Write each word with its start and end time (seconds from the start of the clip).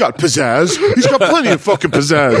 got 0.00 0.16
pizzazz. 0.16 0.78
He's 0.94 1.06
got 1.06 1.20
plenty 1.20 1.50
of 1.50 1.60
fucking 1.60 1.90
pizzazz. 1.90 2.40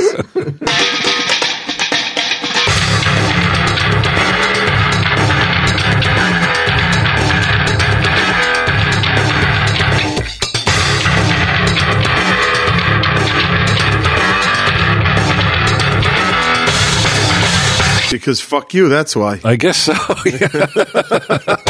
Because 18.10 18.40
fuck 18.40 18.74
you, 18.74 18.88
that's 18.88 19.14
why. 19.14 19.40
I 19.44 19.56
guess 19.56 19.76
so. 19.76 19.94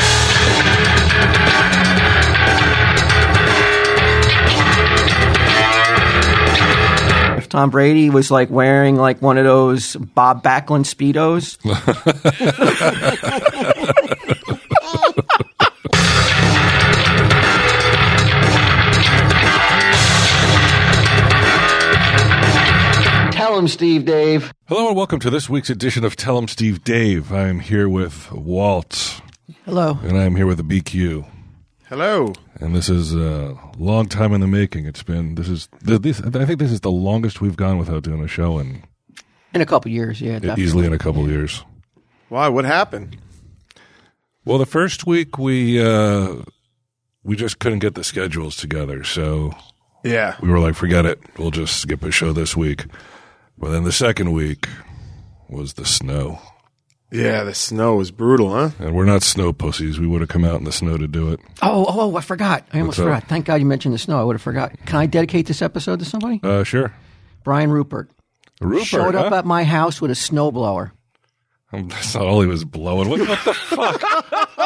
Yeah. 1.20 1.46
Tom 7.50 7.70
Brady 7.70 8.10
was 8.10 8.30
like 8.30 8.48
wearing 8.48 8.94
like 8.94 9.20
one 9.20 9.36
of 9.36 9.44
those 9.44 9.96
Bob 9.96 10.44
Backlund 10.44 10.84
speedos, 10.86 11.58
tell 23.32 23.58
him, 23.58 23.68
Steve, 23.68 24.04
Dave. 24.04 24.52
Hello 24.66 24.88
and 24.88 24.96
welcome 24.96 25.20
to 25.20 25.30
this 25.30 25.48
week's 25.48 25.70
edition 25.70 26.04
of 26.04 26.16
Tell 26.16 26.38
him, 26.38 26.48
Steve 26.48 26.84
Dave. 26.84 27.32
I 27.32 27.48
am 27.48 27.60
here 27.60 27.88
with 27.88 28.30
Walt, 28.32 29.20
Hello. 29.64 29.98
and 30.02 30.18
I 30.18 30.24
am 30.24 30.36
here 30.36 30.46
with 30.46 30.58
the 30.58 30.64
BQ. 30.80 31.26
Hello. 31.90 32.32
And 32.60 32.74
this 32.74 32.88
is 32.88 33.12
a 33.14 33.58
long 33.76 34.06
time 34.06 34.32
in 34.32 34.40
the 34.40 34.46
making. 34.46 34.86
It's 34.86 35.02
been 35.02 35.34
this 35.34 35.48
is 35.48 35.68
this, 35.82 36.20
I 36.20 36.44
think 36.46 36.60
this 36.60 36.70
is 36.70 36.80
the 36.82 36.90
longest 36.90 37.40
we've 37.40 37.56
gone 37.56 37.78
without 37.78 38.04
doing 38.04 38.22
a 38.22 38.28
show 38.28 38.58
in 38.60 38.84
In 39.52 39.60
a 39.60 39.66
couple 39.66 39.90
years, 39.90 40.20
yeah, 40.20 40.34
definitely. 40.34 40.62
easily 40.62 40.86
in 40.86 40.92
a 40.92 40.98
couple 40.98 41.24
of 41.24 41.30
years. 41.30 41.64
Why? 42.28 42.46
What 42.48 42.64
happened? 42.64 43.16
Well, 44.44 44.58
the 44.58 44.66
first 44.66 45.04
week 45.04 45.36
we 45.36 45.82
uh, 45.84 46.36
we 47.24 47.34
just 47.34 47.58
couldn't 47.58 47.80
get 47.80 47.96
the 47.96 48.04
schedules 48.04 48.54
together, 48.54 49.02
so 49.02 49.52
Yeah. 50.04 50.36
we 50.40 50.48
were 50.48 50.60
like, 50.60 50.76
forget 50.76 51.04
it. 51.04 51.20
We'll 51.38 51.50
just 51.50 51.80
skip 51.80 52.04
a 52.04 52.12
show 52.12 52.32
this 52.32 52.56
week. 52.56 52.86
But 53.58 53.70
then 53.70 53.82
the 53.82 53.92
second 53.92 54.30
week 54.32 54.68
was 55.48 55.74
the 55.74 55.84
snow. 55.84 56.38
Yeah, 57.12 57.42
the 57.42 57.54
snow 57.54 57.96
was 57.96 58.10
brutal, 58.10 58.50
huh? 58.50 58.70
And 58.78 58.94
we're 58.94 59.04
not 59.04 59.22
snow 59.22 59.52
pussies. 59.52 59.98
We 59.98 60.06
would 60.06 60.20
have 60.20 60.28
come 60.28 60.44
out 60.44 60.56
in 60.56 60.64
the 60.64 60.72
snow 60.72 60.96
to 60.96 61.08
do 61.08 61.32
it. 61.32 61.40
Oh, 61.60 61.84
oh, 61.88 62.16
I 62.16 62.20
forgot. 62.20 62.66
I 62.72 62.78
almost 62.78 62.98
What's 62.98 63.00
up? 63.00 63.14
forgot. 63.16 63.28
Thank 63.28 63.46
God 63.46 63.54
you 63.56 63.66
mentioned 63.66 63.94
the 63.94 63.98
snow. 63.98 64.20
I 64.20 64.22
would 64.22 64.34
have 64.34 64.42
forgot. 64.42 64.72
Can 64.86 64.96
I 64.96 65.06
dedicate 65.06 65.46
this 65.46 65.60
episode 65.60 65.98
to 65.98 66.04
somebody? 66.04 66.40
Uh, 66.42 66.62
sure. 66.62 66.94
Brian 67.42 67.72
Rupert. 67.72 68.10
Rupert 68.60 68.86
Showed 68.86 69.14
up 69.16 69.30
huh? 69.30 69.38
at 69.38 69.44
my 69.46 69.64
house 69.64 70.00
with 70.00 70.10
a 70.10 70.14
snowblower. 70.14 70.92
Um, 71.72 71.88
That's 71.88 72.14
not 72.14 72.26
all 72.26 72.40
he 72.40 72.48
was 72.48 72.64
blowing. 72.64 73.08
What, 73.08 73.20
what 73.20 73.44
the 73.44 73.54
fuck? 73.54 74.02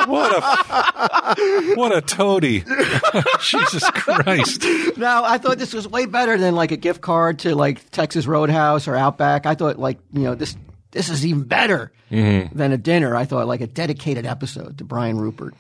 What 0.09 0.33
a 0.35 1.75
what 1.77 1.97
a 1.97 2.01
toady! 2.01 2.65
Jesus 3.41 3.89
Christ! 3.91 4.67
Now, 4.97 5.25
I 5.25 5.39
thought 5.39 5.59
this 5.59 5.73
was 5.75 5.87
way 5.87 6.07
better 6.07 6.39
than 6.39 6.55
like 6.55 6.73
a 6.73 6.77
gift 6.77 7.01
card 7.03 7.41
to 7.41 7.55
like 7.55 7.91
Texas 7.91 8.27
Roadhouse 8.27 8.89
or 8.89 8.97
Outback. 8.97 9.45
I 9.47 9.55
thought 9.55 9.79
like, 9.79 9.99
you 10.13 10.23
know, 10.23 10.35
this 10.35 10.57
this 10.95 11.11
is 11.11 11.27
even 11.27 11.43
better 11.45 11.93
Mm-hmm. 12.11 12.57
than 12.57 12.71
a 12.73 12.77
dinner. 12.79 13.17
I 13.17 13.25
thought 13.25 13.47
like 13.49 13.61
a 13.61 13.67
dedicated 13.67 14.25
episode 14.25 14.79
to 14.79 14.85
Brian 14.85 15.19
Rupert. 15.19 15.55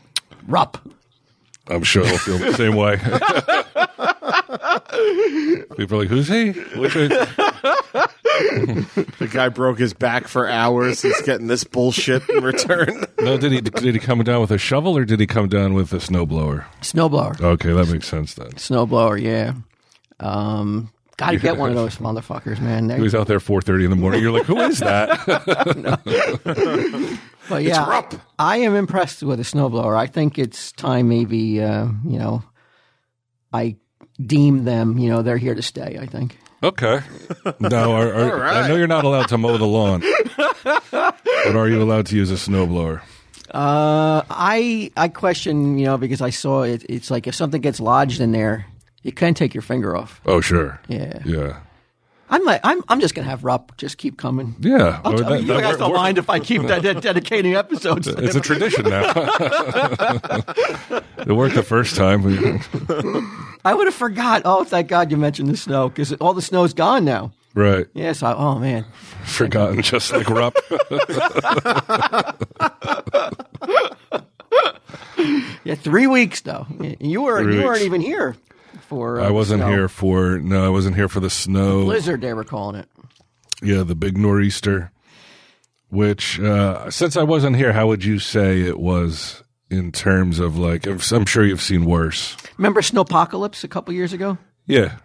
Rupp. 0.46 0.78
I'm 1.66 1.82
sure 1.82 2.06
he'll 2.06 2.18
feel 2.18 2.38
the 2.38 2.52
same 2.52 2.76
way. 2.76 2.98
People 5.76 5.98
are 5.98 6.02
like, 6.02 6.08
"Who's 6.08 6.28
he?" 6.28 6.50
Which 6.78 6.94
one? 6.94 7.08
The 9.18 9.28
guy 9.32 9.48
broke 9.48 9.78
his 9.78 9.94
back 9.94 10.28
for 10.28 10.48
hours. 10.48 11.02
He's 11.02 11.20
getting 11.22 11.46
this 11.46 11.64
bullshit 11.64 12.28
in 12.28 12.42
return. 12.44 13.04
No, 13.20 13.36
did 13.36 13.52
he 13.52 13.60
did 13.60 13.94
he 13.94 14.00
come 14.00 14.22
down 14.22 14.40
with 14.40 14.50
a 14.50 14.58
shovel 14.58 14.96
or 14.96 15.04
did 15.04 15.20
he 15.20 15.26
come 15.26 15.48
down 15.48 15.74
with 15.74 15.92
a 15.92 15.96
snowblower? 15.96 16.64
Snowblower. 16.82 17.40
Okay, 17.40 17.72
that 17.72 17.88
makes 17.90 18.06
sense 18.06 18.34
then. 18.34 18.50
Snowblower, 18.52 19.20
yeah. 19.20 19.54
Um, 20.20 20.90
Got 21.16 21.30
to 21.30 21.38
get 21.38 21.56
one 21.56 21.70
of 21.70 21.76
those 21.76 21.96
motherfuckers, 21.98 22.60
man. 22.60 22.88
They- 22.88 22.96
He 22.96 23.00
was 23.02 23.14
out 23.14 23.26
there 23.28 23.38
4:30 23.38 23.84
in 23.84 23.90
the 23.90 23.96
morning. 23.96 24.20
You're 24.22 24.32
like, 24.32 24.46
"Who 24.46 24.58
is 24.60 24.78
that?" 24.80 25.20
But 27.48 27.62
yeah, 27.62 27.82
I, 27.84 28.04
I 28.38 28.56
am 28.58 28.74
impressed 28.74 29.22
with 29.22 29.36
the 29.38 29.44
snowblower. 29.44 29.94
I 29.94 30.06
think 30.06 30.38
it's 30.38 30.72
time 30.72 31.10
maybe, 31.10 31.62
uh, 31.62 31.88
you 32.08 32.18
know, 32.18 32.42
I 33.52 33.76
deem 34.18 34.64
them, 34.64 34.96
you 34.96 35.10
know, 35.10 35.20
they're 35.20 35.36
here 35.36 35.54
to 35.54 35.60
stay, 35.60 35.98
I 36.00 36.06
think. 36.06 36.38
Okay. 36.62 37.00
No, 37.60 37.92
are, 37.92 38.10
are, 38.14 38.32
All 38.32 38.38
right. 38.40 38.64
I 38.64 38.68
know 38.68 38.76
you're 38.76 38.86
not 38.86 39.04
allowed 39.04 39.28
to 39.28 39.36
mow 39.36 39.58
the 39.58 39.66
lawn, 39.66 40.00
but 40.62 41.54
are 41.54 41.68
you 41.68 41.82
allowed 41.82 42.06
to 42.06 42.16
use 42.16 42.30
a 42.30 42.36
snowblower? 42.36 43.02
Uh, 43.52 44.22
I 44.30 44.90
I 44.96 45.08
question, 45.08 45.76
you 45.78 45.84
know, 45.84 45.98
because 45.98 46.22
I 46.22 46.30
saw 46.30 46.62
it. 46.62 46.86
It's 46.88 47.10
like 47.10 47.26
if 47.26 47.34
something 47.34 47.60
gets 47.60 47.78
lodged 47.78 48.20
in 48.22 48.32
there, 48.32 48.64
you 49.04 49.12
can't 49.12 49.36
take 49.36 49.54
your 49.54 49.62
finger 49.62 49.96
off. 49.96 50.20
Oh, 50.26 50.40
sure. 50.40 50.80
Yeah, 50.88 51.20
Yeah. 51.24 51.58
I'm 52.30 52.42
like, 52.44 52.60
I'm 52.64 52.82
I'm 52.88 53.00
just 53.00 53.14
gonna 53.14 53.28
have 53.28 53.44
Rupp 53.44 53.76
just 53.76 53.96
keep 53.98 54.16
coming. 54.16 54.56
Yeah. 54.58 55.00
I'll 55.04 55.12
Oh, 55.12 55.16
tell 55.18 55.30
that- 55.30 55.42
you 55.42 55.46
that 55.48 55.60
guys 55.60 55.76
don't 55.76 55.94
mind 55.94 56.16
if 56.18 56.28
I 56.30 56.40
keep 56.40 56.62
that, 56.66 56.82
that 56.82 57.00
dedicating 57.02 57.54
episodes. 57.54 58.08
It's 58.08 58.34
a 58.34 58.40
tradition 58.40 58.88
now. 58.88 59.02
it 61.18 61.28
worked 61.28 61.54
the 61.54 61.62
first 61.62 61.94
time. 61.96 62.22
I 63.64 63.74
would 63.74 63.86
have 63.86 63.94
forgot. 63.94 64.42
Oh, 64.46 64.64
thank 64.64 64.88
God 64.88 65.10
you 65.12 65.16
mentioned 65.18 65.48
the 65.50 65.56
snow 65.56 65.90
because 65.90 66.12
all 66.14 66.32
the 66.34 66.42
snow's 66.42 66.72
gone 66.74 67.04
now. 67.04 67.32
right. 67.54 67.86
Yes. 67.94 68.22
I, 68.22 68.32
oh 68.32 68.58
man. 68.58 68.84
Forgotten, 69.24 69.82
just 69.82 70.10
like 70.12 70.28
Rupp. 70.28 70.56
Yeah, 75.64 75.74
three 75.76 76.06
weeks 76.06 76.40
though. 76.42 76.66
You 77.00 77.22
were 77.22 77.42
Three 77.42 77.52
you 77.54 77.58
weeks. 77.60 77.66
weren't 77.68 77.82
even 77.82 78.00
here 78.00 78.36
for. 78.84 79.20
Uh, 79.20 79.28
I 79.28 79.30
wasn't 79.30 79.60
snow. 79.60 79.68
here 79.68 79.88
for, 79.88 80.38
no, 80.38 80.64
I 80.64 80.68
wasn't 80.68 80.96
here 80.96 81.08
for 81.08 81.20
the 81.20 81.30
snow. 81.30 81.84
Blizzard, 81.84 82.20
they 82.20 82.34
were 82.34 82.44
calling 82.44 82.76
it. 82.76 82.88
Yeah, 83.62 83.82
the 83.82 83.94
big 83.94 84.16
nor'easter. 84.16 84.90
Which, 85.90 86.40
uh, 86.40 86.90
since 86.90 87.16
I 87.16 87.22
wasn't 87.22 87.56
here, 87.56 87.72
how 87.72 87.86
would 87.86 88.04
you 88.04 88.18
say 88.18 88.62
it 88.62 88.80
was 88.80 89.42
in 89.70 89.92
terms 89.92 90.38
of 90.38 90.58
like, 90.58 90.86
I'm 90.86 91.26
sure 91.26 91.44
you've 91.44 91.62
seen 91.62 91.84
worse. 91.84 92.36
Remember 92.58 92.80
Snowpocalypse 92.80 93.64
a 93.64 93.68
couple 93.68 93.94
years 93.94 94.12
ago? 94.12 94.38
Yeah. 94.66 94.96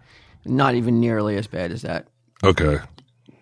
Not 0.44 0.74
even 0.74 1.00
nearly 1.00 1.36
as 1.36 1.46
bad 1.46 1.70
as 1.70 1.82
that. 1.82 2.06
Okay. 2.42 2.78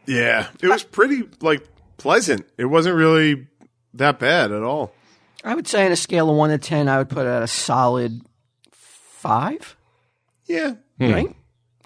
Yeah, 0.07 0.49
it 0.61 0.69
was 0.69 0.83
pretty 0.85 1.23
like 1.41 1.67
pleasant. 1.97 2.47
It 2.57 2.65
wasn't 2.65 2.97
really 2.97 3.47
that 3.95 4.19
bad 4.19 4.53
at 4.53 4.63
all. 4.63 4.93
I 5.45 5.55
would 5.55 5.69
say 5.69 5.87
on 5.87 5.93
a 5.93 5.97
scale 5.97 6.31
of 6.31 6.37
one 6.37 6.51
to 6.51 6.59
ten, 6.59 6.89
I 6.89 6.99
would 6.99 7.09
put 7.09 7.27
it 7.27 7.31
at 7.31 7.43
a 7.43 7.47
solid 7.47 8.21
five. 8.73 9.77
Yeah, 10.49 10.75
hmm. 10.99 11.13
Right? 11.13 11.37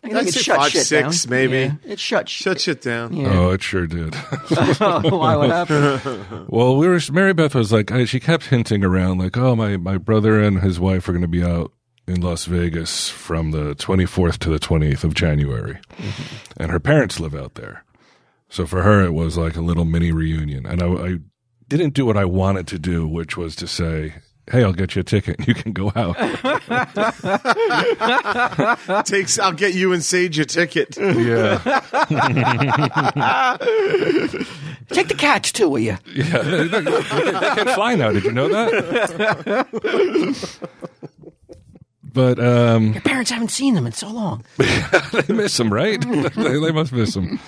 I 0.04 0.08
think 0.08 0.16
I'd 0.16 0.26
it 0.28 0.34
shut 0.34 0.56
five, 0.56 0.72
shit 0.72 0.86
six, 0.86 1.24
down. 1.24 1.30
maybe. 1.30 1.58
Yeah, 1.58 1.92
it 1.92 2.00
shut 2.00 2.28
shit. 2.28 2.44
shut 2.44 2.60
shit 2.60 2.82
down. 2.82 3.12
Yeah. 3.14 3.38
Oh, 3.38 3.50
it 3.50 3.62
sure 3.62 3.86
did. 3.86 4.16
Oh, 4.80 5.16
why? 5.16 5.36
What 5.36 5.50
happened? 5.50 6.46
Well, 6.48 6.76
we 6.76 6.88
were. 6.88 6.98
Mary 7.12 7.32
Beth 7.32 7.54
was 7.54 7.72
like, 7.72 7.90
she 8.06 8.18
kept 8.18 8.46
hinting 8.46 8.84
around, 8.84 9.18
like, 9.18 9.36
"Oh, 9.36 9.54
my 9.54 9.76
my 9.76 9.98
brother 9.98 10.40
and 10.40 10.60
his 10.60 10.80
wife 10.80 11.08
are 11.08 11.12
going 11.12 11.22
to 11.22 11.28
be 11.28 11.44
out 11.44 11.72
in 12.06 12.20
Las 12.20 12.46
Vegas 12.46 13.08
from 13.08 13.52
the 13.52 13.74
24th 13.76 14.38
to 14.38 14.50
the 14.50 14.58
20th 14.58 15.04
of 15.04 15.14
January, 15.14 15.78
mm-hmm. 15.96 16.62
and 16.62 16.70
her 16.72 16.80
parents 16.80 17.20
live 17.20 17.34
out 17.34 17.54
there. 17.54 17.84
So 18.48 18.66
for 18.66 18.82
her, 18.82 19.02
it 19.02 19.14
was 19.14 19.38
like 19.38 19.56
a 19.56 19.62
little 19.62 19.84
mini 19.84 20.12
reunion. 20.12 20.66
And 20.66 20.82
I, 20.82 20.86
I 20.86 21.16
didn't 21.68 21.94
do 21.94 22.04
what 22.04 22.18
I 22.18 22.24
wanted 22.24 22.66
to 22.68 22.78
do, 22.78 23.08
which 23.08 23.36
was 23.36 23.56
to 23.56 23.66
say, 23.66 24.14
"Hey, 24.50 24.64
I'll 24.64 24.72
get 24.72 24.96
you 24.96 25.00
a 25.00 25.04
ticket. 25.04 25.36
You 25.46 25.54
can 25.54 25.72
go 25.72 25.92
out." 25.94 26.16
Takes. 29.06 29.38
I'll 29.38 29.52
get 29.52 29.74
you 29.74 29.92
and 29.92 30.04
Sage 30.04 30.38
a 30.38 30.44
ticket. 30.44 30.96
yeah, 30.98 31.58
Take 34.90 35.08
the 35.08 35.14
cats 35.16 35.52
too, 35.52 35.68
will 35.68 35.78
you? 35.78 35.96
yeah. 36.14 36.38
They, 36.42 36.68
they- 36.68 36.80
they 36.80 37.02
can't 37.02 37.70
fly 37.70 37.94
now. 37.94 38.12
Did 38.12 38.24
you 38.24 38.32
know 38.32 38.48
that? 38.48 39.66
But 42.14 42.38
um, 42.38 42.92
Your 42.92 43.02
parents 43.02 43.30
haven't 43.30 43.48
seen 43.48 43.74
them 43.74 43.86
in 43.86 43.92
so 43.92 44.08
long. 44.10 44.44
they 44.58 45.34
miss 45.34 45.58
him, 45.58 45.72
right? 45.72 45.98
they, 46.00 46.58
they 46.60 46.72
must 46.72 46.92
miss 46.92 47.16
him. 47.16 47.40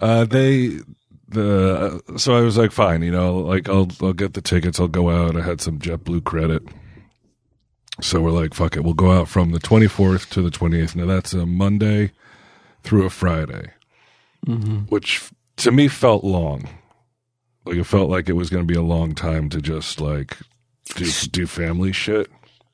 Uh, 0.00 0.24
they 0.24 0.78
the 1.28 2.02
so 2.16 2.36
I 2.36 2.40
was 2.40 2.56
like, 2.56 2.72
fine, 2.72 3.02
you 3.02 3.10
know, 3.10 3.38
like 3.38 3.68
I'll 3.68 3.88
I'll 4.00 4.12
get 4.12 4.34
the 4.34 4.40
tickets. 4.40 4.80
I'll 4.80 4.88
go 4.88 5.10
out. 5.10 5.36
I 5.36 5.42
had 5.42 5.60
some 5.60 5.78
JetBlue 5.78 6.24
credit, 6.24 6.62
so 8.00 8.20
we're 8.20 8.30
like, 8.30 8.54
fuck 8.54 8.76
it, 8.76 8.84
we'll 8.84 8.94
go 8.94 9.12
out 9.12 9.28
from 9.28 9.52
the 9.52 9.58
twenty 9.58 9.88
fourth 9.88 10.30
to 10.30 10.42
the 10.42 10.50
twentieth. 10.50 10.96
Now 10.96 11.06
that's 11.06 11.32
a 11.32 11.46
Monday 11.46 12.12
through 12.82 13.04
a 13.04 13.10
Friday, 13.10 13.72
mm-hmm. 14.46 14.80
which 14.86 15.30
to 15.56 15.70
me 15.70 15.88
felt 15.88 16.24
long. 16.24 16.68
Like 17.64 17.76
it 17.76 17.84
felt 17.84 18.08
like 18.08 18.28
it 18.28 18.34
was 18.34 18.48
going 18.48 18.66
to 18.66 18.72
be 18.72 18.78
a 18.78 18.82
long 18.82 19.14
time 19.14 19.50
to 19.50 19.60
just 19.60 20.00
like 20.00 20.38
do 20.94 21.10
do 21.30 21.46
family 21.46 21.92
shit. 21.92 22.30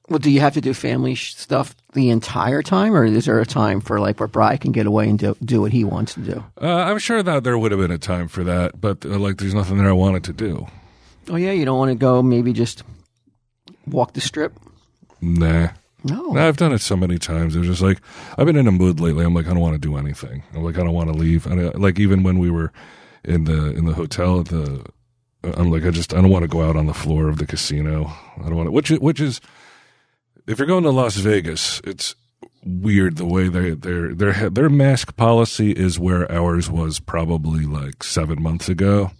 Well, 0.08 0.18
do 0.18 0.30
you 0.30 0.40
have 0.40 0.54
to 0.54 0.60
do 0.60 0.74
family 0.74 1.14
sh- 1.14 1.34
stuff 1.34 1.74
the 1.94 2.10
entire 2.10 2.62
time, 2.62 2.94
or 2.94 3.04
is 3.06 3.24
there 3.24 3.40
a 3.40 3.46
time 3.46 3.80
for 3.80 4.00
like 4.00 4.20
where 4.20 4.26
Bry 4.28 4.56
can 4.58 4.72
get 4.72 4.86
away 4.86 5.08
and 5.08 5.18
do, 5.18 5.34
do 5.42 5.62
what 5.62 5.72
he 5.72 5.82
wants 5.82 6.14
to 6.14 6.20
do? 6.20 6.44
Uh, 6.60 6.66
I'm 6.66 6.98
sure 6.98 7.22
that 7.22 7.42
there 7.42 7.56
would 7.56 7.72
have 7.72 7.80
been 7.80 7.90
a 7.90 7.98
time 7.98 8.28
for 8.28 8.44
that, 8.44 8.80
but 8.80 9.04
uh, 9.06 9.18
like, 9.18 9.38
there's 9.38 9.54
nothing 9.54 9.78
that 9.78 9.86
I 9.86 9.92
wanted 9.92 10.24
to 10.24 10.32
do. 10.34 10.66
Oh 11.30 11.36
yeah, 11.36 11.52
you 11.52 11.64
don't 11.64 11.78
want 11.78 11.90
to 11.90 11.94
go 11.94 12.22
maybe 12.22 12.52
just 12.52 12.82
walk 13.86 14.12
the 14.12 14.20
strip. 14.20 14.52
Nah. 15.22 15.68
No, 16.06 16.36
I've 16.36 16.58
done 16.58 16.72
it 16.72 16.82
so 16.82 16.96
many 16.96 17.18
times. 17.18 17.56
It 17.56 17.60
was 17.60 17.68
just 17.68 17.80
like 17.80 17.98
I've 18.36 18.44
been 18.44 18.56
in 18.56 18.68
a 18.68 18.72
mood 18.72 19.00
lately. 19.00 19.24
I'm 19.24 19.32
like 19.32 19.46
I 19.46 19.50
don't 19.50 19.60
want 19.60 19.74
to 19.74 19.78
do 19.78 19.96
anything. 19.96 20.42
I'm 20.52 20.62
like 20.62 20.76
I 20.76 20.82
don't 20.84 20.92
want 20.92 21.10
to 21.10 21.16
leave. 21.18 21.46
And 21.46 21.58
I, 21.58 21.70
like 21.78 21.98
even 21.98 22.22
when 22.22 22.38
we 22.38 22.50
were 22.50 22.72
in 23.24 23.44
the 23.44 23.70
in 23.74 23.86
the 23.86 23.94
hotel 23.94 24.40
at 24.40 24.48
the, 24.48 24.84
I'm 25.42 25.70
like 25.70 25.86
I 25.86 25.90
just 25.90 26.12
I 26.12 26.20
don't 26.20 26.28
want 26.30 26.42
to 26.42 26.48
go 26.48 26.62
out 26.62 26.76
on 26.76 26.84
the 26.84 26.92
floor 26.92 27.30
of 27.30 27.38
the 27.38 27.46
casino. 27.46 28.12
I 28.36 28.42
don't 28.42 28.56
want 28.56 28.66
to. 28.66 28.70
Which 28.70 28.90
which 28.90 29.18
is, 29.18 29.40
if 30.46 30.58
you're 30.58 30.66
going 30.66 30.84
to 30.84 30.90
Las 30.90 31.16
Vegas, 31.16 31.80
it's 31.84 32.14
weird 32.64 33.16
the 33.16 33.26
way 33.26 33.48
they 33.48 33.70
their 33.70 34.14
their 34.14 34.50
their 34.50 34.70
mask 34.70 35.16
policy 35.16 35.72
is 35.72 35.98
where 35.98 36.30
ours 36.32 36.70
was 36.70 36.98
probably 37.00 37.66
like 37.66 38.02
seven 38.02 38.42
months 38.42 38.68
ago. 38.68 39.10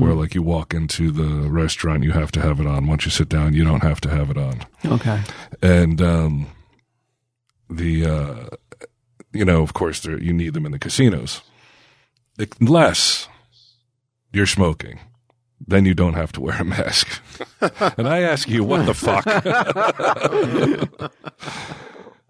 Where 0.00 0.14
like 0.14 0.34
you 0.34 0.42
walk 0.42 0.74
into 0.74 1.12
the 1.12 1.48
restaurant, 1.48 2.02
you 2.02 2.10
have 2.10 2.32
to 2.32 2.40
have 2.40 2.58
it 2.58 2.66
on. 2.66 2.88
Once 2.88 3.04
you 3.04 3.12
sit 3.12 3.28
down, 3.28 3.54
you 3.54 3.62
don't 3.62 3.84
have 3.84 4.00
to 4.00 4.10
have 4.10 4.28
it 4.28 4.36
on 4.36 4.66
okay. 4.84 5.20
and 5.62 6.02
um, 6.02 6.48
the 7.68 8.04
uh, 8.04 8.46
you 9.32 9.44
know, 9.44 9.62
of 9.62 9.72
course, 9.72 10.04
you 10.04 10.32
need 10.32 10.54
them 10.54 10.66
in 10.66 10.72
the 10.72 10.78
casinos, 10.78 11.42
unless 12.60 13.28
you're 14.32 14.46
smoking. 14.46 14.98
Then 15.66 15.84
you 15.84 15.94
don't 15.94 16.14
have 16.14 16.32
to 16.32 16.40
wear 16.40 16.56
a 16.60 16.64
mask. 16.64 17.22
and 17.98 18.08
I 18.08 18.20
ask 18.20 18.48
you, 18.48 18.64
what 18.64 18.86
the 18.86 18.94
fuck? 18.94 19.24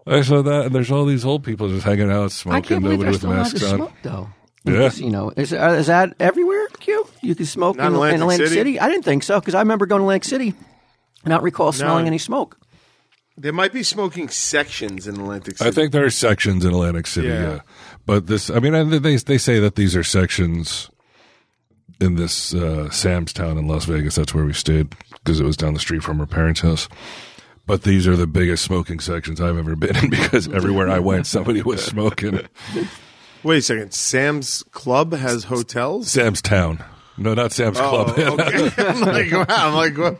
I 0.07 0.21
saw 0.21 0.41
that, 0.41 0.65
and 0.65 0.75
there's 0.75 0.91
all 0.91 1.05
these 1.05 1.23
old 1.25 1.43
people 1.43 1.69
just 1.69 1.85
hanging 1.85 2.11
out 2.11 2.23
I 2.25 2.27
smoking, 2.27 2.63
can't 2.63 2.83
believe 2.83 2.99
nobody 2.99 3.03
they're 3.03 3.11
with 3.11 3.19
still 3.19 3.29
allowed 3.31 3.37
masks 3.37 3.63
on. 3.63 3.75
smoke 3.77 3.91
though. 4.03 4.29
in 4.65 4.73
Yeah. 4.73 4.89
casino. 4.89 5.31
Is, 5.37 5.53
uh, 5.53 5.75
is 5.79 5.87
that 5.87 6.15
everywhere, 6.19 6.67
Q? 6.79 7.07
You 7.21 7.35
can 7.35 7.45
smoke 7.45 7.77
Not 7.77 7.83
in, 7.87 7.89
in 7.89 7.95
Atlantic 7.95 8.15
in 8.15 8.21
Atlantic 8.23 8.47
City. 8.47 8.59
City? 8.59 8.79
I 8.79 8.89
didn't 8.89 9.05
think 9.05 9.23
so 9.23 9.39
because 9.39 9.55
I 9.55 9.59
remember 9.59 9.85
going 9.85 9.99
to 9.99 10.03
Atlantic 10.05 10.25
City 10.25 10.47
and 11.23 11.29
not 11.29 11.43
recall 11.43 11.71
smelling 11.71 12.07
any 12.07 12.17
smoke. 12.17 12.57
There 13.37 13.53
might 13.53 13.73
be 13.73 13.83
smoking 13.83 14.27
sections 14.29 15.07
in 15.07 15.15
Atlantic 15.15 15.57
City. 15.57 15.67
I 15.69 15.71
think 15.71 15.91
there 15.93 16.03
are 16.05 16.09
sections 16.09 16.65
in 16.65 16.71
Atlantic 16.73 17.07
City, 17.07 17.27
yeah. 17.29 17.41
Yeah. 17.53 17.59
But 18.05 18.27
this, 18.27 18.49
I 18.49 18.59
mean, 18.59 18.73
and 18.73 18.91
they 18.91 19.15
they 19.15 19.37
say 19.37 19.59
that 19.59 19.75
these 19.75 19.95
are 19.95 20.03
sections 20.03 20.89
in 22.01 22.15
this 22.15 22.53
uh, 22.53 22.89
Sam's 22.89 23.31
Town 23.33 23.57
in 23.57 23.67
Las 23.67 23.85
Vegas. 23.85 24.15
That's 24.15 24.33
where 24.33 24.45
we 24.45 24.53
stayed 24.53 24.93
because 25.11 25.39
it 25.39 25.43
was 25.45 25.55
down 25.57 25.73
the 25.73 25.79
street 25.79 26.03
from 26.03 26.19
our 26.19 26.25
parents' 26.25 26.61
house. 26.61 26.89
But 27.67 27.83
these 27.83 28.07
are 28.07 28.15
the 28.17 28.27
biggest 28.27 28.63
smoking 28.65 28.99
sections 28.99 29.39
I've 29.39 29.57
ever 29.57 29.75
been 29.75 29.95
in 29.95 30.09
because 30.09 30.47
everywhere 30.47 30.89
I 30.89 30.99
went, 30.99 31.27
somebody 31.27 31.61
was 31.61 31.83
smoking. 31.85 32.41
Wait 33.43 33.57
a 33.59 33.61
second. 33.61 33.93
Sam's 33.93 34.63
Club 34.71 35.13
has 35.13 35.45
hotels. 35.45 36.11
Sam's 36.11 36.41
Town, 36.41 36.83
no, 37.17 37.33
not 37.33 37.51
Sam's 37.51 37.77
Oh, 37.79 38.05
Club. 38.05 38.39
okay. 38.39 38.71
I'm 38.83 39.01
like, 39.01 39.31
wow. 39.31 39.45
I'm 39.49 39.73
like, 39.75 39.97
what? 39.97 40.19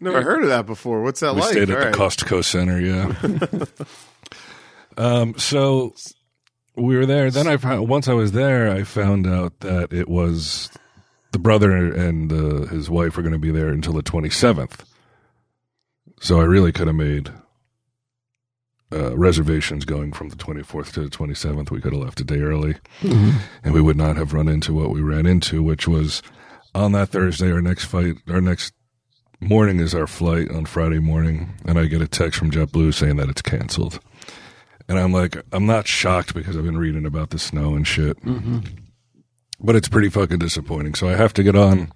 Never 0.00 0.22
heard 0.22 0.42
of 0.42 0.48
that 0.50 0.66
before. 0.66 1.02
What's 1.02 1.20
that 1.20 1.32
like? 1.32 1.36
We 1.36 1.40
like? 1.42 1.52
stayed 1.52 1.70
at 1.70 1.76
All 1.76 1.80
the 1.84 1.86
right. 1.86 1.94
Costco 1.94 2.44
Center, 2.44 2.80
yeah. 2.80 3.64
um, 4.96 5.38
so 5.38 5.94
we 6.76 6.96
were 6.96 7.06
there. 7.06 7.30
Then 7.30 7.46
I 7.46 7.56
found, 7.56 7.88
once 7.88 8.08
I 8.08 8.12
was 8.14 8.32
there, 8.32 8.70
I 8.70 8.82
found 8.84 9.26
out 9.26 9.60
that 9.60 9.92
it 9.92 10.08
was 10.08 10.70
the 11.32 11.38
brother 11.38 11.72
and 11.72 12.32
uh, 12.32 12.66
his 12.66 12.90
wife 12.90 13.16
were 13.16 13.22
going 13.22 13.32
to 13.32 13.38
be 13.38 13.50
there 13.50 13.68
until 13.68 13.92
the 13.92 14.02
twenty 14.02 14.30
seventh. 14.30 14.84
So 16.20 16.40
I 16.40 16.44
really 16.44 16.72
could 16.72 16.86
have 16.86 16.96
made 16.96 17.30
uh, 18.92 19.16
reservations 19.16 19.84
going 19.84 20.12
from 20.12 20.28
the 20.28 20.36
twenty 20.36 20.62
fourth 20.62 20.92
to 20.94 21.02
the 21.02 21.10
twenty 21.10 21.34
seventh. 21.34 21.70
We 21.70 21.80
could 21.80 21.92
have 21.92 22.02
left 22.02 22.20
a 22.20 22.24
day 22.24 22.40
early, 22.40 22.76
and 23.62 23.72
we 23.72 23.80
would 23.80 23.96
not 23.96 24.16
have 24.16 24.32
run 24.34 24.48
into 24.48 24.74
what 24.74 24.90
we 24.90 25.00
ran 25.00 25.26
into, 25.26 25.62
which 25.62 25.86
was 25.86 26.22
on 26.74 26.92
that 26.92 27.10
Thursday. 27.10 27.50
Our 27.52 27.62
next 27.62 27.84
fight, 27.84 28.16
our 28.28 28.40
next 28.40 28.74
morning 29.40 29.80
is 29.80 29.94
our 29.94 30.06
flight 30.06 30.50
on 30.50 30.66
Friday 30.66 30.98
morning, 30.98 31.54
and 31.64 31.78
I 31.78 31.86
get 31.86 32.02
a 32.02 32.08
text 32.08 32.38
from 32.38 32.50
JetBlue 32.50 32.92
saying 32.92 33.16
that 33.16 33.30
it's 33.30 33.42
canceled. 33.42 34.00
And 34.88 34.98
I'm 34.98 35.12
like, 35.12 35.36
I'm 35.52 35.66
not 35.66 35.86
shocked 35.86 36.34
because 36.34 36.56
I've 36.56 36.64
been 36.64 36.76
reading 36.76 37.06
about 37.06 37.30
the 37.30 37.38
snow 37.38 37.74
and 37.74 37.86
shit. 37.86 38.18
But 39.62 39.76
it's 39.76 39.88
pretty 39.88 40.08
fucking 40.08 40.38
disappointing. 40.38 40.94
So 40.94 41.08
I 41.08 41.16
have 41.16 41.34
to 41.34 41.42
get 41.42 41.54
on 41.54 41.92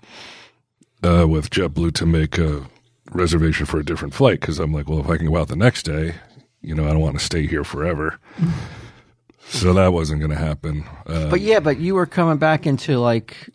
uh, 1.02 1.26
with 1.28 1.50
JetBlue 1.50 1.94
to 1.94 2.06
make 2.06 2.36
a 2.38 2.66
reservation 3.12 3.64
for 3.66 3.78
a 3.78 3.84
different 3.84 4.12
flight 4.14 4.40
because 4.40 4.58
I'm 4.58 4.72
like, 4.72 4.88
well, 4.88 5.00
if 5.00 5.08
I 5.08 5.16
can 5.16 5.26
go 5.26 5.36
out 5.38 5.48
the 5.48 5.56
next 5.56 5.84
day, 5.84 6.14
you 6.60 6.74
know, 6.74 6.84
I 6.84 6.88
don't 6.92 7.00
want 7.00 7.18
to 7.18 7.24
stay 7.24 7.46
here 7.46 7.64
forever. 7.64 8.18
so 9.48 9.72
that 9.74 9.92
wasn't 9.92 10.20
going 10.20 10.30
to 10.30 10.36
happen. 10.38 10.84
Uh, 11.06 11.30
But 11.30 11.40
yeah, 11.40 11.60
but 11.60 11.78
you 11.78 11.94
were 11.94 12.06
coming 12.06 12.36
back 12.38 12.66
into 12.66 12.98
like 12.98 13.48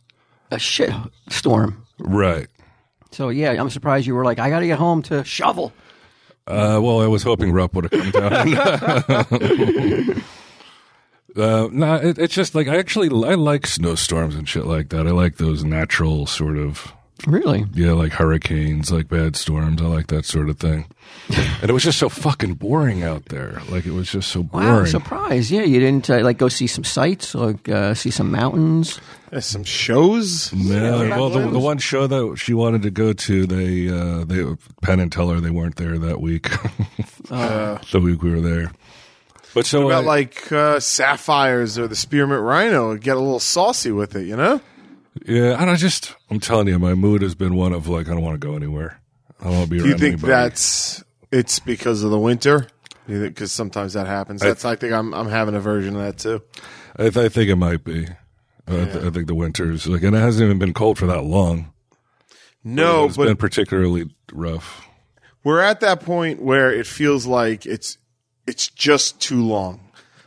a 0.52 0.58
shit 0.60 0.92
storm. 1.30 1.86
right. 2.00 2.48
So 3.12 3.30
yeah, 3.30 3.52
I'm 3.60 3.72
surprised 3.72 4.06
you 4.06 4.14
were 4.14 4.24
like, 4.24 4.38
I 4.40 4.50
got 4.52 4.60
to 4.60 4.68
get 4.68 4.78
home 4.78 5.02
to 5.04 5.24
shovel. 5.24 5.74
Uh, 6.46 6.80
well, 6.82 7.02
I 7.02 7.08
was 7.08 7.22
hoping 7.24 7.52
Rupp 7.52 7.74
would 7.76 7.92
have 7.92 8.14
come 8.14 8.30
down. 8.30 10.22
uh, 11.40 11.70
no, 11.72 11.96
it, 11.96 12.18
it's 12.18 12.34
just 12.34 12.56
like 12.56 12.68
I 12.68 12.78
actually 12.78 13.08
I 13.28 13.36
like 13.36 13.68
snowstorms 13.68 14.36
and 14.36 14.48
shit 14.48 14.66
like 14.66 14.90
that. 14.90 15.08
I 15.08 15.12
like 15.12 15.38
those 15.38 15.64
natural 15.64 16.26
sort 16.26 16.58
of 16.58 16.94
Really? 17.28 17.66
yeah, 17.74 17.92
like 17.92 18.14
hurricanes, 18.14 18.92
like 18.92 19.10
bad 19.10 19.36
storms. 19.36 19.82
I 19.82 19.86
like 19.86 20.08
that 20.08 20.26
sort 20.26 20.50
of 20.50 20.58
thing. 20.58 20.86
and 21.62 21.70
it 21.70 21.74
was 21.74 21.84
just 21.84 22.00
so 22.00 22.08
fucking 22.08 22.56
boring 22.56 23.04
out 23.04 23.26
there. 23.26 23.62
Like 23.70 23.86
it 23.86 23.92
was 23.92 24.10
just 24.10 24.30
so 24.30 24.44
boring. 24.44 24.68
Wow, 24.68 24.74
boring. 24.76 24.92
surprise! 24.92 25.52
Yeah, 25.52 25.64
you 25.64 25.80
didn't 25.80 26.10
uh, 26.10 26.20
like 26.22 26.38
go 26.38 26.48
see 26.48 26.68
some 26.68 26.84
sights, 26.84 27.36
like 27.36 27.68
uh, 27.68 27.94
see 27.94 28.12
some 28.12 28.32
mountains. 28.32 29.02
There's 29.32 29.46
some 29.46 29.64
shows. 29.64 30.54
No, 30.54 31.04
Yeah, 31.04 31.18
well, 31.18 31.30
the, 31.30 31.48
the 31.48 31.60
one 31.60 31.78
show 31.78 32.08
that 32.08 32.38
she 32.38 32.54
wanted 32.54 32.82
to 32.84 32.90
go 32.90 33.14
to, 33.14 33.46
they 33.46 33.90
uh, 33.90 34.24
they 34.24 34.56
Penn 34.82 35.00
and 35.00 35.12
Teller, 35.12 35.40
they 35.40 35.52
weren't 35.52 35.76
there 35.76 36.00
that 36.00 36.22
week. 36.22 36.50
the 37.30 38.02
week 38.02 38.24
we 38.24 38.32
were 38.32 38.42
there. 38.42 38.72
But 39.54 39.66
so 39.66 39.88
About 39.88 40.04
I- 40.04 40.08
like 40.08 40.52
uh, 40.52 40.80
sapphires 40.80 41.78
or 41.80 41.88
the 41.88 41.96
spearmint 41.96 42.42
rhino. 42.42 42.96
Get 42.96 43.18
a 43.18 43.20
little 43.20 43.40
saucy 43.40 43.92
with 43.92 44.16
it, 44.16 44.26
you 44.28 44.36
know? 44.36 44.62
Yeah, 45.26 45.60
and 45.60 45.70
I 45.70 45.76
just, 45.76 46.16
I'm 46.30 46.40
telling 46.40 46.68
you, 46.68 46.78
my 46.80 46.94
mood 46.94 47.22
has 47.24 47.36
been 47.36 47.56
one 47.56 47.74
of 47.74 47.88
like, 47.88 48.08
I 48.08 48.12
don't 48.12 48.22
want 48.22 48.40
to 48.40 48.48
go 48.48 48.56
anywhere. 48.56 49.02
I 49.40 49.46
don't 49.46 49.54
want 49.54 49.66
to 49.66 49.70
be 49.72 49.78
Do 49.80 49.84
around 49.86 49.92
you 49.94 49.98
think 49.98 50.14
anybody. 50.14 50.32
that's 50.32 51.04
it's 51.32 51.60
because 51.60 52.04
of 52.04 52.12
the 52.12 52.20
winter? 52.20 52.68
Because 53.08 53.52
sometimes 53.52 53.94
that 53.94 54.06
happens. 54.06 54.42
That's 54.42 54.66
I 54.66 54.76
think 54.76 54.94
I'm 54.94 55.14
I'm 55.16 55.28
having 55.30 55.56
a 55.56 55.60
version 55.60 55.96
of 55.96 56.04
that 56.04 56.18
too. 56.20 56.44
I, 56.98 57.10
th- 57.10 57.18
I 57.18 57.30
think 57.30 57.50
it 57.50 57.56
might 57.56 57.84
be. 57.84 58.06
I, 58.68 58.86
th- 58.86 59.04
I 59.04 59.10
think 59.10 59.26
the 59.26 59.34
winter's 59.36 59.88
like, 59.88 60.04
and 60.04 60.16
it 60.16 60.20
hasn't 60.20 60.46
even 60.46 60.60
been 60.60 60.76
cold 60.76 61.00
for 61.00 61.08
that 61.08 61.24
long. 61.24 61.74
No, 62.64 63.06
it's 63.06 63.18
but 63.18 63.26
been 63.26 63.36
particularly 63.38 64.14
rough. 64.32 64.86
we're 65.44 65.60
at 65.62 65.80
that 65.80 66.02
point 66.02 66.42
where 66.42 66.72
it 66.72 66.86
feels 66.86 67.26
like 67.26 67.66
it's 67.66 67.98
it's 68.50 68.68
just 68.68 69.20
too 69.22 69.44
long. 69.46 69.80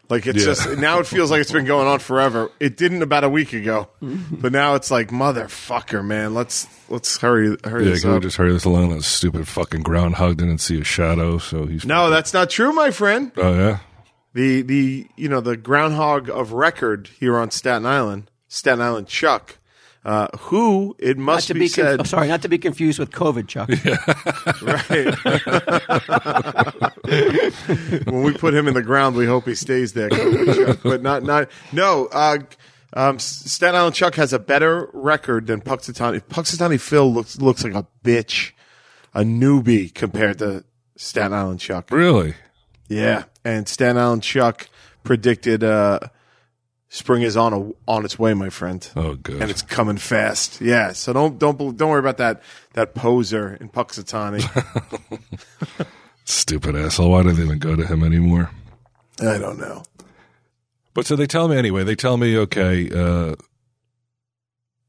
Like 0.09 0.26
it's 0.26 0.41
Yeah. 0.41 0.52
just 0.55 0.76
now 0.79 0.99
it 0.99 1.07
feels 1.07 1.31
like 1.31 1.41
it's 1.41 1.52
been 1.52 1.64
going 1.64 1.87
on 1.87 1.99
forever. 1.99 2.50
It 2.61 2.76
didn't 2.76 3.00
about 3.02 3.25
a 3.25 3.31
week 3.31 3.52
ago, 3.55 3.88
but 4.31 4.52
now 4.52 4.75
it's 4.75 4.91
like 4.91 5.09
motherfucker, 5.11 6.05
man. 6.05 6.35
Let's 6.35 6.67
let's 6.91 7.17
hurry 7.19 7.57
hurry 7.64 7.85
Yeah, 7.85 7.91
this 7.93 8.02
can 8.02 8.14
we 8.14 8.21
just 8.21 8.37
hurry 8.37 8.52
this 8.52 8.64
along? 8.64 8.91
That 8.91 9.02
stupid 9.05 9.49
fucking 9.49 9.83
groundhog 9.83 10.37
didn't 10.37 10.59
see 10.59 10.79
a 10.81 10.85
shadow, 10.85 11.38
so 11.38 11.67
he's 11.67 11.87
No, 11.87 12.11
that's 12.11 12.35
not 12.35 12.50
true, 12.50 12.73
my 12.73 12.91
friend. 12.91 13.33
Oh 13.38 13.55
yeah, 13.55 13.79
The 14.35 14.61
the 14.62 15.07
you 15.17 15.29
know 15.31 15.41
the 15.41 15.57
groundhog 15.57 16.29
of 16.29 16.52
record 16.52 17.09
here 17.19 17.38
on 17.38 17.50
Staten 17.50 17.87
Island, 17.87 18.31
Staten 18.49 18.83
Island 18.83 19.07
Chuck, 19.07 19.57
uh, 20.04 20.28
who 20.38 20.97
it 20.99 21.16
Not 21.18 21.25
must 21.25 21.47
to 21.49 21.54
be, 21.54 21.61
be 21.61 21.68
conf- 21.68 21.75
said. 21.88 22.00
oh, 22.00 22.04
sorry, 22.04 22.28
not 22.28 22.42
to 22.42 22.49
be 22.49 22.59
confused 22.59 22.99
with 22.99 23.11
COVID, 23.12 23.47
Chuck. 23.49 23.68
Right. 24.62 25.14
when 28.06 28.23
we 28.23 28.32
put 28.35 28.54
him 28.54 28.68
in 28.68 28.75
the 28.75 28.82
ground, 28.82 29.16
we 29.16 29.26
hope 29.26 29.47
he 29.47 29.54
stays 29.54 29.92
there. 29.92 30.09
Chuck, 30.11 30.80
but 30.82 31.02
not 31.02 31.23
not 31.23 31.49
no. 31.73 32.06
Uh, 32.06 32.38
um, 32.94 33.18
Staten 33.18 33.75
Island 33.75 33.94
Chuck 33.94 34.14
has 34.16 34.32
a 34.32 34.38
better 34.38 34.88
record 34.92 35.47
than 35.47 35.61
Punxsutawney. 35.61 36.21
Punxsutawney 36.23 36.80
Phil 36.80 37.12
looks 37.12 37.40
looks 37.40 37.64
like 37.64 37.75
a 37.75 37.87
bitch, 38.04 38.52
a 39.14 39.23
newbie 39.23 39.92
compared 39.94 40.38
to 40.38 40.64
Staten 40.97 41.32
Island 41.32 41.61
Chuck. 41.61 41.90
really? 41.90 42.35
Yeah, 42.88 43.25
and 43.44 43.66
Staten 43.68 43.97
Island 43.97 44.23
Chuck 44.23 44.68
predicted 45.04 45.64
uh, 45.64 46.00
spring 46.92 47.22
is 47.22 47.38
on 47.38 47.52
a, 47.54 47.90
on 47.90 48.04
its 48.04 48.18
way, 48.18 48.34
my 48.34 48.50
friend. 48.50 48.88
Oh 48.94 49.14
good. 49.14 49.40
and 49.40 49.50
it's 49.50 49.62
coming 49.62 49.96
fast. 49.96 50.61
Yeah, 50.61 50.92
so 50.92 51.12
don't 51.12 51.38
don't 51.38 51.76
don't 51.76 51.90
worry 51.90 51.99
about 51.99 52.18
that 52.18 52.42
that 52.75 52.94
poser 52.94 53.56
in 53.61 53.68
Punxsutawney. 53.70 54.42
Stupid 56.25 56.76
asshole. 56.76 57.11
Why 57.11 57.22
do 57.25 57.32
they 57.32 57.42
even 57.42 57.58
go 57.58 57.75
to 57.75 57.84
him 57.84 58.04
anymore? 58.04 58.50
I 59.20 59.38
don't 59.38 59.58
know. 59.58 59.82
But 60.94 61.06
so 61.06 61.16
they 61.16 61.26
tell 61.26 61.49
me 61.49 61.56
anyway. 61.56 61.82
They 61.82 61.96
tell 61.96 62.16
me, 62.16 62.37
okay, 62.37 62.88
uh, 62.90 63.34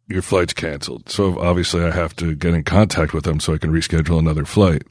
your 0.07 0.21
flight's 0.21 0.53
canceled. 0.53 1.09
So 1.09 1.39
obviously 1.39 1.83
I 1.83 1.91
have 1.91 2.15
to 2.17 2.35
get 2.35 2.53
in 2.53 2.63
contact 2.63 3.13
with 3.13 3.23
them 3.23 3.39
so 3.39 3.53
I 3.53 3.57
can 3.57 3.71
reschedule 3.71 4.19
another 4.19 4.45
flight. 4.45 4.83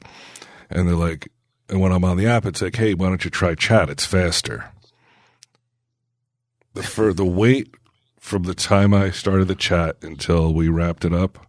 And 0.69 0.87
they're 0.87 0.95
like, 0.95 1.31
and 1.69 1.79
when 1.79 1.91
I'm 1.91 2.03
on 2.03 2.17
the 2.17 2.25
app, 2.25 2.45
it's 2.45 2.61
like, 2.61 2.75
hey, 2.75 2.93
why 2.93 3.07
don't 3.07 3.23
you 3.23 3.29
try 3.29 3.53
chat? 3.55 3.89
It's 3.89 4.05
faster. 4.05 4.65
The 6.73 6.83
for 6.83 7.13
the 7.13 7.25
wait 7.25 7.73
from 8.19 8.43
the 8.43 8.55
time 8.55 8.93
I 8.93 9.11
started 9.11 9.47
the 9.47 9.55
chat 9.55 9.97
until 10.01 10.53
we 10.53 10.67
wrapped 10.69 11.05
it 11.05 11.13
up 11.13 11.45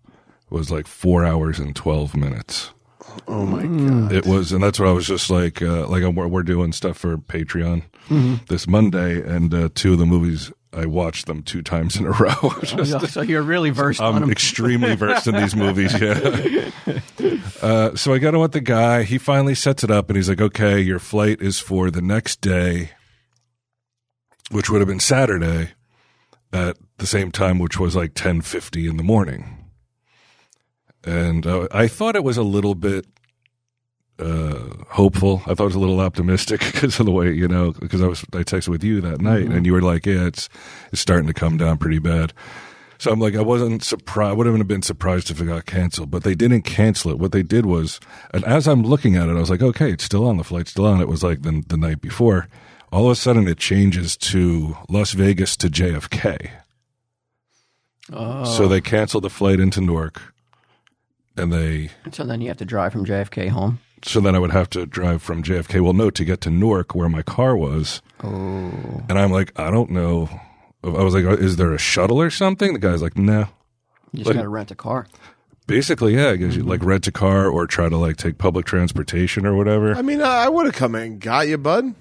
was 0.50 0.70
like 0.70 0.86
four 0.86 1.24
hours 1.24 1.58
and 1.58 1.74
twelve 1.74 2.14
minutes. 2.16 2.70
Oh 3.28 3.46
my 3.46 3.62
god! 3.64 4.12
It 4.12 4.26
was, 4.26 4.50
and 4.52 4.62
that's 4.62 4.78
what 4.80 4.88
I 4.88 4.92
was 4.92 5.06
just 5.06 5.30
like. 5.30 5.62
Uh, 5.62 5.86
like 5.86 6.02
I'm, 6.02 6.14
we're, 6.14 6.26
we're 6.26 6.42
doing 6.42 6.72
stuff 6.72 6.98
for 6.98 7.16
Patreon 7.16 7.82
this 8.48 8.66
Monday, 8.66 9.22
and 9.22 9.54
uh, 9.54 9.68
two 9.74 9.92
of 9.94 9.98
the 9.98 10.06
movies 10.06 10.52
I 10.72 10.86
watched 10.86 11.26
them 11.26 11.42
two 11.42 11.62
times 11.62 11.94
in 11.96 12.06
a 12.06 12.10
row. 12.20 12.34
Just- 12.62 13.12
so 13.14 13.22
you're 13.22 13.42
really 13.42 13.70
versed 13.82 14.00
I'm 14.00 14.20
them. 14.20 14.30
extremely 14.32 14.96
versed 14.96 15.26
in 15.28 15.36
these 15.36 15.54
movies. 15.56 15.94
Yeah. 16.00 16.70
Uh, 17.62 17.94
so 17.96 18.12
I 18.12 18.18
got 18.18 18.34
on 18.34 18.40
with 18.42 18.52
the 18.52 18.60
guy. 18.60 19.04
He 19.04 19.16
finally 19.16 19.54
sets 19.54 19.82
it 19.84 19.90
up, 19.90 20.10
and 20.10 20.16
he's 20.16 20.28
like, 20.28 20.40
"Okay, 20.40 20.80
your 20.80 20.98
flight 20.98 21.40
is 21.40 21.58
for 21.60 21.90
the 21.90 22.02
next 22.02 22.40
day, 22.42 22.90
which 24.54 24.70
would 24.70 24.80
have 24.80 24.88
been 24.88 25.00
Saturday, 25.00 25.72
at 26.52 26.76
the 26.98 27.06
same 27.06 27.32
time, 27.32 27.58
which 27.58 27.78
was 27.78 27.96
like 27.96 28.14
ten 28.14 28.40
fifty 28.40 28.86
in 28.86 28.96
the 28.96 29.02
morning." 29.02 29.64
And 31.02 31.46
uh, 31.46 31.68
I 31.70 31.88
thought 31.88 32.16
it 32.16 32.24
was 32.24 32.38
a 32.38 32.42
little 32.42 32.74
bit 32.74 33.06
uh, 34.18 34.84
hopeful. 34.88 35.42
I 35.44 35.54
thought 35.54 35.64
it 35.64 35.66
was 35.66 35.74
a 35.74 35.80
little 35.80 36.00
optimistic 36.00 36.60
because 36.72 37.00
of 37.00 37.06
the 37.06 37.12
way 37.12 37.32
you 37.32 37.48
know. 37.48 37.72
Because 37.72 38.00
I 38.00 38.06
was 38.06 38.24
I 38.32 38.44
texted 38.44 38.68
with 38.68 38.84
you 38.84 39.00
that 39.00 39.20
night, 39.20 39.46
and 39.46 39.66
you 39.66 39.72
were 39.72 39.82
like, 39.82 40.06
"Yeah, 40.06 40.26
it's 40.26 40.48
it's 40.92 41.00
starting 41.00 41.26
to 41.26 41.34
come 41.34 41.56
down 41.56 41.78
pretty 41.78 41.98
bad." 41.98 42.32
So 42.98 43.10
I'm 43.10 43.18
like, 43.20 43.34
I 43.34 43.42
wasn't 43.42 43.82
surprised. 43.82 44.30
I 44.30 44.32
wouldn't 44.34 44.56
have 44.56 44.68
been 44.68 44.80
surprised 44.80 45.30
if 45.30 45.40
it 45.40 45.46
got 45.46 45.66
canceled, 45.66 46.10
but 46.10 46.22
they 46.22 46.36
didn't 46.36 46.62
cancel 46.62 47.10
it. 47.10 47.18
What 47.18 47.32
they 47.32 47.42
did 47.42 47.66
was, 47.66 47.98
and 48.32 48.44
as 48.44 48.68
I'm 48.68 48.84
looking 48.84 49.16
at 49.16 49.28
it, 49.28 49.32
I 49.32 49.40
was 49.40 49.50
like, 49.50 49.62
okay, 49.62 49.90
it's 49.90 50.04
still 50.04 50.26
on. 50.26 50.36
The 50.36 50.44
flight's 50.44 50.70
still 50.70 50.86
on. 50.86 51.00
It 51.00 51.08
was 51.08 51.22
like 51.22 51.42
the, 51.42 51.62
the 51.66 51.76
night 51.76 52.00
before. 52.00 52.48
All 52.94 53.06
of 53.06 53.10
a 53.10 53.16
sudden, 53.16 53.48
it 53.48 53.58
changes 53.58 54.16
to 54.18 54.76
Las 54.88 55.14
Vegas 55.14 55.56
to 55.56 55.66
JFK. 55.68 56.48
Oh. 58.12 58.44
So 58.44 58.68
they 58.68 58.80
cancel 58.80 59.20
the 59.20 59.28
flight 59.30 59.58
into 59.58 59.80
Newark, 59.80 60.22
and 61.36 61.52
they. 61.52 61.90
So 62.12 62.22
then 62.22 62.40
you 62.40 62.46
have 62.48 62.58
to 62.58 62.64
drive 62.64 62.92
from 62.92 63.04
JFK 63.04 63.48
home. 63.48 63.80
So 64.04 64.20
then 64.20 64.36
I 64.36 64.38
would 64.38 64.52
have 64.52 64.70
to 64.70 64.86
drive 64.86 65.22
from 65.22 65.42
JFK. 65.42 65.80
Well, 65.82 65.92
no, 65.92 66.08
to 66.10 66.24
get 66.24 66.40
to 66.42 66.50
Newark, 66.50 66.94
where 66.94 67.08
my 67.08 67.22
car 67.22 67.56
was. 67.56 68.00
Oh. 68.22 68.70
And 69.08 69.18
I'm 69.18 69.32
like, 69.32 69.50
I 69.58 69.72
don't 69.72 69.90
know. 69.90 70.28
I 70.84 70.88
was 71.02 71.14
like, 71.14 71.24
is 71.40 71.56
there 71.56 71.72
a 71.72 71.78
shuttle 71.78 72.20
or 72.20 72.30
something? 72.30 72.74
The 72.74 72.78
guy's 72.78 73.02
like, 73.02 73.16
no. 73.18 73.48
You 74.12 74.18
just 74.18 74.26
Like- 74.26 74.36
got 74.36 74.42
to 74.42 74.48
rent 74.48 74.70
a 74.70 74.76
car. 74.76 75.08
Basically, 75.66 76.14
yeah, 76.14 76.28
I 76.28 76.36
guess 76.36 76.54
you 76.54 76.62
like 76.62 76.84
rent 76.84 77.08
a 77.08 77.12
car 77.12 77.48
or 77.48 77.66
try 77.66 77.88
to 77.88 77.96
like 77.96 78.18
take 78.18 78.36
public 78.38 78.66
transportation 78.66 79.46
or 79.46 79.56
whatever. 79.56 79.94
I 79.96 80.02
mean, 80.02 80.20
I, 80.22 80.44
I 80.44 80.48
would 80.48 80.66
have 80.66 80.74
come 80.76 80.94
in 80.94 81.02
and 81.02 81.20
got 81.20 81.48
you, 81.48 81.56
bud. 81.58 81.94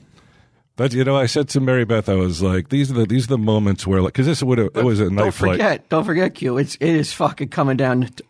But 0.75 0.92
you 0.94 1.03
know, 1.03 1.15
I 1.15 1.27
said 1.27 1.50
to 1.50 1.60
Mary 1.60 1.86
Beth, 1.86 2.10
I 2.10 2.15
was 2.15 2.42
like, 2.42 2.70
these 2.70 2.89
are 2.89 2.96
the 2.96 3.06
these 3.06 3.25
are 3.25 3.30
the 3.30 3.38
moments 3.38 3.86
where 3.86 4.01
like, 4.01 4.13
because 4.13 4.25
this 4.25 4.42
would 4.42 4.58
have 4.58 4.70
it 4.75 4.84
was 4.84 5.00
a 5.00 5.10
night 5.10 5.24
Don't 5.24 5.32
flight. 5.34 5.51
forget, 5.53 5.89
don't 5.89 6.03
forget, 6.03 6.34
Q. 6.36 6.58
It's 6.58 6.75
it 6.75 6.89
is 6.89 7.13
fucking 7.13 7.50
coming 7.50 7.77
down 7.77 8.08
t- 8.08 8.24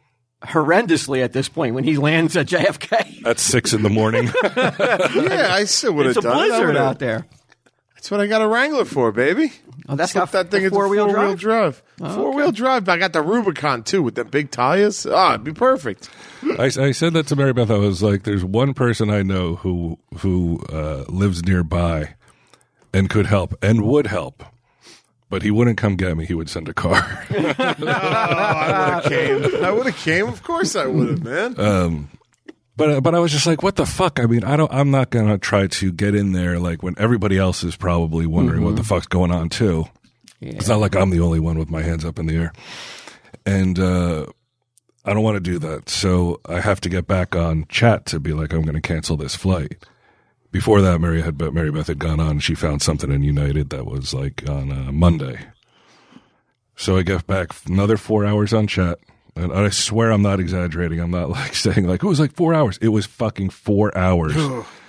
horrendously 0.44 1.24
at 1.24 1.32
this 1.32 1.48
point 1.48 1.74
when 1.74 1.86
he 1.86 1.96
lands 1.98 2.36
at 2.36 2.48
JFK. 2.48 3.26
at 3.26 3.40
six 3.40 3.72
in 3.74 3.82
the 3.84 3.90
morning. 3.90 4.30
Yeah, 4.44 5.48
I 5.52 5.64
still 5.66 5.94
would 5.94 6.06
have 6.08 6.16
done. 6.16 6.26
It's 6.26 6.26
a 6.26 6.30
done 6.30 6.32
it. 6.32 6.42
I 6.44 6.48
blizzard 6.48 6.68
would've- 6.68 6.80
out 6.82 7.00
there. 7.00 7.26
That's 7.96 8.12
what 8.12 8.20
I 8.20 8.28
got 8.28 8.42
a 8.42 8.48
Wrangler 8.50 8.84
for, 8.84 9.14
baby. 9.14 9.54
Oh, 9.88 9.96
that's 9.96 10.12
Flip 10.12 10.24
got 10.24 10.32
that 10.34 10.52
thing 10.52 10.64
into 10.64 10.76
four 10.76 10.90
wheel 10.90 11.06
four-wheel 11.08 11.36
drive. 11.38 11.80
drive. 11.98 12.14
four-wheel 12.14 12.52
drive. 12.52 12.90
I 12.90 12.98
got 12.98 13.14
the 13.14 13.22
Rubicon 13.22 13.84
too 13.84 14.04
with 14.04 14.16
the 14.16 14.26
big 14.26 14.52
tires. 14.52 15.06
Ah, 15.06 15.36
it'd 15.36 15.46
be 15.46 15.54
perfect. 15.54 16.10
I, 16.60 16.66
I 16.66 16.92
said 16.92 17.14
that 17.14 17.28
to 17.28 17.38
Mary 17.38 17.54
Beth. 17.54 17.72
I 17.72 17.78
was 17.78 18.04
like, 18.04 18.24
"There's 18.24 18.44
one 18.44 18.74
person 18.74 19.10
I 19.10 19.24
know 19.24 19.56
who 19.56 20.00
who 20.18 20.60
uh, 20.70 21.06
lives 21.08 21.46
nearby 21.46 22.16
and 22.94 23.10
could 23.10 23.26
help 23.26 23.56
and 23.64 23.82
would 23.84 24.08
help, 24.08 24.44
but 25.30 25.42
he 25.42 25.52
wouldn't 25.52 25.78
come 25.78 25.96
get 25.96 26.16
me. 26.16 26.26
He 26.26 26.34
would 26.34 26.50
send 26.50 26.70
a 26.70 26.74
car." 26.74 27.26
Oh, 27.36 27.56
I 27.58 28.96
would 28.96 29.04
have 29.04 29.04
came. 29.52 29.64
I 29.64 29.72
would 29.72 29.86
have 29.86 29.98
came. 29.98 30.28
Of 30.28 30.44
course, 30.44 30.76
I 30.76 30.86
would 30.86 31.10
have, 31.10 31.24
man. 31.24 31.60
Um, 31.60 32.10
but 32.76 32.90
uh, 32.90 33.02
but 33.02 33.14
I 33.16 33.20
was 33.20 33.32
just 33.32 33.46
like, 33.46 33.62
what 33.62 33.76
the 33.76 33.86
fuck? 33.86 34.20
I 34.20 34.26
mean, 34.26 34.44
I 34.44 34.56
don't. 34.56 34.72
I'm 34.72 34.92
not 34.92 35.10
gonna 35.10 35.38
try 35.38 35.68
to 35.68 35.92
get 35.92 36.16
in 36.16 36.32
there 36.32 36.60
like 36.60 36.84
when 36.84 36.96
everybody 36.98 37.38
else 37.38 37.64
is 37.64 37.76
probably 37.76 38.26
wondering 38.26 38.64
what 38.64 38.76
the 38.76 38.82
mm-hmm. 38.82 38.96
fuck's 38.96 39.08
going 39.08 39.32
on 39.32 39.50
too. 39.50 39.86
It's 40.42 40.68
not 40.68 40.80
like 40.80 40.96
I'm 40.96 41.10
the 41.10 41.22
only 41.22 41.40
one 41.40 41.58
with 41.58 41.70
my 41.70 41.82
hands 41.82 42.04
up 42.04 42.20
in 42.20 42.26
the 42.26 42.36
air, 42.36 42.54
and 43.46 43.80
uh, 43.80 44.26
I 45.06 45.14
don't 45.14 45.24
want 45.24 45.36
to 45.36 45.40
do 45.52 45.60
that. 45.60 45.90
So 45.90 46.42
I 46.48 46.60
have 46.60 46.82
to 46.82 46.90
get 46.90 47.08
back 47.08 47.36
on 47.36 47.66
chat 47.70 48.06
to 48.08 48.20
be 48.20 48.34
like, 48.34 48.54
I'm 48.54 48.64
going 48.64 48.76
to 48.76 48.82
cancel 48.82 49.18
this 49.18 49.36
flight. 49.36 49.86
Before 50.54 50.80
that, 50.82 51.02
Mary 51.02 51.22
had 51.22 51.38
Mary 51.54 51.72
Beth 51.72 51.88
had 51.88 52.00
gone 52.00 52.22
on. 52.22 52.40
She 52.40 52.56
found 52.56 52.82
something 52.82 53.12
in 53.12 53.24
United 53.24 53.72
that 53.72 53.86
was 53.86 54.14
like 54.14 54.48
on 54.48 54.72
uh, 54.72 54.92
Monday. 54.94 55.40
So 56.76 56.96
I 56.96 57.02
get 57.04 57.28
back 57.28 57.50
another 57.68 57.98
four 57.98 58.24
hours 58.26 58.54
on 58.54 58.68
chat. 58.68 59.00
And 59.36 59.52
I 59.52 59.70
swear 59.70 60.12
I'm 60.12 60.22
not 60.22 60.40
exaggerating. 60.40 61.00
I'm 61.00 61.10
not 61.12 61.30
like 61.40 61.56
saying 61.56 61.88
like 61.88 62.04
it 62.04 62.08
was 62.08 62.20
like 62.20 62.34
four 62.36 62.54
hours. 62.54 62.78
It 62.82 62.90
was 62.90 63.06
fucking 63.08 63.50
four 63.50 63.96
hours. 63.98 64.36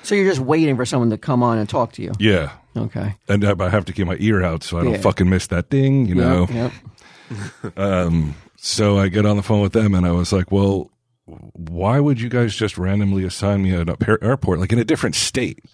So 0.03 0.15
you're 0.15 0.29
just 0.29 0.41
waiting 0.41 0.77
for 0.77 0.85
someone 0.85 1.09
to 1.11 1.17
come 1.19 1.43
on 1.43 1.57
and 1.59 1.67
talk 1.69 1.93
to 1.93 2.03
you. 2.03 2.13
yeah. 2.21 2.53
Okay. 2.77 3.15
And 3.29 3.45
I 3.45 3.55
I 3.59 3.69
have 3.71 3.85
to 3.87 3.93
keep 3.95 4.07
my 4.07 4.17
ear 4.21 4.43
out 4.45 4.63
so 4.65 4.79
I 4.79 4.83
don't 4.85 4.95
Yeah. 4.95 5.01
fucking 5.01 5.31
miss 5.31 5.47
that 5.47 5.71
ding, 5.71 6.07
you 6.07 6.15
know? 6.15 6.47
Yep. 6.53 6.73
Um. 7.79 8.35
So 8.57 8.99
I 8.99 9.09
get 9.09 9.25
on 9.27 9.37
the 9.37 9.43
phone 9.43 9.61
with 9.63 9.73
them 9.73 9.95
and 9.95 10.07
I 10.07 10.13
was 10.13 10.33
like, 10.33 10.51
well, 10.53 10.91
why 11.27 12.01
would 12.01 12.21
you 12.21 12.29
guys 12.29 12.55
just 12.55 12.77
randomly 12.77 13.25
assign 13.25 13.63
me 13.63 13.75
an 13.75 13.95
airport, 14.23 14.61
like 14.61 14.73
in 14.73 14.79
a 14.79 14.85
different 14.85 15.15
state? 15.15 15.65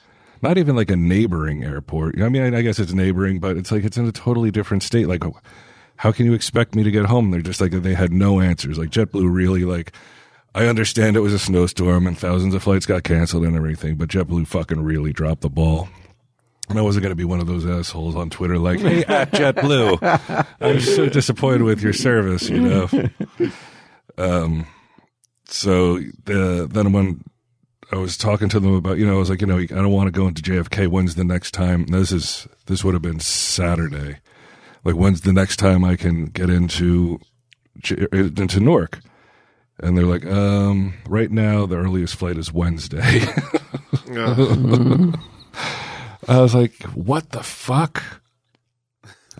Not 0.42 0.58
even 0.58 0.74
like 0.76 0.90
a 0.90 0.96
neighboring 0.96 1.64
airport. 1.64 2.20
I 2.20 2.28
mean, 2.28 2.54
I, 2.54 2.58
I 2.58 2.62
guess 2.62 2.78
it's 2.78 2.92
neighboring, 2.92 3.40
but 3.40 3.56
it's 3.56 3.70
like 3.70 3.84
it's 3.84 3.98
in 3.98 4.06
a 4.06 4.12
totally 4.12 4.50
different 4.50 4.82
state. 4.82 5.06
Like, 5.06 5.22
how 5.96 6.12
can 6.12 6.24
you 6.24 6.32
expect 6.32 6.74
me 6.74 6.82
to 6.82 6.90
get 6.90 7.06
home? 7.06 7.30
They're 7.30 7.42
just 7.42 7.60
like, 7.60 7.72
they 7.72 7.94
had 7.94 8.12
no 8.12 8.40
answers. 8.40 8.78
Like, 8.78 8.88
JetBlue 8.90 9.30
really, 9.30 9.64
like, 9.64 9.92
I 10.54 10.66
understand 10.66 11.16
it 11.16 11.20
was 11.20 11.34
a 11.34 11.38
snowstorm 11.38 12.06
and 12.06 12.16
thousands 12.16 12.54
of 12.54 12.62
flights 12.62 12.86
got 12.86 13.04
canceled 13.04 13.44
and 13.44 13.54
everything, 13.54 13.96
but 13.96 14.08
JetBlue 14.08 14.46
fucking 14.46 14.80
really 14.82 15.12
dropped 15.12 15.42
the 15.42 15.50
ball. 15.50 15.88
And 16.70 16.78
I 16.78 16.82
wasn't 16.82 17.02
going 17.02 17.10
to 17.10 17.16
be 17.16 17.24
one 17.24 17.40
of 17.40 17.46
those 17.46 17.66
assholes 17.66 18.16
on 18.16 18.30
Twitter 18.30 18.56
like, 18.56 18.80
hey, 18.80 19.04
at 19.04 19.30
JetBlue, 19.32 20.46
I'm 20.60 20.80
so 20.80 21.06
disappointed 21.08 21.62
with 21.62 21.82
your 21.82 21.92
service, 21.92 22.48
you 22.48 22.60
know? 22.60 22.88
Um, 24.16 24.66
so 25.50 25.98
the, 26.24 26.66
then 26.70 26.92
when 26.92 27.22
I 27.92 27.96
was 27.96 28.16
talking 28.16 28.48
to 28.50 28.60
them 28.60 28.74
about, 28.74 28.98
you 28.98 29.06
know, 29.06 29.16
I 29.16 29.18
was 29.18 29.30
like, 29.30 29.40
you 29.40 29.46
know, 29.46 29.58
I 29.58 29.66
don't 29.66 29.90
want 29.90 30.06
to 30.06 30.12
go 30.18 30.26
into 30.28 30.42
JFK. 30.42 30.88
When's 30.88 31.16
the 31.16 31.24
next 31.24 31.50
time? 31.52 31.82
and 31.82 31.94
This 31.94 32.12
is, 32.12 32.48
this 32.66 32.84
would 32.84 32.94
have 32.94 33.02
been 33.02 33.20
Saturday. 33.20 34.18
Like, 34.84 34.94
when's 34.94 35.22
the 35.22 35.32
next 35.32 35.56
time 35.56 35.84
I 35.84 35.96
can 35.96 36.26
get 36.26 36.48
into, 36.50 37.20
into 38.12 38.60
Newark? 38.60 39.00
And 39.78 39.96
they're 39.96 40.06
like, 40.06 40.24
um, 40.26 40.94
right 41.08 41.30
now, 41.30 41.66
the 41.66 41.76
earliest 41.76 42.16
flight 42.16 42.36
is 42.36 42.52
Wednesday. 42.52 43.22
Yeah. 44.12 44.34
I 46.26 46.40
was 46.40 46.54
like, 46.54 46.82
what 46.94 47.30
the 47.30 47.42
fuck? 47.42 48.02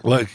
Like, 0.05 0.29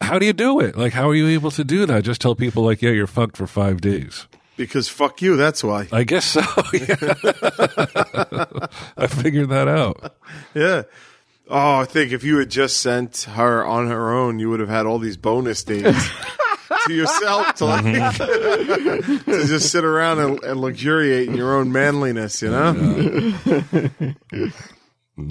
how 0.00 0.18
do 0.18 0.26
you 0.26 0.32
do 0.32 0.60
it? 0.60 0.76
Like, 0.76 0.92
how 0.92 1.08
are 1.08 1.14
you 1.14 1.26
able 1.28 1.50
to 1.52 1.64
do 1.64 1.86
that? 1.86 2.04
Just 2.04 2.20
tell 2.20 2.34
people, 2.34 2.62
like, 2.64 2.82
yeah, 2.82 2.90
you're 2.90 3.06
fucked 3.08 3.36
for 3.36 3.46
five 3.48 3.80
days. 3.80 4.26
Because 4.66 4.88
fuck 4.88 5.22
you. 5.22 5.36
That's 5.36 5.64
why. 5.64 5.88
I 5.92 6.04
guess 6.04 6.24
so. 6.26 6.40
Yeah. 6.72 7.14
I 8.96 9.06
figured 9.06 9.48
that 9.50 9.66
out. 9.68 10.14
Yeah. 10.54 10.82
Oh, 11.48 11.80
I 11.80 11.84
think 11.84 12.12
if 12.12 12.22
you 12.22 12.38
had 12.38 12.50
just 12.50 12.76
sent 12.78 13.22
her 13.22 13.64
on 13.64 13.88
her 13.88 14.12
own, 14.12 14.38
you 14.38 14.50
would 14.50 14.60
have 14.60 14.68
had 14.68 14.86
all 14.86 14.98
these 14.98 15.16
bonus 15.16 15.64
days 15.64 15.82
to 16.86 16.92
yourself 16.92 17.54
to 17.54 17.64
like 17.64 17.84
mhm. 17.84 19.24
to 19.24 19.46
just 19.46 19.70
sit 19.72 19.84
around 19.84 20.20
and, 20.20 20.42
and 20.44 20.60
luxuriate 20.60 21.28
in 21.28 21.34
your 21.34 21.56
own 21.56 21.72
manliness. 21.72 22.40
You 22.42 22.50
know. 22.50 22.72
No, 22.72 24.50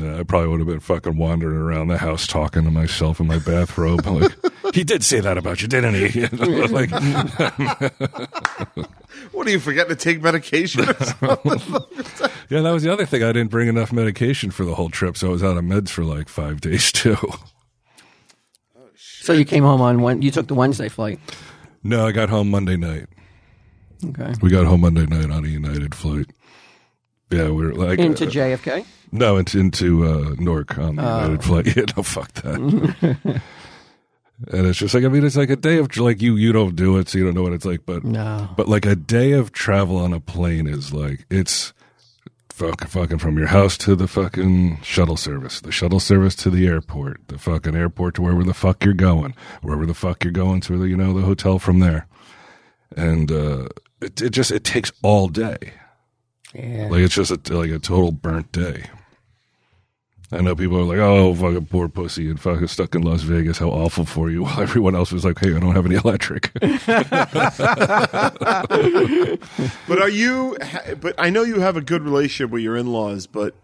Uh, 0.02 0.20
I 0.20 0.24
probably 0.24 0.50
would 0.50 0.60
have 0.60 0.68
been 0.68 0.80
fucking 0.80 1.18
wandering 1.18 1.58
around 1.58 1.88
the 1.88 1.98
house 1.98 2.28
talking 2.28 2.64
to 2.64 2.72
myself 2.72 3.20
in 3.20 3.28
my 3.28 3.40
bathrobe. 3.40 4.06
Like, 4.06 4.32
he 4.74 4.84
did 4.84 5.04
say 5.04 5.20
that 5.20 5.38
about 5.38 5.62
you, 5.62 5.68
didn't 5.68 5.96
he? 5.96 6.20
You 6.22 6.30
know, 6.32 6.66
like, 6.66 6.90
What 9.32 9.48
are 9.48 9.52
you 9.52 9.60
forgetting 9.60 9.96
to 9.96 10.02
take 10.02 10.22
medication? 10.22 10.86
yeah, 10.86 12.62
that 12.62 12.72
was 12.72 12.84
the 12.84 12.92
other 12.92 13.06
thing. 13.06 13.24
I 13.24 13.32
didn't 13.32 13.50
bring 13.50 13.68
enough 13.68 13.92
medication 13.92 14.52
for 14.52 14.66
the 14.66 14.76
whole 14.76 14.90
trip, 14.90 15.18
so 15.18 15.28
I 15.28 15.32
was 15.32 15.44
out 15.44 15.58
of 15.58 15.64
meds 15.64 15.90
for 15.90 16.04
like 16.04 16.30
five 16.30 16.62
days 16.62 16.92
too. 16.92 17.18
So 18.96 19.34
you 19.34 19.46
came 19.46 19.64
home 19.64 19.82
on 19.82 20.02
when 20.02 20.22
you 20.22 20.32
took 20.32 20.48
the 20.48 20.56
Wednesday 20.56 20.90
flight. 20.90 21.20
No, 21.84 22.08
I 22.08 22.12
got 22.12 22.30
home 22.30 22.50
Monday 22.50 22.78
night. 22.78 23.08
Okay. 24.06 24.34
We 24.42 24.50
got 24.50 24.66
home 24.66 24.82
Monday 24.82 25.06
night 25.06 25.30
on 25.30 25.46
a 25.46 25.48
United 25.48 25.94
flight. 25.94 26.28
Yeah, 27.30 27.50
we 27.50 27.66
are 27.66 27.74
like 27.74 28.00
Into 28.00 28.26
uh, 28.26 28.30
JFK. 28.30 28.86
no, 29.12 29.38
into 29.38 29.60
into 29.60 30.06
uh, 30.06 30.36
Newark 30.40 30.78
on 30.80 30.96
the 30.96 31.02
United 31.04 31.44
flight. 31.44 31.68
Yeah, 31.76 31.86
no, 31.96 32.04
fuck 32.04 32.32
that. 32.34 32.56
and 34.52 34.68
it's 34.68 34.80
just 34.80 34.94
like 34.96 35.04
I 35.04 35.10
mean, 35.10 35.24
it's 35.26 35.36
like 35.38 35.50
a 35.50 35.56
day 35.56 35.78
of 35.78 35.96
like 35.98 36.22
you 36.22 36.36
you 36.36 36.52
don't 36.52 36.76
do 36.76 36.98
it, 36.98 37.10
so 37.10 37.18
you 37.18 37.26
don't 37.26 37.34
know 37.36 37.44
what 37.44 37.54
it's 37.54 37.66
like. 37.66 37.86
But 37.86 38.04
No. 38.04 38.50
but 38.56 38.68
like 38.68 38.86
a 38.86 38.96
day 38.96 39.34
of 39.34 39.52
travel 39.52 39.98
on 39.98 40.14
a 40.14 40.20
plane 40.20 40.66
is 40.68 40.94
like 40.94 41.26
it's 41.30 41.74
fucking 42.50 42.88
fucking 42.90 43.20
from 43.20 43.38
your 43.38 43.48
house 43.48 43.78
to 43.78 43.96
the 43.96 44.08
fucking 44.08 44.80
shuttle 44.82 45.16
service, 45.18 45.62
the 45.62 45.72
shuttle 45.72 46.00
service 46.00 46.36
to 46.36 46.50
the 46.50 46.68
airport, 46.68 47.22
the 47.28 47.38
fucking 47.38 47.76
airport 47.76 48.16
to 48.16 48.22
wherever 48.22 48.44
the 48.44 48.54
fuck 48.54 48.84
you're 48.84 48.94
going, 48.94 49.34
wherever 49.62 49.86
the 49.86 49.94
fuck 49.94 50.24
you're 50.24 50.34
going 50.34 50.62
to 50.62 50.78
the 50.78 50.88
you 50.88 50.98
know 50.98 51.14
the 51.14 51.26
hotel 51.26 51.60
from 51.60 51.80
there, 51.80 52.08
and 52.98 53.32
uh, 53.32 53.68
it 54.02 54.22
it 54.22 54.30
just 54.32 54.52
it 54.52 54.64
takes 54.64 54.92
all 55.04 55.28
day. 55.28 55.74
Yeah. 56.54 56.88
Like 56.90 57.02
it's 57.02 57.14
just 57.16 57.32
a, 57.32 57.58
like 57.58 57.72
a 57.72 57.80
total 57.80 58.12
burnt 58.12 58.52
day. 58.52 58.86
I 60.32 60.42
know 60.42 60.56
people 60.56 60.78
are 60.78 60.84
like, 60.84 61.00
"Oh, 61.00 61.34
fucking 61.34 61.66
poor 61.68 61.90
pussy 61.90 62.30
and 62.30 62.40
fucking 62.40 62.68
stuck 62.68 62.94
in 62.94 63.02
Las 63.02 63.24
Vegas. 63.24 63.58
How 63.58 63.70
awful 63.70 64.06
for 64.06 64.30
you." 64.30 64.44
While 64.46 64.62
everyone 64.62 64.96
else 64.96 65.12
was 65.12 65.26
like, 65.26 65.40
"Hey, 65.40 65.56
I 65.56 65.60
don't 65.60 65.74
have 65.76 65.86
any 65.86 65.96
electric." 65.96 66.52
But 69.88 70.02
are 70.02 70.10
you? 70.10 70.56
But 71.02 71.16
I 71.18 71.30
know 71.32 71.42
you 71.44 71.60
have 71.62 71.78
a 71.78 71.82
good 71.82 72.04
relationship 72.04 72.52
with 72.52 72.62
your 72.62 72.78
in-laws, 72.78 73.26
but 73.26 73.56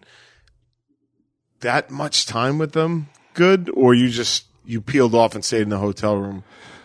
that 1.60 1.92
much 1.92 2.26
time 2.26 2.58
with 2.58 2.72
them, 2.74 3.10
good, 3.36 3.70
or 3.74 3.94
you 3.94 4.10
just 4.10 4.46
you 4.66 4.82
peeled 4.82 5.14
off 5.14 5.36
and 5.36 5.46
stayed 5.46 5.62
in 5.62 5.70
the 5.70 5.78
hotel 5.78 6.18
room? 6.18 6.44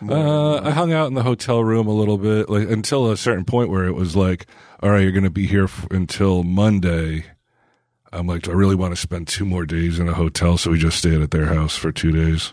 Uh, 0.08 0.60
I 0.62 0.70
hung 0.70 0.92
out 0.92 1.08
in 1.08 1.14
the 1.14 1.22
hotel 1.22 1.62
room 1.62 1.86
a 1.86 1.92
little 1.92 2.16
bit, 2.18 2.48
like 2.48 2.68
until 2.70 3.10
a 3.10 3.16
certain 3.16 3.44
point 3.44 3.68
where 3.70 3.84
it 3.84 3.94
was 3.94 4.16
like, 4.16 4.46
"All 4.82 4.90
right, 4.90 5.02
you're 5.02 5.12
going 5.12 5.24
to 5.24 5.30
be 5.30 5.46
here 5.46 5.64
f- 5.64 5.86
until 5.90 6.42
Monday." 6.42 7.24
I'm 8.12 8.26
like, 8.26 8.42
"Do 8.42 8.50
I 8.50 8.54
really 8.54 8.74
want 8.76 8.94
to 8.94 9.00
spend 9.00 9.28
two 9.28 9.44
more 9.44 9.66
days 9.66 9.98
in 9.98 10.08
a 10.08 10.14
hotel?" 10.14 10.56
So 10.56 10.70
we 10.70 10.78
just 10.78 10.98
stayed 10.98 11.20
at 11.20 11.30
their 11.32 11.46
house 11.46 11.76
for 11.76 11.92
two 11.92 12.12
days. 12.12 12.52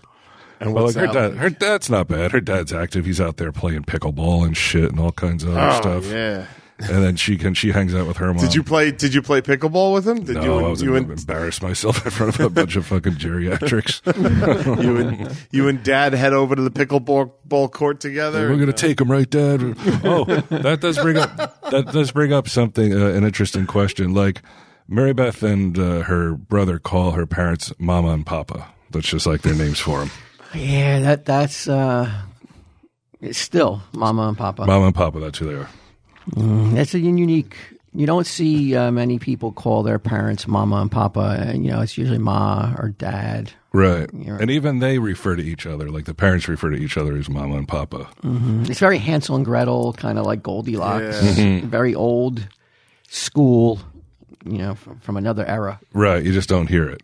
And 0.60 0.74
Well, 0.74 0.86
what's 0.86 0.96
like 0.98 1.08
her 1.08 1.14
that 1.14 1.30
dad, 1.32 1.38
her 1.40 1.50
dad's 1.50 1.90
not 1.90 2.08
bad. 2.08 2.32
Her 2.32 2.42
dad's 2.42 2.74
active. 2.74 3.06
He's 3.06 3.22
out 3.22 3.38
there 3.38 3.52
playing 3.52 3.84
pickleball 3.84 4.46
and 4.46 4.58
shit 4.58 4.90
and 4.92 5.00
all 5.00 5.12
kinds 5.12 5.44
of 5.44 5.56
other 5.56 5.70
Oh, 5.78 5.82
stuff. 6.02 6.06
yeah. 6.12 6.46
And 6.80 7.04
then 7.04 7.16
she 7.16 7.38
can 7.38 7.56
she 7.56 7.72
hangs 7.72 7.96
out 7.96 8.06
with 8.06 8.18
her 8.18 8.34
mom. 8.34 8.38
Did 8.44 8.54
you 8.54 8.62
play? 8.62 8.92
Did 8.92 9.14
you 9.14 9.24
play 9.24 9.42
pickleball 9.42 9.94
with 9.96 10.08
him? 10.08 10.24
Did 10.24 10.36
No, 10.36 10.44
you 10.44 10.66
I 10.66 10.70
was 10.70 10.82
you 10.82 10.90
going 10.90 11.06
to 11.06 11.12
and 11.12 11.20
embarrass 11.20 11.60
myself 11.62 12.06
in 12.06 12.12
front 12.12 12.36
of 12.36 12.46
a 12.46 12.50
bunch 12.52 12.76
of 12.76 12.86
fucking 12.86 13.14
geriatrics. 13.14 14.02
you 14.84 14.98
and 14.98 15.38
you 15.52 15.68
and 15.68 15.84
Dad 15.84 16.14
head 16.14 16.34
over 16.34 16.56
to 16.56 16.62
the 16.62 16.70
pickleball 16.70 17.32
ball 17.46 17.68
court 17.68 18.00
together? 18.00 18.50
We're 18.50 18.58
going 18.58 18.68
to 18.68 18.74
take 18.74 19.02
him, 19.02 19.12
right, 19.12 19.28
Dad? 19.28 19.62
Oh, 20.04 20.26
that 20.26 20.80
does 20.82 20.98
bring 21.00 21.18
up 21.18 21.62
that 21.72 21.92
does 21.92 22.12
bring 22.12 22.32
up 22.32 22.48
something 22.48 22.94
uh, 22.94 23.08
an 23.08 23.24
interesting 23.24 23.66
question. 23.66 24.14
Like 24.14 24.44
Mary 24.88 25.14
Beth 25.14 25.42
and 25.42 25.78
uh, 25.80 26.02
her 26.04 26.34
brother 26.36 26.78
call 26.78 27.12
her 27.12 27.26
parents 27.26 27.74
Mama 27.80 28.10
and 28.10 28.26
Papa. 28.26 28.68
That's 28.92 29.08
just 29.08 29.26
like 29.26 29.42
their 29.42 29.56
names 29.56 29.80
for 29.80 30.00
them. 30.00 30.12
Yeah, 30.54 31.00
that 31.00 31.26
that's 31.26 31.68
uh, 31.68 32.10
it's 33.20 33.40
still 33.40 33.82
Mama 33.94 34.28
and 34.28 34.38
Papa. 34.38 34.66
Mama 34.66 34.86
and 34.86 34.96
Papa. 34.96 35.20
That's 35.20 35.40
who 35.40 35.48
they 35.48 35.56
are. 35.56 35.70
Mm-hmm. 36.32 36.76
That's 36.76 36.94
a 36.94 37.00
unique. 37.00 37.56
You 37.94 38.06
don't 38.06 38.28
see 38.28 38.76
uh, 38.76 38.92
many 38.92 39.18
people 39.18 39.52
call 39.52 39.82
their 39.82 39.98
parents 39.98 40.48
Mama 40.48 40.82
and 40.82 40.92
Papa. 40.92 41.38
And, 41.40 41.66
you 41.66 41.72
know, 41.72 41.82
it's 41.82 41.98
usually 41.98 42.20
Ma 42.20 42.76
or 42.78 42.90
Dad. 42.90 43.52
Right. 43.74 44.10
right. 44.14 44.42
And 44.42 44.52
even 44.52 44.80
they 44.80 45.00
refer 45.00 45.36
to 45.36 45.44
each 45.44 45.66
other, 45.66 45.90
like 45.90 46.06
the 46.06 46.14
parents 46.14 46.48
refer 46.48 46.70
to 46.70 46.78
each 46.78 46.98
other 46.98 47.18
as 47.18 47.30
Mama 47.30 47.58
and 47.58 47.68
Papa. 47.68 48.10
Mm-hmm. 48.24 48.66
It's 48.70 48.80
very 48.80 48.98
Hansel 48.98 49.36
and 49.36 49.46
Gretel, 49.46 49.94
kind 49.94 50.20
of 50.20 50.26
like 50.26 50.44
Goldilocks. 50.44 51.24
Yeah. 51.24 51.34
Mm-hmm. 51.34 51.68
Very 51.68 51.96
old 51.96 52.48
school. 53.10 53.80
You 54.46 54.60
know, 54.60 54.76
from, 54.76 55.00
from 55.00 55.18
another 55.18 55.46
era. 55.46 55.78
Right. 55.92 56.24
You 56.24 56.32
just 56.32 56.48
don't 56.48 56.68
hear 56.68 56.88
it. 56.88 57.02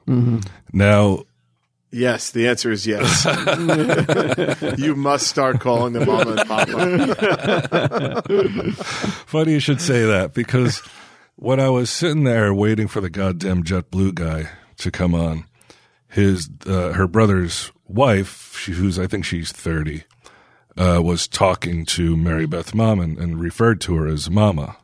Now, 0.71 1.23
Yes, 1.93 2.31
the 2.31 2.47
answer 2.47 2.71
is 2.71 2.87
yes. 2.87 3.23
you 4.79 4.95
must 4.95 5.27
start 5.27 5.59
calling 5.59 5.93
them 5.93 6.07
Mama 6.07 6.31
and 6.31 6.47
Papa. 6.47 8.23
Funny 9.27 9.51
you 9.51 9.59
should 9.59 9.79
say 9.79 10.03
that 10.03 10.33
because 10.33 10.81
when 11.35 11.59
I 11.59 11.69
was 11.69 11.91
sitting 11.91 12.23
there 12.23 12.51
waiting 12.51 12.87
for 12.87 12.99
the 12.99 13.11
goddamn 13.11 13.63
JetBlue 13.63 14.15
guy 14.15 14.49
to 14.77 14.89
come 14.89 15.13
on, 15.13 15.45
his 16.07 16.49
uh, 16.65 16.93
her 16.93 17.07
brother's 17.07 17.71
wife, 17.87 18.57
she, 18.57 18.71
who's 18.71 18.97
I 18.97 19.05
think 19.05 19.23
she's 19.23 19.51
thirty, 19.51 20.03
uh, 20.75 20.99
was 21.03 21.27
talking 21.27 21.85
to 21.85 22.17
Mary 22.17 22.47
Beth's 22.47 22.73
mom 22.73 22.99
and, 22.99 23.19
and 23.19 23.39
referred 23.39 23.79
to 23.81 23.95
her 23.97 24.07
as 24.07 24.31
Mama. 24.31 24.77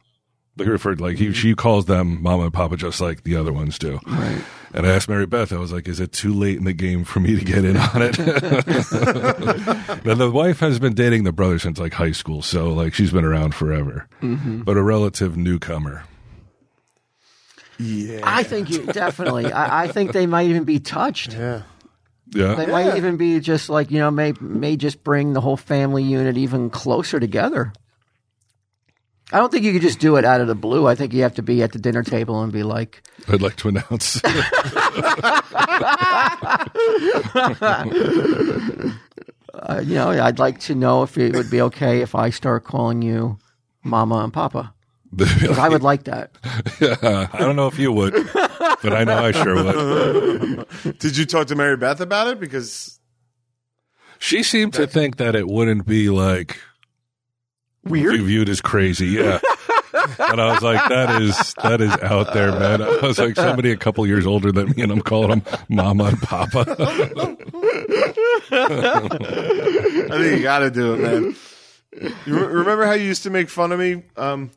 They 0.58 0.66
referred 0.66 1.02
like 1.02 1.18
he, 1.18 1.34
she 1.34 1.56
calls 1.56 1.86
them 1.86 2.22
Mama 2.22 2.44
and 2.44 2.54
Papa 2.54 2.78
just 2.78 3.02
like 3.02 3.24
the 3.24 3.36
other 3.36 3.52
ones 3.52 3.80
do. 3.80 4.00
Right. 4.06 4.44
And 4.74 4.86
I 4.86 4.94
asked 4.94 5.10
Mary 5.10 5.26
Beth, 5.26 5.52
I 5.52 5.58
was 5.58 5.72
like, 5.74 5.88
is 5.88 6.00
it 6.00 6.12
too 6.12 6.34
late 6.34 6.58
in 6.58 6.64
the 6.64 6.74
game 6.74 7.04
for 7.04 7.20
me 7.20 7.36
to 7.38 7.44
get 7.44 7.66
in 7.66 7.76
on 7.76 8.02
it? 8.04 8.18
now, 10.06 10.14
the 10.14 10.30
wife 10.32 10.60
has 10.60 10.78
been 10.78 10.94
dating 10.94 11.24
the 11.24 11.32
brother 11.32 11.58
since 11.58 11.80
like 11.80 11.94
high 11.94 12.12
school, 12.12 12.42
so 12.42 12.72
like 12.72 12.94
she's 12.94 13.12
been 13.12 13.26
around 13.26 13.56
forever, 13.56 14.08
mm-hmm. 14.22 14.62
but 14.62 14.78
a 14.78 14.84
relative 14.84 15.36
newcomer. 15.38 16.04
Yeah. 17.80 18.22
I 18.24 18.44
think 18.44 18.70
you 18.70 18.86
definitely. 18.86 19.52
I, 19.52 19.84
I 19.84 19.88
think 19.88 20.12
they 20.12 20.28
might 20.28 20.48
even 20.50 20.66
be 20.66 20.80
touched. 20.80 21.34
Yeah. 21.34 21.64
Yeah. 22.32 22.54
They 22.56 22.66
Yeah. 22.66 22.72
might 22.72 22.98
even 22.98 23.18
be 23.18 23.40
just 23.40 23.70
like 23.70 23.90
you 23.90 24.00
know, 24.00 24.12
may 24.12 24.34
may 24.40 24.76
just 24.78 25.04
bring 25.04 25.34
the 25.34 25.42
whole 25.42 25.58
family 25.58 26.04
unit 26.04 26.38
even 26.38 26.70
closer 26.70 27.20
together. 27.20 27.74
I 29.32 29.38
don't 29.38 29.52
think 29.52 29.64
you 29.64 29.74
could 29.74 29.82
just 29.84 30.00
do 30.00 30.16
it 30.16 30.26
out 30.26 30.42
of 30.42 30.48
the 30.48 30.56
blue. 30.56 30.88
I 30.88 30.96
think 30.96 31.14
you 31.14 31.22
have 31.22 31.36
to 31.36 31.44
be 31.44 31.62
at 31.62 31.72
the 31.72 31.80
dinner 31.80 32.02
table 32.04 32.42
and 32.42 32.52
be 32.52 32.64
like, 32.64 33.04
I'd 33.28 33.42
like 33.42 33.56
to 33.58 33.68
announce. 33.70 34.20
uh, 39.54 39.82
you 39.84 39.96
know, 39.96 40.10
I'd 40.10 40.40
like 40.40 40.60
to 40.62 40.76
know 40.76 41.04
if 41.04 41.18
it 41.18 41.36
would 41.36 41.50
be 41.50 41.62
okay 41.62 42.02
if 42.02 42.16
I 42.16 42.30
start 42.30 42.64
calling 42.64 43.02
you 43.02 43.38
Mama 43.84 44.18
and 44.24 44.34
Papa. 44.34 44.74
'Cause 45.18 45.58
I 45.58 45.70
would 45.70 45.82
like 45.82 46.04
that. 46.04 46.32
Yeah, 46.80 47.28
I 47.34 47.40
don't 47.40 47.56
know 47.56 47.66
if 47.68 47.80
you 47.80 47.92
would, 47.92 48.14
but 48.34 48.94
I 48.94 49.04
know 49.04 49.18
I 49.26 49.32
sure 49.32 49.56
would. 49.64 50.68
Did 51.00 51.18
you 51.18 51.26
talk 51.26 51.48
to 51.48 51.56
Mary 51.56 51.76
Beth 51.78 52.00
about 52.00 52.28
it? 52.28 52.40
Because 52.40 53.00
She 54.20 54.44
seemed 54.44 54.74
to 54.76 54.86
think 54.86 55.18
that 55.18 55.36
it 55.36 55.48
wouldn't 55.48 55.88
be 55.88 56.10
like 56.12 56.60
Weird. 57.86 58.22
viewed 58.22 58.50
as 58.50 58.62
crazy. 58.62 59.08
Yeah. 59.08 59.40
And 60.20 60.40
I 60.40 60.54
was 60.54 60.62
like, 60.62 60.88
that 60.90 61.20
is 61.20 61.54
that 61.64 61.82
is 61.82 61.92
out 62.04 62.32
there, 62.34 62.52
man. 62.52 62.82
I 62.82 63.00
was 63.02 63.18
like, 63.18 63.36
somebody 63.36 63.72
a 63.72 63.76
couple 63.78 64.06
years 64.06 64.28
older 64.28 64.52
than 64.52 64.70
me, 64.70 64.84
and 64.84 64.92
I'm 64.92 65.02
calling 65.02 65.30
them 65.30 65.60
Mama 65.68 66.04
and 66.06 66.22
Papa. 66.22 66.66
I 68.52 70.08
think 70.12 70.38
you 70.38 70.44
got 70.44 70.60
to 70.60 70.70
do 70.72 70.94
it, 70.94 71.00
man. 71.00 71.36
You 72.26 72.36
re- 72.40 72.46
remember 72.48 72.86
how 72.86 72.94
you 72.94 73.06
used 73.06 73.24
to 73.24 73.30
make 73.32 73.50
fun 73.50 73.72
of 73.72 73.80
me 73.80 74.04
um, 74.16 74.52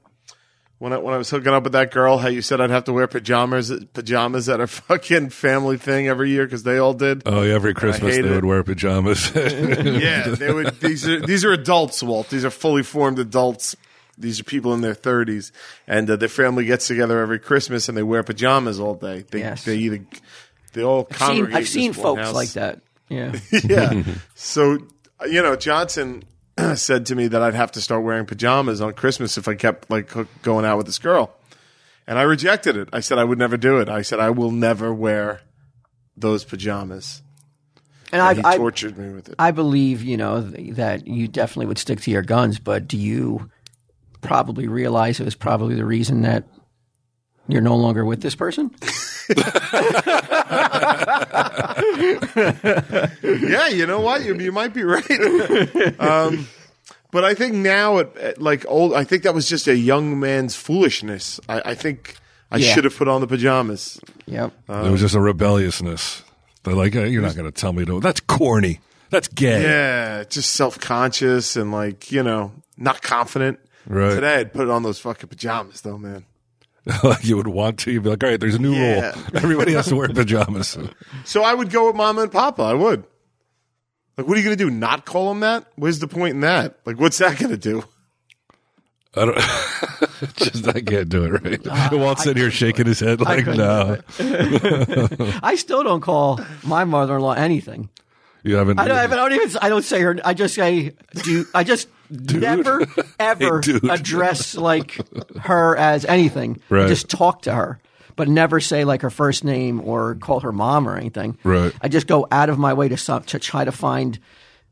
when 0.83 0.93
I 0.93 0.99
when 0.99 1.15
I 1.15 1.17
was 1.17 1.31
hooking 1.31 1.53
up 1.53 1.63
with 1.63 1.75
that 1.75 1.93
girl? 1.93 2.19
How 2.19 2.27
you 2.27 2.43
said 2.43 2.61
I'd 2.61 2.71
have 2.71 2.83
to 2.85 2.93
wear 2.93 3.07
pajamas 3.07 3.73
pajamas 3.93 4.49
at 4.49 4.61
a 4.61 4.67
fucking 4.67 5.31
family 5.31 5.79
thing 5.79 6.09
every 6.09 6.31
year 6.31 6.45
because 6.45 6.65
they 6.65 6.79
all 6.79 6.93
did. 6.93 7.23
Oh, 7.25 7.43
yeah, 7.43 7.55
every 7.55 7.73
Christmas 7.73 8.17
they 8.17 8.21
it. 8.23 8.29
would 8.29 8.45
wear 8.45 8.65
pajamas. 8.65 9.33
yeah, 9.37 10.27
they 10.31 10.53
would. 10.53 10.81
These 10.81 11.09
are 11.09 11.25
these 11.25 11.45
are 11.45 11.53
adults, 11.53 12.03
Walt. 12.03 12.31
These 12.31 12.45
are 12.45 12.51
fully 12.51 12.83
formed 12.83 13.21
adults. 13.21 13.77
These 14.19 14.41
are 14.41 14.45
people 14.45 14.75
in 14.75 14.81
their 14.81 14.95
thirties, 14.95 15.53
and 15.87 16.11
uh, 16.11 16.17
their 16.17 16.29
family 16.29 16.65
gets 16.65 16.89
together 16.89 17.21
every 17.21 17.39
Christmas 17.39 17.89
and 17.89 17.97
they 17.97 18.03
wear 18.03 18.25
pajamas 18.25 18.81
all 18.81 18.95
day. 18.95 19.25
They 19.31 19.39
Yes. 19.39 19.65
they 19.65 19.77
either 19.77 20.05
they 20.73 20.83
all 20.83 21.07
I've 21.13 21.17
seen. 21.17 21.55
I've 21.55 21.69
seen 21.69 21.93
folks 21.93 22.23
house. 22.23 22.35
like 22.35 22.49
that. 22.51 22.81
Yeah. 23.09 23.37
yeah. 23.65 24.03
So, 24.35 24.79
you 25.31 25.43
know, 25.43 25.55
Johnson 25.55 26.25
said 26.75 27.07
to 27.07 27.15
me 27.15 27.29
that 27.29 27.43
I'd 27.43 27.55
have 27.55 27.73
to 27.73 27.81
start 27.81 28.03
wearing 28.03 28.27
pajamas 28.27 28.81
on 28.81 28.93
Christmas 28.95 29.39
if 29.39 29.49
I 29.49 29.55
kept 29.55 29.91
like 29.91 30.13
going 30.43 30.65
out 30.65 30.77
with 30.77 30.87
this 30.87 30.99
girl. 30.99 31.35
And 32.07 32.19
I 32.19 32.23
rejected 32.23 32.77
it. 32.77 32.89
I 32.93 33.01
said 33.01 33.19
I 33.19 33.25
would 33.25 33.39
never 33.39 33.57
do 33.57 33.79
it. 33.79 33.89
I 33.89 34.03
said 34.03 34.19
I 34.21 34.31
will 34.31 34.51
never 34.51 34.93
wear 34.93 35.41
those 36.17 36.45
pajamas. 36.45 37.23
And 38.13 38.21
And 38.21 38.23
I, 38.23 38.35
he 38.35 38.43
I, 38.45 38.57
tortured 38.57 38.99
me 38.99 39.15
with 39.15 39.29
it. 39.29 39.37
I 39.39 39.53
believe, 39.53 40.03
you 40.03 40.17
know, 40.17 40.51
th- 40.51 40.75
that 40.75 41.07
you 41.07 41.29
definitely 41.29 41.67
would 41.67 41.79
stick 41.79 42.01
to 42.03 42.11
your 42.11 42.23
guns, 42.23 42.59
but 42.59 42.87
do 42.87 42.99
you 42.99 43.51
probably 44.21 44.69
realize 44.69 45.21
it 45.21 45.25
was 45.25 45.35
probably 45.35 45.75
the 45.75 45.85
reason 45.85 46.23
that 46.23 46.45
you're 47.49 47.61
no 47.63 47.77
longer 47.77 48.05
with 48.05 48.21
this 48.23 48.35
person? 48.35 48.71
yeah, 53.23 53.69
you 53.69 53.87
know 53.87 54.01
what? 54.01 54.25
You, 54.25 54.39
you 54.39 54.53
might 54.53 54.75
be 54.75 54.83
right. 54.85 55.11
um, 56.01 56.47
but 57.11 57.25
I 57.25 57.35
think 57.35 57.55
now, 57.55 57.99
at, 57.99 58.17
at 58.17 58.41
like 58.41 58.65
old, 58.69 58.95
I 58.95 59.05
think 59.05 59.23
that 59.25 59.35
was 59.35 59.49
just 59.49 59.67
a 59.69 59.77
young 59.77 60.19
man's 60.19 60.57
foolishness. 60.57 61.41
I, 61.49 61.63
I 61.67 61.75
think 61.75 62.17
I 62.51 62.59
Yeah. 62.59 62.73
should 62.75 62.85
have 62.85 62.97
put 62.97 63.09
on 63.09 63.21
the 63.21 63.27
pajamas. 63.27 64.01
Yep. 64.27 64.53
it 64.69 64.91
was 64.91 65.01
just 65.01 65.15
a 65.15 65.21
rebelliousness. 65.21 66.23
They're 66.65 66.75
like, 66.75 66.93
hey, 66.95 67.09
you're 67.09 67.23
not 67.23 67.35
going 67.35 67.51
to 67.51 67.61
tell 67.61 67.73
me 67.73 67.85
to. 67.87 68.01
That's 68.01 68.21
corny. 68.21 68.81
That's 69.11 69.29
gay. 69.29 69.63
Yeah, 69.63 70.25
just 70.25 70.55
self 70.55 70.79
conscious 70.81 71.55
and 71.57 71.71
like 71.71 72.11
you 72.11 72.23
know 72.23 72.53
not 72.79 73.03
confident. 73.03 73.59
Right. 73.87 74.15
Today 74.15 74.37
I'd 74.37 74.53
put 74.55 74.71
on 74.71 74.83
those 74.85 74.99
fucking 75.01 75.29
pajamas 75.29 75.83
though, 75.83 75.99
man. 75.99 76.25
like 77.05 77.25
you 77.25 77.37
would 77.37 77.47
want 77.49 77.79
to. 77.81 77.93
You'd 77.93 78.03
be 78.03 78.11
like, 78.11 78.23
all 78.25 78.31
right, 78.31 78.41
there's 78.41 78.57
a 78.57 78.59
new 78.59 78.73
Yeah. 78.75 79.13
rule. 79.15 79.25
Everybody 79.35 79.73
has 79.75 79.87
to 79.89 79.97
wear 79.97 80.09
pajamas. 80.09 80.77
So 81.25 81.43
I 81.45 81.55
would 81.55 81.71
go 81.71 81.87
with 81.87 81.95
Mama 81.97 82.23
and 82.23 82.33
Papa. 82.33 82.63
I 82.63 82.75
would. 82.75 83.05
Like, 84.17 84.27
what 84.27 84.37
are 84.37 84.41
you 84.41 84.45
gonna 84.45 84.57
do? 84.57 84.71
Not 84.71 85.05
call 85.07 85.29
them 85.29 85.41
that? 85.41 85.67
Where's 85.77 86.01
the 86.01 86.09
point 86.09 86.35
in 86.35 86.41
that? 86.41 86.79
Like, 86.85 86.99
what's 86.99 87.19
that 87.19 87.39
gonna 87.39 87.57
do? 87.57 87.85
I 89.15 89.25
don't. 89.27 89.37
just 90.37 90.67
I 90.69 90.81
can't 90.81 91.09
do 91.09 91.25
it 91.25 91.43
right. 91.43 91.67
Uh, 91.67 91.97
Walt's 91.99 92.23
sitting 92.25 92.43
here 92.43 92.51
shaking 92.51 92.87
his 92.87 92.99
head 93.01 93.21
like, 93.21 93.45
couldn't 93.45 93.59
no, 93.59 93.99
I 95.43 95.55
still 95.57 95.83
don't 95.85 96.01
call 96.01 96.41
my 96.65 96.85
mother-in-law 96.85 97.33
anything. 97.35 97.89
you 98.43 98.57
haven't. 98.57 98.81
I 98.81 98.89
don't, 98.89 98.97
I 98.97 99.07
don't 99.07 99.33
even. 99.33 99.51
I 99.61 99.69
don't 99.69 99.85
say 99.85 100.01
her. 100.01 100.19
I 100.25 100.35
just 100.35 100.55
say, 100.55 100.93
"Do." 101.25 101.45
I 101.55 101.63
just 101.63 101.89
never 102.13 102.87
ever 103.19 103.61
dude. 103.61 103.85
address 103.89 104.55
like 104.57 104.99
her 105.39 105.77
as 105.77 106.05
anything. 106.05 106.61
Right. 106.69 106.89
just 106.89 107.09
talk 107.09 107.43
to 107.43 107.55
her, 107.55 107.81
but 108.17 108.29
never 108.29 108.61
say 108.61 108.85
like 108.85 109.03
her 109.03 109.11
first 109.11 109.45
name 109.45 109.81
or 109.81 110.15
call 110.17 110.41
her 110.41 110.53
mom 110.53 110.89
or 110.89 110.97
anything. 110.97 111.39
Right. 111.45 111.73
I 111.81 111.89
just 111.89 112.07
go 112.07 112.27
out 112.31 112.49
of 112.49 112.59
my 112.59 112.75
way 112.75 112.89
to 112.89 112.97
some, 112.97 113.23
to 113.25 113.39
try 113.39 113.65
to 113.65 113.73
find 113.73 114.19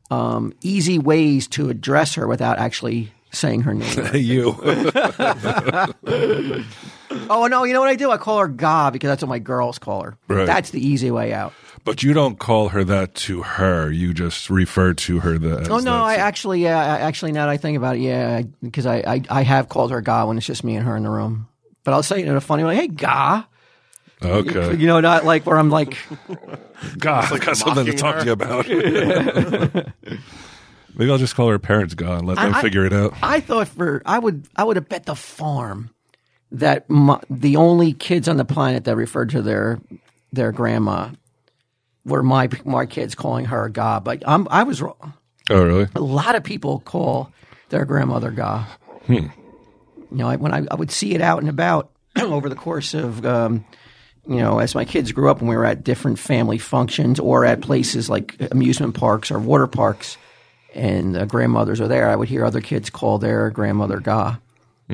um, 0.09 0.53
easy 0.61 0.99
ways 0.99 1.47
to 1.49 1.69
address 1.69 2.15
her 2.15 2.27
without 2.27 2.59
actually 2.59 3.11
saying 3.31 3.61
her 3.61 3.73
name. 3.73 3.97
you. 4.15 4.55
oh 7.29 7.47
no, 7.49 7.63
you 7.63 7.73
know 7.73 7.79
what 7.79 7.89
I 7.89 7.95
do? 7.95 8.11
I 8.11 8.17
call 8.17 8.39
her 8.39 8.47
Ga 8.47 8.89
because 8.91 9.07
that's 9.09 9.21
what 9.23 9.29
my 9.29 9.39
girls 9.39 9.79
call 9.79 10.03
her. 10.03 10.17
Right. 10.27 10.45
That's 10.45 10.71
the 10.71 10.85
easy 10.85 11.11
way 11.11 11.33
out. 11.33 11.53
But 11.83 12.03
you 12.03 12.13
don't 12.13 12.37
call 12.37 12.69
her 12.69 12.83
that 12.83 13.15
to 13.15 13.41
her. 13.41 13.91
You 13.91 14.13
just 14.13 14.49
refer 14.49 14.93
to 14.93 15.19
her 15.21 15.39
that. 15.39 15.69
Oh 15.69 15.79
no, 15.79 16.03
I 16.03 16.15
actually, 16.15 16.61
yeah, 16.61 16.77
I, 16.77 16.99
actually, 16.99 17.31
now 17.31 17.47
that 17.47 17.51
I 17.51 17.57
think 17.57 17.77
about 17.77 17.95
it, 17.95 18.01
yeah, 18.01 18.41
because 18.61 18.85
I, 18.85 18.97
I, 18.97 19.21
I 19.29 19.41
have 19.43 19.69
called 19.69 19.91
her 19.91 20.01
Ga 20.01 20.25
when 20.25 20.37
it's 20.37 20.45
just 20.45 20.63
me 20.63 20.75
and 20.75 20.85
her 20.85 20.95
in 20.95 21.03
the 21.03 21.09
room. 21.09 21.47
But 21.83 21.93
I'll 21.93 22.03
say 22.03 22.21
it 22.21 22.27
in 22.27 22.35
a 22.35 22.41
funny 22.41 22.63
way. 22.63 22.75
Hey, 22.75 22.87
Ga, 22.87 23.43
okay. 24.23 24.75
you 24.75 24.85
know, 24.85 24.99
not 24.99 25.25
like 25.25 25.47
where 25.47 25.57
I'm 25.57 25.71
like, 25.71 25.97
God, 26.99 27.31
I 27.33 27.37
got 27.39 27.57
something 27.57 27.85
to 27.87 27.93
talk 27.93 28.15
her. 28.15 28.21
to 28.21 28.25
you 28.27 28.31
about. 28.33 28.67
Maybe 30.95 31.09
I'll 31.09 31.17
just 31.17 31.35
call 31.35 31.47
her 31.49 31.59
parents 31.59 31.95
gone. 31.95 32.25
Let 32.25 32.37
them 32.37 32.53
I- 32.53 32.61
figure 32.61 32.85
it 32.85 32.93
out. 32.93 33.13
I 33.23 33.39
thought 33.39 33.67
for 33.69 34.01
I 34.05 34.19
would 34.19 34.47
I 34.55 34.63
would 34.63 34.75
have 34.75 34.89
bet 34.89 35.05
the 35.05 35.15
farm 35.15 35.89
that 36.51 36.89
my, 36.89 37.19
the 37.29 37.55
only 37.55 37.93
kids 37.93 38.27
on 38.27 38.37
the 38.37 38.45
planet 38.45 38.83
that 38.83 38.95
referred 38.95 39.29
to 39.31 39.41
their 39.41 39.79
their 40.33 40.51
grandma 40.51 41.09
were 42.05 42.23
my 42.23 42.49
my 42.65 42.85
kids 42.85 43.15
calling 43.15 43.45
her 43.45 43.69
God, 43.69 44.03
But 44.03 44.23
I'm, 44.27 44.47
I 44.49 44.63
was 44.63 44.81
wrong. 44.81 45.13
Oh, 45.49 45.63
really? 45.63 45.87
a 45.95 46.01
lot 46.01 46.35
of 46.35 46.43
people 46.43 46.79
call 46.79 47.31
their 47.69 47.85
grandmother 47.85 48.31
Ga. 48.31 48.65
You 50.11 50.17
know, 50.17 50.27
I, 50.27 50.35
when 50.35 50.53
I, 50.53 50.65
I 50.69 50.75
would 50.75 50.91
see 50.91 51.13
it 51.13 51.21
out 51.21 51.39
and 51.39 51.49
about 51.49 51.91
over 52.19 52.49
the 52.49 52.55
course 52.55 52.93
of, 52.93 53.25
um, 53.25 53.65
you 54.27 54.37
know, 54.37 54.59
as 54.59 54.75
my 54.75 54.85
kids 54.85 55.11
grew 55.11 55.29
up 55.29 55.39
and 55.39 55.49
we 55.49 55.55
were 55.55 55.65
at 55.65 55.83
different 55.83 56.19
family 56.19 56.57
functions 56.57 57.19
or 57.19 57.43
at 57.45 57.61
places 57.61 58.09
like 58.09 58.35
amusement 58.51 58.95
parks 58.95 59.31
or 59.31 59.39
water 59.39 59.67
parks, 59.67 60.17
and 60.73 61.17
uh, 61.17 61.25
grandmothers 61.25 61.81
are 61.81 61.87
there, 61.87 62.09
I 62.09 62.15
would 62.15 62.29
hear 62.29 62.45
other 62.45 62.61
kids 62.61 62.89
call 62.89 63.17
their 63.17 63.49
grandmother 63.49 63.99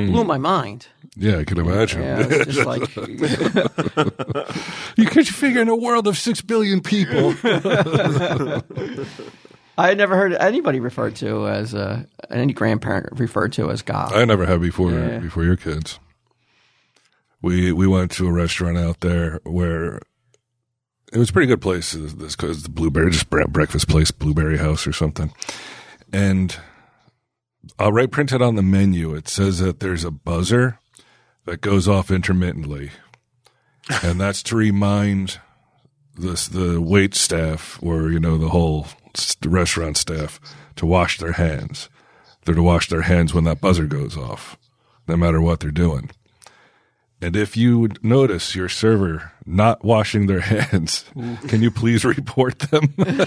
Ga. 0.06 0.12
Blew 0.12 0.24
my 0.24 0.38
mind. 0.38 0.88
Yeah, 1.16 1.40
I 1.40 1.44
can 1.46 1.58
imagine. 1.58 2.04
Yeah, 2.04 2.44
just 2.44 2.66
like 2.66 2.96
You 4.98 5.06
could 5.06 5.28
figure 5.28 5.62
in 5.62 5.70
a 5.70 5.76
world 5.76 6.08
of 6.08 6.18
six 6.18 6.42
billion 6.42 6.82
people. 6.82 7.34
I 9.80 9.90
had 9.90 9.98
never 9.98 10.16
heard 10.16 10.34
anybody 10.34 10.80
referred 10.80 11.16
to 11.18 11.48
as 11.48 11.76
uh, 11.76 12.04
any 12.32 12.54
grandparent 12.54 13.20
referred 13.20 13.54
to 13.54 13.70
as 13.70 13.82
God. 13.84 14.12
I 14.14 14.26
never 14.26 14.46
have 14.46 14.62
before 14.62 14.92
Yeah. 14.92 15.20
before 15.20 15.44
your 15.44 15.56
kids. 15.56 16.00
We 17.42 17.72
we 17.72 17.86
went 17.88 18.12
to 18.12 18.28
a 18.28 18.32
restaurant 18.32 18.78
out 18.78 19.02
there 19.02 19.40
where 19.44 19.98
it 21.14 21.20
was 21.20 21.30
a 21.30 21.34
pretty 21.34 21.48
good 21.48 21.62
place. 21.62 21.92
This 21.92 22.14
this 22.14 22.36
cause 22.36 22.64
the 22.64 22.70
blueberry 22.70 23.12
just 23.12 23.30
breakfast 23.30 23.88
place, 23.88 24.10
Blueberry 24.10 24.58
House 24.58 24.88
or 24.88 24.94
something. 24.94 25.32
And 26.12 26.58
I'll 27.78 27.92
write 27.92 28.12
printed 28.12 28.42
on 28.42 28.56
the 28.56 28.62
menu. 28.62 29.14
It 29.14 29.28
says 29.28 29.60
that 29.60 29.80
there's 29.80 30.04
a 30.04 30.12
buzzer 30.12 30.80
that 31.46 31.62
goes 31.62 31.88
off 31.88 32.12
intermittently, 32.12 32.92
and 34.04 34.20
that's 34.20 34.44
to 34.44 34.56
remind 34.56 35.40
this 36.16 36.48
the 36.48 36.82
wait 36.82 37.14
staff 37.14 37.80
or 37.82 38.10
you 38.12 38.20
know 38.20 38.38
the 38.38 38.50
whole 38.50 38.88
restaurant 39.46 39.98
staff 39.98 40.40
to 40.76 40.86
wash 40.86 41.18
their 41.18 41.34
hands. 41.34 41.90
They're 42.46 42.56
to 42.56 42.64
wash 42.64 42.88
their 42.90 43.02
hands 43.02 43.34
when 43.34 43.44
that 43.44 43.62
buzzer 43.62 43.86
goes 43.86 44.16
off, 44.16 44.58
no 45.08 45.18
matter 45.18 45.42
what 45.42 45.60
they're 45.60 45.72
doing. 45.72 46.12
And 47.20 47.36
if 47.36 47.58
you 47.58 47.80
would 47.80 48.04
notice 48.04 48.56
your 48.56 48.70
server 48.70 49.32
not 49.46 49.84
washing 49.84 50.28
their 50.28 50.40
hands, 50.54 51.04
can 51.48 51.64
you 51.64 51.72
please 51.72 52.06
report 52.06 52.60
them? 52.60 52.94
and 52.98 53.26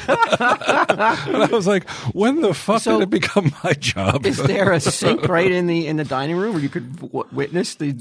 I 1.42 1.48
was 1.50 1.66
like, 1.66 1.88
when 2.14 2.40
the 2.40 2.54
fuck 2.54 2.82
So- 2.82 2.98
did 2.98 3.04
it 3.04 3.10
become 3.10 3.52
my 3.64 3.72
job? 3.72 4.26
Is 4.26 4.38
there 4.38 4.72
a 4.72 4.80
sink 4.80 5.22
right 5.28 5.50
in 5.50 5.66
the 5.66 5.86
in 5.86 5.96
the 5.96 6.04
dining 6.04 6.36
room 6.36 6.52
where 6.54 6.62
you 6.62 6.68
could 6.68 6.96
w- 7.00 7.24
witness 7.32 7.74
the 7.76 7.96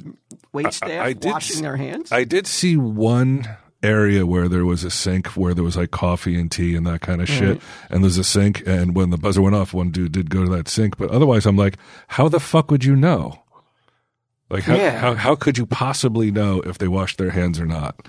wait 0.51 0.73
staff 0.73 0.89
I 1.05 1.13
did 1.13 1.31
washing 1.31 1.63
their 1.63 1.77
hands? 1.77 2.11
I 2.11 2.23
did 2.23 2.45
see 2.47 2.77
one 2.77 3.47
area 3.81 4.25
where 4.25 4.47
there 4.49 4.65
was 4.65 4.83
a 4.83 4.91
sink 4.91 5.27
where 5.29 5.53
there 5.53 5.63
was 5.63 5.77
like 5.77 5.89
coffee 5.91 6.37
and 6.39 6.51
tea 6.51 6.75
and 6.75 6.85
that 6.85 7.01
kind 7.01 7.21
of 7.21 7.29
shit. 7.29 7.61
And 7.89 8.03
there's 8.03 8.17
a 8.17 8.23
sink, 8.23 8.61
and 8.67 8.93
when 8.95 9.09
the 9.09 9.17
buzzer 9.17 9.41
went 9.41 9.55
off, 9.55 9.73
one 9.73 9.89
dude 9.89 10.11
did 10.11 10.29
go 10.29 10.43
to 10.43 10.51
that 10.51 10.67
sink. 10.67 10.97
But 10.97 11.09
otherwise, 11.11 11.45
I'm 11.45 11.55
like, 11.55 11.77
how 12.09 12.27
the 12.27 12.39
fuck 12.41 12.69
would 12.71 12.83
you 12.83 12.95
know? 12.95 13.41
Like, 14.49 14.63
how 14.63 14.75
Yeah. 14.75 14.97
how, 14.97 15.13
how 15.15 15.35
could 15.35 15.57
you 15.57 15.65
possibly 15.65 16.31
know 16.31 16.61
if 16.61 16.77
they 16.77 16.87
washed 16.87 17.17
their 17.17 17.29
hands 17.31 17.59
or 17.59 17.65
not? 17.65 18.07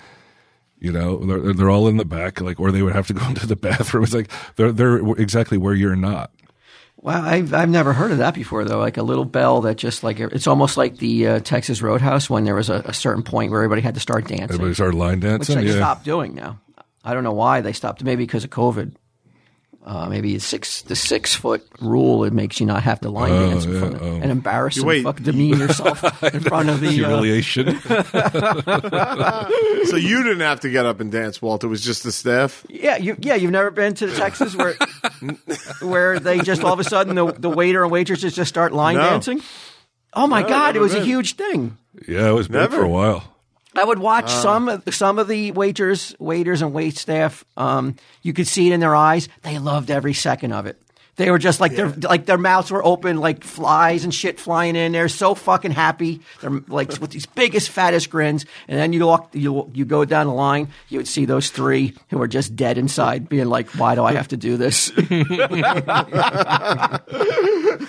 You 0.78 0.92
know, 0.92 1.18
they're, 1.18 1.52
they're 1.52 1.70
all 1.70 1.88
in 1.88 1.98
the 1.98 2.06
back, 2.06 2.40
like, 2.40 2.58
or 2.58 2.72
they 2.72 2.80
would 2.82 2.94
have 2.94 3.06
to 3.08 3.12
go 3.12 3.24
into 3.28 3.46
the 3.46 3.56
bathroom. 3.56 4.04
It's 4.04 4.14
like 4.14 4.30
they're 4.56 4.72
they're 4.72 4.96
exactly 5.18 5.58
where 5.58 5.74
you're 5.74 5.96
not. 5.96 6.30
Well, 7.02 7.22
I've 7.24 7.52
I've 7.54 7.68
never 7.70 7.92
heard 7.94 8.10
of 8.12 8.18
that 8.18 8.34
before 8.34 8.64
though. 8.64 8.78
Like 8.78 8.96
a 8.96 9.02
little 9.02 9.24
bell 9.24 9.60
that 9.62 9.76
just 9.76 10.02
like 10.02 10.20
it's 10.20 10.46
almost 10.46 10.76
like 10.76 10.96
the 10.98 11.26
uh, 11.26 11.40
Texas 11.40 11.80
Roadhouse 11.82 12.28
when 12.30 12.44
there 12.44 12.54
was 12.54 12.68
a, 12.70 12.82
a 12.86 12.92
certain 12.94 13.22
point 13.22 13.50
where 13.50 13.60
everybody 13.62 13.80
had 13.82 13.94
to 13.94 14.00
start 14.00 14.26
dancing, 14.26 14.44
Everybody 14.44 14.74
started 14.74 14.96
line 14.96 15.20
which 15.20 15.22
dancing. 15.22 15.58
they 15.58 15.66
yeah, 15.66 15.76
stopped 15.76 16.04
doing 16.04 16.34
now. 16.34 16.58
I 17.04 17.14
don't 17.14 17.24
know 17.24 17.32
why 17.32 17.60
they 17.62 17.72
stopped. 17.72 18.04
Maybe 18.04 18.24
because 18.24 18.44
of 18.44 18.50
COVID. 18.50 18.92
Uh, 19.82 20.06
maybe 20.10 20.34
the 20.34 20.40
six 20.40 20.82
the 20.82 20.94
six 20.94 21.34
foot 21.34 21.66
rule 21.80 22.24
it 22.24 22.34
makes 22.34 22.60
you 22.60 22.66
not 22.66 22.82
have 22.82 23.00
to 23.00 23.08
line 23.08 23.32
Oh, 23.32 23.48
dance 23.50 23.64
in 23.64 23.72
yeah, 23.72 23.78
front 23.80 23.94
of, 23.94 24.02
oh. 24.02 24.14
and 24.16 24.30
embarrass 24.30 24.76
and 24.76 25.02
fuck 25.02 25.22
demean 25.22 25.58
yourself 25.58 26.22
in 26.34 26.40
front 26.40 26.68
of 26.68 26.80
the. 26.80 26.88
Uh, 26.88 26.92
humiliation. 26.92 27.78
So 29.90 29.96
you 29.96 30.22
didn't 30.22 30.40
have 30.40 30.60
to 30.60 30.70
get 30.70 30.84
up 30.86 31.00
and 31.00 31.10
dance, 31.10 31.40
Walt. 31.40 31.64
It 31.64 31.68
was 31.68 31.80
just 31.82 32.02
the 32.02 32.12
staff. 32.12 32.64
yeah, 32.68 32.96
you 32.98 33.16
yeah 33.20 33.34
you've 33.36 33.50
never 33.50 33.70
been 33.70 33.94
to 33.94 34.06
the 34.06 34.14
Texas 34.16 34.54
where 34.54 34.74
where 35.80 36.20
they 36.20 36.40
just 36.40 36.62
all 36.62 36.74
of 36.74 36.78
a 36.80 36.84
sudden 36.84 37.14
the 37.14 37.32
the 37.32 37.48
waiter 37.50 37.82
and 37.82 37.90
waitresses 37.90 38.34
just 38.34 38.48
start 38.50 38.72
line 38.72 38.96
No. 38.96 39.02
dancing. 39.10 39.40
Oh 40.12 40.26
my 40.26 40.42
God! 40.42 40.70
It 40.70 40.72
never 40.74 40.80
was 40.84 40.94
a 40.94 41.02
huge 41.04 41.36
thing. 41.36 41.78
yeah, 42.06 42.28
it 42.28 42.32
was 42.32 42.48
big 42.48 42.60
Never. 42.60 42.76
for 42.78 42.82
a 42.84 42.88
while. 42.88 43.29
I 43.74 43.84
would 43.84 43.98
watch 43.98 44.30
some 44.30 44.82
some 44.90 45.18
of 45.18 45.28
the 45.28 45.52
waiters, 45.52 46.14
waiters 46.18 46.62
and 46.62 46.72
wait 46.72 46.96
staff. 46.96 47.44
Um, 47.56 47.96
you 48.22 48.32
could 48.32 48.48
see 48.48 48.68
it 48.70 48.72
in 48.72 48.80
their 48.80 48.96
eyes. 48.96 49.28
They 49.42 49.58
loved 49.58 49.90
every 49.90 50.14
second 50.14 50.52
of 50.52 50.66
it. 50.66 50.80
They 51.20 51.30
were 51.30 51.38
just 51.38 51.60
like 51.60 51.76
their 51.76 51.90
like 51.90 52.24
their 52.24 52.38
mouths 52.38 52.70
were 52.70 52.82
open, 52.82 53.18
like 53.18 53.44
flies 53.44 54.04
and 54.04 54.14
shit 54.14 54.40
flying 54.40 54.74
in. 54.74 54.92
They're 54.92 55.10
so 55.10 55.34
fucking 55.34 55.72
happy. 55.72 56.22
They're 56.40 56.62
like 56.66 56.98
with 56.98 57.10
these 57.10 57.26
biggest, 57.26 57.68
fattest 57.68 58.08
grins. 58.08 58.46
And 58.68 58.80
then 58.80 58.94
you 58.94 59.06
walk, 59.06 59.28
you 59.34 59.70
you 59.74 59.84
go 59.84 60.06
down 60.06 60.28
the 60.28 60.32
line, 60.32 60.68
you 60.88 60.96
would 60.98 61.06
see 61.06 61.26
those 61.26 61.50
three 61.50 61.94
who 62.08 62.22
are 62.22 62.26
just 62.26 62.56
dead 62.56 62.78
inside, 62.78 63.28
being 63.28 63.50
like, 63.50 63.68
"Why 63.72 63.94
do 63.94 64.02
I 64.02 64.14
have 64.14 64.28
to 64.28 64.38
do 64.38 64.56
this?" 64.56 64.90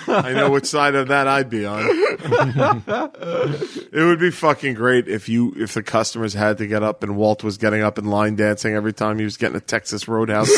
I 0.07 0.33
know 0.33 0.49
which 0.51 0.65
side 0.65 0.95
of 0.95 1.07
that 1.07 1.29
I'd 1.29 1.49
be 1.49 1.65
on. 1.65 1.87
it 3.93 4.03
would 4.03 4.19
be 4.19 4.31
fucking 4.31 4.73
great 4.73 5.07
if 5.07 5.29
you 5.29 5.53
if 5.55 5.73
the 5.73 5.83
customers 5.83 6.33
had 6.33 6.57
to 6.57 6.67
get 6.67 6.83
up 6.83 7.01
and 7.01 7.15
Walt 7.15 7.45
was 7.45 7.57
getting 7.57 7.81
up 7.81 7.97
and 7.97 8.09
line 8.09 8.35
dancing 8.35 8.73
every 8.73 8.91
time 8.91 9.19
he 9.19 9.23
was 9.23 9.37
getting 9.37 9.55
a 9.55 9.61
Texas 9.61 10.09
Roadhouse 10.09 10.49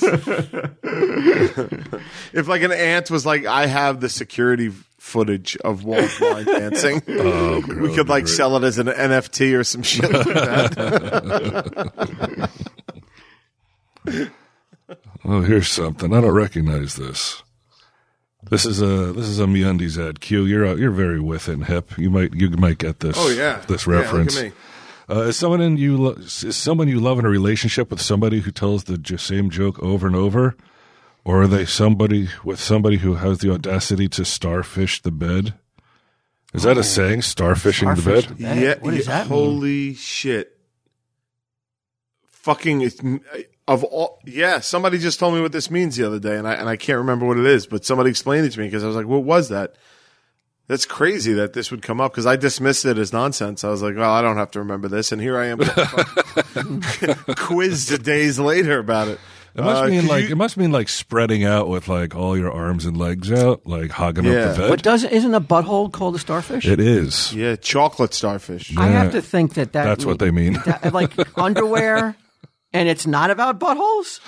burger. 0.00 0.76
if 2.32 2.48
like 2.48 2.62
an 2.62 2.72
aunt 2.72 3.10
was 3.10 3.24
like, 3.26 3.44
I 3.46 3.66
have 3.66 4.00
the 4.00 4.08
security 4.08 4.70
footage 4.98 5.56
of 5.58 5.84
Walt 5.84 6.20
line 6.20 6.44
dancing. 6.44 7.02
Oh, 7.08 7.62
we 7.80 7.94
could 7.94 8.08
like 8.08 8.26
sell 8.28 8.56
it 8.56 8.64
as 8.64 8.78
an 8.78 8.86
NFT 8.88 9.56
or 9.58 9.64
some 9.64 9.82
shit 9.82 10.10
like 10.10 10.26
that. 10.26 10.76
Oh, 15.24 15.40
here's 15.40 15.68
something. 15.68 16.14
I 16.14 16.20
don't 16.20 16.30
recognize 16.32 16.94
this. 16.94 17.42
This 18.48 18.64
is 18.64 18.80
a 18.80 19.12
this 19.12 19.26
is 19.26 19.40
a 19.40 19.44
MeUndies 19.46 19.98
ad. 19.98 20.20
Q, 20.20 20.44
you're 20.44 20.64
uh, 20.64 20.76
you're 20.76 20.92
very 20.92 21.18
with 21.20 21.48
it 21.48 21.54
and 21.54 21.64
hip. 21.64 21.98
You 21.98 22.10
might 22.10 22.32
you 22.32 22.48
might 22.50 22.78
get 22.78 23.00
this. 23.00 23.16
Oh 23.18 23.28
yeah, 23.28 23.60
this 23.66 23.88
Yeah, 23.88 23.94
reference. 23.94 24.40
me. 24.40 24.52
uh, 25.10 25.22
is 25.22 25.36
someone 25.36 25.60
in 25.60 25.78
you 25.78 25.96
lo- 25.96 26.12
is 26.20 26.56
someone 26.56 26.86
you 26.86 27.00
love 27.00 27.18
in 27.18 27.24
a 27.24 27.28
relationship 27.28 27.90
with 27.90 28.00
somebody 28.00 28.38
who 28.38 28.52
tells 28.52 28.84
the 28.84 28.98
j- 28.98 29.16
same 29.16 29.50
joke 29.50 29.82
over 29.82 30.06
and 30.06 30.14
over, 30.14 30.54
or 31.26 31.42
are 31.42 31.46
they 31.48 31.64
somebody 31.66 32.28
with 32.44 32.60
somebody 32.60 32.98
who 32.98 33.14
has 33.16 33.38
the 33.38 33.52
audacity 33.52 34.06
to 34.06 34.24
starfish 34.24 35.02
the 35.02 35.10
bed? 35.10 35.54
Is 36.54 36.62
that 36.62 36.76
a 36.76 36.80
oh. 36.80 36.82
saying? 36.82 37.22
Starfishing 37.22 37.96
the 37.96 38.02
bed. 38.02 38.24
the 38.24 38.34
bed? 38.44 38.58
Yeah, 38.58 38.74
What 38.78 38.94
does 38.94 39.08
yeah, 39.08 39.12
that 39.12 39.28
mean? 39.28 39.38
holy 39.38 39.94
shit. 39.94 40.56
Fucking 42.28 42.82
it's, 42.82 43.02
of 43.66 43.82
all 43.82 44.20
yeah, 44.24 44.60
somebody 44.60 44.98
just 44.98 45.18
told 45.18 45.34
me 45.34 45.40
what 45.40 45.50
this 45.50 45.68
means 45.68 45.96
the 45.96 46.06
other 46.06 46.20
day 46.20 46.36
and 46.36 46.46
I 46.46 46.54
and 46.54 46.68
I 46.68 46.76
can't 46.76 46.98
remember 46.98 47.26
what 47.26 47.38
it 47.38 47.46
is, 47.46 47.66
but 47.66 47.84
somebody 47.84 48.08
explained 48.08 48.46
it 48.46 48.52
to 48.52 48.60
me 48.60 48.68
because 48.68 48.84
I 48.84 48.86
was 48.86 48.94
like, 48.94 49.06
"What 49.06 49.24
was 49.24 49.48
that?" 49.48 49.74
That's 50.68 50.86
crazy 50.86 51.32
that 51.34 51.54
this 51.54 51.72
would 51.72 51.82
come 51.82 52.00
up 52.00 52.12
because 52.12 52.26
I 52.26 52.36
dismissed 52.36 52.84
it 52.84 52.98
as 52.98 53.12
nonsense. 53.12 53.64
I 53.64 53.68
was 53.68 53.82
like, 53.82 53.94
well, 53.96 54.12
I 54.12 54.20
don't 54.20 54.36
have 54.36 54.50
to 54.52 54.58
remember 54.58 54.88
this. 54.88 55.12
And 55.12 55.22
here 55.22 55.38
I 55.38 55.46
am 55.46 55.58
quizzed 57.36 58.02
days 58.02 58.40
later 58.40 58.80
about 58.80 59.06
it. 59.06 59.20
It 59.56 59.62
must 59.64 59.84
Uh, 59.84 59.86
mean 59.88 60.06
like 60.06 60.24
you- 60.24 60.32
it 60.32 60.36
must 60.36 60.56
mean 60.58 60.70
like 60.70 60.88
spreading 60.90 61.42
out 61.44 61.66
with 61.68 61.88
like 61.88 62.14
all 62.14 62.36
your 62.36 62.52
arms 62.52 62.84
and 62.84 62.94
legs 62.96 63.32
out, 63.32 63.66
like 63.66 63.90
hogging 63.90 64.24
Yeah. 64.24 64.32
up 64.32 64.54
the 64.56 64.60
bed. 64.62 64.68
But 64.70 64.82
doesn't 64.82 65.10
isn't 65.10 65.32
a 65.34 65.40
butthole 65.40 65.90
called 65.90 66.14
a 66.14 66.18
starfish? 66.18 66.66
it 66.66 66.78
is. 66.78 67.32
yeah, 67.32 67.56
chocolate 67.56 68.12
starfish. 68.12 68.76
I 68.76 68.88
have 68.88 69.12
to 69.12 69.22
think 69.22 69.54
that, 69.54 69.72
that 69.72 69.84
That's 69.84 70.04
what 70.04 70.18
they 70.18 70.30
mean. 70.30 70.60
that- 70.66 70.92
like 70.92 71.12
underwear, 71.38 72.14
and 72.74 72.88
it's 72.88 73.06
not 73.06 73.30
about 73.30 73.58
buttholes. 73.58 74.20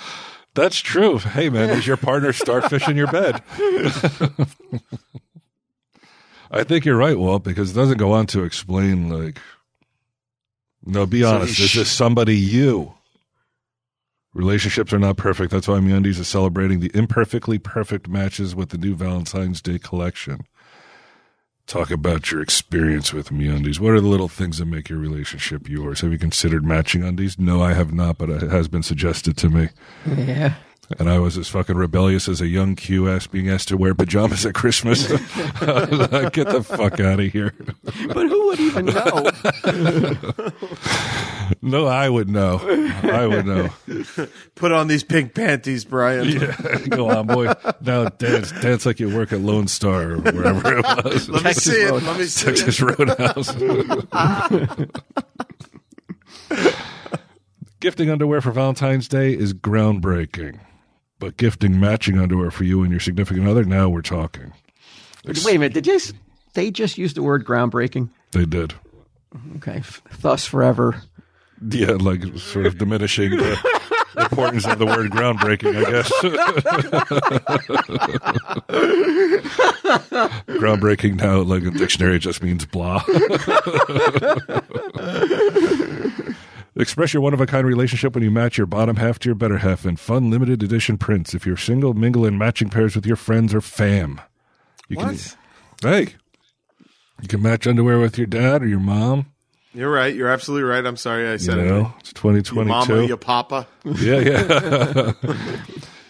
That's 0.55 0.79
true. 0.79 1.19
Hey 1.19 1.49
man, 1.49 1.69
is 1.69 1.85
your 1.85 1.97
partner 1.97 2.33
starfish 2.33 2.87
in 2.87 2.97
your 2.97 3.05
bed? 3.07 3.43
I 6.51 6.63
think 6.63 6.85
you're 6.85 6.97
right, 6.97 7.17
Walt, 7.17 7.43
because 7.43 7.69
it 7.71 7.75
doesn't 7.75 7.97
go 7.97 8.13
on 8.13 8.25
to 8.27 8.43
explain 8.43 9.09
like 9.09 9.37
No, 10.83 11.05
be 11.05 11.23
honest. 11.23 11.57
he 11.57 11.65
Is 11.65 11.73
this 11.73 11.91
somebody 11.91 12.35
you? 12.35 12.93
Relationships 14.33 14.93
are 14.93 14.99
not 14.99 15.17
perfect. 15.17 15.51
That's 15.51 15.67
why 15.67 15.79
MeUndies 15.79 16.19
is 16.19 16.27
celebrating 16.27 16.79
the 16.79 16.91
imperfectly 16.93 17.57
perfect 17.57 18.07
matches 18.07 18.55
with 18.55 18.69
the 18.69 18.77
new 18.77 18.95
Valentine's 18.95 19.61
Day 19.61 19.79
collection. 19.79 20.41
Talk 21.65 21.91
about 21.91 22.31
your 22.31 22.41
experience 22.41 23.13
with 23.13 23.29
MeUndies. 23.29 23.79
What 23.79 23.93
are 23.93 24.01
the 24.01 24.07
little 24.07 24.27
things 24.27 24.57
that 24.57 24.65
make 24.65 24.89
your 24.89 24.97
relationship 24.97 25.69
yours? 25.69 26.01
Have 26.01 26.11
you 26.11 26.17
considered 26.17 26.65
matching 26.65 27.03
undies? 27.03 27.37
No, 27.37 27.61
I 27.61 27.73
have 27.73 27.93
not, 27.93 28.17
but 28.17 28.29
it 28.29 28.49
has 28.49 28.67
been 28.67 28.81
suggested 28.81 29.37
to 29.37 29.49
me. 29.49 29.69
Yeah. 30.07 30.55
And 30.97 31.07
I 31.09 31.19
was 31.19 31.37
as 31.37 31.47
fucking 31.47 31.75
rebellious 31.77 32.27
as 32.27 32.41
a 32.41 32.47
young 32.47 32.75
Q 32.75 33.07
ass 33.09 33.27
being 33.27 33.47
asked 33.49 33.67
to 33.67 33.77
wear 33.77 33.93
pajamas 33.93 34.43
at 34.45 34.55
Christmas. 34.55 35.07
Get 35.07 35.19
the 36.49 36.65
fuck 36.67 36.99
out 36.99 37.19
of 37.19 37.31
here. 37.31 37.53
But 38.07 38.27
who 38.27 38.47
would 38.47 38.59
even 38.59 38.85
know? 38.87 39.29
No, 41.63 41.87
I 41.87 42.07
would 42.07 42.29
know. 42.29 42.59
I 43.03 43.25
would 43.25 43.45
know. 43.47 43.69
Put 44.53 44.71
on 44.71 44.87
these 44.87 45.03
pink 45.03 45.33
panties, 45.33 45.83
Brian. 45.83 46.27
Yeah, 46.29 46.55
go 46.89 47.09
on, 47.09 47.25
boy. 47.25 47.51
Now 47.81 48.05
dance, 48.05 48.51
dance 48.61 48.85
like 48.85 48.99
you 48.99 49.13
work 49.13 49.33
at 49.33 49.41
Lone 49.41 49.67
Star 49.67 50.11
or 50.11 50.17
wherever 50.19 50.77
it 50.77 50.85
was. 51.03 51.27
Let 51.27 51.43
me 51.43 51.49
Texas 51.49 51.63
see 51.73 51.81
it. 51.81 51.89
Road- 51.91 52.03
Let 52.03 52.19
me 52.19 52.25
see 52.25 52.49
it. 52.51 52.55
Texas 52.55 52.79
Roadhouse. 52.81 53.55
Gifting 57.79 58.09
underwear 58.11 58.41
for 58.41 58.51
Valentine's 58.51 59.07
Day 59.07 59.33
is 59.33 59.53
groundbreaking. 59.53 60.59
But 61.19 61.37
gifting 61.37 61.79
matching 61.79 62.17
underwear 62.17 62.49
for 62.49 62.63
you 62.63 62.81
and 62.81 62.89
your 62.91 63.01
significant 63.01 63.47
other, 63.47 63.65
now 63.65 63.89
we're 63.89 64.01
talking. 64.01 64.53
Wait 65.25 65.45
a 65.45 65.59
minute. 65.59 65.73
Did 65.73 65.85
you, 65.85 65.99
they 66.53 66.71
just 66.71 66.97
use 66.97 67.13
the 67.13 67.21
word 67.21 67.45
groundbreaking? 67.45 68.09
They 68.31 68.45
did. 68.45 68.73
Okay. 69.57 69.83
Thus 70.21 70.45
forever. 70.45 71.01
Yeah, 71.69 71.97
like 71.99 72.23
sort 72.37 72.67
of 72.67 72.77
diminishing 72.77 73.31
the 73.31 73.59
importance 74.17 74.65
of 74.65 74.79
the 74.79 74.85
word 74.85 75.11
groundbreaking, 75.11 75.75
I 75.75 75.91
guess. 75.91 76.09
groundbreaking 80.57 81.15
now, 81.15 81.41
like 81.41 81.63
a 81.63 81.71
dictionary, 81.71 82.17
just 82.19 82.41
means 82.41 82.65
blah. 82.65 83.03
Express 86.79 87.13
your 87.13 87.21
one 87.21 87.33
of 87.33 87.41
a 87.41 87.45
kind 87.45 87.67
relationship 87.67 88.15
when 88.15 88.23
you 88.23 88.31
match 88.31 88.57
your 88.57 88.65
bottom 88.65 88.95
half 88.95 89.19
to 89.19 89.29
your 89.29 89.35
better 89.35 89.57
half 89.57 89.85
in 89.85 89.97
fun 89.97 90.31
limited 90.31 90.63
edition 90.63 90.97
prints. 90.97 91.33
If 91.33 91.45
you're 91.45 91.57
single, 91.57 91.93
mingle 91.93 92.25
in 92.25 92.37
matching 92.37 92.69
pairs 92.69 92.95
with 92.95 93.05
your 93.05 93.17
friends 93.17 93.53
or 93.53 93.59
fam. 93.61 94.21
You 94.87 94.97
What? 94.97 95.35
can 95.81 95.89
Hey. 96.05 96.15
You 97.21 97.27
can 97.27 97.41
match 97.41 97.67
underwear 97.67 97.99
with 97.99 98.17
your 98.17 98.27
dad 98.27 98.63
or 98.63 98.67
your 98.67 98.79
mom. 98.79 99.25
You're 99.73 99.91
right. 99.91 100.15
You're 100.15 100.29
absolutely 100.29 100.63
right. 100.69 100.85
I'm 100.85 100.95
sorry 100.97 101.27
I 101.27 101.33
You 101.33 101.37
said 101.39 101.57
it. 101.59 101.65
know, 101.65 101.93
it's 101.99 102.09
You 102.09 102.13
2022. 102.15 102.67
mama, 102.69 103.03
you 103.07 103.17
papa. 103.17 103.67
Yeah, 103.83 104.19
yeah. 104.19 105.11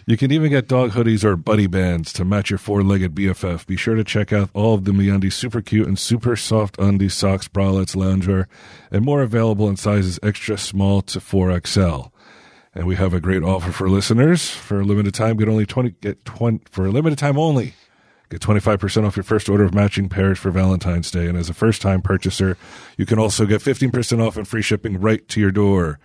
you 0.09 0.17
can 0.17 0.31
even 0.31 0.49
get 0.49 0.67
dog 0.67 0.93
hoodies 0.93 1.23
or 1.23 1.35
buddy 1.35 1.67
bands 1.67 2.11
to 2.13 2.25
match 2.25 2.49
your 2.49 2.57
four-legged 2.57 3.13
BFF. 3.13 3.67
Be 3.67 3.75
sure 3.75 3.93
to 3.93 4.03
check 4.03 4.33
out 4.33 4.49
all 4.55 4.73
of 4.73 4.85
the 4.85 4.91
MeUndies 4.91 5.33
super 5.33 5.61
cute 5.61 5.87
and 5.87 5.99
super 5.99 6.35
soft 6.35 6.79
undies, 6.79 7.13
socks, 7.13 7.47
bralettes, 7.47 7.95
loungewear, 7.95 8.47
and 8.89 9.05
more 9.05 9.21
available 9.21 9.69
in 9.69 9.77
sizes 9.77 10.19
extra 10.23 10.57
small 10.57 11.03
to 11.03 11.19
4XL. 11.19 12.11
And 12.73 12.87
we 12.87 12.95
have 12.95 13.13
a 13.13 13.21
great 13.21 13.43
offer 13.43 13.71
for 13.71 13.87
listeners. 13.87 14.49
For 14.49 14.79
a 14.79 14.83
limited 14.83 15.13
time, 15.13 15.37
get 15.37 15.47
only 15.47 15.67
20 15.67 15.91
get 16.01 16.25
20 16.25 16.61
for 16.71 16.87
a 16.87 16.89
limited 16.89 17.19
time 17.19 17.37
only. 17.37 17.75
Get 18.31 18.41
25% 18.41 19.05
off 19.05 19.15
your 19.15 19.23
first 19.23 19.47
order 19.47 19.63
of 19.63 19.75
matching 19.75 20.09
pairs 20.09 20.39
for 20.39 20.49
Valentine's 20.49 21.11
Day. 21.11 21.27
And 21.27 21.37
as 21.37 21.51
a 21.51 21.53
first 21.53 21.83
time 21.83 22.01
purchaser, 22.01 22.57
you 22.97 23.05
can 23.05 23.19
also 23.19 23.45
get 23.45 23.61
15% 23.61 24.25
off 24.25 24.37
and 24.37 24.47
free 24.47 24.63
shipping 24.63 24.99
right 24.99 25.27
to 25.27 25.39
your 25.39 25.51
door. 25.51 25.99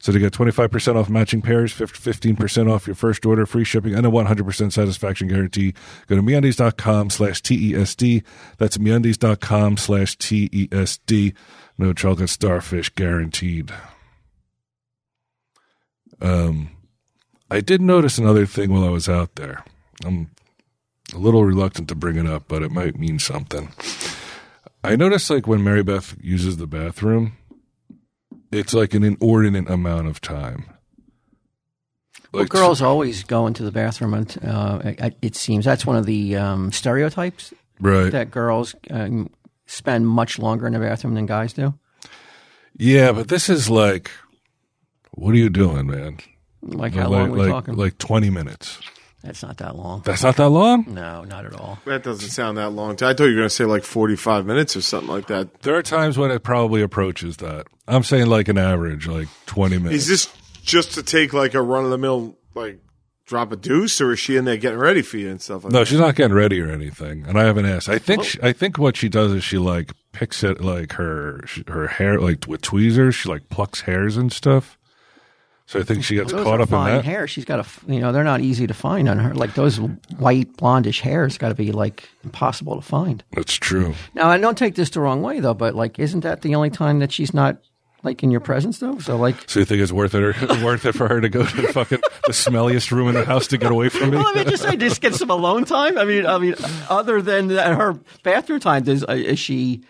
So 0.00 0.12
to 0.12 0.18
get 0.18 0.32
25% 0.32 0.96
off 0.96 1.08
matching 1.08 1.42
pairs, 1.42 1.72
15% 1.72 2.72
off 2.72 2.86
your 2.86 2.94
first 2.94 3.26
order, 3.26 3.46
free 3.46 3.64
shipping, 3.64 3.94
and 3.94 4.06
a 4.06 4.10
100% 4.10 4.72
satisfaction 4.72 5.28
guarantee, 5.28 5.74
go 6.06 6.16
to 6.16 6.22
MeUndies.com 6.22 7.10
slash 7.10 7.42
TESD. 7.42 8.22
That's 8.58 8.78
MeUndies.com 8.78 9.76
slash 9.76 10.16
TESD. 10.16 11.34
No 11.76 11.92
chocolate 11.92 12.30
starfish 12.30 12.90
guaranteed. 12.90 13.72
Um, 16.20 16.70
I 17.50 17.60
did 17.60 17.80
notice 17.80 18.18
another 18.18 18.46
thing 18.46 18.72
while 18.72 18.84
I 18.84 18.90
was 18.90 19.08
out 19.08 19.36
there. 19.36 19.64
I'm 20.04 20.30
a 21.14 21.18
little 21.18 21.44
reluctant 21.44 21.88
to 21.88 21.94
bring 21.94 22.16
it 22.16 22.26
up, 22.26 22.44
but 22.48 22.62
it 22.62 22.70
might 22.70 22.98
mean 22.98 23.18
something. 23.18 23.72
I 24.84 24.96
noticed 24.96 25.30
like 25.30 25.46
when 25.46 25.64
Mary 25.64 25.82
Beth 25.82 26.16
uses 26.20 26.56
the 26.56 26.66
bathroom, 26.66 27.36
it's 28.50 28.74
like 28.74 28.94
an 28.94 29.04
inordinate 29.04 29.68
amount 29.70 30.08
of 30.08 30.20
time. 30.20 30.66
Well, 32.32 32.42
Like, 32.42 32.50
girls 32.50 32.82
always 32.82 33.24
go 33.24 33.46
into 33.46 33.62
the 33.62 33.72
bathroom, 33.72 34.12
and 34.14 34.38
uh, 34.44 34.80
it, 35.22 35.34
seems 35.34 35.64
that's 35.64 35.86
one 35.86 35.96
of 35.96 36.04
the 36.04 36.36
um, 36.36 36.72
stereotypes 36.72 37.54
right? 37.80 38.10
that 38.10 38.30
girls 38.30 38.74
um, 38.90 39.30
spend 39.66 40.06
much 40.06 40.38
longer 40.38 40.66
in 40.66 40.74
the 40.74 40.78
bathroom 40.78 41.14
than 41.14 41.24
guys 41.26 41.54
do. 41.54 41.72
yeah, 42.76 43.12
but 43.12 43.28
this 43.28 43.48
is 43.48 43.70
like, 43.70 44.10
what 45.12 45.32
are 45.34 45.38
you 45.38 45.48
doing, 45.48 45.86
man? 45.86 46.18
Like 46.60 46.92
how 46.94 47.08
like, 47.08 47.10
long 47.10 47.28
are 47.28 47.32
we 47.32 47.38
like, 47.40 47.50
talking? 47.50 47.76
like 47.76 47.98
twenty 47.98 48.30
minutes. 48.30 48.78
That's 49.22 49.42
not 49.42 49.56
that 49.58 49.76
long. 49.76 50.02
That's 50.04 50.22
not 50.22 50.36
that 50.36 50.48
long. 50.50 50.84
No, 50.88 51.24
not 51.24 51.44
at 51.44 51.52
all. 51.54 51.78
That 51.86 52.02
doesn't 52.04 52.30
sound 52.30 52.56
that 52.58 52.70
long. 52.70 52.92
I 52.92 53.12
thought 53.14 53.20
you 53.24 53.30
were 53.30 53.34
going 53.34 53.42
to 53.48 53.50
say 53.50 53.64
like 53.64 53.82
45 53.84 54.46
minutes 54.46 54.76
or 54.76 54.80
something 54.80 55.08
like 55.10 55.26
that. 55.26 55.62
There 55.62 55.74
are 55.74 55.82
times 55.82 56.16
when 56.16 56.30
it 56.30 56.42
probably 56.44 56.82
approaches 56.82 57.38
that. 57.38 57.66
I'm 57.88 58.04
saying 58.04 58.26
like 58.26 58.48
an 58.48 58.58
average, 58.58 59.06
like 59.08 59.28
twenty 59.46 59.78
minutes. 59.78 60.02
Is 60.02 60.06
this 60.08 60.62
just 60.62 60.92
to 60.94 61.02
take 61.02 61.32
like 61.32 61.54
a 61.54 61.62
run 61.62 61.84
of 61.84 61.90
the 61.90 61.98
mill, 61.98 62.36
like 62.54 62.78
drop 63.26 63.50
a 63.52 63.56
deuce, 63.56 64.00
or 64.00 64.12
is 64.12 64.18
she 64.20 64.36
in 64.36 64.44
there 64.44 64.56
getting 64.56 64.78
ready 64.78 65.02
for 65.02 65.16
you 65.18 65.28
and 65.30 65.40
stuff 65.42 65.64
like 65.64 65.72
No, 65.72 65.80
that? 65.80 65.88
she's 65.88 65.98
not 65.98 66.14
getting 66.14 66.34
ready 66.36 66.60
or 66.60 66.70
anything, 66.70 67.24
and 67.26 67.38
I 67.38 67.44
haven't 67.44 67.66
asked. 67.66 67.88
I 67.88 67.98
think 67.98 68.24
she, 68.24 68.38
I 68.42 68.52
think 68.52 68.78
what 68.78 68.96
she 68.96 69.08
does 69.08 69.32
is 69.32 69.42
she 69.44 69.58
like 69.58 69.92
picks 70.12 70.44
it 70.44 70.60
like 70.60 70.92
her 70.92 71.44
her 71.66 71.88
hair 71.88 72.20
like 72.20 72.46
with 72.46 72.62
tweezers. 72.62 73.14
She 73.16 73.28
like 73.28 73.48
plucks 73.48 73.80
hairs 73.82 74.16
and 74.16 74.32
stuff. 74.32 74.77
So 75.68 75.78
I 75.78 75.82
think 75.82 76.02
she 76.02 76.14
gets 76.14 76.32
caught 76.32 76.62
up 76.62 76.72
in 76.72 76.82
that. 76.82 77.04
hair. 77.04 77.28
she's 77.28 77.44
got 77.44 77.60
a 77.60 77.92
you 77.92 78.00
know, 78.00 78.10
they're 78.10 78.24
not 78.24 78.40
easy 78.40 78.66
to 78.66 78.72
find 78.72 79.06
on 79.06 79.18
her. 79.18 79.34
Like 79.34 79.52
those 79.52 79.76
white 80.16 80.56
blondish 80.56 81.00
hairs 81.00 81.36
got 81.36 81.50
to 81.50 81.54
be 81.54 81.72
like 81.72 82.08
impossible 82.24 82.74
to 82.76 82.80
find. 82.80 83.22
That's 83.32 83.52
true. 83.52 83.92
Now, 84.14 84.30
I 84.30 84.38
don't 84.38 84.56
take 84.56 84.76
this 84.76 84.88
the 84.88 85.00
wrong 85.00 85.20
way 85.20 85.40
though, 85.40 85.52
but 85.52 85.74
like, 85.74 85.98
isn't 85.98 86.20
that 86.20 86.40
the 86.40 86.54
only 86.54 86.70
time 86.70 87.00
that 87.00 87.12
she's 87.12 87.34
not 87.34 87.58
like 88.02 88.22
in 88.22 88.30
your 88.30 88.40
presence 88.40 88.78
though? 88.78 88.98
So 88.98 89.18
like, 89.18 89.36
So 89.46 89.60
you 89.60 89.66
think 89.66 89.82
it's 89.82 89.92
worth 89.92 90.14
it 90.14 90.22
or 90.22 90.32
worth 90.64 90.86
it 90.86 90.92
for 90.94 91.06
her 91.06 91.20
to 91.20 91.28
go 91.28 91.44
to 91.44 91.60
the 91.60 91.68
fucking 91.70 92.00
the 92.24 92.32
smelliest 92.32 92.90
room 92.90 93.08
in 93.08 93.14
the 93.14 93.26
house 93.26 93.46
to 93.48 93.58
get 93.58 93.70
away 93.70 93.90
from 93.90 94.08
me? 94.08 94.16
well, 94.16 94.26
I 94.26 94.32
mean, 94.32 94.48
just 94.48 94.62
say 94.62 94.74
just 94.76 95.02
get 95.02 95.14
some 95.14 95.28
alone 95.28 95.66
time. 95.66 95.98
I 95.98 96.06
mean, 96.06 96.24
I 96.24 96.38
mean, 96.38 96.54
other 96.88 97.20
than 97.20 97.50
her 97.50 97.92
bathroom 98.22 98.60
time, 98.60 98.84
does 98.84 99.04
uh, 99.06 99.12
is 99.12 99.38
she? 99.38 99.82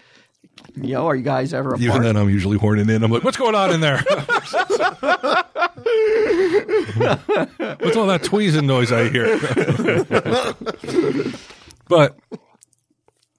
Know, 0.77 1.07
are 1.07 1.17
you 1.17 1.23
guys 1.23 1.53
ever 1.53 1.71
apart? 1.71 1.83
Even 1.83 2.03
then, 2.03 2.17
I'm 2.17 2.29
usually 2.29 2.59
horning 2.59 2.89
in. 2.89 3.03
I'm 3.03 3.11
like, 3.11 3.25
"What's 3.25 3.37
going 3.37 3.55
on 3.55 3.73
in 3.73 3.81
there? 3.81 3.99
What's 7.81 7.97
all 7.97 8.07
that 8.07 8.23
tweezing 8.25 8.67
noise 8.67 8.93
I 8.93 9.09
hear?" 9.09 9.39
but 11.89 12.19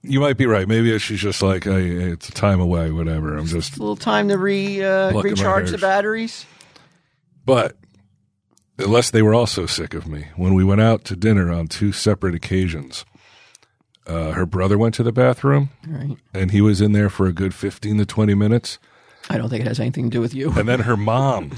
you 0.02 0.20
might 0.20 0.38
be 0.38 0.46
right. 0.46 0.68
Maybe 0.68 0.98
she's 1.00 1.20
just 1.22 1.42
like, 1.42 1.64
hey, 1.64 1.90
"It's 1.90 2.30
a 2.30 2.34
time 2.34 2.60
away, 2.60 2.92
whatever." 2.92 3.38
I'm 3.38 3.46
just 3.46 3.78
a 3.78 3.80
little 3.80 3.96
time 3.96 4.28
to 4.30 4.38
re 4.38 4.84
uh, 4.84 5.12
recharge 5.22 5.72
the 5.72 5.78
batteries. 5.78 6.46
But 7.46 7.78
unless 8.78 9.12
they 9.12 9.22
were 9.22 9.34
also 9.34 9.66
sick 9.66 9.94
of 9.94 10.08
me, 10.08 10.28
when 10.36 10.54
we 10.54 10.64
went 10.64 10.82
out 10.82 11.04
to 11.06 11.16
dinner 11.16 11.52
on 11.52 11.68
two 11.68 11.92
separate 11.92 12.36
occasions, 12.36 13.06
uh, 14.10 14.32
her 14.32 14.45
brother 14.45 14.78
went 14.78 14.95
to 14.95 15.04
the 15.04 15.12
bathroom 15.12 15.69
Right. 15.88 16.17
and 16.34 16.52
he 16.52 16.62
was 16.62 16.82
in 16.82 16.91
there 16.93 17.10
for 17.10 17.28
a 17.28 17.32
good 17.34 17.54
15 17.54 17.98
to 18.00 18.06
20 18.06 18.34
minutes. 18.34 18.80
I 19.30 19.38
don't 19.38 19.50
think 19.50 19.62
it 19.63 19.67
has 19.67 19.80
anything 19.80 20.06
to 20.06 20.17
do 20.17 20.22
with 20.22 20.34
you. 20.34 20.52
And 20.58 20.67
then 20.67 20.80
her 20.82 20.98
mom, 20.98 21.52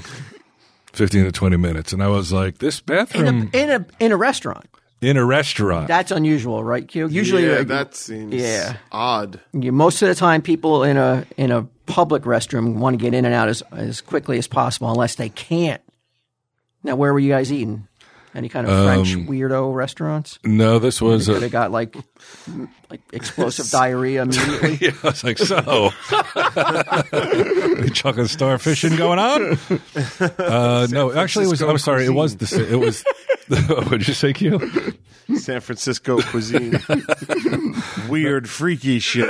15 0.92 1.24
to 1.24 1.32
20 1.32 1.56
minutes. 1.56 1.92
And 1.92 2.02
I 2.02 2.08
was 2.08 2.32
like, 2.32 2.58
this 2.58 2.80
In 2.80 2.84
bathroom, 2.86 3.50
a 3.54 3.56
in 3.62 3.70
a 3.70 3.86
in 3.98 4.12
a 4.12 4.16
restaurant. 4.16 4.66
in 5.00 5.16
a 5.16 5.24
restaurant. 5.24 5.88
That's 5.88 6.10
unusual, 6.10 6.62
right? 6.62 6.86
Q. 6.86 7.08
Usually, 7.08 7.46
yeah, 7.46 7.60
uh, 7.60 7.64
that 7.64 7.94
seems 7.94 8.34
yeah. 8.34 8.76
odd. 8.92 9.40
you, 9.52 9.72
most 9.72 10.02
of 10.02 10.08
the 10.08 10.14
time, 10.14 10.42
people 10.42 10.82
in 10.84 10.96
a 10.98 11.24
in 11.36 11.50
a 11.50 11.62
public 11.86 12.22
restroom 12.24 12.74
want 12.76 12.94
to 12.94 13.02
get 13.02 13.14
in 13.14 13.24
and 13.24 13.34
out 13.34 13.48
as 13.48 13.62
as 13.72 14.00
quickly 14.00 14.36
as 14.38 14.46
possible, 14.46 14.90
unless 14.90 15.14
they 15.14 15.28
can't. 15.30 15.80
Now, 16.84 16.96
where 16.96 17.12
were 17.12 17.20
you 17.20 17.30
guys 17.30 17.50
eating? 17.52 17.86
Any 18.34 18.48
kind 18.48 18.66
of 18.66 18.84
French 18.84 19.14
Um, 19.14 19.26
weirdo 19.26 19.74
restaurants? 19.74 20.38
no, 20.42 20.78
this 20.78 21.02
was 21.02 21.26
They 21.26 21.34
a, 21.46 21.48
got 21.50 21.70
like 21.70 21.94
like 22.90 23.00
explosive 23.12 23.68
diarrhea 23.70 24.22
immediately. 24.22 24.78
yeah, 24.80 24.92
I 25.02 25.06
was 25.08 25.22
like, 25.22 25.36
so 25.38 25.56
any 27.12 27.90
chocolate 27.90 28.28
starfishing 28.28 28.96
going 28.96 29.18
on? 29.18 29.58
Uh, 30.38 30.86
no, 30.90 31.12
actually, 31.12 31.44
it 31.46 31.48
was. 31.50 31.60
I'm 31.62 31.78
sorry, 31.78 32.04
it 32.06 32.10
was 32.14 32.36
the. 32.36 32.46
sa- 32.46 32.56
It 32.60 32.76
was. 32.78 33.04
what 33.68 33.90
did 33.90 34.08
you 34.08 34.14
say, 34.14 34.32
Q? 34.32 34.94
San 35.36 35.60
Francisco 35.60 36.20
cuisine. 36.20 36.78
Weird, 38.08 38.48
freaky 38.48 38.98
shit. 38.98 39.28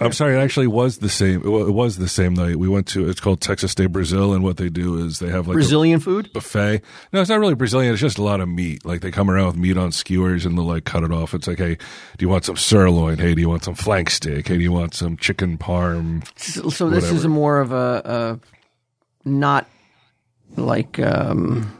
I'm 0.00 0.12
sorry, 0.12 0.36
it 0.36 0.40
actually 0.40 0.66
was 0.66 0.98
the 0.98 1.08
same. 1.08 1.40
It 1.42 1.48
wa- 1.48 1.66
it 1.66 1.72
was 1.72 1.96
the 1.96 2.08
same 2.08 2.34
night. 2.34 2.56
We 2.56 2.68
went 2.68 2.86
to. 2.88 3.08
It's 3.08 3.20
called 3.20 3.40
Texas 3.40 3.74
de 3.74 3.88
Brazil, 3.88 4.34
and 4.34 4.44
what 4.44 4.56
they 4.56 4.68
do 4.68 4.98
is 5.04 5.18
they 5.18 5.28
have 5.28 5.48
like 5.48 5.54
a 5.54 5.58
Brazilian 5.58 6.00
food. 6.00 6.32
buffet. 6.32 6.82
No, 7.12 7.20
it's 7.20 7.30
not 7.30 7.40
really 7.40 7.54
Brazilian. 7.54 7.92
It's 7.92 8.00
just 8.00 8.18
a 8.18 8.22
lot 8.22 8.40
of 8.40 8.48
meat. 8.48 8.84
Like 8.84 9.00
they 9.00 9.10
come 9.10 9.30
around 9.30 9.46
with 9.46 9.56
meat 9.56 9.76
on 9.76 9.90
skewers 9.92 10.44
and 10.44 10.56
they'll 10.56 10.64
like 10.64 10.84
cut 10.84 11.02
it 11.02 11.12
off. 11.12 11.34
It's 11.34 11.46
like, 11.46 11.58
hey, 11.58 11.76
do 12.18 12.24
you 12.24 12.28
want 12.28 12.44
some 12.44 12.56
sirloin? 12.56 13.18
Hey, 13.18 13.34
do 13.34 13.40
you 13.40 13.48
want 13.48 13.64
some 13.64 13.74
flank 13.74 14.10
steak? 14.10 14.48
Hey, 14.48 14.56
do 14.58 14.62
you 14.62 14.72
want 14.72 14.94
some 14.94 15.16
chicken 15.16 15.56
parm? 15.58 16.26
So, 16.38 16.68
so 16.68 16.90
this 16.90 17.10
is 17.10 17.24
a 17.24 17.28
more 17.28 17.60
of 17.60 17.72
a, 17.72 18.40
a 19.24 19.28
not 19.28 19.66
like 20.56 20.98
um, 21.00 21.72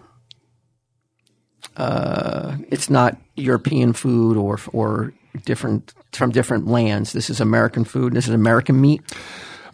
uh, 1.76 2.56
it's 2.70 2.88
not 2.90 3.16
European 3.36 3.92
food 3.92 4.36
or 4.36 4.58
or 4.72 5.12
different 5.44 5.92
from 6.12 6.30
different 6.30 6.66
lands. 6.66 7.12
This 7.12 7.30
is 7.30 7.40
American 7.40 7.84
food. 7.84 8.14
This 8.14 8.28
is 8.28 8.34
American 8.34 8.80
meat. 8.80 9.02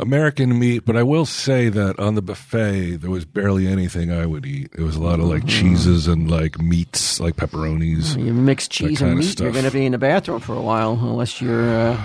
American 0.01 0.59
meat, 0.59 0.85
but 0.85 0.97
I 0.97 1.05
will 1.05 1.27
say 1.27 1.69
that 1.69 1.99
on 2.01 2.17
the 2.17 2.23
buffet 2.23 2.97
there 2.97 3.11
was 3.11 3.25
barely 3.25 3.69
anything 3.69 4.11
I 4.11 4.27
would 4.27 4.45
eat. 4.45 4.71
It 4.77 4.81
was 4.81 4.97
a 4.97 5.01
lot 5.01 5.21
of 5.21 5.27
like 5.27 5.47
cheeses 5.47 6.09
and 6.09 6.29
like 6.29 6.59
meats, 6.61 7.21
like 7.21 7.37
pepperonis. 7.37 8.19
You 8.19 8.33
mix 8.33 8.67
cheese 8.67 9.01
and 9.01 9.19
meat, 9.19 9.39
you're 9.39 9.53
going 9.53 9.65
to 9.65 9.71
be 9.71 9.87
in 9.87 9.93
the 9.93 9.99
bathroom 9.99 10.41
for 10.41 10.55
a 10.55 10.61
while, 10.63 10.93
unless 10.93 11.41
you're 11.41 11.69
uh, 11.71 12.03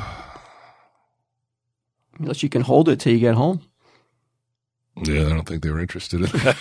unless 2.20 2.44
you 2.44 2.50
can 2.50 2.62
hold 2.62 2.88
it 2.90 3.00
till 3.00 3.14
you 3.14 3.20
get 3.20 3.36
home. 3.36 3.62
Yeah, 5.04 5.28
I 5.28 5.30
don't 5.30 5.48
think 5.48 5.62
they 5.62 5.70
were 5.70 5.80
interested 5.80 6.22
in 6.22 6.26
that. 6.26 6.58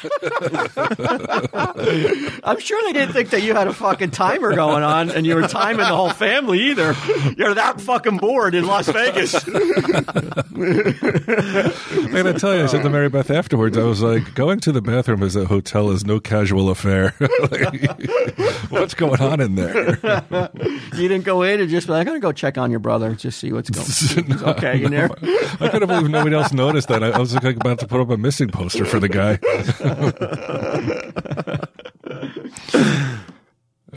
I'm 2.45 2.61
sure 2.61 2.83
they 2.85 2.93
didn't 2.93 3.15
think 3.15 3.31
that 3.31 3.43
you 3.43 3.55
had 3.55 3.67
a 3.67 3.73
fucking 3.73 4.11
timer 4.11 4.55
going 4.55 4.83
on 4.83 5.11
and 5.11 5.27
you 5.27 5.35
were 5.37 5.49
timing 5.49 5.79
the 5.79 5.87
whole 5.87 6.11
family 6.11 6.61
either. 6.71 6.95
You're 7.37 7.55
that 7.55 7.81
fucking 7.81 8.19
bored 8.19 8.55
in 8.55 8.67
Las 8.67 8.89
Vegas. 8.89 9.35
I 9.47 9.49
gotta 12.13 12.35
tell 12.39 12.55
you, 12.55 12.63
I 12.65 12.67
said 12.67 12.83
to 12.83 12.91
Mary 12.91 13.09
Beth 13.09 13.31
afterwards, 13.31 13.79
I 13.79 13.85
was 13.85 14.03
like, 14.03 14.35
going 14.35 14.61
to 14.61 14.73
the 14.73 14.83
bathroom 14.83 15.23
as 15.23 15.35
a 15.37 15.47
hotel 15.47 15.91
is 15.91 16.05
no 16.05 16.21
casual 16.21 16.71
affair. 16.71 17.15
Like, 17.47 18.01
what's 18.71 18.95
going 18.95 19.21
on 19.21 19.41
in 19.41 19.55
there? 19.55 19.99
You 20.95 21.09
didn't 21.09 21.25
go 21.25 21.43
in 21.43 21.61
and 21.61 21.69
just 21.71 21.87
be 21.87 21.93
like, 21.93 22.01
I'm 22.01 22.07
gonna 22.07 22.21
go 22.21 22.33
check 22.33 22.59
on 22.59 22.71
your 22.71 22.81
brother, 22.81 23.15
just 23.15 23.39
see 23.39 23.53
what's 23.53 23.71
going. 23.71 24.27
He's 24.27 24.43
okay 24.43 24.83
in 24.83 24.91
there. 24.91 25.09
I 25.61 25.69
couldn't 25.69 25.87
believe 25.89 26.09
nobody 26.09 26.35
else 26.35 26.53
noticed 26.53 26.89
that. 26.89 27.05
I, 27.05 27.11
I 27.11 27.19
was 27.19 27.35
like 27.35 27.57
about 27.57 27.79
to 27.81 27.87
put 27.87 28.01
up 28.01 28.11
a 28.11 28.17
missing 28.27 28.49
poster 28.51 28.85
for 28.85 28.99
the 28.99 29.09
guy. 29.09 29.39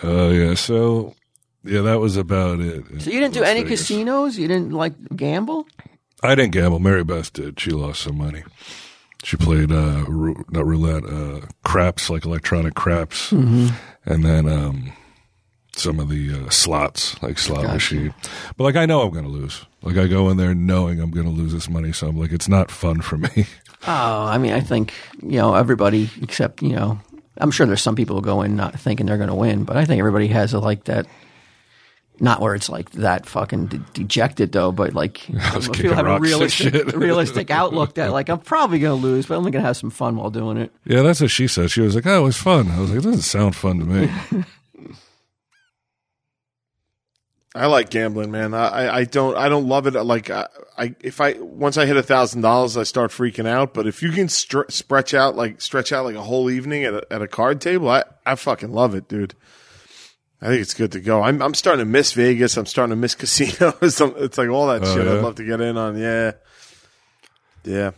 Oh 0.02 0.30
yeah, 0.30 0.54
so 0.54 1.14
yeah, 1.66 1.82
that 1.82 2.00
was 2.00 2.16
about 2.16 2.62
it. 2.62 2.86
So 3.02 3.10
you 3.10 3.20
didn't 3.20 3.34
do 3.34 3.44
any 3.44 3.64
Vegas. 3.64 3.82
casinos? 3.82 4.38
You 4.38 4.48
didn't 4.48 4.72
like 4.72 4.94
gamble? 5.16 5.68
I 6.24 6.36
didn't 6.36 6.54
gamble. 6.54 6.80
Mary 6.80 7.04
Beth 7.04 7.34
did. 7.34 7.60
She 7.60 7.72
lost 7.72 8.04
some 8.04 8.18
money. 8.18 8.44
She 9.24 9.36
played 9.36 9.72
uh, 9.72 10.06
rou- 10.08 10.46
not 10.52 10.66
roulette, 10.66 11.04
uh, 11.06 11.46
craps 11.66 12.10
like 12.10 12.24
electronic 12.24 12.76
craps, 12.76 13.34
and 13.34 13.74
then 14.06 14.48
um, 14.48 14.94
some 15.76 16.00
of 16.00 16.08
the 16.08 16.46
uh, 16.46 16.50
slots 16.50 17.22
like 17.22 17.38
slot 17.38 17.66
machine. 17.66 18.14
But 18.56 18.64
like 18.64 18.78
I 18.78 18.86
know 18.86 19.02
I'm 19.02 19.12
going 19.12 19.26
to 19.26 19.30
lose. 19.32 19.66
Like 19.82 19.98
I 19.98 20.08
go 20.08 20.30
in 20.30 20.38
there 20.38 20.56
knowing 20.56 21.02
I'm 21.02 21.12
going 21.12 21.26
to 21.26 21.32
lose 21.34 21.52
this 21.52 21.70
money, 21.70 21.92
so 21.92 22.08
I'm 22.08 22.18
like 22.18 22.32
it's 22.32 22.48
not 22.48 22.72
fun 22.72 23.02
for 23.02 23.18
me. 23.18 23.48
Oh, 23.88 24.26
I 24.26 24.38
mean, 24.38 24.52
I 24.54 24.60
think 24.60 24.94
you 25.22 25.38
know 25.38 25.56
everybody 25.56 26.10
except 26.22 26.62
you 26.62 26.76
know. 26.76 27.00
I'm 27.42 27.52
sure 27.52 27.66
there's 27.66 27.82
some 27.82 27.96
people 27.96 28.18
who 28.18 28.22
go 28.22 28.42
in 28.42 28.58
not 28.58 28.78
thinking 28.78 29.06
they're 29.06 29.16
going 29.18 29.30
to 29.30 29.36
win, 29.36 29.64
but 29.64 29.78
I 29.78 29.86
think 29.86 30.00
everybody 30.00 30.28
has 30.28 30.54
a 30.54 30.60
like 30.60 30.84
that. 30.86 31.08
Not 32.22 32.42
where 32.42 32.54
it's 32.54 32.68
like 32.68 32.90
that 32.92 33.26
fucking 33.26 33.68
de- 33.68 33.78
dejected 33.94 34.52
though, 34.52 34.74
but 34.74 34.94
like 34.94 35.14
people 35.72 35.96
have 35.96 36.00
a 36.06 36.10
rocks 36.10 36.16
and 36.16 36.22
realistic, 36.22 36.74
shit. 36.74 36.94
realistic 36.94 37.50
outlook 37.50 37.94
that 37.94 38.12
like 38.12 38.28
I'm 38.28 38.40
probably 38.40 38.80
going 38.80 39.00
to 39.00 39.08
lose, 39.08 39.26
but 39.28 39.36
I'm 39.38 39.44
going 39.44 39.54
to 39.54 39.62
have 39.62 39.78
some 39.78 39.90
fun 39.90 40.18
while 40.18 40.30
doing 40.30 40.58
it. 40.58 40.74
yeah, 40.84 41.02
that's 41.02 41.22
what 41.22 41.32
she 41.32 41.48
said. 41.48 41.72
She 41.72 41.80
was 41.80 41.96
like, 41.96 42.06
"Oh, 42.06 42.20
it 42.20 42.24
was 42.24 42.36
fun." 42.36 42.70
I 42.72 42.82
was 42.82 42.90
like, 42.90 43.00
"It 43.00 43.04
doesn't 43.04 43.22
sound 43.22 43.56
fun 43.56 43.80
to 43.80 43.86
me." 43.86 44.12
I 47.56 47.66
like 47.66 47.90
gambling, 47.90 48.30
man. 48.32 48.54
I, 48.54 48.98
I- 49.00 49.04
don't 49.06 49.36
I 49.36 49.50
don't 49.50 49.68
love 49.68 49.88
it. 49.88 49.94
Like 49.96 50.30
I, 50.30 50.48
I 50.78 50.96
if 51.02 51.20
I 51.20 51.34
once 51.40 51.78
I 51.78 51.86
hit 51.88 51.98
a 51.98 52.04
thousand 52.04 52.42
dollars, 52.42 52.78
I 52.78 52.84
start 52.84 53.10
freaking 53.12 53.48
out. 53.48 53.74
But 53.74 53.88
if 53.88 54.04
you 54.04 54.12
can 54.12 54.30
str- 54.30 54.70
stretch 54.70 55.14
out 55.16 55.36
like 55.36 55.60
stretch 55.60 55.92
out 55.92 56.06
like 56.06 56.16
a 56.16 56.22
whole 56.22 56.50
evening 56.52 56.84
at 56.84 56.94
a, 56.94 57.08
at 57.12 57.22
a 57.24 57.28
card 57.28 57.60
table, 57.60 57.90
I 57.90 58.04
I 58.26 58.36
fucking 58.36 58.72
love 58.72 58.94
it, 58.94 59.08
dude. 59.08 59.34
I 60.42 60.48
think 60.48 60.62
it's 60.62 60.74
good 60.76 60.92
to 60.94 61.00
go. 61.02 61.22
I'm 61.24 61.42
I'm 61.42 61.54
starting 61.56 61.84
to 61.84 61.90
miss 61.92 62.12
Vegas. 62.14 62.56
I'm 62.56 62.68
starting 62.68 62.92
to 62.92 62.96
miss 62.96 63.16
casinos. 63.16 64.00
It's 64.00 64.38
like 64.38 64.50
all 64.50 64.68
that 64.68 64.84
Oh, 64.84 64.96
shit. 64.96 65.06
yeah? 65.08 65.14
I'd 65.14 65.24
love 65.24 65.36
to 65.36 65.44
get 65.44 65.60
in 65.60 65.76
on. 65.76 65.98
Yeah, 65.98 66.34
yeah. 67.64 67.92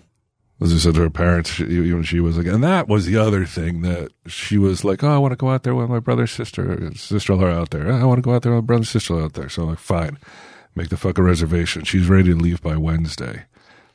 As 0.61 0.71
I 0.73 0.77
said 0.77 0.93
to 0.93 1.01
her 1.01 1.09
parents, 1.09 1.49
she, 1.49 2.03
she 2.03 2.19
was 2.19 2.37
like, 2.37 2.45
and 2.45 2.63
that 2.63 2.87
was 2.87 3.05
the 3.07 3.17
other 3.17 3.45
thing 3.45 3.81
that 3.81 4.11
she 4.27 4.59
was 4.59 4.83
like, 4.83 5.03
oh, 5.03 5.09
I 5.09 5.17
want 5.17 5.31
to 5.31 5.35
go 5.35 5.49
out 5.49 5.63
there 5.63 5.73
with 5.73 5.89
my 5.89 5.99
brother, 5.99 6.27
sister, 6.27 6.93
sister 6.93 7.33
are 7.33 7.49
out 7.49 7.71
there. 7.71 7.91
I 7.91 8.03
want 8.03 8.19
to 8.19 8.21
go 8.21 8.35
out 8.35 8.43
there 8.43 8.51
with 8.53 8.63
my 8.63 8.67
brother, 8.67 8.85
sister 8.85 9.19
out 9.19 9.33
there. 9.33 9.49
So 9.49 9.63
I'm 9.63 9.69
like, 9.69 9.79
fine, 9.79 10.19
make 10.75 10.89
the 10.89 10.97
fucking 10.97 11.23
reservation. 11.23 11.83
She's 11.83 12.07
ready 12.07 12.29
to 12.29 12.35
leave 12.35 12.61
by 12.61 12.77
Wednesday. 12.77 13.45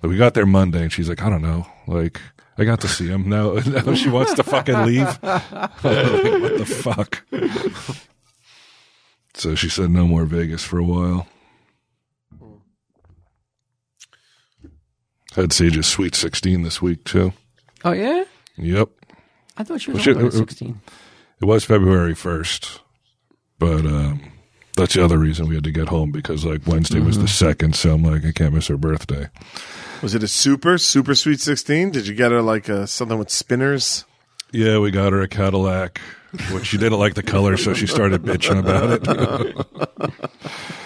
But 0.00 0.08
we 0.10 0.16
got 0.16 0.34
there 0.34 0.44
Monday, 0.44 0.82
and 0.82 0.92
she's 0.92 1.08
like, 1.08 1.22
I 1.22 1.30
don't 1.30 1.42
know, 1.42 1.66
like. 1.86 2.20
I 2.58 2.64
got 2.64 2.80
to 2.80 2.88
see 2.88 3.06
him 3.06 3.28
now. 3.28 3.52
Now 3.66 3.94
she 3.94 4.08
wants 4.08 4.32
to 4.32 4.42
fucking 4.42 4.86
leave. 4.86 5.18
Like, 5.22 5.52
what 5.82 6.56
the 6.56 6.64
fuck? 6.64 7.22
So 9.34 9.54
she 9.54 9.68
said 9.68 9.90
no 9.90 10.06
more 10.06 10.24
Vegas 10.24 10.64
for 10.64 10.78
a 10.78 10.82
while. 10.82 11.26
Had 15.36 15.52
Sage's 15.52 15.86
Sweet 15.86 16.14
16 16.14 16.62
this 16.62 16.82
week, 16.82 17.04
too. 17.04 17.32
Oh 17.84 17.92
yeah, 17.92 18.24
Yep. 18.56 18.88
I 19.56 19.62
thought 19.64 19.80
she 19.80 19.90
was 19.92 19.98
Well, 19.98 20.04
she- 20.04 20.10
only 20.12 20.24
uh, 20.24 20.28
uh, 20.28 20.30
16. 20.32 20.80
It 21.40 21.44
was 21.44 21.64
February 21.64 22.14
1st, 22.14 22.80
but 23.58 23.84
um, 23.86 24.20
that's 24.76 24.94
the 24.94 25.04
other 25.04 25.18
reason 25.18 25.46
we 25.48 25.54
had 25.54 25.64
to 25.64 25.70
get 25.70 25.88
home 25.88 26.10
because, 26.10 26.44
like, 26.44 26.66
Wednesday 26.66 27.00
was 27.00 27.18
the 27.18 27.28
second, 27.28 27.76
so 27.76 27.92
I'm 27.94 28.02
like, 28.02 28.24
I 28.24 28.32
can't 28.32 28.54
miss 28.54 28.66
her 28.68 28.76
birthday. 28.78 29.28
Was 30.02 30.14
it 30.14 30.22
a 30.22 30.28
super 30.28 30.76
super 30.78 31.14
sweet 31.14 31.40
sixteen? 31.40 31.90
Did 31.90 32.06
you 32.06 32.14
get 32.14 32.30
her 32.30 32.42
like 32.42 32.68
a, 32.68 32.86
something 32.86 33.18
with 33.18 33.30
spinners? 33.30 34.04
Yeah, 34.52 34.78
we 34.78 34.90
got 34.90 35.12
her 35.12 35.20
a 35.22 35.28
Cadillac, 35.28 36.00
which 36.52 36.66
she 36.66 36.76
didn't 36.78 36.98
like 36.98 37.14
the 37.14 37.22
color, 37.22 37.56
so 37.56 37.72
she 37.74 37.86
started 37.86 38.22
bitching 38.22 38.58
about 38.58 38.90
it. 38.90 40.10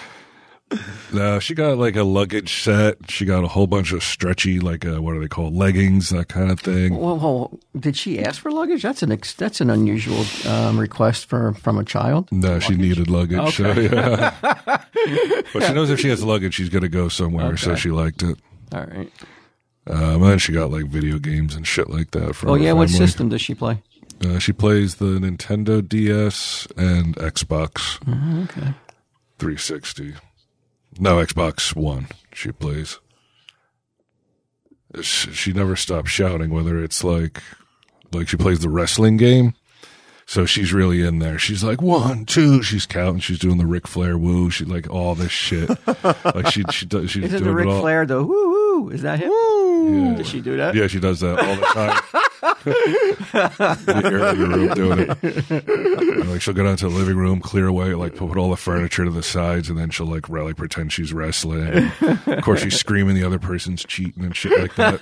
no, 1.13 1.39
she 1.39 1.53
got 1.53 1.77
like 1.77 1.95
a 1.95 2.03
luggage 2.03 2.61
set. 2.61 3.09
She 3.09 3.25
got 3.25 3.43
a 3.43 3.47
whole 3.47 3.67
bunch 3.67 3.91
of 3.91 4.03
stretchy, 4.03 4.59
like, 4.59 4.85
uh, 4.85 5.01
what 5.01 5.15
are 5.15 5.19
they 5.19 5.27
called? 5.27 5.53
Leggings, 5.53 6.09
that 6.09 6.29
kind 6.29 6.51
of 6.51 6.59
thing. 6.59 6.97
Well, 6.97 7.59
did 7.77 7.97
she 7.97 8.19
ask 8.19 8.41
for 8.41 8.51
luggage? 8.51 8.83
That's 8.83 9.03
an 9.03 9.11
ex- 9.11 9.33
that's 9.33 9.61
an 9.61 9.69
unusual 9.69 10.23
um, 10.49 10.79
request 10.79 11.25
for 11.25 11.53
from 11.53 11.77
a 11.77 11.83
child. 11.83 12.31
No, 12.31 12.59
she 12.59 12.75
needed 12.75 13.09
luggage. 13.09 13.55
So, 13.55 13.71
yeah. 13.71 14.35
but 15.53 15.63
she 15.63 15.73
knows 15.73 15.89
if 15.89 15.99
she 15.99 16.09
has 16.09 16.23
luggage, 16.23 16.53
she's 16.53 16.69
going 16.69 16.83
to 16.83 16.89
go 16.89 17.09
somewhere, 17.09 17.57
so 17.57 17.75
she 17.75 17.91
liked 17.91 18.23
it. 18.23 18.37
All 18.73 18.85
right. 18.85 19.11
Um, 19.87 20.21
and 20.21 20.23
then 20.23 20.39
she 20.39 20.53
got 20.53 20.71
like 20.71 20.85
video 20.85 21.17
games 21.17 21.55
and 21.55 21.65
shit 21.65 21.89
like 21.89 22.11
that. 22.11 22.35
For 22.35 22.49
Oh 22.49 22.55
yeah, 22.55 22.73
what 22.73 22.89
system 22.89 23.29
does 23.29 23.41
she 23.41 23.55
play? 23.55 23.81
Uh, 24.23 24.37
she 24.37 24.53
plays 24.53 24.95
the 24.95 25.17
Nintendo 25.19 25.85
DS 25.87 26.67
and 26.77 27.15
Xbox 27.15 27.97
Okay. 28.43 28.73
360. 29.39 30.13
No, 30.99 31.17
Xbox 31.17 31.75
One. 31.75 32.07
She 32.33 32.51
plays. 32.51 32.99
She, 35.01 35.31
she 35.31 35.53
never 35.53 35.75
stops 35.75 36.11
shouting. 36.11 36.51
Whether 36.51 36.83
it's 36.83 37.03
like, 37.03 37.41
like 38.11 38.27
she 38.27 38.37
plays 38.37 38.59
the 38.59 38.69
wrestling 38.69 39.17
game. 39.17 39.53
So 40.25 40.45
she's 40.45 40.71
really 40.71 41.01
in 41.05 41.19
there. 41.19 41.37
She's 41.37 41.63
like 41.63 41.81
one, 41.81 42.25
two. 42.25 42.63
She's 42.63 42.85
counting. 42.85 43.19
She's 43.19 43.39
doing 43.39 43.57
the 43.57 43.65
Ric 43.65 43.85
Flair 43.87 44.17
woo. 44.17 44.49
She 44.49 44.63
like 44.63 44.89
all 44.89 45.13
this 45.15 45.31
shit. 45.31 45.69
like 46.05 46.47
she 46.51 46.63
she 46.71 46.85
does. 46.85 47.11
She's 47.11 47.25
Isn't 47.25 47.43
doing 47.43 47.49
the 47.49 47.55
Ric 47.55 47.67
it 47.67 47.71
all. 47.71 47.81
Flair 47.81 48.05
the 48.05 48.23
woo 48.23 48.49
woo? 48.49 48.89
Is 48.91 49.01
that 49.01 49.19
him? 49.19 49.31
Yeah. 49.31 50.13
Does 50.15 50.29
she 50.29 50.39
do 50.39 50.55
that? 50.57 50.73
Yeah, 50.75 50.87
she 50.87 50.99
does 50.99 51.19
that 51.19 51.37
all 51.39 51.55
the 51.55 51.65
time. 51.73 52.01
your 52.43 52.57
room 54.47 54.73
doing 54.73 54.99
it. 54.99 55.51
And, 55.51 56.29
like 56.31 56.41
she'll 56.41 56.53
go 56.53 56.63
down 56.63 56.77
to 56.77 56.89
the 56.89 56.95
living 56.95 57.17
room, 57.17 57.41
clear 57.41 57.67
away, 57.67 57.93
like 57.95 58.15
put 58.15 58.37
all 58.37 58.49
the 58.49 58.57
furniture 58.57 59.05
to 59.05 59.11
the 59.11 59.23
sides, 59.23 59.69
and 59.69 59.77
then 59.77 59.89
she'll 59.89 60.05
like 60.07 60.29
really 60.29 60.53
pretend 60.53 60.91
she's 60.93 61.13
wrestling. 61.13 61.91
of 62.01 62.41
course, 62.43 62.61
she's 62.61 62.79
screaming 62.79 63.15
the 63.15 63.23
other 63.23 63.39
person's 63.39 63.83
cheating 63.85 64.23
and 64.23 64.35
shit 64.35 64.57
like 64.59 64.75
that. 64.75 65.01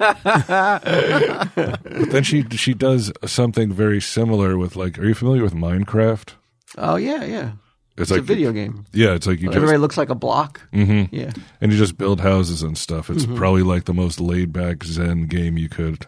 but 1.83 2.11
then 2.11 2.23
she 2.23 2.43
she 2.51 2.73
does 2.73 3.11
something 3.25 3.71
very 3.71 4.01
similar 4.01 4.57
with 4.57 4.75
like. 4.75 4.97
Are 4.99 5.05
you 5.05 5.13
familiar 5.13 5.43
with 5.43 5.53
Minecraft? 5.53 6.33
Oh 6.77 6.95
yeah, 6.95 7.23
yeah. 7.23 7.51
It's, 7.97 8.03
It's 8.03 8.11
like 8.11 8.19
a 8.21 8.23
video 8.23 8.53
game. 8.53 8.85
Yeah, 8.93 9.13
it's 9.13 9.27
like 9.27 9.39
you 9.41 9.47
just 9.47 9.57
Everybody 9.57 9.77
looks 9.77 9.97
like 9.97 10.09
a 10.09 10.15
block. 10.15 10.61
Mm-hmm. 10.71 11.13
Yeah. 11.13 11.31
and 11.59 11.71
you 11.71 11.77
just 11.77 11.97
build 11.97 12.21
houses 12.21 12.63
and 12.63 12.77
stuff. 12.77 13.09
It's 13.09 13.25
Mm-hmm. 13.25 13.35
probably 13.35 13.63
like 13.63 13.85
the 13.85 13.93
most 13.93 14.21
laid 14.21 14.53
back 14.53 14.83
Zen 14.85 15.25
game 15.27 15.57
you 15.57 15.67
could 15.67 16.07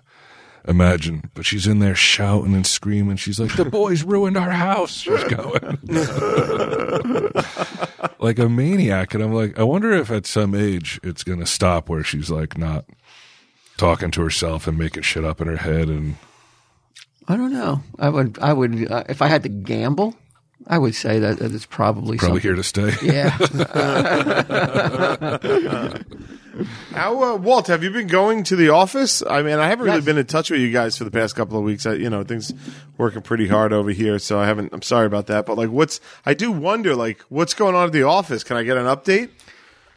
imagine. 0.68 1.30
But 1.34 1.46
she's 1.46 1.68
in 1.68 1.80
there 1.80 1.96
shouting 1.96 2.54
and 2.54 2.66
screaming. 2.66 3.18
She's 3.18 3.40
like, 3.40 3.56
"The 3.56 3.66
boys 3.66 4.04
ruined 4.04 4.38
our 4.38 4.52
house." 4.52 4.98
She's 4.98 5.24
going 5.26 5.80
like 8.20 8.40
a 8.40 8.50
maniac, 8.50 9.14
and 9.14 9.24
I'm 9.24 9.34
like, 9.34 9.58
I 9.60 9.64
wonder 9.64 9.92
if 9.92 10.12
at 10.12 10.26
some 10.26 10.56
age 10.56 11.00
it's 11.04 11.24
gonna 11.24 11.46
stop 11.46 11.90
where 11.90 12.04
she's 12.04 12.30
like 12.30 12.58
not 12.58 12.86
talking 13.78 14.12
to 14.12 14.22
herself 14.22 14.68
and 14.68 14.78
making 14.78 15.04
shit 15.04 15.26
up 15.26 15.42
in 15.42 15.48
her 15.48 15.58
head 15.58 15.88
and 15.88 16.16
I 17.28 17.38
don't 17.38 17.54
know. 17.54 17.82
I 17.98 18.10
would. 18.10 18.38
I 18.40 18.52
would. 18.52 18.92
Uh, 18.92 19.04
if 19.08 19.22
I 19.22 19.28
had 19.28 19.44
to 19.44 19.50
gamble, 19.50 20.16
I 20.72 20.78
would 20.78 20.96
say 20.96 21.20
that, 21.20 21.40
that 21.40 21.52
it's 21.54 21.66
probably 21.66 22.18
probably 22.18 22.40
something. 22.40 22.42
here 22.42 22.56
to 22.56 22.64
stay. 22.64 22.96
Yeah. 23.06 23.38
How, 26.92 27.24
uh, 27.24 27.36
Walt, 27.38 27.68
have 27.68 27.84
you 27.84 27.90
been 27.92 28.08
going 28.08 28.44
to 28.44 28.56
the 28.56 28.70
office? 28.70 29.24
I 29.28 29.42
mean, 29.42 29.58
I 29.58 29.68
haven't 29.68 29.86
really 29.86 29.98
Yes. 29.98 30.06
been 30.06 30.18
in 30.18 30.26
touch 30.28 30.50
with 30.52 30.60
you 30.62 30.72
guys 30.72 30.98
for 30.98 31.04
the 31.06 31.12
past 31.12 31.36
couple 31.36 31.58
of 31.58 31.64
weeks. 31.64 31.86
I, 31.86 31.94
you 31.94 32.10
know, 32.10 32.24
things 32.24 32.54
working 32.98 33.22
pretty 33.22 33.48
hard 33.48 33.74
over 33.74 33.90
here, 33.92 34.20
so 34.20 34.40
I 34.40 34.46
haven't. 34.46 34.72
I'm 34.74 34.82
sorry 34.82 35.08
about 35.08 35.28
that, 35.28 35.46
but 35.46 35.58
like, 35.58 35.70
what's? 35.70 36.00
I 36.26 36.34
do 36.34 36.52
wonder, 36.52 36.96
like, 36.96 37.20
what's 37.30 37.54
going 37.54 37.74
on 37.76 37.88
at 37.88 37.94
the 37.94 38.04
office? 38.04 38.44
Can 38.44 38.58
I 38.58 38.64
get 38.64 38.78
an 38.78 38.86
update? 38.86 39.30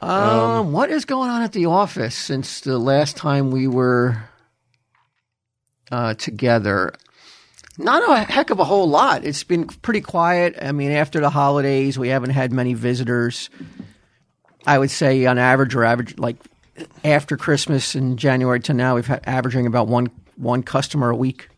Um, 0.00 0.72
what 0.72 0.90
is 0.90 1.04
going 1.04 1.30
on 1.30 1.42
at 1.42 1.52
the 1.52 1.66
office 1.66 2.14
since 2.14 2.60
the 2.60 2.78
last 2.78 3.16
time 3.16 3.50
we 3.50 3.66
were 3.68 4.24
uh, 5.90 6.14
together? 6.14 6.94
Not 7.76 8.08
a 8.08 8.32
heck 8.32 8.50
of 8.50 8.60
a 8.60 8.64
whole 8.64 8.88
lot. 8.88 9.24
It's 9.24 9.42
been 9.42 9.66
pretty 9.66 10.00
quiet. 10.00 10.54
I 10.60 10.72
mean, 10.72 10.92
after 10.92 11.20
the 11.20 11.30
holidays, 11.30 11.98
we 11.98 12.08
haven't 12.08 12.30
had 12.30 12.52
many 12.52 12.74
visitors. 12.74 13.50
I 14.66 14.78
would 14.78 14.90
say, 14.90 15.26
on 15.26 15.38
average, 15.38 15.74
or 15.74 15.84
average 15.84 16.16
like 16.18 16.36
after 17.04 17.36
Christmas 17.36 17.94
in 17.94 18.16
January 18.16 18.60
to 18.60 18.74
now, 18.74 18.94
we've 18.94 19.06
had 19.06 19.22
averaging 19.26 19.66
about 19.66 19.88
one 19.88 20.10
one 20.36 20.62
customer 20.62 21.10
a 21.10 21.16
week. 21.16 21.48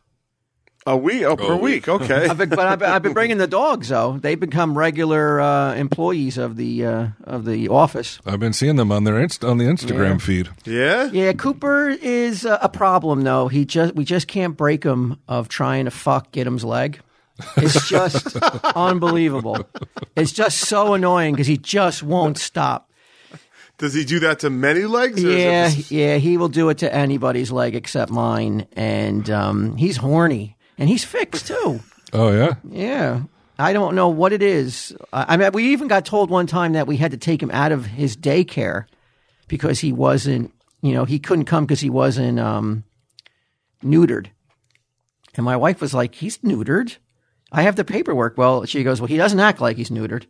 A 0.89 0.97
week, 0.97 1.25
oh, 1.25 1.35
per 1.37 1.53
a 1.55 1.57
week. 1.57 1.89
Okay. 1.89 2.29
I've 2.29 2.39
been, 2.39 2.49
but 2.49 2.61
I've 2.61 2.79
been, 2.79 2.89
I've 2.91 3.03
been 3.03 3.13
bringing 3.13 3.39
the 3.39 3.49
dogs 3.49 3.89
though. 3.89 4.19
They've 4.19 4.39
become 4.39 4.79
regular 4.79 5.41
uh, 5.41 5.75
employees 5.75 6.39
of 6.39 6.55
the 6.57 6.87
uh, 6.87 7.07
of 7.25 7.45
the 7.45 7.69
office. 7.71 8.21
I've 8.25 8.39
been 8.39 8.53
seeing 8.53 8.77
them 8.77 8.93
on 8.93 9.03
their 9.03 9.19
inst- 9.21 9.45
on 9.45 9.59
the 9.59 9.65
Instagram 9.65 10.13
Yeah. 10.13 10.19
feed. 10.19 10.49
yeah. 10.65 11.11
Yeah, 11.13 11.33
Cooper 11.33 11.89
is 11.89 12.45
a 12.45 12.61
a 12.63 12.69
problem 12.69 13.23
though. 13.23 13.49
He 13.49 13.65
just 13.65 13.97
we 13.97 14.05
just 14.05 14.29
can't 14.29 14.57
break 14.57 14.85
him 14.85 15.19
of 15.27 15.49
trying 15.49 15.87
to 15.87 15.91
fuck 15.91 16.31
Gidim's 16.31 16.65
leg. 16.65 17.01
It's 17.57 17.89
just 17.89 18.37
unbelievable. 18.77 19.67
It's 20.17 20.33
just 20.33 20.59
so 20.61 20.95
annoying 20.95 21.35
because 21.35 21.47
he 21.49 21.57
just 21.59 22.03
won't 22.03 22.39
stop. 22.39 22.91
Does 23.79 23.93
he 23.93 24.05
do 24.07 24.21
that 24.21 24.39
to 24.39 24.49
many 24.51 24.85
legs? 24.85 25.23
or 25.23 25.29
is 25.29 25.35
it 25.35 25.39
Yeah, 25.41 25.69
just- 25.69 25.91
yeah, 25.91 26.17
he 26.17 26.37
will 26.39 26.49
do 26.49 26.69
it 26.71 26.79
to 26.79 26.95
anybody's 26.95 27.51
leg 27.53 27.75
except 27.75 28.11
mine, 28.11 28.67
and 28.75 29.29
um, 29.29 29.77
he's 29.77 29.99
horny 29.99 30.56
and 30.79 30.89
he's 30.89 31.05
fixed 31.05 31.47
too. 31.49 31.81
Oh 32.13 32.33
yeah. 32.33 32.55
Yeah. 32.69 33.23
I 33.59 33.73
don't 33.73 33.95
know 33.95 34.09
what 34.09 34.33
it 34.33 34.43
is. 34.43 34.95
I 35.13 35.37
mean, 35.37 35.51
we 35.53 35.73
even 35.73 35.89
got 35.89 36.05
told 36.05 36.29
one 36.29 36.47
time 36.47 36.75
that 36.75 36.87
we 36.87 36.99
had 36.99 37.13
to 37.13 37.17
take 37.17 37.43
him 37.43 37.51
out 37.51 37.73
of 37.73 37.87
his 37.87 38.17
daycare 38.17 38.85
because 39.49 39.81
he 39.81 39.93
wasn't, 39.93 40.53
you 40.83 40.93
know, 40.93 41.07
he 41.07 41.19
couldn't 41.19 41.47
come 41.47 41.65
because 41.65 41.81
he 41.81 41.89
wasn't 41.89 42.39
um, 42.39 42.85
neutered. 43.83 44.27
And 45.35 45.45
my 45.45 45.57
wife 45.57 45.81
was 45.81 45.95
like, 45.95 46.15
he's 46.15 46.39
neutered. 46.39 46.97
I 47.51 47.63
have 47.63 47.77
the 47.77 47.85
paperwork. 47.85 48.37
Well, 48.37 48.67
she 48.67 48.83
goes, 48.83 49.01
well, 49.01 49.09
he 49.09 49.17
doesn't 49.17 49.41
act 49.41 49.61
like 49.61 49.79
he's 49.79 49.91
neutered. 49.91 50.27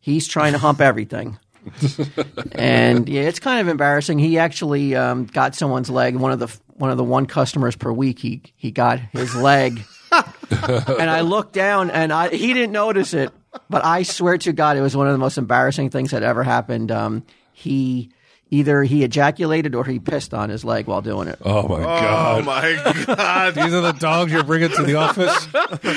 He's 0.00 0.26
trying 0.26 0.52
to 0.52 0.58
hump 0.58 0.80
everything. 0.80 1.38
and 2.52 3.08
yeah, 3.08 3.22
it's 3.22 3.40
kind 3.40 3.60
of 3.60 3.68
embarrassing. 3.68 4.18
He 4.18 4.38
actually 4.38 4.94
um, 4.94 5.26
got 5.26 5.54
someone's 5.54 5.90
leg. 5.90 6.16
One 6.16 6.32
of 6.32 6.38
the 6.38 6.54
one 6.74 6.90
of 6.90 6.96
the 6.96 7.04
one 7.04 7.26
customers 7.26 7.76
per 7.76 7.92
week. 7.92 8.18
He 8.18 8.42
he 8.56 8.70
got 8.70 8.98
his 8.98 9.34
leg 9.34 9.82
and 10.50 11.10
I 11.10 11.20
looked 11.20 11.52
down 11.52 11.90
and 11.90 12.12
I 12.12 12.28
he 12.28 12.52
didn't 12.54 12.72
notice 12.72 13.14
it, 13.14 13.30
but 13.68 13.84
I 13.84 14.02
swear 14.02 14.38
to 14.38 14.52
God, 14.52 14.76
it 14.76 14.80
was 14.80 14.96
one 14.96 15.06
of 15.06 15.12
the 15.12 15.18
most 15.18 15.38
embarrassing 15.38 15.90
things 15.90 16.10
that 16.10 16.22
ever 16.22 16.42
happened. 16.42 16.90
Um, 16.90 17.24
he 17.52 18.10
either 18.50 18.82
he 18.82 19.04
ejaculated 19.04 19.74
or 19.74 19.84
he 19.84 19.98
pissed 19.98 20.34
on 20.34 20.50
his 20.50 20.64
leg 20.64 20.86
while 20.86 21.00
doing 21.00 21.28
it. 21.28 21.38
Oh 21.44 21.68
my 21.68 21.82
god. 21.82 22.40
Oh 22.40 22.44
god. 22.44 22.46
my 22.46 23.04
god! 23.06 23.54
These 23.54 23.72
are 23.72 23.80
the 23.80 23.92
dogs 23.92 24.32
you're 24.32 24.42
bringing 24.44 24.70
to 24.70 24.82
the 24.82 24.96
office. 24.96 25.44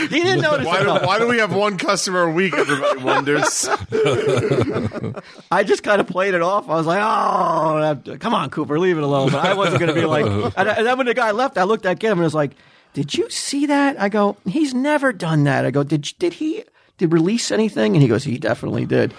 He 0.09 0.21
didn't 0.21 0.41
notice 0.41 0.65
Why 0.67 0.81
it. 0.81 0.83
do, 0.83 1.05
why 1.05 1.19
do 1.19 1.27
we 1.27 1.39
have 1.39 1.53
one 1.53 1.77
customer 1.77 2.23
a 2.23 2.31
week? 2.31 2.53
Everybody 2.53 3.03
wonders. 3.03 3.67
I 5.51 5.63
just 5.63 5.83
kind 5.83 5.99
of 5.99 6.07
played 6.07 6.33
it 6.33 6.41
off. 6.41 6.69
I 6.69 6.75
was 6.75 6.85
like, 6.85 7.01
"Oh, 7.01 8.17
come 8.19 8.33
on, 8.33 8.49
Cooper, 8.49 8.79
leave 8.79 8.97
it 8.97 9.03
alone." 9.03 9.31
But 9.31 9.45
I 9.45 9.53
wasn't 9.53 9.79
going 9.79 9.93
to 9.93 9.99
be 9.99 10.05
like. 10.05 10.23
And, 10.55 10.69
and 10.69 10.85
then 10.85 10.97
when 10.97 11.07
the 11.07 11.13
guy 11.13 11.31
left, 11.31 11.57
I 11.57 11.63
looked 11.63 11.85
at 11.85 12.01
him 12.01 12.11
and 12.13 12.21
was 12.21 12.35
like, 12.35 12.51
"Did 12.93 13.15
you 13.15 13.29
see 13.29 13.65
that?" 13.67 13.99
I 13.99 14.09
go, 14.09 14.37
"He's 14.45 14.73
never 14.73 15.11
done 15.11 15.45
that." 15.45 15.65
I 15.65 15.71
go, 15.71 15.83
"Did 15.83 16.13
did 16.19 16.33
he 16.33 16.63
did 16.97 17.11
release 17.11 17.49
anything?" 17.51 17.93
And 17.95 18.01
he 18.01 18.07
goes, 18.07 18.23
"He 18.23 18.37
definitely 18.37 18.85
did." 18.85 19.13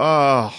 Oh, 0.00 0.54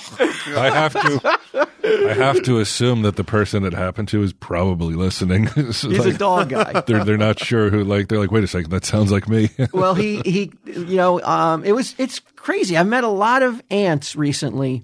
I 0.58 0.70
have 0.70 0.94
to. 0.94 1.66
I 1.82 2.14
have 2.14 2.44
to 2.44 2.60
assume 2.60 3.04
that 3.04 3.16
the 3.16 3.24
person 3.24 3.64
it 3.64 3.74
happened 3.74 4.10
to 4.10 4.22
is 4.22 4.34
probably 4.34 4.96
listening. 4.96 5.48
It's 5.56 5.82
He's 5.82 6.00
like- 6.00 6.16
a 6.16 6.18
dog 6.18 6.50
guy. 6.50 6.82
They're 6.82 7.06
they're 7.06 7.18
not 7.18 7.40
sure 7.40 7.70
who. 7.70 7.84
Like 7.84 8.10
they're 8.10 8.20
like, 8.20 8.32
wait 8.32 8.44
a 8.44 8.48
second, 8.48 8.72
that 8.72 8.84
sounds 8.86 9.12
like 9.12 9.30
me. 9.30 9.50
well, 9.74 9.96
he 9.96 10.20
he, 10.26 10.52
you 10.66 10.98
know, 10.98 11.22
um, 11.22 11.64
it 11.64 11.72
was 11.72 11.96
it's 11.98 12.20
crazy. 12.36 12.76
I've 12.76 12.88
met 12.88 13.04
a 13.06 13.10
lot 13.10 13.42
of 13.42 13.62
ants 13.72 14.16
recently 14.16 14.84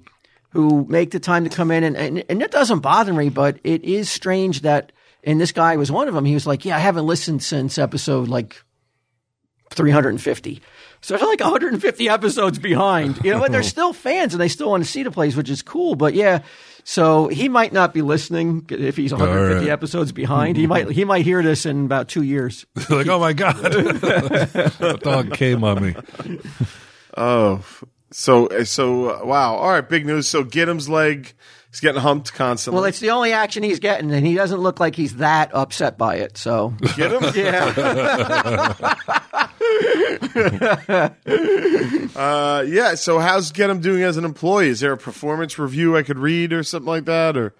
who 0.52 0.86
make 0.88 1.12
the 1.12 1.20
time 1.20 1.44
to 1.44 1.50
come 1.50 1.70
in, 1.72 1.84
and 1.84 1.98
and, 1.98 2.24
and 2.30 2.42
it 2.42 2.52
doesn't 2.52 2.80
bother 2.80 3.14
me, 3.14 3.30
but 3.30 3.60
it 3.64 3.84
is 3.84 4.10
strange 4.10 4.62
that. 4.62 4.92
And 5.28 5.42
this 5.42 5.52
guy 5.52 5.76
was 5.76 5.92
one 5.92 6.08
of 6.08 6.14
them. 6.14 6.24
He 6.24 6.36
was 6.36 6.46
like, 6.46 6.66
"Yeah, 6.66 6.78
I 6.78 6.80
haven't 6.80 7.08
listened 7.08 7.42
since 7.42 7.80
episode 7.80 8.28
like 8.28 8.64
350." 9.72 10.62
So 11.06 11.16
they're 11.16 11.28
like 11.28 11.40
150 11.40 12.10
episodes 12.10 12.58
behind, 12.58 13.24
you 13.24 13.32
know, 13.32 13.40
but 13.40 13.52
they're 13.52 13.62
still 13.62 13.94
fans 13.94 14.34
and 14.34 14.42
they 14.42 14.48
still 14.48 14.72
want 14.72 14.84
to 14.84 14.90
see 14.90 15.04
the 15.04 15.12
plays, 15.12 15.36
which 15.36 15.52
is 15.52 15.62
cool. 15.62 15.94
But 15.94 16.16
yeah, 16.16 16.42
so 16.84 17.28
he 17.28 17.48
might 17.48 17.72
not 17.72 17.94
be 17.94 18.02
listening 18.02 18.66
if 18.70 18.98
he's 18.98 19.12
150 19.12 19.66
right. 19.68 19.72
episodes 19.72 20.12
behind. 20.12 20.58
He 20.58 20.66
might 20.66 20.90
he 20.90 21.06
might 21.06 21.24
hear 21.24 21.44
this 21.44 21.68
in 21.68 21.86
about 21.86 22.08
two 22.08 22.24
years. 22.24 22.66
like, 22.90 23.06
oh 23.06 23.20
my 23.20 23.34
god, 23.34 23.56
the 23.62 25.00
dog 25.00 25.32
came 25.36 25.64
on 25.64 25.84
me. 25.84 25.96
oh. 27.16 27.64
So 28.10 28.64
so 28.64 29.10
uh, 29.12 29.26
wow. 29.26 29.58
All 29.58 29.70
right, 29.70 29.88
big 29.88 30.08
news. 30.08 30.28
So 30.28 30.44
Gidim's 30.44 30.90
leg 30.90 31.36
is 31.76 31.80
getting 31.82 32.02
humped 32.02 32.34
constantly. 32.34 32.76
Well, 32.80 32.86
it's 32.86 33.00
the 33.00 33.12
only 33.12 33.32
action 33.34 33.62
he's 33.64 33.80
getting, 33.80 34.12
and 34.12 34.26
he 34.26 34.34
doesn't 34.36 34.60
look 34.60 34.80
like 34.80 34.96
he's 34.96 35.18
that 35.18 35.54
upset 35.54 35.98
by 35.98 36.16
it. 36.16 36.38
So, 36.38 36.74
Get 36.96 37.12
him? 37.12 37.24
yeah, 37.36 38.74
Uh, 42.16 42.64
yeah. 42.68 42.96
So 42.96 43.20
how's 43.20 43.52
Get 43.52 43.70
him 43.70 43.82
doing 43.82 44.02
as 44.04 44.18
an 44.18 44.26
employee? 44.26 44.70
Is 44.70 44.80
there 44.80 44.94
a 44.94 44.98
performance 44.98 45.60
review 45.60 45.98
I 45.98 46.04
could 46.04 46.18
read 46.20 46.54
or 46.54 46.64
something 46.64 46.88
like 46.88 47.06
that? 47.06 47.36
Or 47.38 47.54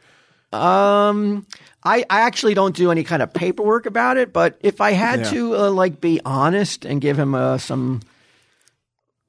um, 0.54 1.46
I, 1.84 2.06
I 2.10 2.22
actually 2.22 2.54
don't 2.54 2.76
do 2.76 2.92
any 2.92 3.04
kind 3.04 3.22
of 3.22 3.34
paperwork 3.34 3.86
about 3.86 4.18
it, 4.18 4.32
but 4.32 4.58
if 4.62 4.80
I 4.82 4.92
had 4.92 5.20
Yeah. 5.22 5.30
to, 5.32 5.56
uh, 5.58 5.70
like, 5.72 6.00
be 6.00 6.22
honest 6.26 6.86
and 6.86 7.02
give 7.02 7.20
him 7.20 7.36
uh, 7.36 7.58
some, 7.58 8.02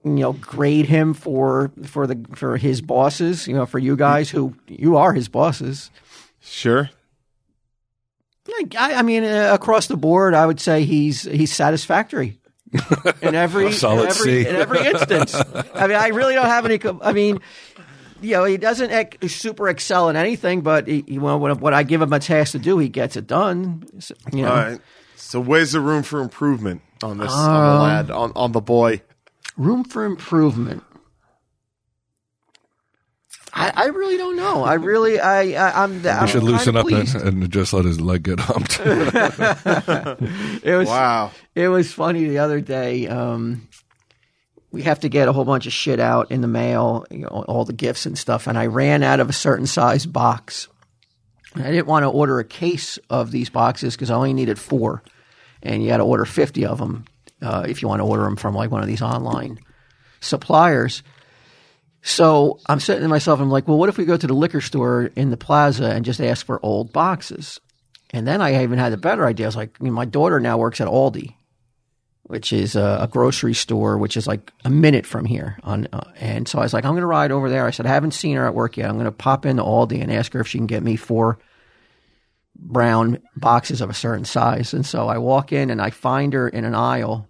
you 0.06 0.12
know, 0.22 0.32
grade 0.34 0.86
him 0.86 1.14
for 1.14 1.70
for 1.84 2.06
the 2.06 2.24
for 2.34 2.56
his 2.56 2.80
bosses, 2.80 3.46
you 3.48 3.54
know, 3.54 3.66
for 3.66 3.78
you 3.78 3.96
guys 3.96 4.30
who 4.30 4.54
you 4.68 4.96
are 4.96 5.12
his 5.12 5.28
bosses. 5.28 5.90
sure. 6.40 6.90
I, 8.78 8.94
I 8.94 9.02
mean, 9.02 9.24
uh, 9.24 9.50
across 9.52 9.88
the 9.88 9.96
board, 9.96 10.32
I 10.32 10.46
would 10.46 10.60
say 10.60 10.84
he's 10.84 11.22
he's 11.22 11.52
satisfactory 11.52 12.38
in 13.22 13.34
every 13.34 13.72
Solid 13.72 14.04
in 14.04 14.08
every, 14.10 14.44
C. 14.44 14.48
in 14.48 14.56
every 14.56 14.86
instance. 14.86 15.34
I 15.74 15.86
mean, 15.88 15.96
I 15.96 16.08
really 16.08 16.34
don't 16.34 16.46
have 16.46 16.64
any. 16.64 16.78
I 17.02 17.12
mean, 17.12 17.40
you 18.20 18.32
know, 18.32 18.44
he 18.44 18.56
doesn't 18.56 18.90
ec- 18.90 19.18
super 19.28 19.68
excel 19.68 20.08
in 20.08 20.16
anything, 20.16 20.60
but 20.60 20.86
he, 20.86 21.04
he, 21.06 21.18
well, 21.18 21.38
what, 21.40 21.60
what 21.60 21.74
I 21.74 21.82
give 21.82 22.00
him 22.00 22.12
a 22.12 22.20
task 22.20 22.52
to 22.52 22.58
do, 22.60 22.78
he 22.78 22.88
gets 22.88 23.16
it 23.16 23.26
done. 23.26 23.84
So, 23.98 24.14
You 24.32 24.42
know, 24.42 24.50
All 24.50 24.56
right. 24.56 24.80
So 25.16 25.40
where's 25.40 25.72
the 25.72 25.80
room 25.80 26.04
for 26.04 26.20
improvement 26.20 26.82
on 27.02 27.18
this 27.18 27.32
on 27.32 27.56
Um, 27.56 27.76
the 27.76 27.82
lad 27.82 28.10
on, 28.12 28.32
on 28.36 28.52
the 28.52 28.60
boy? 28.60 29.02
Room 29.56 29.84
for 29.84 30.04
improvement. 30.04 30.82
I, 33.52 33.72
I 33.74 33.84
really 33.86 34.18
don't 34.18 34.36
know. 34.36 34.64
I 34.64 34.74
really, 34.74 35.18
I, 35.18 35.52
I 35.52 35.82
I'm. 35.82 36.02
We 36.02 36.08
I'm 36.10 36.26
should 36.26 36.42
loosen 36.42 36.76
up 36.76 36.84
and, 36.84 36.94
pleased. 36.94 37.16
and 37.16 37.50
just 37.50 37.72
let 37.72 37.86
his 37.86 37.98
leg 38.00 38.24
get 38.24 38.38
humped. 38.38 38.78
It 40.62 40.76
was 40.76 40.88
Wow. 40.88 41.30
It 41.54 41.68
was 41.68 41.90
funny 41.90 42.28
the 42.28 42.38
other 42.38 42.60
day. 42.60 43.06
Um, 43.08 43.66
we 44.72 44.82
have 44.82 45.00
to 45.00 45.08
get 45.08 45.28
a 45.28 45.32
whole 45.32 45.46
bunch 45.46 45.66
of 45.66 45.72
shit 45.72 46.00
out 46.00 46.30
in 46.30 46.42
the 46.42 46.48
mail, 46.48 47.06
you 47.10 47.20
know, 47.20 47.28
all 47.48 47.64
the 47.64 47.72
gifts 47.72 48.04
and 48.04 48.18
stuff, 48.18 48.46
and 48.46 48.58
I 48.58 48.66
ran 48.66 49.02
out 49.02 49.20
of 49.20 49.30
a 49.30 49.32
certain 49.32 49.66
size 49.66 50.04
box. 50.04 50.68
And 51.54 51.64
I 51.64 51.70
didn't 51.70 51.86
want 51.86 52.02
to 52.02 52.08
order 52.08 52.38
a 52.38 52.44
case 52.44 52.98
of 53.08 53.30
these 53.30 53.48
boxes 53.48 53.94
because 53.94 54.10
I 54.10 54.16
only 54.16 54.34
needed 54.34 54.58
four, 54.58 55.02
and 55.62 55.82
you 55.82 55.90
had 55.92 55.98
to 55.98 56.02
order 56.02 56.26
fifty 56.26 56.66
of 56.66 56.76
them 56.76 57.06
uh, 57.42 57.64
if 57.68 57.82
you 57.82 57.88
want 57.88 58.00
to 58.00 58.06
order 58.06 58.24
them 58.24 58.36
from 58.36 58.54
like 58.54 58.70
one 58.70 58.82
of 58.82 58.88
these 58.88 59.02
online 59.02 59.58
suppliers. 60.20 61.02
So 62.02 62.60
I'm 62.66 62.80
sitting 62.80 63.02
to 63.02 63.08
myself, 63.08 63.40
I'm 63.40 63.50
like, 63.50 63.66
well, 63.66 63.78
what 63.78 63.88
if 63.88 63.98
we 63.98 64.04
go 64.04 64.16
to 64.16 64.26
the 64.26 64.34
liquor 64.34 64.60
store 64.60 65.10
in 65.16 65.30
the 65.30 65.36
plaza 65.36 65.90
and 65.90 66.04
just 66.04 66.20
ask 66.20 66.46
for 66.46 66.64
old 66.64 66.92
boxes? 66.92 67.60
And 68.10 68.26
then 68.26 68.40
I 68.40 68.62
even 68.62 68.78
had 68.78 68.92
a 68.92 68.96
better 68.96 69.26
idea. 69.26 69.46
I 69.46 69.48
was 69.48 69.56
like, 69.56 69.80
my 69.80 70.04
daughter 70.04 70.38
now 70.38 70.56
works 70.56 70.80
at 70.80 70.86
Aldi, 70.86 71.34
which 72.22 72.52
is 72.52 72.76
a, 72.76 72.98
a 73.02 73.08
grocery 73.08 73.54
store, 73.54 73.98
which 73.98 74.16
is 74.16 74.26
like 74.26 74.52
a 74.64 74.70
minute 74.70 75.04
from 75.04 75.24
here. 75.24 75.58
On 75.64 75.88
uh, 75.92 76.12
and 76.16 76.46
so 76.46 76.60
I 76.60 76.62
was 76.62 76.72
like, 76.72 76.84
I'm 76.84 76.92
going 76.92 77.00
to 77.00 77.06
ride 77.06 77.32
over 77.32 77.50
there. 77.50 77.66
I 77.66 77.72
said, 77.72 77.86
I 77.86 77.90
haven't 77.90 78.12
seen 78.12 78.36
her 78.36 78.46
at 78.46 78.54
work 78.54 78.76
yet. 78.76 78.88
I'm 78.88 78.96
going 78.96 79.06
to 79.06 79.12
pop 79.12 79.44
into 79.44 79.64
Aldi 79.64 80.00
and 80.00 80.12
ask 80.12 80.32
her 80.32 80.40
if 80.40 80.46
she 80.46 80.58
can 80.58 80.68
get 80.68 80.84
me 80.84 80.94
four 80.94 81.38
brown 82.58 83.22
boxes 83.36 83.80
of 83.80 83.90
a 83.90 83.94
certain 83.94 84.24
size. 84.24 84.72
And 84.72 84.84
so 84.84 85.08
I 85.08 85.18
walk 85.18 85.52
in 85.52 85.70
and 85.70 85.80
I 85.80 85.90
find 85.90 86.32
her 86.32 86.48
in 86.48 86.64
an 86.64 86.74
aisle. 86.74 87.28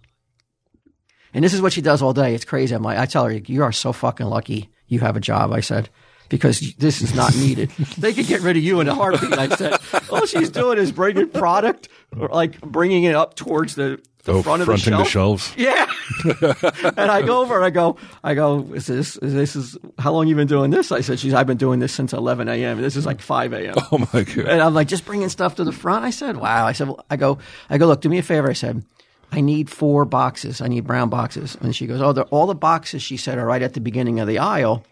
And 1.33 1.43
this 1.43 1.53
is 1.53 1.61
what 1.61 1.73
she 1.73 1.81
does 1.81 2.01
all 2.01 2.13
day. 2.13 2.33
It's 2.33 2.45
crazy. 2.45 2.73
I'm 2.73 2.83
like, 2.83 2.97
I 2.97 3.05
tell 3.05 3.25
her, 3.25 3.31
you 3.31 3.63
are 3.63 3.71
so 3.71 3.93
fucking 3.93 4.25
lucky 4.25 4.69
you 4.87 4.99
have 5.01 5.17
a 5.17 5.19
job. 5.19 5.51
I 5.51 5.59
said, 5.59 5.89
because 6.29 6.59
this 6.75 7.01
is 7.01 7.13
not 7.13 7.35
needed. 7.35 7.69
they 7.97 8.13
could 8.13 8.27
get 8.27 8.41
rid 8.41 8.57
of 8.57 8.63
you 8.63 8.79
in 8.79 8.87
a 8.87 8.95
heartbeat. 8.95 9.37
I 9.37 9.49
said, 9.55 9.77
all 10.09 10.25
she's 10.25 10.49
doing 10.49 10.77
is 10.77 10.91
bringing 10.91 11.29
product, 11.29 11.89
or 12.17 12.29
like 12.29 12.59
bringing 12.61 13.03
it 13.03 13.15
up 13.15 13.35
towards 13.35 13.75
the, 13.75 14.01
the 14.27 14.33
oh, 14.33 14.43
front 14.43 14.61
of 14.61 14.67
the 14.67 14.77
shelf. 14.77 15.03
the 15.05 15.09
shelves. 15.09 15.53
Yeah. 15.55 15.89
and 16.97 17.09
I 17.09 17.21
go 17.21 17.41
over 17.41 17.55
and 17.55 17.63
I 17.63 17.69
go, 17.69 17.95
I 18.25 18.33
go, 18.33 18.59
is 18.73 18.85
this, 18.85 19.15
is 19.17 19.33
this 19.33 19.55
is, 19.55 19.77
how 19.97 20.11
long 20.11 20.27
you 20.27 20.35
been 20.35 20.47
doing 20.47 20.69
this? 20.69 20.91
I 20.91 20.99
said, 20.99 21.17
she's, 21.17 21.33
I've 21.33 21.47
been 21.47 21.57
doing 21.57 21.79
this 21.79 21.93
since 21.93 22.11
11 22.11 22.49
a.m. 22.49 22.81
This 22.81 22.97
is 22.97 23.05
like 23.05 23.21
5 23.21 23.53
a.m. 23.53 23.75
Oh 23.89 23.99
my 24.13 24.23
god! 24.23 24.45
And 24.47 24.61
I'm 24.61 24.73
like, 24.73 24.89
just 24.89 25.05
bringing 25.05 25.29
stuff 25.29 25.55
to 25.55 25.63
the 25.63 25.71
front. 25.71 26.03
I 26.03 26.09
said, 26.09 26.35
wow. 26.35 26.67
I 26.67 26.73
said, 26.73 26.89
well, 26.89 27.05
I 27.09 27.15
go, 27.15 27.37
I 27.69 27.77
go, 27.77 27.87
look, 27.87 28.01
do 28.01 28.09
me 28.09 28.17
a 28.17 28.23
favor. 28.23 28.49
I 28.49 28.53
said, 28.53 28.83
I 29.31 29.39
need 29.39 29.69
four 29.69 30.03
boxes. 30.03 30.59
I 30.59 30.67
need 30.67 30.85
brown 30.85 31.09
boxes. 31.09 31.57
And 31.61 31.73
she 31.73 31.87
goes, 31.87 32.01
oh, 32.01 32.21
all 32.23 32.47
the 32.47 32.55
boxes, 32.55 33.01
she 33.01 33.15
said, 33.15 33.37
are 33.37 33.45
right 33.45 33.61
at 33.61 33.75
the 33.75 33.79
beginning 33.79 34.19
of 34.19 34.27
the 34.27 34.39
aisle. 34.39 34.83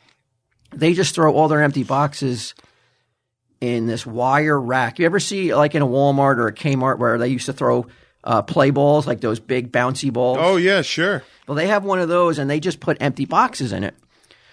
They 0.72 0.94
just 0.94 1.14
throw 1.14 1.34
all 1.34 1.50
their 1.50 1.62
empty 1.62 1.84
boxes 1.84 2.56
in 3.60 3.86
this 3.86 4.06
wire 4.06 4.60
rack. 4.60 4.98
You 4.98 5.06
ever 5.06 5.20
see 5.20 5.54
like 5.54 5.76
in 5.76 5.82
a 5.82 5.88
Walmart 5.88 6.38
or 6.38 6.48
a 6.48 6.54
Kmart 6.54 7.00
where 7.00 7.18
they 7.18 7.28
used 7.28 7.48
to 7.48 7.54
throw 7.54 7.86
uh, 8.26 8.42
play 8.42 8.72
balls, 8.72 9.08
like 9.08 9.22
those 9.22 9.40
big 9.40 9.72
bouncy 9.72 10.12
balls? 10.12 10.38
Oh 10.42 10.58
yeah, 10.58 10.82
sure. 10.82 11.24
Well, 11.48 11.56
they 11.56 11.68
have 11.68 11.84
one 11.86 12.00
of 12.00 12.10
those, 12.10 12.40
and 12.40 12.50
they 12.50 12.60
just 12.60 12.80
put 12.80 12.98
empty 13.00 13.26
boxes 13.26 13.72
in 13.72 13.84
it. 13.84 13.94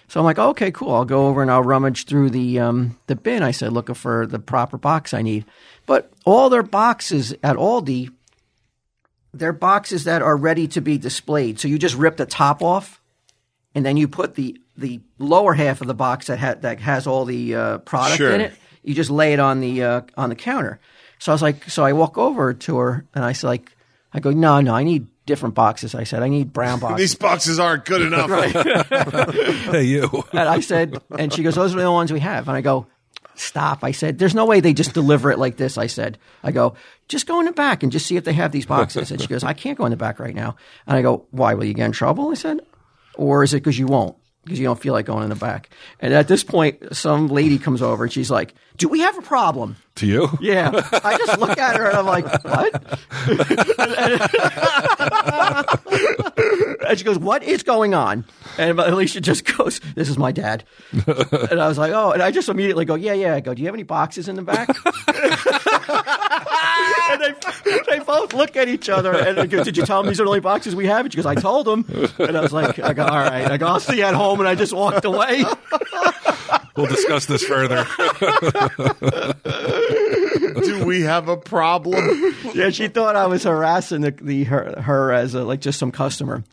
So 0.07 0.19
I'm 0.19 0.25
like, 0.25 0.37
okay, 0.37 0.69
cool. 0.71 0.93
I'll 0.93 1.05
go 1.05 1.27
over 1.27 1.41
and 1.41 1.49
I'll 1.49 1.63
rummage 1.63 2.05
through 2.05 2.29
the 2.29 2.59
um, 2.59 2.99
the 3.07 3.15
bin. 3.15 3.41
I 3.41 3.51
said, 3.51 3.73
looking 3.73 3.95
for 3.95 4.27
the 4.27 4.37
proper 4.39 4.77
box 4.77 5.13
I 5.13 5.21
need. 5.23 5.45
But 5.85 6.11
all 6.23 6.49
their 6.49 6.61
boxes 6.63 7.33
at 7.43 7.55
Aldi, 7.55 8.11
they're 9.33 9.53
boxes 9.53 10.03
that 10.03 10.21
are 10.21 10.37
ready 10.37 10.67
to 10.69 10.81
be 10.81 10.97
displayed. 10.97 11.59
So 11.59 11.67
you 11.67 11.79
just 11.79 11.95
rip 11.95 12.17
the 12.17 12.25
top 12.25 12.61
off, 12.61 13.01
and 13.73 13.85
then 13.85 13.97
you 13.97 14.07
put 14.07 14.35
the 14.35 14.59
the 14.77 14.99
lower 15.17 15.53
half 15.53 15.81
of 15.81 15.87
the 15.87 15.93
box 15.95 16.27
that 16.27 16.37
ha- 16.39 16.55
that 16.61 16.79
has 16.81 17.07
all 17.07 17.25
the 17.25 17.55
uh, 17.55 17.77
product 17.79 18.17
Sure. 18.17 18.31
in 18.31 18.41
it. 18.41 18.53
You 18.83 18.93
just 18.93 19.09
lay 19.09 19.33
it 19.33 19.39
on 19.39 19.61
the 19.61 19.83
uh, 19.83 20.01
on 20.15 20.29
the 20.29 20.35
counter. 20.35 20.79
So 21.23 21.31
I 21.31 21.35
was 21.35 21.41
like, 21.41 21.69
so 21.69 21.85
I 21.85 21.93
walk 21.93 22.17
over 22.17 22.53
to 22.53 22.77
her 22.79 23.05
and 23.15 23.23
I 23.23 23.31
said, 23.31 23.47
like, 23.47 23.77
I 24.13 24.19
go, 24.19 24.31
no, 24.31 24.59
no, 24.59 24.75
I 24.75 24.83
need 24.83 25.07
different 25.25 25.55
boxes. 25.55 25.95
I 25.95 26.03
said, 26.03 26.21
I 26.21 26.27
need 26.27 26.51
brown 26.51 26.79
boxes. 26.81 26.97
These 26.97 27.15
boxes 27.15 27.59
aren't 27.61 27.85
good 27.85 28.01
enough. 28.01 28.29
hey, 29.71 29.83
you. 29.83 30.09
And 30.33 30.49
I 30.49 30.59
said, 30.59 31.01
and 31.17 31.31
she 31.31 31.41
goes, 31.41 31.55
those 31.55 31.73
are 31.73 31.77
the 31.77 31.85
only 31.85 31.95
ones 31.95 32.11
we 32.11 32.19
have. 32.19 32.49
And 32.49 32.57
I 32.57 32.59
go, 32.59 32.87
stop. 33.35 33.85
I 33.85 33.91
said, 33.91 34.19
there's 34.19 34.35
no 34.35 34.45
way 34.45 34.59
they 34.59 34.73
just 34.73 34.93
deliver 34.93 35.31
it 35.31 35.39
like 35.39 35.55
this. 35.55 35.77
I 35.77 35.87
said, 35.87 36.17
I 36.43 36.51
go, 36.51 36.75
just 37.07 37.25
go 37.25 37.39
in 37.39 37.45
the 37.45 37.53
back 37.53 37.83
and 37.83 37.91
just 37.93 38.05
see 38.05 38.17
if 38.17 38.25
they 38.25 38.33
have 38.33 38.51
these 38.51 38.65
boxes. 38.65 39.09
And 39.09 39.21
she 39.21 39.27
goes, 39.27 39.45
I 39.45 39.53
can't 39.53 39.77
go 39.77 39.85
in 39.85 39.91
the 39.91 39.95
back 39.95 40.19
right 40.19 40.35
now. 40.35 40.57
And 40.87 40.97
I 40.97 41.01
go, 41.01 41.25
why? 41.31 41.53
Will 41.53 41.63
you 41.63 41.73
get 41.73 41.85
in 41.85 41.93
trouble? 41.93 42.31
I 42.31 42.33
said, 42.33 42.59
or 43.15 43.45
is 43.45 43.53
it 43.53 43.61
because 43.61 43.79
you 43.79 43.87
won't? 43.87 44.17
Because 44.43 44.59
you 44.59 44.65
don't 44.65 44.79
feel 44.79 44.93
like 44.93 45.05
going 45.05 45.23
in 45.23 45.29
the 45.29 45.35
back. 45.35 45.69
And 46.01 46.13
at 46.13 46.27
this 46.27 46.43
point, 46.43 46.95
some 46.95 47.29
lady 47.29 47.57
comes 47.57 47.81
over 47.81 48.03
and 48.03 48.11
she's 48.11 48.29
like, 48.29 48.53
do 48.77 48.89
we 48.89 48.99
have 48.99 49.17
a 49.17 49.21
problem? 49.21 49.77
To 49.95 50.07
you? 50.07 50.27
Yeah. 50.41 50.71
I 51.03 51.17
just 51.17 51.39
look 51.39 51.57
at 51.57 51.77
her 51.77 51.87
and 51.87 51.97
I'm 51.97 52.05
like, 52.05 52.25
what? 52.43 52.73
and 56.89 56.97
she 56.97 57.05
goes, 57.05 57.19
what 57.19 57.43
is 57.43 57.61
going 57.63 57.93
on? 57.93 58.25
And 58.57 58.79
Alicia 58.79 59.21
just 59.21 59.45
goes, 59.57 59.79
this 59.95 60.09
is 60.09 60.17
my 60.17 60.31
dad. 60.31 60.63
and 60.91 61.61
I 61.61 61.67
was 61.67 61.77
like, 61.77 61.91
oh, 61.93 62.11
and 62.11 62.23
I 62.23 62.31
just 62.31 62.49
immediately 62.49 62.85
go, 62.85 62.95
yeah, 62.95 63.13
yeah. 63.13 63.35
I 63.35 63.39
go, 63.39 63.53
do 63.53 63.61
you 63.61 63.67
have 63.67 63.75
any 63.75 63.83
boxes 63.83 64.27
in 64.27 64.35
the 64.35 64.41
back? 64.41 64.69
and 67.11 67.21
they, 67.21 67.79
they 67.89 67.99
both 67.99 68.33
look 68.33 68.55
at 68.55 68.67
each 68.67 68.89
other 68.89 69.13
and 69.13 69.37
they 69.37 69.47
go, 69.47 69.63
did 69.63 69.77
you 69.77 69.85
tell 69.85 70.01
them 70.01 70.09
these 70.09 70.19
are 70.19 70.23
the 70.23 70.29
only 70.29 70.39
boxes 70.39 70.75
we 70.75 70.87
have? 70.87 71.05
And 71.05 71.13
she 71.13 71.17
goes, 71.17 71.25
I 71.25 71.35
told 71.35 71.65
them. 71.65 71.85
And 72.19 72.37
I 72.37 72.41
was 72.41 72.53
like, 72.53 72.79
I 72.79 72.93
go, 72.93 73.03
all 73.05 73.17
right. 73.17 73.49
I 73.49 73.57
go, 73.57 73.67
I'll 73.67 73.79
see 73.79 73.97
you 73.97 74.03
at 74.03 74.13
home. 74.13 74.39
And 74.39 74.47
I 74.47 74.55
just 74.55 74.73
walked 74.73 75.05
away. 75.05 75.43
We'll 76.75 76.87
discuss 76.87 77.25
this 77.27 77.43
further. 77.43 77.85
Do 80.63 80.85
we 80.85 81.01
have 81.01 81.29
a 81.29 81.37
problem? 81.37 82.35
yeah, 82.53 82.69
she 82.71 82.87
thought 82.87 83.15
I 83.15 83.27
was 83.27 83.43
harassing 83.43 84.01
the, 84.01 84.11
the 84.11 84.45
her, 84.45 84.81
her 84.81 85.11
as 85.11 85.35
a, 85.35 85.43
like 85.43 85.61
just 85.61 85.77
some 85.79 85.91
customer. 85.91 86.43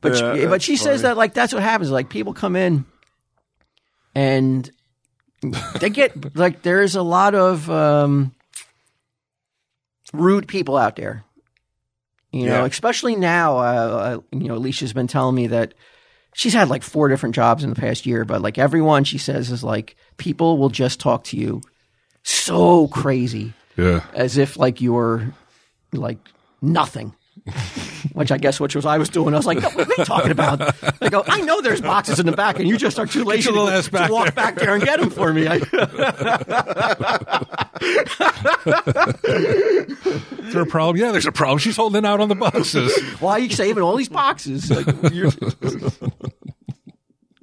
But 0.00 0.12
Yeah, 0.14 0.34
she, 0.34 0.40
but 0.42 0.50
that's 0.50 0.64
she 0.64 0.76
says 0.76 1.02
that 1.02 1.16
like 1.16 1.34
that's 1.34 1.52
what 1.52 1.62
happens. 1.62 1.90
Like 1.90 2.08
people 2.08 2.34
come 2.34 2.56
in 2.56 2.84
and 4.14 4.70
they 5.80 5.90
get 5.90 6.36
like 6.36 6.62
there's 6.62 6.94
a 6.94 7.02
lot 7.02 7.34
of 7.34 7.68
um, 7.70 8.34
rude 10.14 10.48
people 10.48 10.76
out 10.76 10.96
there. 10.96 11.24
You 12.32 12.46
know, 12.46 12.60
Yeah. 12.62 12.66
especially 12.66 13.16
now. 13.16 13.58
Uh, 13.58 13.60
uh, 13.62 14.18
you 14.32 14.48
know, 14.48 14.56
Alicia's 14.56 14.92
been 14.92 15.06
telling 15.06 15.34
me 15.36 15.46
that 15.48 15.74
she's 16.34 16.52
had 16.54 16.68
like 16.68 16.82
four 16.82 17.08
different 17.08 17.34
jobs 17.34 17.62
in 17.62 17.70
the 17.70 17.76
past 17.80 18.06
year, 18.06 18.24
but 18.24 18.42
like 18.42 18.58
everyone 18.58 19.04
she 19.04 19.18
says 19.18 19.50
is 19.50 19.62
like 19.62 19.96
people 20.16 20.58
will 20.58 20.68
just 20.70 20.98
talk 21.00 21.24
to 21.24 21.36
you 21.36 21.60
so 22.22 22.88
crazy 22.88 23.52
Yeah. 23.76 24.02
as 24.14 24.36
if 24.36 24.56
like 24.56 24.80
you're 24.80 25.32
like 25.92 26.18
nothing. 26.62 27.14
Which 28.12 28.30
I 28.30 28.38
guess 28.38 28.60
which 28.60 28.74
was 28.74 28.84
I 28.86 28.98
was 28.98 29.08
doing. 29.08 29.34
I 29.34 29.36
was 29.36 29.46
like, 29.46 29.60
no, 29.60 29.68
what 29.70 29.88
are 29.88 29.94
you 29.98 30.04
talking 30.04 30.30
about? 30.30 30.60
I 31.02 31.08
go, 31.08 31.24
I 31.26 31.40
know 31.40 31.60
there's 31.60 31.80
boxes 31.80 32.20
in 32.20 32.26
the 32.26 32.32
back, 32.32 32.58
and 32.58 32.68
you 32.68 32.76
just 32.76 32.98
are 32.98 33.06
too 33.06 33.24
lazy 33.24 33.50
to, 33.52 33.82
to 33.82 33.90
back 33.90 34.10
walk 34.10 34.24
there." 34.26 34.32
back 34.32 34.54
there 34.56 34.74
and 34.74 34.82
get 34.84 35.00
them 35.00 35.10
for 35.10 35.32
me. 35.32 35.46
I, 35.48 35.56
Is 39.24 40.52
there 40.52 40.62
a 40.62 40.66
problem? 40.66 40.96
Yeah, 40.96 41.12
there's 41.12 41.26
a 41.26 41.32
problem. 41.32 41.58
She's 41.58 41.76
holding 41.76 42.04
out 42.04 42.20
on 42.20 42.28
the 42.28 42.34
boxes. 42.34 42.96
why 43.20 43.32
are 43.32 43.38
you 43.38 43.50
saving 43.50 43.82
all 43.82 43.96
these 43.96 44.08
boxes? 44.08 44.70
Like, 44.70 44.86
you're- 45.12 45.30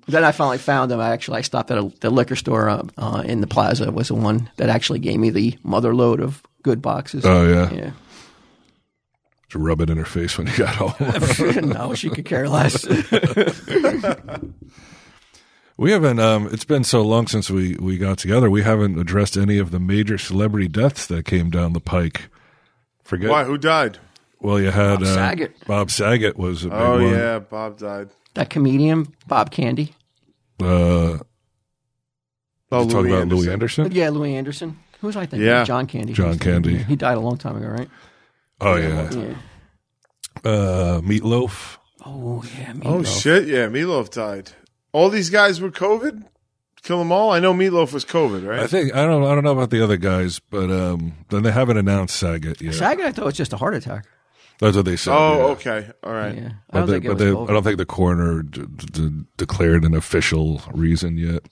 then 0.08 0.24
I 0.26 0.32
finally 0.34 0.58
found 0.58 0.92
them. 0.92 1.00
I 1.00 1.12
actually 1.12 1.38
I 1.38 1.42
stopped 1.42 1.72
at 1.72 1.78
a, 1.78 1.92
the 2.02 2.10
liquor 2.10 2.36
store 2.36 2.70
uh, 2.70 2.84
uh, 2.98 3.24
in 3.26 3.40
the 3.42 3.48
plaza. 3.48 3.90
Was 3.92 4.10
the 4.10 4.16
one 4.16 4.50
that 4.58 4.68
actually 4.70 5.00
gave 5.00 5.20
me 5.20 5.30
the 5.30 5.58
mother 5.64 5.96
load 5.96 6.20
of 6.20 6.44
good 6.64 6.82
boxes. 6.82 7.26
Oh 7.26 7.48
yeah. 7.48 7.72
yeah. 7.72 7.92
To 9.52 9.60
rub 9.60 9.82
it 9.82 9.90
in 9.90 9.98
her 9.98 10.06
face 10.06 10.38
when 10.38 10.48
you 10.48 10.58
got 10.58 10.76
home. 10.76 11.70
no, 11.70 11.94
she 11.94 12.10
could 12.10 12.26
care 12.26 12.48
less. 12.48 12.86
we 15.78 15.92
haven't. 15.92 16.20
Um, 16.20 16.48
it's 16.52 16.64
been 16.66 16.84
so 16.84 17.02
long 17.02 17.28
since 17.28 17.50
we 17.50 17.76
we 17.76 17.98
got 17.98 18.18
together. 18.18 18.50
We 18.50 18.64
haven't 18.64 19.00
addressed 19.00 19.36
any 19.38 19.58
of 19.58 19.72
the 19.72 19.80
major 19.80 20.18
celebrity 20.18 20.68
deaths 20.68 21.06
that 21.08 21.26
came 21.26 21.50
down 21.50 21.74
the 21.74 21.80
pike. 21.82 22.30
Forget. 23.04 23.30
Why? 23.30 23.44
Who 23.44 23.58
died? 23.58 23.98
Well, 24.40 24.60
you 24.60 24.72
had 24.72 25.00
Bob 25.00 25.04
uh, 25.04 25.14
Saget. 25.16 25.68
Bob 25.68 25.92
Saget 25.92 26.38
was 26.38 26.64
a 26.66 26.70
big 26.70 26.78
Oh 26.78 26.94
one. 27.04 27.14
yeah, 27.14 27.40
Bob 27.40 27.78
died. 27.78 28.10
that 28.36 28.50
comedian 28.50 29.14
Bob 29.28 29.52
Candy. 29.52 29.94
Uh, 30.62 31.20
Oh, 32.74 32.86
talk 32.86 32.94
Louie 33.04 33.10
about 33.12 33.22
Anderson. 33.24 33.38
Louie 33.44 33.52
Anderson. 33.52 33.92
Yeah, 33.92 34.10
Louie 34.12 34.34
Anderson. 34.34 34.80
Who 35.02 35.08
was 35.08 35.18
I 35.18 35.26
thinking? 35.26 35.46
Yeah. 35.46 35.66
John 35.66 35.88
Candy. 35.88 36.14
John 36.14 36.40
Candy. 36.40 36.78
He 36.78 36.96
died 36.96 37.18
a 37.18 37.20
long 37.20 37.38
time 37.38 37.58
ago, 37.58 37.68
right? 37.68 37.90
Oh 38.62 38.76
yeah. 38.76 39.10
Yeah. 39.12 39.36
Uh, 40.44 41.02
Meatloaf. 41.02 41.78
Oh 42.06 42.44
yeah. 42.58 42.74
Oh 42.84 43.04
shit! 43.04 43.48
Yeah, 43.48 43.68
Meatloaf 43.68 44.10
died. 44.12 44.52
All 44.92 45.10
these 45.10 45.30
guys 45.30 45.60
were 45.62 45.72
COVID. 45.72 46.26
Kill 46.84 46.98
them 46.98 47.12
all. 47.12 47.32
I 47.32 47.40
know 47.40 47.54
Meatloaf 47.54 47.94
was 47.94 48.04
COVID, 48.06 48.48
right? 48.48 48.60
I 48.60 48.68
think 48.68 48.96
I 48.96 49.06
don't. 49.06 49.24
I 49.24 49.36
don't 49.36 49.44
know 49.44 49.52
about 49.52 49.70
the 49.70 49.84
other 49.84 49.98
guys, 49.98 50.40
but 50.40 50.72
um, 50.72 51.14
then 51.30 51.44
they 51.44 51.52
haven't 51.52 51.78
announced 51.78 52.16
Saget 52.16 52.60
yet. 52.62 52.74
Saget, 52.74 53.06
I 53.06 53.12
thought 53.12 53.22
it 53.24 53.26
was 53.26 53.38
just 53.38 53.54
a 53.54 53.58
heart 53.58 53.76
attack. 53.76 54.06
That's 54.60 54.76
what 54.76 54.86
they 54.86 54.96
said. 54.96 55.14
oh, 55.16 55.38
yeah. 55.38 55.44
okay, 55.54 55.90
all 56.04 56.14
right. 56.14 56.36
Yeah. 56.36 56.50
I 56.50 56.52
But, 56.72 56.80
don't 56.80 56.86
they, 56.88 56.94
think 56.94 57.06
but 57.06 57.18
they, 57.18 57.30
I 57.30 57.54
don't 57.54 57.64
think 57.64 57.78
the 57.80 57.86
coroner 57.86 58.44
d- 58.44 58.62
d- 58.92 59.24
declared 59.38 59.84
an 59.84 59.96
official 59.96 60.62
reason 60.72 61.18
yet. 61.18 61.44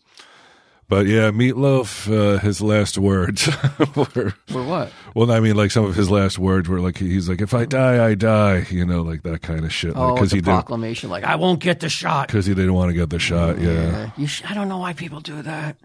But 0.90 1.06
yeah, 1.06 1.30
Meatloaf, 1.30 2.12
uh, 2.12 2.40
his 2.40 2.62
last 2.62 2.98
words 2.98 3.48
were, 3.96 4.34
For 4.48 4.64
what? 4.64 4.92
well, 5.14 5.32
I 5.32 5.40
mean, 5.40 5.56
like 5.56 5.70
some 5.70 5.86
of 5.86 5.96
his 5.96 6.10
last 6.10 6.40
words 6.40 6.68
were 6.68 6.80
like, 6.80 6.98
he's 6.98 7.30
like, 7.30 7.42
if 7.42 7.54
I 7.54 7.66
die, 7.66 8.04
I 8.04 8.16
die, 8.16 8.66
you 8.72 8.86
know, 8.88 9.04
like 9.04 9.22
that 9.22 9.44
kind 9.44 9.66
of 9.66 9.72
shit. 9.72 9.94
Oh, 9.96 10.16
Because 10.16 10.32
the 10.32 10.38
he 10.38 10.42
proclamation, 10.42 11.12
like 11.12 11.24
I 11.24 11.36
won't 11.36 11.60
get 11.60 11.80
the 11.80 11.90
shot. 11.90 12.28
because 12.28 12.48
he 12.48 12.56
didn't 12.56 12.74
want 12.74 12.90
to 12.90 12.96
get 12.96 13.12
the 13.12 13.20
shot. 13.20 13.60
Yeah. 13.62 14.10
You 14.18 14.26
sh- 14.26 14.42
I 14.50 14.56
don't 14.56 14.68
know 14.68 14.80
why 14.80 14.94
people 14.94 15.20
do 15.22 15.42
that. 15.44 15.78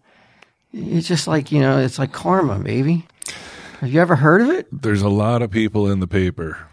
It's 0.72 1.06
just 1.06 1.28
like 1.28 1.52
you 1.52 1.60
know, 1.60 1.78
it's 1.78 1.98
like 1.98 2.12
karma, 2.12 2.58
baby. 2.58 3.06
Have 3.80 3.92
you 3.92 4.00
ever 4.00 4.16
heard 4.16 4.40
of 4.40 4.48
it? 4.48 4.66
There's 4.72 5.02
a 5.02 5.10
lot 5.10 5.42
of 5.42 5.50
people 5.50 5.90
in 5.90 6.00
the 6.00 6.06
paper 6.08 6.66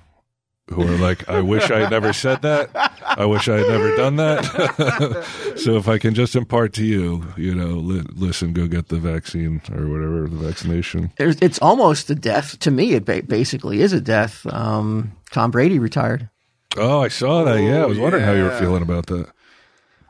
who 0.71 0.83
are 0.83 0.97
like, 0.97 1.27
I 1.29 1.41
wish 1.41 1.69
I 1.69 1.79
had 1.79 1.91
never 1.91 2.13
said 2.13 2.41
that. 2.43 2.69
I 3.03 3.25
wish 3.25 3.47
I 3.49 3.57
had 3.57 3.67
never 3.67 3.95
done 3.95 4.15
that. 4.15 5.55
so 5.57 5.75
if 5.75 5.87
I 5.87 5.97
can 5.97 6.13
just 6.13 6.35
impart 6.35 6.73
to 6.73 6.85
you, 6.85 7.25
you 7.37 7.53
know, 7.53 7.75
li- 7.75 8.05
listen, 8.13 8.53
go 8.53 8.67
get 8.67 8.87
the 8.87 8.97
vaccine 8.97 9.61
or 9.71 9.87
whatever, 9.87 10.27
the 10.27 10.47
vaccination. 10.47 11.11
It's 11.17 11.59
almost 11.59 12.09
a 12.09 12.15
death 12.15 12.57
to 12.59 12.71
me. 12.71 12.93
It 12.93 13.05
ba- 13.05 13.23
basically 13.23 13.81
is 13.81 13.93
a 13.93 14.01
death. 14.01 14.45
Um, 14.47 15.11
Tom 15.31 15.51
Brady 15.51 15.79
retired. 15.79 16.29
Oh, 16.77 17.01
I 17.01 17.09
saw 17.09 17.43
that. 17.43 17.61
Yeah. 17.61 17.83
I 17.83 17.85
was 17.85 17.99
wondering 17.99 18.23
how 18.23 18.31
you 18.31 18.43
were 18.43 18.57
feeling 18.57 18.81
about 18.81 19.07
that. 19.07 19.27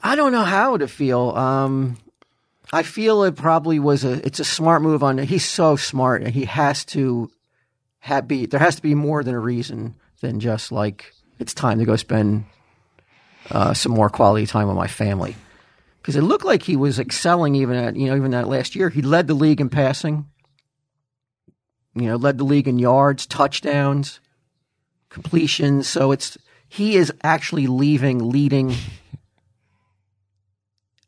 I 0.04 0.16
don't 0.16 0.32
know 0.32 0.44
how 0.44 0.78
to 0.78 0.88
feel. 0.88 1.32
Um, 1.32 1.98
I 2.72 2.84
feel 2.84 3.24
it 3.24 3.36
probably 3.36 3.80
was 3.80 4.04
a. 4.04 4.26
It's 4.26 4.40
a 4.40 4.46
smart 4.46 4.82
move 4.82 5.04
on. 5.04 5.18
He's 5.18 5.46
so 5.46 5.76
smart, 5.76 6.24
and 6.24 6.34
he 6.34 6.46
has 6.46 6.86
to 6.86 7.30
have 8.00 8.28
be. 8.28 8.46
There 8.46 8.60
has 8.60 8.76
to 8.76 8.82
be 8.82 8.96
more 8.96 9.24
than 9.24 9.36
a 9.36 9.40
reason 9.40 9.96
than 10.22 10.40
just 10.40 10.72
like 10.72 11.14
it's 11.40 11.54
time 11.54 11.80
to 11.80 11.86
go 11.86 11.96
spend 11.96 12.46
uh, 13.50 13.74
some 13.74 13.92
more 13.92 14.10
quality 14.10 14.46
time 14.46 14.68
with 14.68 14.78
my 14.78 14.88
family. 14.88 15.36
Because 16.02 16.16
it 16.16 16.22
looked 16.22 16.46
like 16.46 16.64
he 16.64 16.76
was 16.76 17.00
excelling 17.00 17.56
even 17.56 17.76
at 17.76 17.96
you 17.96 18.08
know 18.08 18.16
even 18.16 18.32
that 18.32 18.48
last 18.48 18.76
year. 18.76 18.90
He 18.90 19.02
led 19.02 19.28
the 19.28 19.34
league 19.34 19.62
in 19.62 19.70
passing. 19.70 20.28
You 21.94 22.08
know, 22.08 22.16
led 22.16 22.38
the 22.38 22.46
league 22.46 22.70
in 22.70 22.80
yards, 22.80 23.26
touchdowns, 23.26 24.22
completions. 25.10 25.88
So 25.88 26.12
it's 26.12 26.38
he 26.70 26.96
is 26.96 27.12
actually 27.24 27.68
leaving 27.68 28.30
leading 28.30 28.74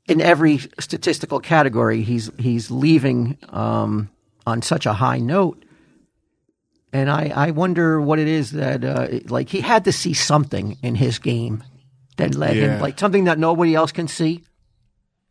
in 0.07 0.22
every 0.22 0.59
statistical 0.80 1.39
category, 1.39 2.01
he's 2.01 2.30
he's 2.38 2.70
leaving 2.70 3.38
um, 3.49 4.09
on 4.45 4.61
such 4.61 4.86
a 4.86 4.93
high 4.93 5.20
note, 5.20 5.64
and 6.94 7.10
I, 7.10 7.32
I 7.36 7.52
wonder 7.52 8.00
what 8.00 8.20
it 8.20 8.28
is 8.28 8.52
that 8.52 8.84
uh, 8.86 9.08
like 9.28 9.50
he 9.50 9.60
had 9.62 9.84
to 9.86 9.91
see 9.91 10.14
something 10.14 10.78
in 10.84 10.96
his 10.96 11.20
game 11.20 11.64
that 12.18 12.36
led 12.36 12.56
Yeah. 12.56 12.76
him 12.76 12.82
like 12.82 12.98
something 13.00 13.24
that 13.26 13.39
nobody 13.39 13.74
else 13.76 13.91
can 13.91 14.08
see, 14.08 14.44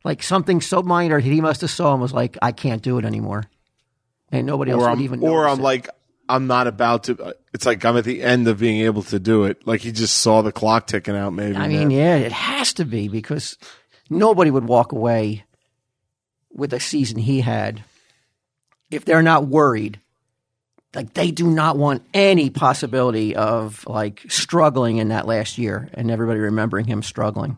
like 0.04 0.22
something 0.22 0.60
so 0.60 0.82
minor 0.82 1.20
that 1.20 1.26
he 1.28 1.40
must 1.40 1.60
have 1.62 1.70
saw 1.70 1.92
and 1.92 2.02
was 2.02 2.12
like, 2.12 2.36
I 2.42 2.52
can't 2.52 2.82
do 2.82 2.98
it 2.98 3.04
anymore, 3.04 3.44
and 4.30 4.46
nobody 4.46 4.72
else 4.72 4.82
or 4.82 4.88
would 4.90 4.98
I'm, 4.98 5.04
even. 5.04 5.22
or 5.22 5.46
I'm 5.46 5.60
it. 5.60 5.62
like, 5.62 5.88
I'm 6.28 6.46
not 6.46 6.66
about 6.66 7.04
to. 7.04 7.34
It's 7.54 7.64
like 7.66 7.84
I'm 7.84 7.96
at 7.96 8.04
the 8.04 8.22
end 8.22 8.48
of 8.48 8.58
being 8.58 8.80
able 8.82 9.02
to 9.04 9.18
do 9.18 9.44
it. 9.44 9.66
Like 9.66 9.80
he 9.82 9.92
just 9.92 10.16
saw 10.18 10.42
the 10.42 10.52
clock 10.52 10.86
ticking 10.86 11.16
out. 11.16 11.32
Maybe. 11.32 11.56
I 11.56 11.68
mean, 11.68 11.90
yeah, 11.90 12.16
it 12.16 12.32
has 12.32 12.72
to 12.74 12.84
be 12.84 13.08
because 13.08 13.56
nobody 14.10 14.50
would 14.50 14.64
walk 14.64 14.92
away 14.92 15.44
with 16.50 16.72
a 16.74 16.80
season 16.80 17.18
he 17.18 17.40
had 17.40 17.82
if 18.90 19.04
they're 19.04 19.22
not 19.22 19.46
worried. 19.46 20.00
Like 20.94 21.14
they 21.14 21.30
do 21.30 21.46
not 21.50 21.78
want 21.78 22.02
any 22.12 22.50
possibility 22.50 23.34
of 23.34 23.86
like 23.86 24.24
struggling 24.28 24.98
in 24.98 25.08
that 25.08 25.26
last 25.26 25.56
year 25.56 25.88
and 25.94 26.10
everybody 26.10 26.38
remembering 26.40 26.86
him 26.86 27.02
struggling. 27.02 27.56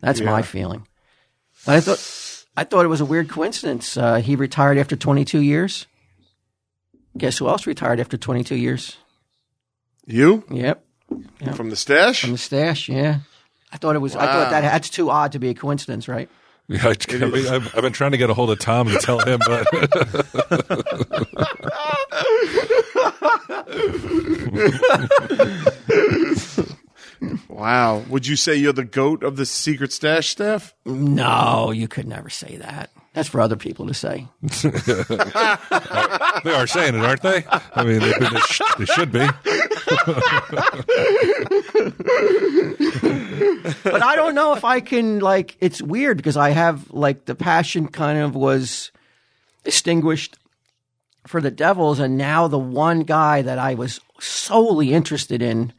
That's 0.00 0.20
my 0.20 0.38
Yeah. 0.38 0.42
feeling. 0.42 0.86
I 1.66 1.80
thought 1.80 2.44
I 2.56 2.64
thought 2.64 2.84
it 2.84 2.88
was 2.88 3.00
a 3.00 3.04
weird 3.04 3.28
coincidence. 3.28 3.96
Uh, 3.96 4.16
he 4.16 4.34
retired 4.34 4.78
after 4.78 4.96
22 4.96 5.40
years. 5.40 5.86
Guess 7.16 7.38
who 7.38 7.48
else 7.48 7.66
retired 7.66 8.00
after 8.00 8.16
22 8.16 8.56
years? 8.56 8.96
you 10.06 10.42
Yep. 10.50 10.84
from 11.54 11.70
the 11.70 11.76
stash. 11.76 12.22
From 12.22 12.32
the 12.32 12.38
stash, 12.38 12.88
yeah. 12.88 13.20
I 13.72 13.76
thought 13.76 13.94
it 13.94 14.00
was. 14.00 14.16
I 14.16 14.26
thought 14.26 14.50
that 14.50 14.62
that's 14.62 14.90
too 14.90 15.10
odd 15.10 15.32
to 15.32 15.38
be 15.38 15.50
a 15.50 15.54
coincidence, 15.54 16.08
right? 16.08 16.28
Yeah, 16.72 16.86
I, 16.86 16.94
I 17.14 17.24
mean, 17.24 17.48
I've, 17.48 17.74
I've 17.74 17.82
been 17.82 17.92
trying 17.92 18.12
to 18.12 18.16
get 18.16 18.30
a 18.30 18.34
hold 18.34 18.48
of 18.50 18.60
Tom 18.60 18.86
to 18.86 18.98
tell 18.98 19.18
him, 19.18 19.40
but 19.44 19.66
wow. 27.48 28.04
Would 28.08 28.28
you 28.28 28.36
say 28.36 28.54
you're 28.54 28.72
the 28.72 28.84
goat 28.84 29.24
of 29.24 29.34
the 29.36 29.46
secret 29.46 29.92
stash 29.92 30.28
staff? 30.28 30.72
No, 30.86 31.72
you 31.72 31.88
could 31.88 32.06
never 32.06 32.30
say 32.30 32.56
that. 32.58 32.90
That's 33.20 33.28
for 33.28 33.42
other 33.42 33.56
people 33.56 33.86
to 33.86 33.92
say. 33.92 34.26
they 36.42 36.54
are 36.54 36.66
saying 36.66 36.94
it, 36.94 37.04
aren't 37.04 37.20
they? 37.20 37.44
I 37.74 37.84
mean, 37.84 38.00
they, 38.00 38.12
they, 38.12 38.40
sh- 38.40 38.62
they 38.78 38.86
should 38.86 39.12
be. 39.12 39.20
But 43.84 44.02
I 44.02 44.16
don't 44.16 44.34
know 44.34 44.54
if 44.54 44.64
I 44.64 44.80
can 44.80 45.18
like. 45.18 45.58
It's 45.60 45.82
weird 45.82 46.16
because 46.16 46.38
I 46.38 46.50
have 46.50 46.90
like 46.90 47.26
the 47.26 47.34
passion 47.34 47.88
kind 47.88 48.18
of 48.18 48.34
was 48.34 48.90
extinguished 49.66 50.38
for 51.26 51.42
the 51.42 51.50
Devils, 51.50 51.98
and 51.98 52.16
now 52.16 52.48
the 52.48 52.58
one 52.58 53.00
guy 53.00 53.42
that 53.42 53.58
I 53.58 53.74
was 53.74 54.00
solely 54.18 54.94
interested 54.94 55.42
in 55.42 55.74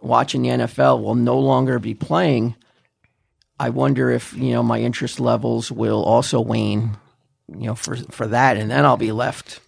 watching 0.00 0.42
the 0.42 0.50
NFL 0.50 1.02
will 1.02 1.16
no 1.16 1.40
longer 1.40 1.80
be 1.80 1.94
playing. 1.94 2.54
I 3.60 3.70
wonder 3.70 4.10
if 4.10 4.32
you 4.34 4.52
know 4.52 4.62
my 4.62 4.80
interest 4.80 5.18
levels 5.20 5.70
will 5.72 6.02
also 6.04 6.40
wane, 6.40 6.96
you 7.48 7.66
know, 7.66 7.74
for 7.74 7.96
for 8.10 8.26
that, 8.28 8.56
and 8.56 8.70
then 8.70 8.84
I'll 8.84 8.96
be 8.96 9.12
left 9.12 9.60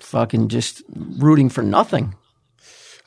fucking 0.00 0.48
just 0.48 0.82
rooting 0.94 1.48
for 1.48 1.62
nothing. 1.62 2.14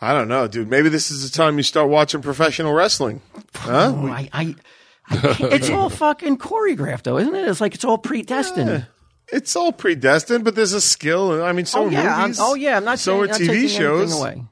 I 0.02 0.14
don't 0.14 0.28
know, 0.28 0.48
dude. 0.48 0.70
Maybe 0.70 0.90
this 0.90 1.12
is 1.12 1.30
the 1.30 1.36
time 1.36 1.58
you 1.58 1.64
start 1.64 1.90
watching 1.90 2.22
professional 2.22 2.74
wrestling. 2.74 3.22
Huh? 3.54 3.94
Oh, 3.96 4.08
I, 4.08 4.30
I, 4.34 4.56
I 5.10 5.38
it's 5.52 5.70
all 5.70 5.90
fucking 6.06 6.38
choreographed, 6.40 7.04
though, 7.04 7.18
isn't 7.20 7.36
it? 7.36 7.48
It's 7.48 7.62
like 7.62 7.76
it's 7.76 7.86
all 7.86 7.98
predestined. 8.00 8.88
It's 9.32 9.56
all 9.56 9.72
predestined, 9.72 10.44
but 10.44 10.56
there's 10.56 10.74
a 10.74 10.82
skill. 10.82 11.44
I 11.44 11.52
mean, 11.52 11.66
so 11.66 11.84
oh 11.84 11.88
are 11.88 11.92
yeah, 11.92 12.16
I'm, 12.16 12.22
movies. 12.24 12.40
oh 12.42 12.56
yeah. 12.56 12.78
I'm 12.78 12.84
not 12.84 13.00
So 13.00 13.26
saying, 13.28 13.32
are 13.32 13.54
TV 13.54 13.70
shows. 13.70 14.20
away. 14.20 14.44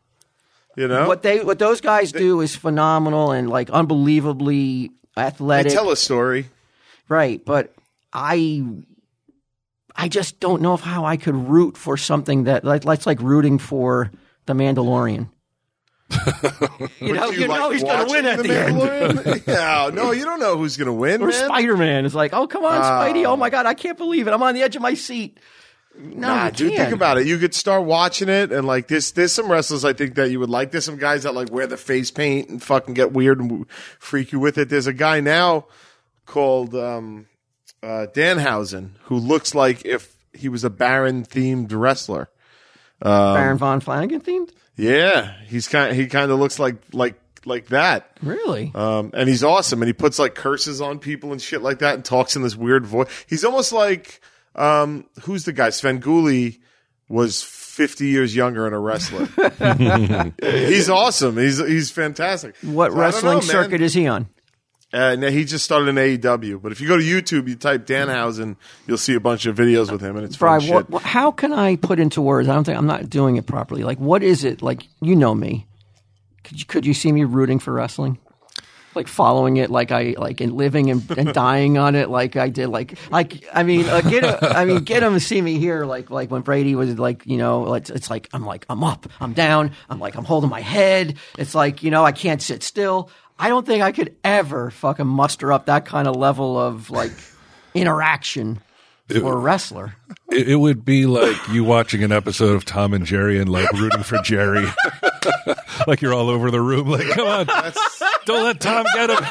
You 0.80 0.88
know, 0.88 1.10
What 1.10 1.24
they, 1.24 1.44
what 1.44 1.60
those 1.60 1.82
guys 1.82 2.14
do 2.14 2.40
is 2.40 2.56
phenomenal 2.56 3.34
and 3.34 3.50
like 3.50 3.70
unbelievably 3.70 4.92
athletic. 5.18 5.70
they 5.70 5.76
tell 5.76 5.92
a 5.92 5.98
story. 5.98 6.46
right? 7.10 7.44
But 7.44 7.76
I, 8.14 8.64
I 9.94 10.08
just 10.08 10.40
don't 10.40 10.62
know 10.62 10.76
if 10.76 10.80
how 10.80 11.04
I 11.04 11.18
could 11.18 11.36
root 11.36 11.76
for 11.76 11.98
something 11.98 12.46
that 12.46 12.64
like 12.64 12.84
that's 12.84 13.06
like 13.06 13.20
rooting 13.20 13.58
for 13.58 14.10
the 14.46 14.54
Mandalorian. 14.54 15.30
you 17.02 17.14
know, 17.14 17.30
you, 17.30 17.46
know 17.50 17.68
like 17.68 17.74
he's 17.74 17.84
going 17.84 18.08
to 18.08 18.12
win 18.14 18.26
at 18.26 18.42
the, 18.42 19.28
end. 19.28 19.44
Yeah, 19.48 19.92
no, 19.94 20.12
you 20.12 20.24
don't 20.24 20.40
know 20.40 20.58
who's 20.58 20.78
going 20.78 20.86
to 20.86 20.94
win, 20.94 21.22
Or. 21.22 21.34
Spider 21.34 21.76
Man 21.76 22.06
is 22.06 22.16
like, 22.16 22.32
oh 22.34 22.48
come 22.48 22.64
on, 22.64 22.82
Spidey! 22.82 23.26
Oh 23.26 23.34
ah. 23.34 23.36
my 23.36 23.50
god, 23.50 23.66
I 23.66 23.74
can't 23.74 23.98
believe 23.98 24.30
it! 24.30 24.32
I'm 24.32 24.42
on 24.42 24.56
the 24.56 24.62
edge 24.62 24.78
of 24.78 24.82
my 24.82 24.94
seat. 24.94 25.42
No, 25.98 26.28
Nah, 26.28 26.46
you 26.46 26.52
dude, 26.52 26.76
think 26.76 26.94
about 26.94 27.18
it. 27.18 27.28
You 27.28 27.38
could 27.38 27.54
start 27.54 27.84
watching 27.84 28.30
it, 28.30 28.52
and 28.52 28.66
like 28.66 28.88
this, 28.88 29.12
there's 29.12 29.34
some 29.34 29.52
wrestlers 29.52 29.84
I 29.84 29.94
think 29.94 30.16
that 30.16 30.30
you 30.32 30.40
would 30.40 30.50
like. 30.50 30.72
There's 30.72 30.86
some 30.86 30.98
guys 30.98 31.24
that 31.24 31.34
like 31.34 31.52
wear 31.52 31.68
the 31.68 31.78
face 31.78 32.10
paint 32.12 32.48
and 32.50 32.64
fucking 32.64 32.94
get 32.94 33.12
weird 33.12 33.40
and 33.42 33.70
freak 34.00 34.32
you 34.32 34.40
with 34.40 34.58
it. 34.58 34.70
There's 34.70 34.88
a 34.88 34.94
guy 34.94 35.20
now 35.20 35.68
called 36.26 36.74
um, 36.76 37.28
uh, 37.84 38.08
Danhausen 38.14 38.92
who 39.04 39.18
looks 39.18 39.54
like 39.54 39.86
if 39.86 40.16
he 40.34 40.48
was 40.48 40.64
a 40.64 40.70
Baron 40.70 41.26
themed 41.26 41.74
wrestler. 41.74 42.30
Baron 43.02 43.58
von 43.58 43.80
Flanagan 43.80 44.22
themed. 44.22 44.52
Yeah, 44.76 45.34
he's 45.48 45.68
kind. 45.68 45.96
He 45.96 46.08
kind 46.08 46.32
of 46.32 46.40
looks 46.40 46.60
like 46.60 46.78
like 46.94 47.20
like 47.46 47.68
that. 47.68 48.18
Really? 48.22 48.72
Um, 48.74 49.12
and 49.14 49.28
he's 49.28 49.44
awesome, 49.44 49.82
and 49.82 49.88
he 49.88 49.94
puts 49.94 50.20
like 50.20 50.36
curses 50.36 50.80
on 50.80 51.00
people 51.00 51.32
and 51.34 51.42
shit 51.42 51.62
like 51.62 51.80
that, 51.80 51.96
and 51.96 52.06
talks 52.06 52.36
in 52.36 52.42
this 52.42 52.56
weird 52.56 52.86
voice. 52.86 53.08
He's 53.28 53.44
almost 53.44 53.74
like 53.74 54.22
um, 54.60 55.06
who's 55.22 55.46
the 55.46 55.54
guy? 55.54 55.70
Svengoolie 55.70 56.60
was 57.08 57.42
fifty 57.42 58.08
years 58.08 58.36
younger 58.36 58.66
and 58.66 58.76
a 58.76 58.78
wrestler. 58.78 59.26
he's 60.42 60.90
awesome. 60.90 61.38
He's 61.38 61.58
he's 61.58 61.92
fantastic. 61.92 62.56
what 62.62 62.92
So 62.92 62.98
wrestling 62.98 63.36
know, 63.36 63.42
circuit 63.42 63.82
is 63.82 63.94
he 63.94 64.08
on? 64.08 64.28
Uh, 64.92 65.16
no, 65.16 65.30
he 65.30 65.46
just 65.46 65.64
started 65.64 65.88
in 65.88 65.96
AEW. 65.96 66.62
But 66.62 66.72
if 66.72 66.82
you 66.82 66.88
go 66.88 66.98
to 66.98 67.04
YouTube, 67.04 67.48
you 67.48 67.56
type 67.56 67.86
Danhausen, 67.86 68.56
you'll 68.88 68.98
see 68.98 69.14
a 69.14 69.20
bunch 69.20 69.46
of 69.46 69.56
videos 69.56 69.92
with 69.92 70.02
him, 70.02 70.16
and 70.16 70.26
it's 70.26 70.36
fun 70.36 70.48
Brian, 70.48 70.62
shit. 70.62 70.74
what, 70.74 70.90
what, 70.90 71.04
how 71.04 71.32
can 71.32 71.54
I 71.54 71.76
put 71.76 72.00
into 72.00 72.22
words? 72.22 72.50
I 72.50 72.56
don't 72.56 72.64
think 72.64 72.78
I'm 72.78 72.88
not 72.88 73.10
doing 73.10 73.38
it 73.38 73.46
properly. 73.46 73.84
Like, 73.84 74.00
what 74.00 74.24
is 74.24 74.44
it? 74.44 74.64
Like, 74.64 74.84
you 75.02 75.16
know 75.16 75.36
me. 75.36 75.68
Could 76.44 76.60
you, 76.60 76.66
could 76.66 76.86
you 76.88 76.96
see 76.96 77.12
me 77.12 77.24
rooting 77.24 77.60
for 77.60 77.72
wrestling? 77.72 78.18
Like 78.96 79.08
following 79.08 79.58
it, 79.58 79.70
like 79.70 79.92
I 79.92 80.16
like 80.18 80.42
and 80.42 80.54
living 80.54 80.90
and, 80.90 81.10
and 81.18 81.34
dying 81.34 81.78
on 81.78 81.96
it, 81.96 82.10
like 82.10 82.36
I 82.36 82.50
did. 82.50 82.68
Like, 82.68 82.98
like 83.12 83.46
I 83.54 83.64
mean, 83.64 83.86
uh, 83.86 84.02
get 84.02 84.24
a, 84.24 84.58
I 84.58 84.66
mean, 84.66 84.80
get 84.84 85.04
him 85.04 85.14
to 85.14 85.20
see 85.20 85.42
me 85.42 85.60
here, 85.60 85.86
like 85.86 86.10
like 86.10 86.32
when 86.32 86.42
Brady 86.42 86.76
was 86.76 86.98
like, 86.98 87.26
you 87.26 87.38
know, 87.38 87.74
it's, 87.76 87.90
it's 87.90 88.10
like 88.10 88.30
I'm 88.34 88.46
like 88.46 88.66
I'm 88.70 88.84
up, 88.84 89.08
I'm 89.20 89.34
down, 89.34 89.72
I'm 89.90 90.00
like 90.00 90.16
I'm 90.16 90.26
holding 90.26 90.50
my 90.50 90.62
head. 90.62 91.18
It's 91.38 91.54
like 91.54 91.84
you 91.84 91.92
know 91.92 92.04
I 92.04 92.12
can't 92.12 92.42
sit 92.42 92.64
still. 92.64 93.10
I 93.38 93.48
don't 93.48 93.66
think 93.66 93.84
I 93.84 93.92
could 93.92 94.16
ever 94.24 94.70
fucking 94.70 95.08
muster 95.08 95.54
up 95.54 95.68
that 95.68 95.86
kind 95.86 96.08
of 96.08 96.16
level 96.16 96.60
of 96.60 96.90
like 96.90 97.14
interaction 97.74 98.60
for 99.08 99.34
a 99.34 99.38
wrestler. 99.38 99.96
It, 100.32 100.50
it 100.50 100.56
would 100.58 100.84
be 100.84 101.06
like 101.06 101.38
you 101.50 101.64
watching 101.64 102.04
an 102.04 102.12
episode 102.12 102.56
of 102.56 102.66
Tom 102.66 102.94
and 102.94 103.06
Jerry 103.06 103.40
and 103.40 103.50
like 103.50 103.72
rooting 103.72 104.04
for 104.04 104.20
Jerry. 104.24 104.68
like 105.88 106.02
you're 106.02 106.14
all 106.14 106.30
over 106.30 106.52
the 106.52 106.62
room. 106.62 106.88
Like, 106.88 107.08
come 107.10 107.28
on, 107.28 107.48
don't 108.30 108.44
let 108.44 108.62
Tom 108.62 108.86
get 108.94 109.10
him. 109.10 109.18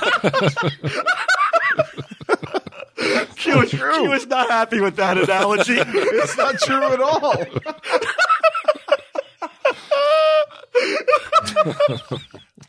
Q 3.36 3.58
was, 3.58 3.70
Q 3.70 4.10
was 4.10 4.26
not 4.26 4.50
happy 4.50 4.80
with 4.80 4.96
that 4.96 5.16
analogy. 5.18 5.76
It's 5.78 6.36
not 6.36 6.58
true 6.60 6.82
at 6.92 7.00
all. 7.00 7.44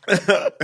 It- 0.08 0.54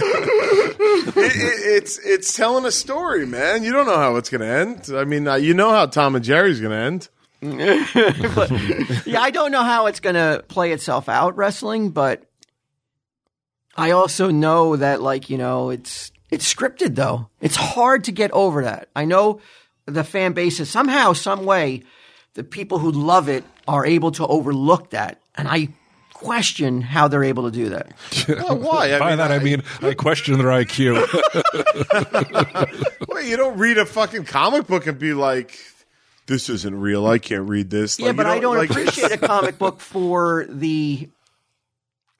it- 1.16 1.82
it's 1.82 1.98
it's 1.98 2.34
telling 2.34 2.64
a 2.64 2.72
story, 2.72 3.26
man. 3.26 3.62
You 3.62 3.72
don't 3.72 3.86
know 3.86 3.96
how 3.96 4.16
it's 4.16 4.30
going 4.30 4.40
to 4.40 4.46
end. 4.46 4.90
I 4.96 5.04
mean, 5.04 5.28
uh, 5.28 5.34
you 5.36 5.54
know 5.54 5.70
how 5.70 5.86
Tom 5.86 6.14
and 6.14 6.24
Jerry's 6.24 6.60
going 6.60 6.72
to 6.72 6.76
end. 6.76 7.08
yeah, 9.06 9.20
I 9.20 9.30
don't 9.30 9.52
know 9.52 9.62
how 9.62 9.86
it's 9.86 10.00
going 10.00 10.14
to 10.14 10.42
play 10.48 10.72
itself 10.72 11.08
out 11.08 11.36
wrestling, 11.36 11.90
but 11.90 12.22
I 13.76 13.90
also 13.92 14.30
know 14.30 14.76
that 14.76 15.00
like, 15.02 15.28
you 15.30 15.38
know, 15.38 15.70
it's 15.70 16.10
it's 16.30 16.52
scripted 16.52 16.94
though. 16.94 17.28
It's 17.40 17.56
hard 17.56 18.04
to 18.04 18.12
get 18.12 18.30
over 18.32 18.64
that. 18.64 18.88
I 18.96 19.04
know 19.04 19.40
the 19.86 20.02
fan 20.04 20.32
base 20.32 20.58
is 20.60 20.68
somehow 20.70 21.12
some 21.12 21.44
way 21.44 21.82
the 22.34 22.42
people 22.44 22.78
who 22.78 22.90
love 22.90 23.28
it 23.28 23.44
are 23.68 23.84
able 23.86 24.10
to 24.12 24.26
overlook 24.26 24.90
that. 24.90 25.20
And 25.36 25.46
I 25.48 25.68
question 26.12 26.80
how 26.80 27.08
they're 27.08 27.24
able 27.24 27.44
to 27.44 27.50
do 27.50 27.68
that. 27.68 27.92
Well, 28.28 28.58
why? 28.58 28.94
I 28.94 28.98
By 28.98 29.16
that 29.16 29.30
I 29.30 29.38
mean 29.38 29.62
I 29.82 29.94
question 29.94 30.38
their 30.38 30.48
IQ. 30.48 30.96
wait, 33.08 33.26
you 33.26 33.36
don't 33.36 33.58
read 33.58 33.78
a 33.78 33.86
fucking 33.86 34.24
comic 34.24 34.66
book 34.66 34.86
and 34.86 34.98
be 34.98 35.14
like, 35.14 35.58
"This 36.26 36.48
isn't 36.48 36.74
real. 36.80 37.06
I 37.06 37.18
can't 37.18 37.48
read 37.48 37.70
this." 37.70 37.98
Yeah, 37.98 38.06
Like, 38.06 38.12
you 38.14 38.16
but 38.16 38.26
I 38.26 38.38
don't 38.40 38.56
like- 38.56 38.70
appreciate 38.70 39.12
a 39.12 39.18
comic 39.34 39.58
book 39.58 39.80
for 39.80 40.46
the 40.48 41.08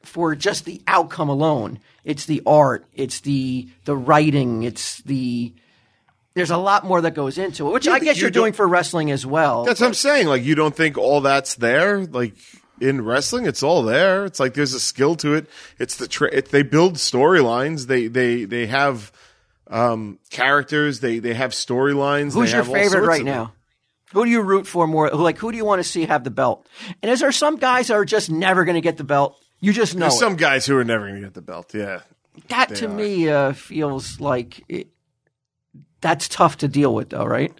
for 0.07 0.35
just 0.35 0.65
the 0.65 0.81
outcome 0.87 1.29
alone. 1.29 1.81
It's 2.05 2.27
the 2.27 2.43
art, 2.47 2.87
it's 2.95 3.21
the 3.21 3.69
the 3.85 3.97
writing, 3.97 4.63
it's 4.63 5.03
the 5.03 5.55
there's 6.35 6.51
a 6.51 6.59
lot 6.59 6.85
more 6.85 7.01
that 7.01 7.15
goes 7.15 7.39
into 7.39 7.67
it, 7.67 7.73
which 7.73 7.89
I 7.89 7.99
guess 7.99 8.17
you 8.17 8.23
you're 8.23 8.31
doing 8.31 8.53
for 8.53 8.69
wrestling 8.69 9.11
as 9.11 9.25
well. 9.25 9.65
That's 9.65 9.81
what 9.81 9.87
I'm 9.87 9.95
saying. 9.95 10.27
Like, 10.27 10.45
you 10.45 10.55
don't 10.55 10.77
think 10.77 10.99
all 10.99 11.23
that's 11.23 11.55
there? 11.55 12.05
Like 12.05 12.35
in 12.81 13.03
wrestling, 13.03 13.47
it's 13.47 13.63
all 13.63 13.83
there. 13.83 14.27
It's 14.27 14.39
like 14.39 14.55
there's 14.55 14.75
a 14.75 14.81
skill 14.81 15.17
to 15.17 15.35
it. 15.35 15.49
It's 15.79 15.97
the 15.97 16.07
tra- 16.07 16.33
it, 16.33 16.51
they 16.51 16.63
build 16.63 16.95
storylines. 16.97 17.87
They 17.87 18.07
they 18.09 18.45
they 18.45 18.67
have 18.67 19.13
um 19.69 20.19
characters. 20.31 21.01
They 21.01 21.19
they 21.19 21.35
have 21.35 21.53
storylines. 21.53 22.35
Who's 22.35 22.53
your 22.53 22.65
favorite 22.65 23.07
right 23.07 23.25
now? 23.25 23.53
Who 24.13 24.25
do 24.25 24.31
you 24.31 24.41
root 24.43 24.67
for 24.67 24.87
more? 24.87 25.11
Like, 25.11 25.39
who 25.39 25.51
do 25.51 25.57
you 25.57 25.65
want 25.65 25.81
to 25.81 25.89
see 25.89 26.07
have 26.07 26.23
the 26.23 26.31
belt? 26.31 26.67
And 27.03 27.11
is 27.11 27.21
there 27.21 27.33
some 27.33 27.57
guys 27.57 27.89
that 27.89 27.95
are 27.95 28.05
just 28.05 28.31
never 28.31 28.65
going 28.65 28.77
to 28.77 28.81
get 28.81 28.97
the 28.97 29.05
belt? 29.05 29.43
You 29.61 29.73
just 29.73 29.95
know 29.95 30.01
There's 30.01 30.15
it. 30.15 30.19
some 30.19 30.37
guys 30.37 30.67
who 30.67 30.77
are 30.77 30.85
never 30.85 31.07
going 31.09 31.17
to 31.17 31.27
get 31.27 31.35
the 31.35 31.43
belt. 31.43 31.75
Yeah. 31.75 32.01
that 32.49 32.75
to 32.77 32.87
are. 32.87 32.89
me 32.89 33.29
uh, 33.29 33.53
feels 33.53 34.21
like 34.21 34.63
it, 34.69 34.89
that's 36.01 36.29
tough 36.29 36.59
to 36.59 36.69
deal 36.69 36.95
with, 36.95 37.11
though, 37.11 37.25
right? 37.25 37.53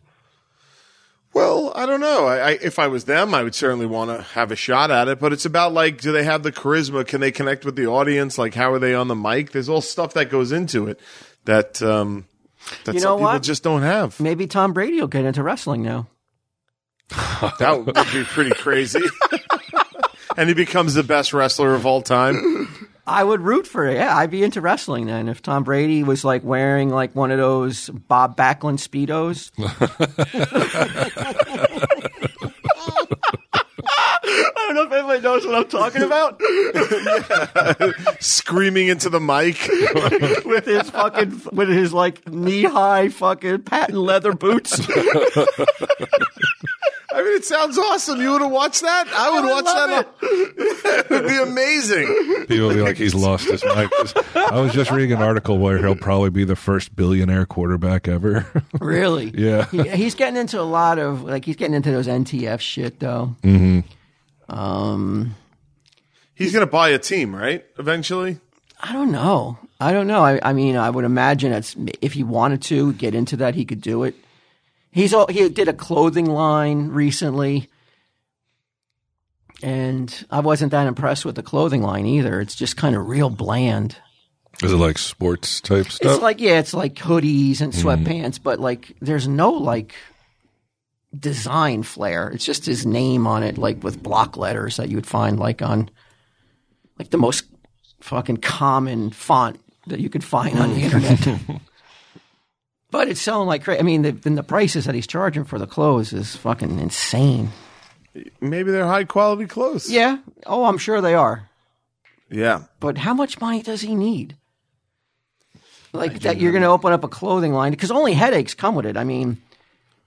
Well, 1.33 1.73
I 1.75 1.85
don't 1.85 2.01
know. 2.01 2.27
I, 2.27 2.37
I 2.39 2.51
if 2.63 2.79
I 2.79 2.87
was 2.89 3.05
them, 3.05 3.35
I 3.35 3.43
would 3.43 3.55
certainly 3.55 3.85
want 3.87 4.11
to 4.11 4.23
have 4.23 4.51
a 4.51 4.57
shot 4.57 4.91
at 4.91 5.09
it. 5.09 5.19
But 5.21 5.33
it's 5.35 5.45
about 5.45 5.73
like, 5.75 6.01
do 6.01 6.11
they 6.13 6.25
have 6.25 6.43
the 6.43 6.53
charisma? 6.53 7.07
Can 7.07 7.21
they 7.21 7.31
connect 7.31 7.65
with 7.67 7.77
the 7.77 7.87
audience? 7.87 8.39
Like, 8.39 8.55
how 8.55 8.73
are 8.73 8.79
they 8.79 8.95
on 8.95 9.09
the 9.09 9.15
mic? 9.17 9.53
There's 9.53 9.69
all 9.69 9.83
stuff 9.83 10.15
that 10.15 10.31
goes 10.31 10.51
into 10.53 10.87
it 10.87 10.99
that 11.45 11.83
um 11.83 12.25
that 12.85 12.95
You 12.95 13.01
some 13.01 13.11
know 13.11 13.17
people 13.17 13.33
what? 13.33 13.43
just 13.43 13.63
don't 13.63 13.83
have. 13.83 14.19
Maybe 14.19 14.47
Tom 14.47 14.73
Brady 14.73 14.99
will 15.01 15.09
get 15.09 15.25
into 15.27 15.43
wrestling 15.43 15.83
now. 15.83 16.07
That 17.59 17.85
would 17.85 17.95
be 18.13 18.25
pretty 18.25 18.51
crazy. 18.53 19.01
and 20.37 20.49
he 20.49 20.55
becomes 20.55 20.95
the 20.95 21.03
best 21.03 21.33
wrestler 21.33 21.75
of 21.75 21.87
all 21.87 22.03
time. 22.03 22.69
I 23.07 23.23
would 23.23 23.41
root 23.41 23.67
for 23.67 23.87
it. 23.87 23.95
Yeah, 23.95 24.17
I'd 24.17 24.31
be 24.31 24.43
into 24.43 24.61
wrestling 24.61 25.07
then. 25.07 25.29
If 25.29 25.41
Tom 25.41 25.63
Brady 25.63 26.03
was 26.03 26.25
like 26.25 26.43
wearing 26.43 26.91
like 26.91 27.15
one 27.15 27.31
of 27.31 27.39
those 27.39 27.89
Bob 27.91 28.37
Backlund 28.37 28.81
speedos. 28.81 29.53
I 33.89 34.73
don't 34.73 34.75
know 34.75 34.83
if 34.83 34.93
anybody 34.93 35.21
knows 35.21 35.47
what 35.47 35.55
I'm 35.55 35.69
talking 35.69 36.03
about. 36.03 36.41
Screaming 38.21 38.89
into 38.89 39.09
the 39.09 39.21
mic. 39.21 39.57
with 40.45 40.65
his 40.65 40.91
fucking, 40.91 41.43
with 41.53 41.69
his 41.69 41.93
like 41.93 42.27
knee 42.29 42.65
high 42.65 43.09
fucking 43.09 43.63
patent 43.63 43.99
leather 43.99 44.33
boots. 44.33 44.81
I 47.27 47.29
mean, 47.31 47.39
it 47.39 47.45
sounds 47.45 47.77
awesome. 47.77 48.21
You 48.21 48.31
would 48.31 48.43
have 48.43 48.53
watched 48.53 48.83
that? 48.83 49.09
I 49.09 49.31
would 49.31 49.45
I 49.45 49.51
watch 49.51 49.65
that. 49.65 50.09
it 50.23 51.11
would 51.11 51.27
be 51.27 51.43
amazing. 51.43 52.07
People 52.47 52.69
will 52.69 52.75
be 52.75 52.83
like, 52.83 52.97
he's 52.97 53.17
lost 53.17 53.51
his 53.51 53.65
mic. 53.65 53.91
I 54.37 54.61
was 54.61 54.73
just 54.73 54.93
reading 54.93 55.11
an 55.11 55.23
article 55.23 55.59
where 55.59 55.79
he'll 55.79 55.97
probably 55.97 56.31
be 56.31 56.45
the 56.45 56.55
first 56.55 56.95
billionaire 56.95 57.45
quarterback 57.45 58.07
ever. 58.07 58.47
really? 58.81 59.33
Yeah. 59.37 59.67
He, 59.67 59.89
he's 59.89 60.15
getting 60.15 60.37
into 60.37 60.61
a 60.61 60.63
lot 60.63 61.01
of 61.01 61.25
like 61.25 61.45
he's 61.45 61.57
getting 61.57 61.75
into 61.75 61.91
those 61.91 62.07
NTF 62.07 62.61
shit 62.61 63.01
though. 63.01 63.35
Hmm. 63.43 63.81
Um, 64.49 65.35
He's 66.37 66.53
going 66.53 66.65
to 66.65 66.71
buy 66.71 66.91
a 66.91 66.99
team, 66.99 67.35
right? 67.35 67.65
Eventually. 67.77 68.39
I 68.79 68.93
don't 68.93 69.11
know. 69.11 69.59
I 69.81 69.91
don't 69.91 70.07
know. 70.07 70.23
I, 70.23 70.39
I 70.43 70.53
mean, 70.53 70.77
I 70.77 70.91
would 70.91 71.05
imagine 71.05 71.53
it's 71.53 71.75
if 72.03 72.13
he 72.13 72.23
wanted 72.23 72.63
to 72.63 72.93
get 72.93 73.15
into 73.17 73.39
that, 73.39 73.57
he 73.57 73.65
could 73.65 73.81
do 73.81 74.05
it. 74.05 74.15
He's 74.97 75.13
all, 75.13 75.27
he 75.27 75.47
did 75.51 75.69
a 75.69 75.75
clothing 75.75 76.25
line 76.25 76.89
recently, 76.89 77.69
and 79.63 80.27
I 80.31 80.41
wasn't 80.41 80.73
that 80.73 80.87
impressed 80.87 81.27
with 81.27 81.35
the 81.35 81.43
clothing 81.43 81.83
line 81.83 82.07
either. 82.07 82.41
It's 82.41 82.55
just 82.55 82.79
kind 82.79 82.97
of 82.97 83.07
real 83.07 83.29
bland. 83.29 83.99
Is 84.63 84.73
it 84.73 84.77
like 84.77 84.97
sports 84.97 85.61
type 85.61 85.91
stuff? 85.91 86.13
It's 86.13 86.23
like 86.23 86.41
yeah, 86.41 86.59
it's 86.61 86.73
like 86.73 86.95
hoodies 86.95 87.61
and 87.61 87.75
mm-hmm. 87.75 87.87
sweatpants, 87.87 88.43
but 88.43 88.59
like 88.59 88.97
there's 89.03 89.29
no 89.29 89.51
like 89.51 89.95
design 91.15 91.83
flair. 91.83 92.31
It's 92.31 92.47
just 92.47 92.65
his 92.65 92.87
name 92.87 93.27
on 93.27 93.43
it, 93.43 93.59
like 93.59 93.85
with 93.85 94.03
block 94.03 94.39
letters 94.39 94.79
that 94.79 94.89
you 94.89 94.97
would 94.97 95.07
find 95.07 95.39
like 95.39 95.61
on 95.61 95.91
like 96.99 97.11
the 97.11 97.19
most 97.19 97.45
fucking 98.01 98.39
common 98.39 99.11
font 99.11 99.61
that 99.89 100.01
you 100.01 100.09
could 100.09 100.25
find 100.25 100.59
on 100.59 100.73
the 100.73 100.81
internet. 100.81 101.61
But 102.91 103.09
it's 103.09 103.21
selling 103.21 103.49
like 103.49 103.65
crazy. 103.65 103.81
I 103.81 103.83
mean, 103.83 104.03
the, 104.03 104.13
then 104.13 104.35
the 104.35 104.43
prices 104.43 104.85
that 104.85 104.95
he's 104.95 105.07
charging 105.07 105.45
for 105.45 105.59
the 105.59 105.67
clothes 105.67 106.13
is 106.13 106.37
fucking 106.37 106.79
insane. 106.79 107.51
Maybe 108.41 108.71
they're 108.71 108.87
high 108.87 109.05
quality 109.05 109.47
clothes. 109.47 109.91
Yeah. 109.91 110.19
Oh, 110.47 110.65
I'm 110.65 110.79
sure 110.79 111.01
they 111.01 111.15
are. 111.15 111.49
Yeah. 112.31 112.63
But 112.81 112.99
how 112.99 113.15
much 113.15 113.41
money 113.41 113.63
does 113.63 113.83
he 113.83 113.95
need? 113.95 114.37
Like 115.93 116.21
that, 116.21 116.39
you're 116.39 116.53
going 116.53 116.63
to 116.63 116.69
open 116.69 116.93
up 116.93 117.05
a 117.05 117.09
clothing 117.09 117.53
line 117.53 117.73
because 117.73 117.91
only 117.91 118.13
headaches 118.13 118.55
come 118.55 118.75
with 118.75 118.87
it. 118.87 118.97
I 118.97 119.05
mean, 119.05 119.41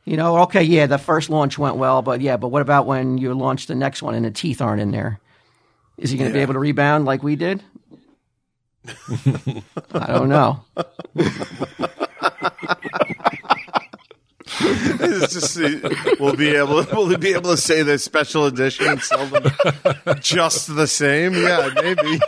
you 0.05 0.17
know, 0.17 0.39
okay, 0.43 0.63
yeah, 0.63 0.86
the 0.86 0.97
first 0.97 1.30
launch 1.30 1.57
went 1.57 1.77
well, 1.77 2.01
but 2.01 2.21
yeah, 2.21 2.38
but 2.38 2.49
what 2.49 2.61
about 2.61 2.86
when 2.86 3.17
you 3.17 3.34
launch 3.34 3.67
the 3.67 3.75
next 3.75 4.01
one 4.01 4.13
and 4.13 4.25
the 4.25 4.32
teeth 4.32 4.61
aren't 4.61 4.82
in 4.82 4.91
there? 4.91 5.19
Is 5.97 6.11
he 6.11 6.17
going 6.17 6.30
to 6.30 6.34
be 6.34 6.41
able 6.41 6.53
to 6.53 6.59
rebound 6.59 7.05
like 7.05 7.23
we 7.23 7.36
did? 7.36 7.63
I 9.93 10.07
don't 10.07 10.29
know. 10.29 10.63
It's 14.61 15.33
just 15.33 15.59
uh, 15.59 16.15
we'll 16.19 16.35
be 16.35 16.49
able 16.55 16.83
will 16.91 17.07
he 17.09 17.17
be 17.17 17.33
able 17.33 17.51
to 17.51 17.57
say 17.57 17.83
the 17.83 17.97
special 17.97 18.45
edition 18.45 18.87
and 18.87 19.01
sell 19.01 19.25
them 19.27 19.51
just 20.19 20.75
the 20.75 20.87
same? 20.87 21.33
Yeah, 21.33 21.69
maybe. 21.75 22.19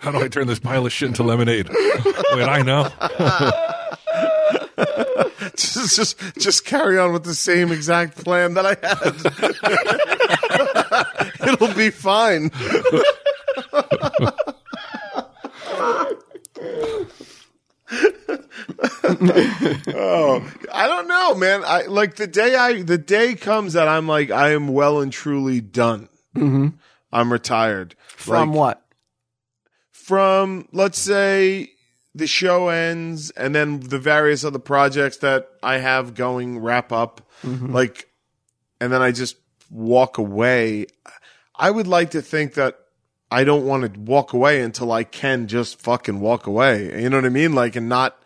How 0.00 0.12
do 0.12 0.22
I 0.22 0.28
turn 0.28 0.46
this 0.46 0.58
pile 0.58 0.86
of 0.86 0.92
shit 0.92 1.08
into 1.08 1.22
lemonade? 1.22 1.68
Wait, 1.68 2.48
I 2.48 2.62
know. 2.62 2.88
Just 5.56 5.96
just 5.96 6.38
just 6.38 6.64
carry 6.64 6.98
on 6.98 7.12
with 7.12 7.24
the 7.24 7.34
same 7.34 7.70
exact 7.72 8.16
plan 8.22 8.54
that 8.54 8.64
I 8.66 8.76
had. 8.82 10.59
It'll 11.46 11.74
be 11.74 11.90
fine. 11.90 12.50
oh, 19.92 20.52
I 20.72 20.86
don't 20.86 21.08
know, 21.08 21.34
man. 21.34 21.62
I 21.64 21.82
like 21.82 22.16
the 22.16 22.26
day 22.26 22.54
I 22.54 22.82
the 22.82 22.98
day 22.98 23.34
comes 23.34 23.72
that 23.74 23.88
I'm 23.88 24.06
like 24.06 24.30
I 24.30 24.50
am 24.50 24.68
well 24.68 25.00
and 25.00 25.12
truly 25.12 25.60
done. 25.60 26.08
Mm-hmm. 26.36 26.68
I'm 27.12 27.32
retired 27.32 27.96
From 28.06 28.50
Like, 28.50 28.58
what? 28.58 28.82
from 29.92 30.68
let's 30.72 30.98
say 30.98 31.72
the 32.14 32.26
show 32.26 32.68
ends 32.68 33.30
and 33.30 33.52
then 33.54 33.80
the 33.80 33.98
various 33.98 34.44
other 34.44 34.58
projects 34.60 35.16
that 35.18 35.48
I 35.62 35.78
have 35.78 36.14
going 36.14 36.58
wrap 36.60 36.92
up 36.92 37.28
like 37.42 38.08
and 38.80 38.92
then 38.92 39.02
I 39.02 39.10
just 39.12 39.36
walk 39.70 40.18
away 40.18 40.86
I 41.60 41.70
would 41.70 41.86
like 41.86 42.10
to 42.10 42.22
think 42.22 42.54
that 42.54 42.78
I 43.30 43.44
don't 43.44 43.66
want 43.66 43.94
to 43.94 44.00
walk 44.00 44.32
away 44.32 44.60
until 44.62 44.90
I 44.90 45.04
can 45.04 45.46
just 45.46 45.80
fucking 45.80 46.20
walk 46.20 46.46
away 46.46 47.02
you 47.02 47.08
know 47.10 47.18
what 47.18 47.24
I 47.26 47.30
mean 47.30 47.54
like 47.54 47.76
and 47.76 47.88
not 47.88 48.16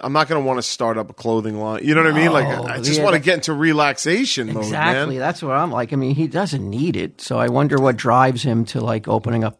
I'm 0.00 0.12
not 0.12 0.28
going 0.28 0.42
to 0.42 0.46
want 0.46 0.58
to 0.58 0.62
start 0.62 0.98
up 0.98 1.10
a 1.10 1.14
clothing 1.14 1.58
line. 1.58 1.82
You 1.84 1.94
know 1.94 2.02
what 2.02 2.12
I 2.12 2.16
mean? 2.16 2.32
Like, 2.32 2.46
I 2.46 2.76
oh, 2.76 2.82
just 2.82 2.98
yeah, 2.98 3.04
want 3.04 3.14
to 3.14 3.20
get 3.20 3.34
into 3.36 3.54
relaxation 3.54 4.52
mode, 4.52 4.64
Exactly. 4.64 5.18
That's 5.18 5.42
what 5.42 5.56
I'm 5.56 5.70
like. 5.70 5.92
I 5.92 5.96
mean, 5.96 6.14
he 6.14 6.26
doesn't 6.26 6.68
need 6.68 6.96
it. 6.96 7.20
So 7.20 7.38
I 7.38 7.48
wonder 7.48 7.78
what 7.78 7.96
drives 7.96 8.42
him 8.42 8.64
to 8.66 8.80
like 8.80 9.08
opening 9.08 9.44
up 9.44 9.58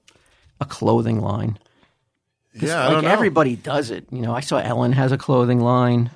a 0.60 0.64
clothing 0.64 1.20
line. 1.20 1.58
Yeah, 2.54 2.80
I 2.80 2.84
like 2.84 2.94
don't 2.94 3.04
know. 3.04 3.10
everybody 3.10 3.56
does 3.56 3.90
it. 3.90 4.06
You 4.10 4.22
know, 4.22 4.34
I 4.34 4.40
saw 4.40 4.58
Ellen 4.58 4.92
has 4.92 5.12
a 5.12 5.18
clothing 5.18 5.60
line. 5.60 6.10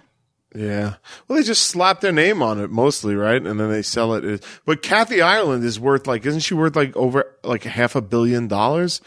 Yeah. 0.54 0.94
Well, 1.28 1.38
they 1.38 1.44
just 1.44 1.68
slap 1.68 2.00
their 2.00 2.12
name 2.12 2.42
on 2.42 2.60
it 2.60 2.70
mostly, 2.70 3.14
right? 3.14 3.40
And 3.40 3.58
then 3.60 3.70
they 3.70 3.82
sell 3.82 4.14
it. 4.14 4.44
But 4.64 4.82
Kathy 4.82 5.22
Ireland 5.22 5.62
is 5.64 5.78
worth 5.78 6.06
like, 6.06 6.26
isn't 6.26 6.40
she 6.40 6.54
worth 6.54 6.74
like 6.74 6.96
over 6.96 7.24
like 7.44 7.62
half 7.64 7.94
a 7.94 8.00
billion 8.00 8.48
dollars? 8.48 9.00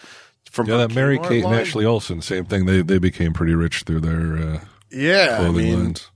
From 0.49 0.67
Yeah, 0.67 0.77
that 0.77 0.93
Mary 0.95 1.17
Kate 1.19 1.43
and? 1.43 1.53
Ashley 1.53 1.83
Olsen, 1.83 2.21
same 2.21 2.45
thing. 2.45 2.65
They 2.65 2.81
they 2.81 2.99
became 2.99 3.33
pretty 3.33 3.55
rich 3.55 3.83
through 3.83 4.01
their 4.01 4.37
uh, 4.37 4.59
Yeah, 4.91 5.33
I 5.33 5.37
clothing 5.39 5.55
mean, 5.65 5.83
lines. 5.85 6.09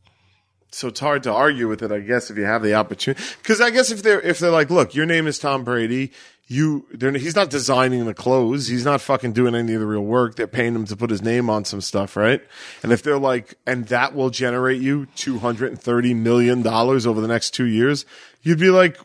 So 0.78 0.90
it's 0.90 1.00
hard 1.00 1.24
to 1.24 1.34
argue 1.34 1.68
with 1.68 1.82
it, 1.82 1.92
I 1.92 2.02
guess, 2.02 2.30
if 2.30 2.38
you 2.38 2.44
have 2.44 2.62
the 2.62 2.76
opportunity. 2.76 3.24
Because 3.42 3.60
I 3.60 3.72
guess 3.72 3.90
if 3.90 4.04
they're 4.04 4.22
if 4.22 4.38
they're 4.38 4.52
like, 4.52 4.70
look, 4.70 4.94
your 4.94 5.08
name 5.08 5.26
is 5.26 5.40
Tom 5.40 5.64
Brady, 5.64 6.12
you, 6.48 6.86
they're, 6.94 7.12
he's 7.14 7.36
not 7.36 7.50
designing 7.50 8.06
the 8.06 8.14
clothes, 8.14 8.68
he's 8.68 8.86
not 8.86 9.02
fucking 9.02 9.34
doing 9.34 9.56
any 9.56 9.74
of 9.74 9.80
the 9.80 9.88
real 9.88 10.04
work. 10.04 10.36
They're 10.36 10.46
paying 10.46 10.76
him 10.76 10.86
to 10.86 10.96
put 10.96 11.10
his 11.10 11.24
name 11.24 11.50
on 11.50 11.66
some 11.66 11.82
stuff, 11.82 12.16
right? 12.16 12.42
And 12.84 12.92
if 12.92 13.02
they're 13.02 13.18
like, 13.18 13.56
and 13.66 13.88
that 13.88 14.14
will 14.14 14.30
generate 14.30 14.80
you 14.80 15.08
two 15.16 15.40
hundred 15.40 15.72
and 15.72 15.82
thirty 15.82 16.14
million 16.14 16.62
dollars 16.62 17.08
over 17.08 17.22
the 17.22 17.28
next 17.28 17.56
two 17.56 17.66
years, 17.66 18.06
you'd 18.44 18.60
be 18.60 18.70
like, 18.70 19.00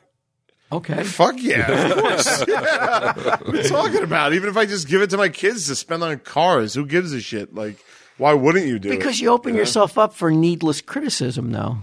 Okay. 0.70 1.04
Fuck 1.04 1.36
yeah, 1.38 1.70
of 1.90 1.96
course. 1.96 2.44
Yeah. 2.48 3.12
What 3.42 3.48
are 3.48 3.56
you 3.56 3.68
talking 3.68 4.02
about? 4.02 4.34
Even 4.34 4.48
if 4.50 4.56
I 4.58 4.66
just 4.66 4.88
give 4.88 5.00
it 5.00 5.10
to 5.10 5.16
my 5.16 5.28
kids 5.30 5.66
to 5.68 5.74
spend 5.74 6.02
on 6.02 6.18
cars, 6.18 6.74
who 6.74 6.86
gives 6.86 7.12
a 7.12 7.20
shit? 7.20 7.54
Like, 7.54 7.76
why 8.22 8.34
wouldn't 8.34 8.66
you 8.66 8.78
do 8.78 8.88
it? 8.88 8.96
Because 8.96 9.20
you 9.20 9.30
open 9.30 9.56
yourself 9.56 9.98
up 9.98 10.14
for 10.14 10.30
needless 10.30 10.80
criticism, 10.80 11.50
though. 11.50 11.78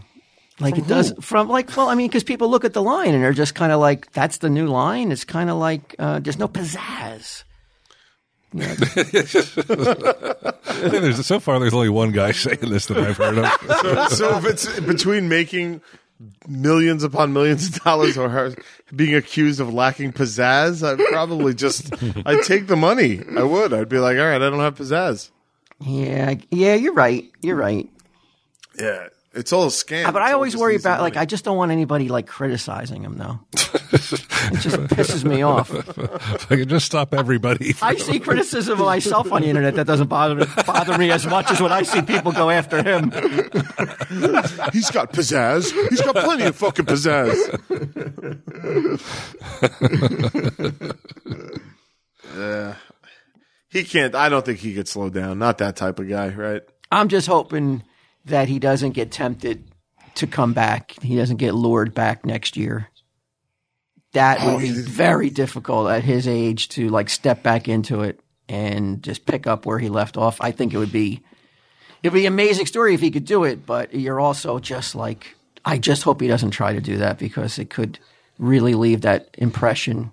Like 0.62 0.78
it 0.78 0.88
does 0.88 1.14
from 1.22 1.50
like 1.50 1.76
well, 1.76 1.90
I 1.90 1.96
mean, 1.96 2.08
because 2.08 2.24
people 2.24 2.50
look 2.50 2.64
at 2.66 2.74
the 2.74 2.82
line 2.82 3.14
and 3.14 3.22
they're 3.24 3.34
just 3.34 3.56
kind 3.56 3.72
of 3.72 3.80
like, 3.80 4.12
"That's 4.14 4.38
the 4.38 4.50
new 4.50 4.68
line." 4.68 5.12
It's 5.12 5.26
kind 5.26 5.50
of 5.50 5.58
like 5.58 5.96
uh, 6.00 6.20
there's 6.20 6.40
no 6.40 6.48
pizzazz. 6.48 7.44
There's, 8.52 8.80
so 11.26 11.40
far, 11.40 11.60
there's 11.60 11.74
only 11.74 11.90
one 11.90 12.12
guy 12.12 12.32
saying 12.32 12.62
this 12.62 12.88
that 12.88 12.98
I've 12.98 13.18
heard 13.18 13.38
of. 13.38 14.12
so 14.12 14.38
if 14.38 14.46
it's 14.46 14.80
between 14.80 15.30
making 15.30 15.82
millions 16.48 17.04
upon 17.04 17.32
millions 17.32 17.68
of 17.68 17.84
dollars 17.84 18.18
or 18.18 18.30
her 18.30 18.56
being 18.96 19.14
accused 19.14 19.60
of 19.60 19.74
lacking 19.74 20.14
pizzazz, 20.14 20.84
I'd 20.84 21.06
probably 21.10 21.54
just 21.54 21.94
I'd 22.26 22.44
take 22.44 22.68
the 22.68 22.76
money. 22.76 23.22
I 23.38 23.44
would. 23.44 23.74
I'd 23.74 23.88
be 23.88 24.00
like, 24.00 24.18
all 24.18 24.26
right, 24.26 24.36
I 24.42 24.50
don't 24.50 24.60
have 24.60 24.76
pizzazz. 24.76 25.30
Yeah, 25.82 26.36
yeah, 26.52 26.76
you're 26.76 26.94
right. 26.94 27.26
You're 27.42 27.56
right. 27.56 27.90
Yeah, 28.78 29.08
it's 29.34 29.54
all 29.54 29.64
a 29.64 29.68
scam. 29.68 30.12
But 30.12 30.22
It's 30.22 30.30
I 30.30 30.34
always 30.34 30.58
worry 30.58 30.76
about 30.76 31.02
like. 31.02 31.16
I 31.16 31.26
just 31.26 31.46
don't 31.46 31.58
want 31.58 31.72
anybody 31.72 32.10
like 32.10 32.28
criticizing 32.28 33.04
him 33.04 33.18
though. 33.18 33.40
it 33.54 34.60
just 34.60 34.78
pisses 34.90 35.24
me 35.24 35.42
off. 35.42 35.72
If 35.74 36.52
I 36.52 36.56
can 36.58 36.68
just 36.68 36.86
stop 36.88 37.14
everybody. 37.14 37.76
I 37.82 37.96
see 37.96 38.20
criticism 38.20 38.80
of 38.80 38.86
myself 38.86 39.32
on 39.32 39.42
the 39.42 39.48
internet 39.48 39.76
that 39.76 39.86
doesn't 39.88 40.08
bother 40.08 40.36
me, 40.36 40.46
bother 40.66 40.98
me 40.98 41.12
as 41.12 41.28
much 41.28 41.52
as 41.52 41.62
when 41.62 41.72
I 41.72 41.84
see 41.84 42.02
people 42.02 42.32
go 42.32 42.50
after 42.50 42.82
him. 42.82 43.12
he's 44.74 44.90
got 44.92 45.14
pizzazz. 45.14 45.72
He's 45.90 46.02
got 46.02 46.16
plenty 46.16 46.46
of 46.46 46.56
fucking 46.56 46.86
pizzazz. 46.86 47.36
Uh, 52.36 52.74
he 53.70 53.84
can't. 53.84 54.16
I 54.16 54.30
don't 54.30 54.46
think 54.46 54.60
he 54.60 54.74
could 54.74 54.88
slow 54.88 55.10
down. 55.10 55.40
Not 55.40 55.60
that 55.60 55.76
type 55.76 56.00
of 56.00 56.10
guy, 56.10 56.30
right? 56.30 56.64
I'm 56.92 57.08
just 57.08 57.28
hoping 57.28 57.84
that 58.26 58.48
he 58.48 58.60
doesn't 58.60 58.92
get 58.92 59.12
tempted 59.12 59.64
to 60.16 60.28
come 60.28 60.54
back. 60.54 60.96
He 61.02 61.16
doesn't 61.16 61.38
get 61.38 61.54
lured 61.54 61.94
back 61.94 62.26
next 62.26 62.58
year. 62.58 62.90
That 64.14 64.44
would 64.46 64.60
be 64.60 64.72
oh, 64.72 64.84
very 64.88 65.30
difficult 65.30 65.90
at 65.92 66.04
his 66.04 66.28
age 66.28 66.70
to 66.70 66.90
like 66.90 67.10
step 67.10 67.44
back 67.44 67.68
into 67.68 68.02
it 68.02 68.20
and 68.48 69.04
just 69.04 69.28
pick 69.28 69.46
up 69.46 69.66
where 69.66 69.78
he 69.78 69.88
left 69.88 70.18
off. 70.18 70.42
I 70.42 70.52
think 70.52 70.74
it 70.74 70.78
would 70.78 70.92
be 70.92 71.22
it'd 72.02 72.14
be 72.14 72.26
an 72.26 72.34
amazing 72.34 72.66
story 72.66 72.96
if 72.96 73.02
he 73.02 73.12
could 73.12 73.26
do 73.26 73.44
it, 73.44 73.66
but 73.66 73.94
you're 73.94 74.20
also 74.20 74.58
just 74.58 74.96
like 74.96 75.36
I 75.64 75.78
just 75.78 76.04
hope 76.04 76.22
he 76.22 76.28
doesn't 76.28 76.52
try 76.52 76.74
to 76.74 76.82
do 76.82 76.98
that 76.98 77.20
because 77.20 77.60
it 77.60 77.70
could 77.70 78.00
really 78.40 78.74
leave 78.74 79.02
that 79.02 79.30
impression. 79.38 80.12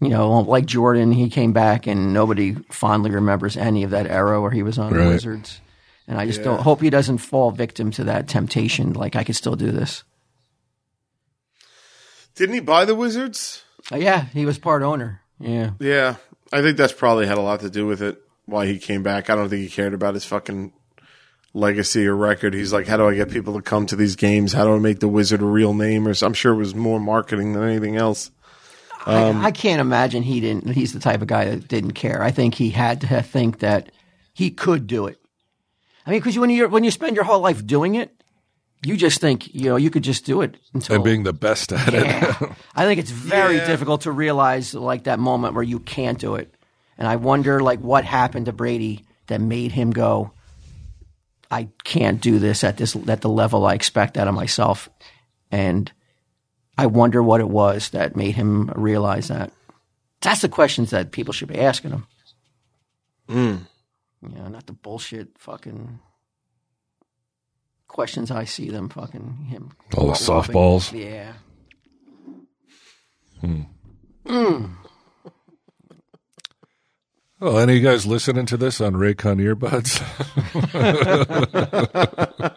You 0.00 0.10
know, 0.10 0.40
like 0.40 0.66
Jordan, 0.66 1.10
he 1.12 1.30
came 1.30 1.52
back 1.52 1.86
and 1.86 2.12
nobody 2.12 2.54
fondly 2.70 3.10
remembers 3.10 3.56
any 3.56 3.82
of 3.82 3.90
that 3.90 4.06
era 4.06 4.40
where 4.42 4.50
he 4.50 4.62
was 4.62 4.78
on 4.78 4.92
the 4.92 4.98
Right. 4.98 5.08
Wizards. 5.08 5.60
And 6.06 6.18
I 6.18 6.26
just 6.26 6.42
don't 6.44 6.60
hope 6.60 6.80
he 6.82 6.90
doesn't 6.90 7.18
fall 7.18 7.50
victim 7.50 7.90
to 7.92 8.04
that 8.04 8.28
temptation. 8.28 8.92
Like 8.92 9.16
I 9.16 9.24
could 9.24 9.36
still 9.36 9.56
do 9.56 9.72
this. 9.72 10.04
Didn't 12.34 12.54
he 12.54 12.60
buy 12.60 12.84
the 12.84 12.94
Wizards? 12.94 13.64
Uh, 13.90 13.96
yeah, 13.96 14.26
he 14.26 14.44
was 14.44 14.58
part 14.58 14.82
owner. 14.82 15.22
Yeah. 15.40 15.70
Yeah, 15.78 16.16
I 16.52 16.60
think 16.62 16.76
that's 16.76 16.92
probably 16.92 17.26
had 17.26 17.38
a 17.38 17.42
lot 17.42 17.60
to 17.60 17.70
do 17.70 17.86
with 17.86 18.02
it. 18.02 18.20
Why 18.44 18.66
he 18.66 18.78
came 18.78 19.02
back. 19.02 19.28
I 19.30 19.34
don't 19.34 19.48
think 19.48 19.62
he 19.62 19.68
cared 19.68 19.94
about 19.94 20.14
his 20.14 20.24
fucking 20.24 20.72
legacy 21.54 22.06
or 22.06 22.14
record. 22.14 22.54
He's 22.54 22.72
like, 22.72 22.86
how 22.86 22.96
do 22.96 23.08
I 23.08 23.14
get 23.14 23.30
people 23.30 23.54
to 23.54 23.62
come 23.62 23.86
to 23.86 23.96
these 23.96 24.14
games? 24.14 24.52
How 24.52 24.64
do 24.64 24.74
I 24.74 24.78
make 24.78 25.00
the 25.00 25.08
Wizard 25.08 25.40
a 25.42 25.46
real 25.46 25.74
name? 25.74 26.06
Or 26.06 26.14
so- 26.14 26.26
I'm 26.26 26.34
sure 26.34 26.52
it 26.52 26.56
was 26.58 26.74
more 26.74 27.00
marketing 27.00 27.54
than 27.54 27.62
anything 27.64 27.96
else. 27.96 28.30
Um, 29.06 29.36
I, 29.40 29.46
I 29.46 29.50
can't 29.52 29.80
imagine 29.80 30.22
he 30.22 30.40
didn't. 30.40 30.68
He's 30.70 30.92
the 30.92 30.98
type 31.00 31.22
of 31.22 31.28
guy 31.28 31.44
that 31.46 31.68
didn't 31.68 31.92
care. 31.92 32.22
I 32.22 32.30
think 32.32 32.54
he 32.54 32.70
had 32.70 33.00
to 33.02 33.22
think 33.22 33.60
that 33.60 33.92
he 34.34 34.50
could 34.50 34.86
do 34.86 35.06
it. 35.06 35.18
I 36.06 36.10
mean, 36.10 36.20
because 36.20 36.38
when 36.38 36.50
you 36.50 36.68
when 36.68 36.84
you 36.84 36.90
spend 36.90 37.16
your 37.16 37.24
whole 37.24 37.40
life 37.40 37.64
doing 37.66 37.94
it, 37.94 38.10
you 38.84 38.96
just 38.96 39.20
think 39.20 39.52
you 39.54 39.70
know 39.70 39.76
you 39.76 39.90
could 39.90 40.02
just 40.04 40.24
do 40.24 40.40
it 40.42 40.56
until 40.74 40.96
and 40.96 41.04
being 41.04 41.22
the 41.22 41.32
best 41.32 41.72
at 41.72 41.94
it. 41.94 42.04
I 42.74 42.84
think 42.84 43.00
it's 43.00 43.10
very 43.10 43.56
Yeah. 43.56 43.66
difficult 43.66 44.02
to 44.02 44.12
realize 44.12 44.74
like 44.74 45.04
that 45.04 45.18
moment 45.18 45.54
where 45.54 45.62
you 45.64 45.78
can't 45.80 46.18
do 46.18 46.34
it. 46.36 46.52
And 46.98 47.06
I 47.06 47.16
wonder 47.16 47.60
like 47.60 47.80
what 47.80 48.04
happened 48.04 48.46
to 48.46 48.52
Brady 48.52 49.04
that 49.26 49.40
made 49.40 49.72
him 49.72 49.90
go, 49.90 50.30
I 51.50 51.68
can't 51.84 52.20
do 52.20 52.38
this 52.38 52.64
at 52.64 52.76
this 52.76 52.96
at 53.08 53.20
the 53.20 53.28
level 53.28 53.66
I 53.66 53.74
expect 53.74 54.16
out 54.16 54.28
of 54.28 54.34
myself. 54.34 54.88
And 55.50 55.90
I 56.78 56.86
wonder 56.86 57.22
what 57.22 57.40
it 57.40 57.48
was 57.48 57.90
that 57.90 58.16
made 58.16 58.34
him 58.34 58.70
realize 58.76 59.28
that. 59.28 59.52
That's 60.20 60.40
the 60.42 60.48
questions 60.48 60.90
that 60.90 61.12
people 61.12 61.32
should 61.32 61.48
be 61.48 61.58
asking 61.58 61.90
him. 61.92 62.06
Mm. 63.28 63.66
You 64.22 64.38
know, 64.38 64.48
not 64.48 64.66
the 64.66 64.72
bullshit 64.72 65.28
fucking 65.38 66.00
questions 67.88 68.30
I 68.30 68.44
see 68.44 68.70
them 68.70 68.88
fucking 68.88 69.46
him. 69.48 69.70
All 69.96 70.12
the 70.12 70.30
lobbing. 70.30 70.54
softballs. 70.54 70.92
Yeah. 70.92 71.32
Hmm. 73.40 73.62
Mm. 74.26 74.70
Well, 77.38 77.58
any 77.58 77.76
of 77.76 77.82
you 77.82 77.84
guys 77.88 78.06
listening 78.06 78.46
to 78.46 78.56
this 78.56 78.80
on 78.80 78.94
Raycon 78.94 79.40
earbuds? 79.40 80.00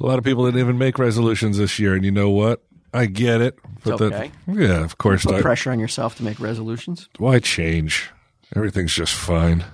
A 0.00 0.06
lot 0.06 0.18
of 0.18 0.24
people 0.24 0.44
didn't 0.44 0.60
even 0.60 0.78
make 0.78 0.98
resolutions 0.98 1.58
this 1.58 1.78
year, 1.78 1.94
and 1.94 2.04
you 2.04 2.10
know 2.10 2.30
what? 2.30 2.62
I 2.92 3.06
get 3.06 3.40
it. 3.40 3.58
But 3.84 4.00
okay. 4.00 4.32
the, 4.46 4.64
yeah, 4.64 4.84
of 4.84 4.98
course. 4.98 5.24
Put 5.24 5.36
I, 5.36 5.40
pressure 5.42 5.70
on 5.70 5.78
yourself 5.78 6.16
to 6.16 6.22
make 6.22 6.40
resolutions. 6.40 7.08
why 7.18 7.38
change? 7.38 8.10
Everything's 8.56 8.94
just 8.94 9.14
fine. 9.14 9.64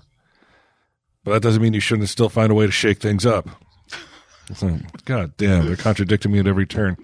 But 1.22 1.32
that 1.32 1.42
doesn't 1.42 1.62
mean 1.62 1.74
you 1.74 1.80
shouldn't 1.80 2.08
still 2.08 2.28
find 2.28 2.50
a 2.50 2.54
way 2.54 2.66
to 2.66 2.72
shake 2.72 2.98
things 2.98 3.24
up. 3.24 3.48
Like, 4.60 5.04
God 5.06 5.36
damn, 5.38 5.66
they're 5.66 5.76
contradicting 5.76 6.32
me 6.32 6.38
at 6.38 6.46
every 6.46 6.66
turn. 6.66 6.96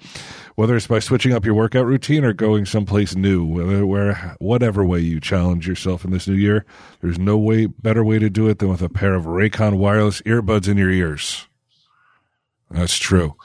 Whether 0.56 0.76
it's 0.76 0.86
by 0.86 0.98
switching 0.98 1.32
up 1.32 1.46
your 1.46 1.54
workout 1.54 1.86
routine 1.86 2.22
or 2.22 2.34
going 2.34 2.66
someplace 2.66 3.16
new, 3.16 3.46
whether 3.46 3.86
where 3.86 4.36
whatever 4.40 4.84
way 4.84 4.98
you 4.98 5.20
challenge 5.20 5.66
yourself 5.66 6.04
in 6.04 6.11
this 6.11 6.28
new 6.28 6.34
year, 6.34 6.66
there's 7.00 7.18
no 7.18 7.38
way 7.38 7.64
better 7.64 8.04
way 8.04 8.18
to 8.18 8.28
do 8.28 8.46
it 8.48 8.58
than 8.58 8.68
with 8.68 8.82
a 8.82 8.90
pair 8.90 9.14
of 9.14 9.24
Raycon 9.24 9.78
wireless 9.78 10.20
earbuds 10.22 10.68
in 10.68 10.76
your 10.76 10.90
ears. 10.90 11.46
That's 12.70 12.98
true. 12.98 13.36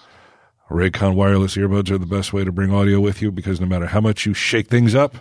Raycon 0.70 1.16
wireless 1.16 1.56
earbuds 1.56 1.92
are 1.92 1.98
the 1.98 2.06
best 2.06 2.34
way 2.34 2.44
to 2.44 2.52
bring 2.52 2.74
audio 2.74 3.00
with 3.00 3.22
you 3.22 3.32
because 3.32 3.62
no 3.62 3.68
matter 3.68 3.86
how 3.88 4.02
much 4.02 4.26
you 4.26 4.34
shake 4.34 4.68
things 4.68 4.96
up, 4.96 5.16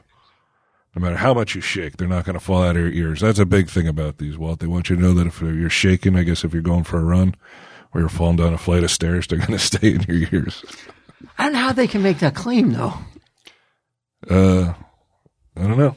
no 0.97 1.03
matter 1.03 1.17
how 1.17 1.35
much 1.35 1.55
you 1.55 1.61
shake, 1.61 1.97
they're 1.97 2.09
not 2.09 2.25
going 2.25 2.35
to 2.35 2.45
fall 2.45 2.63
out 2.63 2.77
of 2.77 2.83
your 2.83 2.93
ears. 2.93 3.21
That's 3.21 3.39
a 3.39 3.47
big 3.47 3.69
thing 3.69 3.87
about 3.87 4.19
these, 4.19 4.39
Walt. 4.39 4.61
They 4.61 4.67
want 4.67 4.89
you 4.89 4.97
to 4.97 5.03
know 5.03 5.13
that 5.15 5.27
if 5.27 5.41
you're 5.41 5.69
shaking, 5.69 6.17
I 6.17 6.23
guess 6.23 6.45
if 6.45 6.53
you're 6.53 6.63
going 6.63 6.85
for 6.85 6.99
a 6.99 7.05
run 7.05 7.35
or 7.93 8.01
you're 8.01 8.09
falling 8.09 8.37
down 8.37 8.55
a 8.55 8.59
flight 8.59 8.85
of 8.85 8.91
stairs, 8.91 9.27
they're 9.27 9.39
going 9.39 9.51
to 9.53 9.59
stay 9.59 9.95
in 9.95 10.03
your 10.03 10.29
ears. 10.33 10.65
I 11.37 11.45
don't 11.45 11.53
know 11.55 11.59
how 11.59 11.73
they 11.73 11.89
can 11.89 12.03
make 12.03 12.21
that 12.21 12.35
claim 12.35 12.73
though. 12.73 12.95
Uh, 14.29 14.73
I 15.57 15.63
don't 15.63 15.79
know. 15.79 15.97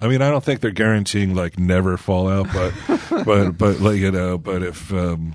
I 0.00 0.08
mean, 0.08 0.20
I 0.20 0.30
don't 0.30 0.44
think 0.44 0.60
they're 0.60 0.70
guaranteeing 0.70 1.34
like 1.34 1.58
never 1.58 1.96
fall 1.96 2.28
out, 2.28 2.48
but 2.52 2.72
but 3.24 3.52
but 3.52 3.80
like 3.80 3.96
you 3.98 4.10
know, 4.10 4.38
but 4.38 4.62
if 4.62 4.92
um, 4.92 5.34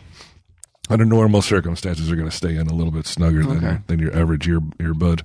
under 0.89 1.05
normal 1.05 1.41
circumstances, 1.41 2.07
they're 2.07 2.15
going 2.17 2.29
to 2.29 2.35
stay 2.35 2.55
in 2.55 2.67
a 2.67 2.73
little 2.73 2.91
bit 2.91 3.05
snugger 3.05 3.43
than 3.45 3.83
than 3.87 3.99
your 3.99 4.15
average 4.15 4.47
ear 4.47 4.59
earbud. 4.79 5.23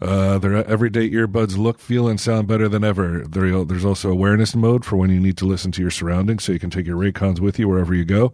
Uh, 0.00 0.38
their 0.38 0.56
everyday 0.66 1.10
earbuds 1.10 1.58
look, 1.58 1.78
feel, 1.78 2.08
and 2.08 2.18
sound 2.18 2.48
better 2.48 2.68
than 2.68 2.82
ever. 2.82 3.22
There, 3.26 3.64
there's 3.64 3.84
also 3.84 4.10
awareness 4.10 4.54
mode 4.54 4.84
for 4.84 4.96
when 4.96 5.10
you 5.10 5.20
need 5.20 5.36
to 5.38 5.44
listen 5.44 5.72
to 5.72 5.82
your 5.82 5.90
surroundings, 5.90 6.44
so 6.44 6.52
you 6.52 6.58
can 6.58 6.70
take 6.70 6.86
your 6.86 6.96
Raycons 6.96 7.38
with 7.40 7.58
you 7.58 7.68
wherever 7.68 7.94
you 7.94 8.04
go. 8.06 8.32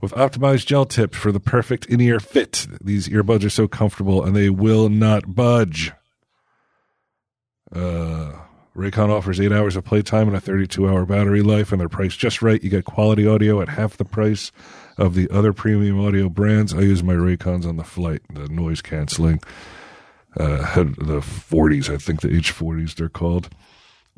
with 0.00 0.12
optimized 0.12 0.66
gel 0.66 0.84
tips 0.86 1.18
for 1.18 1.32
the 1.32 1.40
perfect 1.40 1.84
in-ear 1.86 2.20
fit. 2.20 2.66
These 2.80 3.08
earbuds 3.08 3.44
are 3.44 3.50
so 3.50 3.66
comfortable 3.68 4.22
and 4.24 4.34
they 4.36 4.50
will 4.50 4.88
not 4.88 5.34
budge. 5.34 5.92
Uh, 7.74 8.32
Raycon 8.76 9.10
offers 9.10 9.40
eight 9.40 9.52
hours 9.52 9.76
of 9.76 9.84
playtime 9.84 10.28
and 10.28 10.36
a 10.36 10.40
32-hour 10.40 11.04
battery 11.06 11.42
life, 11.42 11.72
and 11.72 11.80
they're 11.80 11.88
priced 11.88 12.18
just 12.18 12.40
right. 12.40 12.62
You 12.62 12.70
get 12.70 12.84
quality 12.84 13.26
audio 13.26 13.60
at 13.60 13.68
half 13.68 13.96
the 13.96 14.04
price 14.04 14.52
of 15.00 15.14
the 15.14 15.28
other 15.30 15.52
premium 15.52 15.98
audio 15.98 16.28
brands. 16.28 16.74
I 16.74 16.80
use 16.80 17.02
my 17.02 17.14
Raycons 17.14 17.66
on 17.66 17.76
the 17.76 17.84
flight, 17.84 18.22
the 18.32 18.48
noise 18.48 18.82
canceling. 18.82 19.40
Uh, 20.38 20.58
the 20.84 21.20
40s, 21.20 21.92
I 21.92 21.96
think 21.96 22.20
the 22.20 22.28
H40s 22.28 22.94
they're 22.94 23.08
called. 23.08 23.48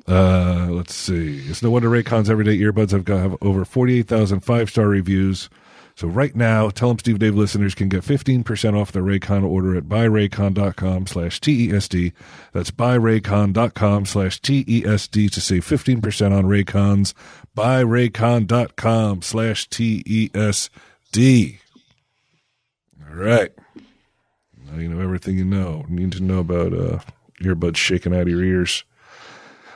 Uh, 0.07 0.67
let's 0.71 0.95
see. 0.95 1.39
It's 1.47 1.63
no 1.63 1.71
wonder 1.71 1.89
Raycon's 1.89 2.29
everyday 2.29 2.59
earbuds 2.59 2.91
have 2.91 3.05
got 3.05 3.21
have 3.21 3.37
over 3.41 3.65
48,000 3.65 4.41
five 4.41 4.69
star 4.69 4.89
reviews. 4.89 5.49
So 5.95 6.09
right 6.09 6.35
now, 6.35 6.71
Tell 6.71 6.89
them 6.89 6.99
Steve 6.99 7.19
Dave 7.19 7.35
listeners 7.35 7.75
can 7.75 7.89
get 7.89 8.03
15% 8.03 8.81
off 8.81 8.93
their 8.93 9.03
Raycon 9.03 9.45
order 9.45 9.77
at 9.77 9.85
buyraycon.com 9.85 11.07
slash 11.07 11.41
TESD. 11.41 12.13
That's 12.53 12.71
buyraycon.com 12.71 14.07
slash 14.07 14.41
TESD 14.41 15.31
to 15.31 15.41
save 15.41 15.65
15% 15.65 16.37
on 16.37 16.45
Raycons. 16.47 17.15
Buyraycon.com 17.57 19.23
slash 19.23 19.69
TESD. 19.69 21.59
All 23.09 23.15
right. 23.17 23.53
Now 24.67 24.79
you 24.79 24.89
know 24.89 25.01
everything 25.01 25.37
you 25.37 25.45
know. 25.45 25.85
You 25.89 25.97
need 25.97 26.13
to 26.13 26.23
know 26.23 26.39
about 26.39 26.73
uh, 26.73 26.99
earbuds 27.43 27.77
shaking 27.77 28.15
out 28.15 28.23
of 28.23 28.29
your 28.29 28.43
ears. 28.43 28.85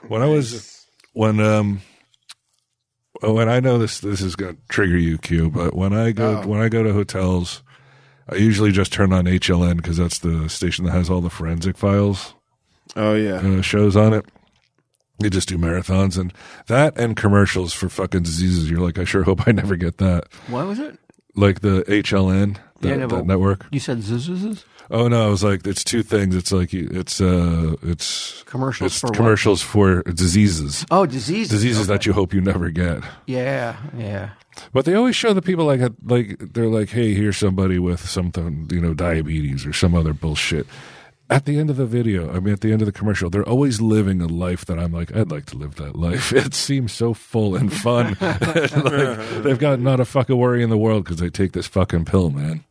When 0.08 0.22
I 0.22 0.26
was 0.26 0.86
when 1.12 1.40
um 1.40 1.82
when 3.22 3.48
I 3.48 3.60
know 3.60 3.78
this 3.78 4.00
this 4.00 4.20
is 4.20 4.36
going 4.36 4.56
to 4.56 4.60
trigger 4.68 4.96
you, 4.98 5.18
Q, 5.18 5.50
but 5.50 5.74
when 5.74 5.92
I 5.92 6.12
go 6.12 6.42
Oh. 6.42 6.46
when 6.46 6.60
I 6.60 6.68
go 6.68 6.82
to 6.82 6.92
hotels, 6.92 7.62
I 8.28 8.36
usually 8.36 8.72
just 8.72 8.92
turn 8.92 9.12
on 9.12 9.24
HLN 9.26 9.76
because 9.76 9.96
that's 9.96 10.18
the 10.18 10.48
station 10.48 10.84
that 10.84 10.92
has 10.92 11.08
all 11.10 11.20
the 11.20 11.30
forensic 11.30 11.76
files 11.76 12.34
Oh 12.96 13.14
yeah. 13.14 13.36
uh, 13.36 13.62
shows 13.62 13.96
on 13.96 14.12
it. 14.14 14.24
They 15.18 15.30
just 15.30 15.48
do 15.48 15.56
marathons 15.56 16.18
and 16.18 16.32
that 16.66 16.98
and 16.98 17.16
commercials 17.16 17.72
for 17.72 17.88
fucking 17.88 18.22
diseases. 18.24 18.68
You're 18.70 18.80
like, 18.80 18.98
I 18.98 19.04
sure 19.04 19.22
hope 19.22 19.46
I 19.48 19.52
never 19.52 19.76
get 19.76 19.96
that. 19.98 20.24
What 20.48 20.66
was 20.66 20.78
it? 20.78 20.98
Like 21.36 21.60
the 21.60 21.82
HLN, 21.86 22.56
that, 22.80 22.88
Yeah, 22.88 22.96
no, 22.96 23.06
that 23.08 23.26
network. 23.26 23.66
You 23.70 23.80
said 23.80 24.02
zzz? 24.02 24.64
Oh 24.90 25.08
no, 25.08 25.26
I 25.26 25.28
was 25.28 25.42
like, 25.42 25.66
it's 25.66 25.82
two 25.82 26.02
things. 26.04 26.34
It's 26.36 26.52
like 26.52 26.72
it's 26.72 27.20
uh, 27.20 27.74
it's 27.82 28.42
Commercials 28.44 28.92
it's 28.92 29.00
for 29.00 29.08
what? 29.08 29.16
commercials 29.16 29.60
for 29.62 30.02
diseases, 30.02 30.86
Oh, 30.92 31.06
diseases. 31.06 31.48
diseases 31.50 31.82
Okay. 31.88 31.96
that 31.96 32.06
you 32.06 32.12
hope 32.12 32.32
you 32.32 32.40
never 32.40 32.70
get. 32.70 33.02
Yeah, 33.26 33.76
yeah. 33.96 34.30
But 34.72 34.84
they 34.84 34.94
always 34.94 35.16
show 35.16 35.32
the 35.32 35.42
people 35.42 35.64
like 35.64 35.80
like 36.04 36.38
they're 36.54 36.68
like, 36.68 36.90
hey, 36.90 37.14
here's 37.14 37.36
somebody 37.36 37.78
with 37.80 38.00
something, 38.08 38.68
you 38.70 38.80
know, 38.80 38.94
diabetes 38.94 39.66
or 39.66 39.72
some 39.72 39.94
other 39.94 40.12
bullshit. 40.14 40.66
At 41.28 41.44
the 41.44 41.58
end 41.58 41.70
of 41.70 41.76
the 41.76 41.86
video, 41.86 42.32
I 42.32 42.38
mean, 42.38 42.52
at 42.52 42.60
the 42.60 42.70
end 42.72 42.82
of 42.82 42.86
the 42.86 42.92
commercial, 42.92 43.30
they're 43.30 43.48
always 43.48 43.80
living 43.80 44.22
a 44.22 44.28
life 44.28 44.64
that 44.66 44.78
I'm 44.78 44.92
like, 44.92 45.14
I'd 45.14 45.30
like 45.30 45.46
to 45.46 45.56
live 45.56 45.74
that 45.76 45.96
life. 45.96 46.32
It 46.36 46.54
seems 46.54 46.92
so 46.92 47.14
full 47.14 47.56
and 47.56 47.72
fun. 47.72 48.16
like, 48.20 48.70
they've 49.42 49.58
got 49.58 49.80
not 49.80 49.98
a 49.98 50.04
fucking 50.04 50.36
worry 50.36 50.62
in 50.62 50.70
the 50.70 50.78
world 50.78 51.02
because 51.04 51.16
they 51.18 51.28
take 51.30 51.50
this 51.52 51.66
fucking 51.66 52.04
pill, 52.04 52.30
man. 52.30 52.62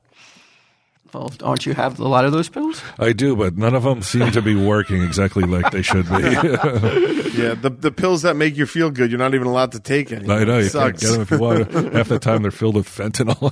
Well, 1.14 1.32
aren't 1.44 1.66
you 1.66 1.74
have 1.74 2.00
a 2.00 2.08
lot 2.08 2.26
of 2.26 2.32
those 2.34 2.50
pills? 2.50 2.82
I 3.00 3.14
do, 3.14 3.36
but 3.36 3.58
none 3.58 3.74
of 3.74 3.84
them 3.84 4.02
seem 4.02 4.32
to 4.32 4.42
be 4.42 4.56
working 4.56 5.02
exactly 5.02 5.44
like 5.44 5.72
they 5.72 5.82
should 5.82 6.08
be. 6.10 6.16
Yeah, 7.36 7.54
the 7.54 7.70
the 7.70 7.92
pills 7.92 8.22
that 8.22 8.38
make 8.38 8.56
you 8.56 8.66
feel 8.66 8.90
good, 8.90 9.12
you're 9.12 9.20
not 9.20 9.36
even 9.36 9.46
allowed 9.46 9.74
to 9.74 9.80
take 9.82 10.10
any. 10.14 10.30
I 10.30 10.46
know 10.46 10.60
you 10.60 10.70
Sucks. 10.70 10.82
can't 10.86 11.00
get 11.02 11.12
them 11.12 11.22
if 11.24 11.32
you 11.32 11.38
want. 11.38 11.94
Half 11.94 12.08
the 12.08 12.18
time 12.18 12.44
they're 12.44 12.52
filled 12.52 12.76
with 12.76 12.88
fentanyl. 12.88 13.52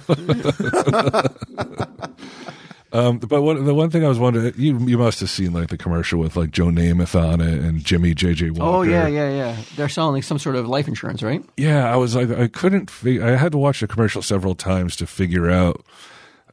Um, 2.93 3.17
but 3.17 3.41
what, 3.41 3.65
the 3.65 3.73
one 3.73 3.89
thing 3.89 4.05
I 4.05 4.07
was 4.07 4.19
wondering, 4.19 4.53
you 4.55 4.77
you 4.79 4.97
must 4.99 5.19
have 5.19 5.29
seen 5.29 5.51
like 5.51 5.69
the 5.69 5.77
commercial 5.77 6.19
with 6.19 6.35
like 6.35 6.51
Joe 6.51 6.67
Namath 6.67 7.19
on 7.19 7.41
it 7.41 7.59
and 7.59 7.83
Jimmy 7.83 8.13
JJ 8.13 8.51
Walker. 8.51 8.77
Oh 8.77 8.81
yeah, 8.83 9.07
yeah, 9.07 9.29
yeah. 9.29 9.57
They're 9.75 9.89
selling 9.89 10.13
like 10.13 10.23
some 10.23 10.37
sort 10.37 10.55
of 10.55 10.67
life 10.67 10.87
insurance, 10.87 11.23
right? 11.23 11.43
Yeah, 11.57 11.91
I 11.91 11.95
was 11.95 12.15
like, 12.15 12.29
I 12.29 12.47
couldn't. 12.47 12.91
Fig- 12.91 13.21
I 13.21 13.35
had 13.35 13.51
to 13.53 13.57
watch 13.57 13.79
the 13.79 13.87
commercial 13.87 14.21
several 14.21 14.53
times 14.53 14.95
to 14.97 15.07
figure 15.07 15.49
out 15.49 15.83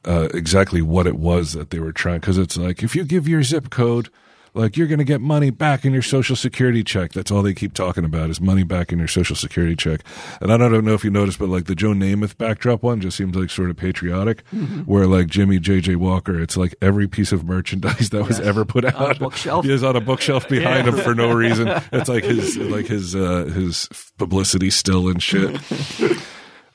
uh, 0.07 0.29
exactly 0.33 0.81
what 0.81 1.07
it 1.07 1.17
was 1.17 1.53
that 1.53 1.69
they 1.71 1.79
were 1.79 1.93
trying. 1.93 2.21
Because 2.21 2.39
it's 2.39 2.57
like, 2.57 2.83
if 2.83 2.97
you 2.97 3.05
give 3.05 3.29
your 3.29 3.43
zip 3.43 3.69
code, 3.69 4.09
like 4.55 4.77
you're 4.77 4.87
going 4.87 4.99
to 4.99 5.05
get 5.05 5.21
money 5.21 5.51
back 5.51 5.85
in 5.85 5.93
your 5.93 6.03
social 6.03 6.37
security 6.37 6.83
check. 6.83 7.13
That's 7.13 7.31
all 7.31 7.43
they 7.43 7.55
keep 7.55 7.73
talking 7.75 8.05
about 8.05 8.31
is 8.31 8.41
money 8.41 8.65
back 8.65 8.93
in 8.93 8.99
your 8.99 9.09
social 9.09 9.37
security 9.37 9.77
check. 9.77 10.01
And 10.41 10.53
I 10.53 10.57
don't 10.57 10.85
know 10.85 10.95
if 10.95 11.05
you 11.05 11.11
noticed, 11.11 11.39
but 11.39 11.49
like 11.49 11.67
the 11.67 11.75
Joe 11.75 11.91
Namath 11.91 12.37
backdrop 12.37 12.83
one 12.83 13.01
just 13.01 13.17
seems 13.17 13.37
like 13.37 13.51
sort 13.51 13.71
of 13.71 13.77
patriotic. 13.77 14.43
Where 14.87 15.07
like 15.07 15.29
Jimmy 15.29 15.59
J.J. 15.59 15.97
Walker, 15.97 16.41
it's 16.41 16.57
like 16.57 16.75
every 16.83 17.07
piece 17.09 17.33
of 17.33 17.45
merchandise 17.45 18.11
that 18.11 18.27
was 18.27 18.41
ever 18.41 18.65
put 18.65 18.85
out 18.85 19.19
bookshelf. 19.19 19.67
is 19.67 19.83
on 19.83 19.97
a 19.97 20.01
bookshelf 20.01 20.49
behind 20.49 20.89
him 20.89 20.97
for 20.97 21.15
no 21.15 21.33
reason. 21.35 21.69
It's 21.93 22.09
like 22.09 22.25
his 22.25 22.57
like 22.57 22.87
his 22.87 23.15
uh, 23.15 23.45
his 23.45 23.89
publicity 24.19 24.71
still 24.71 25.09
and 25.09 25.23
shit. 25.23 25.61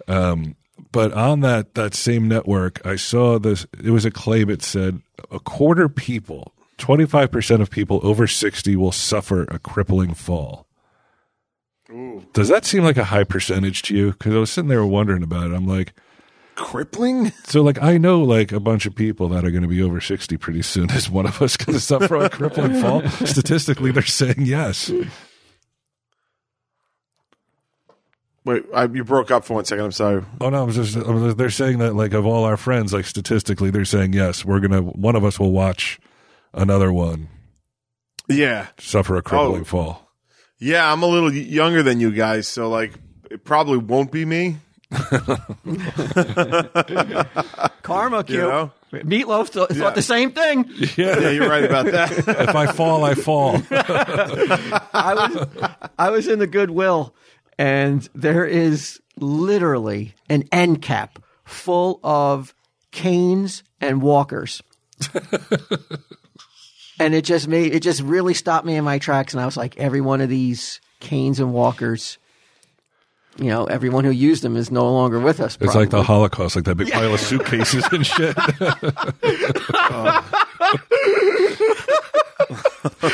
Um, 0.07 0.55
but 0.91 1.11
on 1.13 1.41
that 1.41 1.75
that 1.75 1.93
same 1.93 2.27
network, 2.27 2.85
I 2.85 2.95
saw 2.95 3.37
this. 3.39 3.65
It 3.83 3.91
was 3.91 4.05
a 4.05 4.11
claim. 4.11 4.49
It 4.49 4.61
said 4.61 5.01
a 5.31 5.39
quarter 5.39 5.89
people, 5.89 6.53
twenty 6.77 7.05
five 7.05 7.31
percent 7.31 7.61
of 7.61 7.69
people 7.69 7.99
over 8.03 8.27
sixty 8.27 8.75
will 8.75 8.91
suffer 8.91 9.43
a 9.43 9.59
crippling 9.59 10.13
fall. 10.13 10.67
Does 12.33 12.49
that 12.49 12.65
seem 12.65 12.83
like 12.83 12.97
a 12.97 13.05
high 13.05 13.23
percentage 13.23 13.83
to 13.83 13.95
you? 13.95 14.11
Because 14.13 14.33
I 14.33 14.39
was 14.39 14.51
sitting 14.51 14.69
there 14.69 14.85
wondering 14.85 15.21
about 15.23 15.51
it. 15.51 15.53
I'm 15.53 15.67
like, 15.67 15.93
Crippling? 16.55 17.31
so 17.43 17.61
like 17.61 17.81
I 17.81 17.97
know 17.97 18.21
like 18.23 18.51
a 18.51 18.59
bunch 18.59 18.85
of 18.85 18.95
people 18.95 19.27
that 19.29 19.45
are 19.45 19.51
going 19.51 19.61
to 19.63 19.67
be 19.69 19.81
over 19.83 19.99
sixty 20.01 20.37
pretty 20.37 20.61
soon. 20.61 20.89
Is 20.91 21.09
one 21.09 21.25
of 21.25 21.41
us 21.41 21.57
going 21.57 21.75
to 21.75 21.79
suffer 21.79 22.15
a 22.15 22.29
crippling 22.29 22.73
fall? 22.81 23.07
Statistically, 23.09 23.91
they're 23.91 24.03
saying 24.03 24.35
yes. 24.39 24.91
Wait, 28.45 28.63
I, 28.75 28.85
you 28.85 29.03
broke 29.03 29.31
up 29.31 29.43
for 29.43 29.55
one 29.55 29.65
second. 29.65 29.85
I'm 29.85 29.91
sorry. 29.91 30.23
Oh 30.39 30.49
no, 30.49 30.59
I 30.59 30.63
was 30.63 30.75
just, 30.75 30.95
I 30.95 31.09
was 31.11 31.23
just- 31.23 31.37
they're 31.37 31.49
saying 31.49 31.79
that 31.79 31.95
like 31.95 32.13
of 32.13 32.25
all 32.25 32.43
our 32.45 32.57
friends, 32.57 32.93
like 32.93 33.05
statistically, 33.05 33.71
they're 33.71 33.85
saying 33.85 34.13
yes, 34.13 34.45
we're 34.45 34.59
gonna 34.59 34.81
one 34.81 35.15
of 35.15 35.23
us 35.25 35.39
will 35.39 35.51
watch 35.51 35.99
another 36.55 36.91
one 36.91 37.27
Yeah, 38.27 38.67
suffer 38.79 39.15
a 39.17 39.21
crippling 39.21 39.61
Oh. 39.61 39.65
fall. 39.65 40.09
yeah. 40.57 40.91
I'm 40.91 41.03
a 41.03 41.07
little 41.07 41.31
younger 41.31 41.83
than 41.83 41.99
you 41.99 42.11
guys, 42.11 42.47
so 42.47 42.69
like 42.69 42.93
it 43.29 43.43
probably 43.43 43.77
won't 43.77 44.11
be 44.11 44.25
me. 44.25 44.57
Karma, 47.83 48.23
Q. 48.23 48.35
You 48.35 48.41
know? 48.41 48.71
Meatloaf 48.93 49.51
th- 49.51 49.67
Yeah. 49.71 49.77
thought 49.83 49.95
the 49.95 50.01
same 50.01 50.31
thing. 50.31 50.65
Yeah, 50.97 51.29
you're 51.29 51.49
right 51.49 51.63
about 51.65 51.87
that. 51.87 52.11
If 52.17 52.55
I 52.55 52.67
fall, 52.71 53.03
I 53.03 53.13
fall. 53.15 53.61
I 53.71 55.13
was 55.13 55.47
I 55.99 56.09
was 56.09 56.27
in 56.27 56.39
the 56.39 56.47
Goodwill, 56.47 57.13
and 57.57 58.07
there 58.15 58.45
is 58.45 59.01
literally 59.17 60.13
an 60.29 60.43
end 60.51 60.81
cap 60.81 61.19
full 61.43 61.99
of 62.03 62.53
canes 62.91 63.63
and 63.81 64.01
walkers. 64.01 64.61
And 66.99 67.13
it 67.13 67.25
just 67.25 67.47
made 67.47 67.73
it 67.73 67.81
just 67.81 68.01
really 68.01 68.33
stopped 68.33 68.65
me 68.65 68.75
in 68.75 68.83
my 68.83 68.99
tracks 68.99 69.33
and 69.33 69.41
I 69.41 69.45
was 69.45 69.57
like 69.57 69.77
every 69.77 70.01
one 70.01 70.21
of 70.21 70.29
these 70.29 70.79
canes 70.99 71.39
and 71.39 71.53
walkers 71.53 72.17
you 73.37 73.45
know 73.47 73.65
everyone 73.65 74.05
who 74.05 74.11
used 74.11 74.43
them 74.43 74.55
is 74.55 74.71
no 74.71 74.89
longer 74.91 75.19
with 75.19 75.39
us 75.41 75.57
It's 75.59 75.75
like 75.75 75.89
the. 75.89 76.03
Holocaust, 76.03 76.55
like 76.55 76.65
that 76.65 76.75
big 76.75 76.91
pile 76.91 77.13
of 77.13 77.19
suitcases 77.19 77.85
and 77.91 78.05
shit. 78.05 78.35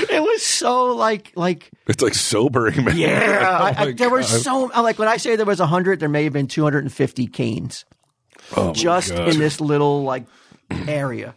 it 0.10 0.22
was 0.22 0.42
so 0.44 0.94
like 0.96 1.32
like 1.36 1.70
It's 1.88 2.04
like 2.04 2.14
sobering, 2.14 2.84
man. 2.86 2.98
yeah 2.98 3.48
Oh 3.62 3.66
I, 3.66 3.76
I, 3.88 3.92
there 3.94 4.10
were 4.10 4.24
so 4.24 4.66
like 4.66 5.00
when 5.00 5.08
I 5.08 5.18
say 5.18 5.36
there 5.36 5.46
was 5.46 5.60
100 5.60 6.00
there 6.00 6.10
may 6.10 6.24
have 6.26 6.34
been 6.34 6.48
250 6.48 7.28
canes 7.28 7.86
Oh 8.56 8.74
just 8.74 9.12
in 9.12 9.40
this 9.40 9.62
little 9.62 10.04
like 10.04 10.26
area. 10.88 11.36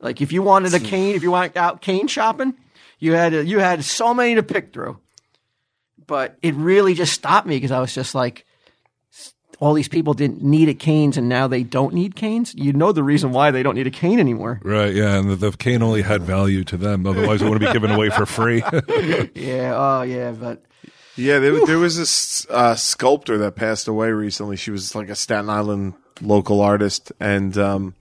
Like 0.00 0.20
if 0.20 0.32
you 0.32 0.42
wanted 0.42 0.74
a 0.74 0.80
cane, 0.80 1.14
if 1.14 1.22
you 1.22 1.30
went 1.30 1.56
out 1.56 1.80
cane 1.80 2.06
shopping, 2.06 2.54
you 2.98 3.12
had 3.12 3.32
you 3.32 3.58
had 3.58 3.84
so 3.84 4.14
many 4.14 4.34
to 4.36 4.42
pick 4.42 4.72
through. 4.72 4.98
But 6.06 6.36
it 6.42 6.54
really 6.54 6.94
just 6.94 7.12
stopped 7.12 7.46
me 7.46 7.56
because 7.56 7.70
I 7.70 7.80
was 7.80 7.94
just 7.94 8.14
like, 8.14 8.44
all 9.60 9.74
these 9.74 9.88
people 9.88 10.14
didn't 10.14 10.42
need 10.42 10.68
a 10.68 10.74
canes 10.74 11.16
and 11.16 11.28
now 11.28 11.46
they 11.46 11.62
don't 11.62 11.94
need 11.94 12.16
canes. 12.16 12.54
You 12.54 12.72
know 12.72 12.92
the 12.92 13.02
reason 13.04 13.30
why 13.30 13.50
they 13.50 13.62
don't 13.62 13.74
need 13.76 13.86
a 13.86 13.92
cane 13.92 14.18
anymore. 14.18 14.58
Right, 14.64 14.92
yeah, 14.92 15.18
and 15.18 15.30
the, 15.30 15.36
the 15.36 15.52
cane 15.52 15.82
only 15.82 16.02
had 16.02 16.22
value 16.22 16.64
to 16.64 16.76
them. 16.76 17.06
Otherwise, 17.06 17.42
it 17.42 17.44
wouldn't 17.44 17.60
be 17.60 17.72
given 17.72 17.90
away 17.90 18.08
for 18.10 18.26
free. 18.26 18.62
Yeah, 19.34 19.74
oh 19.76 20.02
yeah, 20.02 20.32
but 20.32 20.64
Yeah, 21.16 21.38
there, 21.38 21.64
there 21.66 21.78
was 21.78 21.96
this 21.96 22.46
uh, 22.50 22.74
sculptor 22.74 23.38
that 23.38 23.54
passed 23.54 23.86
away 23.86 24.10
recently. 24.10 24.56
She 24.56 24.70
was 24.70 24.94
like 24.94 25.10
a 25.10 25.14
Staten 25.14 25.50
Island 25.50 25.94
local 26.22 26.60
artist, 26.60 27.12
and 27.20 27.56
um, 27.58 27.94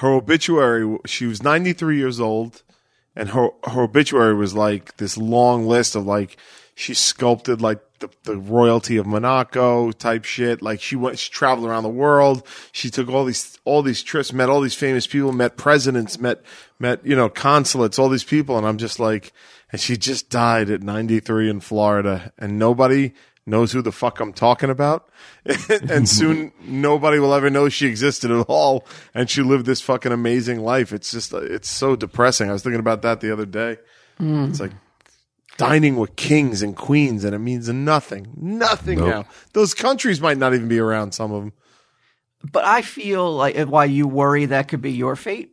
her 0.00 0.08
obituary. 0.08 0.98
She 1.06 1.26
was 1.26 1.42
93 1.42 1.96
years 1.96 2.20
old, 2.20 2.62
and 3.14 3.30
her 3.30 3.50
her 3.64 3.82
obituary 3.82 4.34
was 4.34 4.54
like 4.54 4.96
this 4.96 5.16
long 5.16 5.66
list 5.66 5.94
of 5.94 6.06
like 6.06 6.36
she 6.74 6.94
sculpted 6.94 7.60
like 7.60 7.80
the, 8.00 8.08
the 8.24 8.36
royalty 8.36 8.96
of 8.96 9.06
Monaco 9.06 9.92
type 9.92 10.24
shit. 10.24 10.62
Like 10.62 10.80
she 10.80 10.96
went, 10.96 11.18
she 11.18 11.30
traveled 11.30 11.68
around 11.68 11.82
the 11.82 11.90
world. 11.90 12.46
She 12.72 12.90
took 12.90 13.08
all 13.08 13.24
these, 13.24 13.58
all 13.64 13.82
these 13.82 14.02
trips, 14.02 14.32
met 14.32 14.48
all 14.48 14.60
these 14.62 14.74
famous 14.74 15.06
people, 15.06 15.32
met 15.32 15.56
presidents, 15.56 16.18
met, 16.18 16.42
met, 16.78 17.04
you 17.04 17.14
know, 17.14 17.28
consulates, 17.28 17.98
all 17.98 18.08
these 18.08 18.24
people. 18.24 18.56
And 18.56 18.66
I'm 18.66 18.78
just 18.78 18.98
like, 18.98 19.32
and 19.70 19.80
she 19.80 19.96
just 19.96 20.30
died 20.30 20.70
at 20.70 20.82
93 20.82 21.50
in 21.50 21.60
Florida 21.60 22.32
and 22.38 22.58
nobody 22.58 23.12
knows 23.46 23.72
who 23.72 23.82
the 23.82 23.92
fuck 23.92 24.20
I'm 24.20 24.32
talking 24.32 24.70
about. 24.70 25.08
and 25.88 26.08
soon 26.08 26.52
nobody 26.62 27.18
will 27.18 27.34
ever 27.34 27.50
know 27.50 27.68
she 27.68 27.86
existed 27.86 28.30
at 28.30 28.46
all. 28.48 28.86
And 29.14 29.28
she 29.28 29.42
lived 29.42 29.66
this 29.66 29.80
fucking 29.80 30.12
amazing 30.12 30.60
life. 30.60 30.92
It's 30.92 31.10
just, 31.10 31.32
it's 31.32 31.70
so 31.70 31.96
depressing. 31.96 32.48
I 32.48 32.52
was 32.52 32.62
thinking 32.62 32.80
about 32.80 33.02
that 33.02 33.20
the 33.20 33.32
other 33.32 33.46
day. 33.46 33.78
Hmm. 34.18 34.44
It's 34.44 34.60
like, 34.60 34.72
dining 35.56 35.96
with 35.96 36.16
kings 36.16 36.62
and 36.62 36.74
queens, 36.74 37.22
and 37.22 37.34
it 37.34 37.38
means 37.38 37.68
nothing. 37.68 38.32
Nothing 38.34 38.98
Nope. 38.98 39.08
now. 39.08 39.24
Those 39.52 39.74
countries 39.74 40.20
might 40.20 40.38
not 40.38 40.54
even 40.54 40.68
be 40.68 40.78
around. 40.78 41.12
Some 41.12 41.32
of 41.32 41.42
them. 41.42 41.52
But 42.50 42.64
I 42.64 42.80
feel 42.80 43.30
like 43.30 43.58
why 43.68 43.84
you 43.84 44.08
worry 44.08 44.46
that 44.46 44.68
could 44.68 44.80
be 44.80 44.92
your 44.92 45.16
fate. 45.16 45.52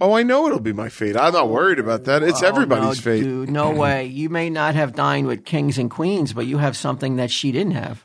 Oh, 0.00 0.12
I 0.12 0.22
know 0.22 0.46
it'll 0.46 0.60
be 0.60 0.72
my 0.72 0.88
fate. 0.88 1.16
I'm 1.16 1.32
not 1.32 1.48
worried 1.50 1.80
about 1.80 2.04
that. 2.04 2.22
It's 2.22 2.42
everybody's 2.42 2.84
Oh, 2.84 2.88
no, 2.90 2.94
fate. 2.94 3.22
Dude, 3.24 3.50
no 3.50 3.70
way. 3.74 4.06
You 4.06 4.28
may 4.28 4.48
not 4.50 4.74
have 4.76 4.94
dined 4.94 5.26
with 5.26 5.44
kings 5.44 5.76
and 5.78 5.90
queens, 5.90 6.32
but 6.32 6.46
you 6.46 6.58
have 6.58 6.76
something 6.76 7.16
that 7.16 7.30
she 7.32 7.50
didn't 7.52 7.72
have. 7.72 8.04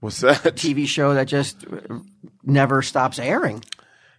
What's 0.00 0.20
that? 0.20 0.44
A 0.44 0.50
TV 0.50 0.86
show 0.86 1.14
that 1.14 1.26
just 1.26 1.64
never 2.42 2.82
stops 2.82 3.18
airing. 3.18 3.62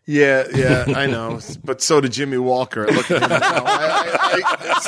Yeah, 0.05 0.45
yeah, 0.55 0.85
I 0.95 1.05
know. 1.05 1.39
But 1.65 1.81
so 1.81 1.99
did 1.99 2.13
Jimmy 2.13 2.37
Walker. 2.37 2.87
Look 2.87 3.11
at 3.11 3.21
him 3.23 3.29
now. 3.29 3.63
I, 3.65 4.07
I, 4.23 4.41
I, 4.45 4.57
it's 4.77 4.87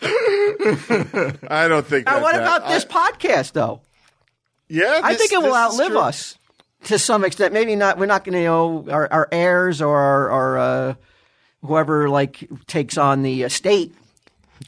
like 0.00 1.50
I 1.50 1.68
don't 1.68 1.86
think. 1.86 2.06
Now, 2.06 2.14
that, 2.14 2.22
what 2.22 2.32
that- 2.34 2.42
about 2.42 2.68
this 2.68 2.84
podcast, 2.86 3.52
though? 3.52 3.82
yeah, 4.68 5.00
I 5.04 5.12
this- 5.12 5.20
think 5.28 5.32
it 5.32 5.42
will 5.46 5.54
outlive 5.54 5.96
us 5.96 6.36
to 6.84 6.98
some 6.98 7.24
extent. 7.24 7.52
Maybe 7.52 7.76
not. 7.76 7.98
We're 7.98 8.06
not 8.06 8.24
going 8.24 8.34
to, 8.34 8.40
you 8.40 8.46
know, 8.46 8.86
our, 8.90 9.12
our 9.12 9.28
heirs 9.30 9.80
or 9.82 9.96
our, 9.96 10.30
our 10.30 10.58
uh, 10.58 10.94
whoever 11.64 12.08
like 12.08 12.48
takes 12.66 12.98
on 12.98 13.22
the 13.22 13.42
estate 13.42 13.94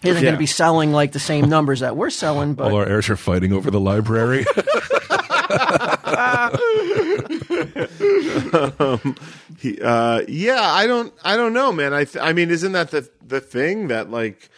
isn't 0.02 0.22
going 0.22 0.34
to 0.34 0.38
be 0.38 0.46
selling 0.46 0.92
like 0.92 1.12
the 1.12 1.18
same 1.20 1.48
numbers 1.48 1.80
that 1.80 1.96
we're 1.96 2.10
selling. 2.10 2.54
But 2.54 2.72
All 2.72 2.78
our 2.78 2.86
heirs 2.86 3.10
are 3.10 3.16
fighting 3.16 3.52
over 3.52 3.70
the 3.70 3.80
library. 3.80 4.44
He, 9.58 9.80
uh, 9.80 10.22
yeah, 10.26 10.60
I 10.60 10.86
don't, 10.88 11.12
I 11.24 11.36
don't 11.36 11.52
know, 11.52 11.70
man. 11.70 11.94
I, 11.94 12.04
th- 12.04 12.22
I 12.22 12.32
mean, 12.32 12.50
isn't 12.50 12.72
that 12.72 12.90
the 12.90 13.08
the 13.24 13.40
thing 13.40 13.88
that 13.88 14.10
like, 14.10 14.50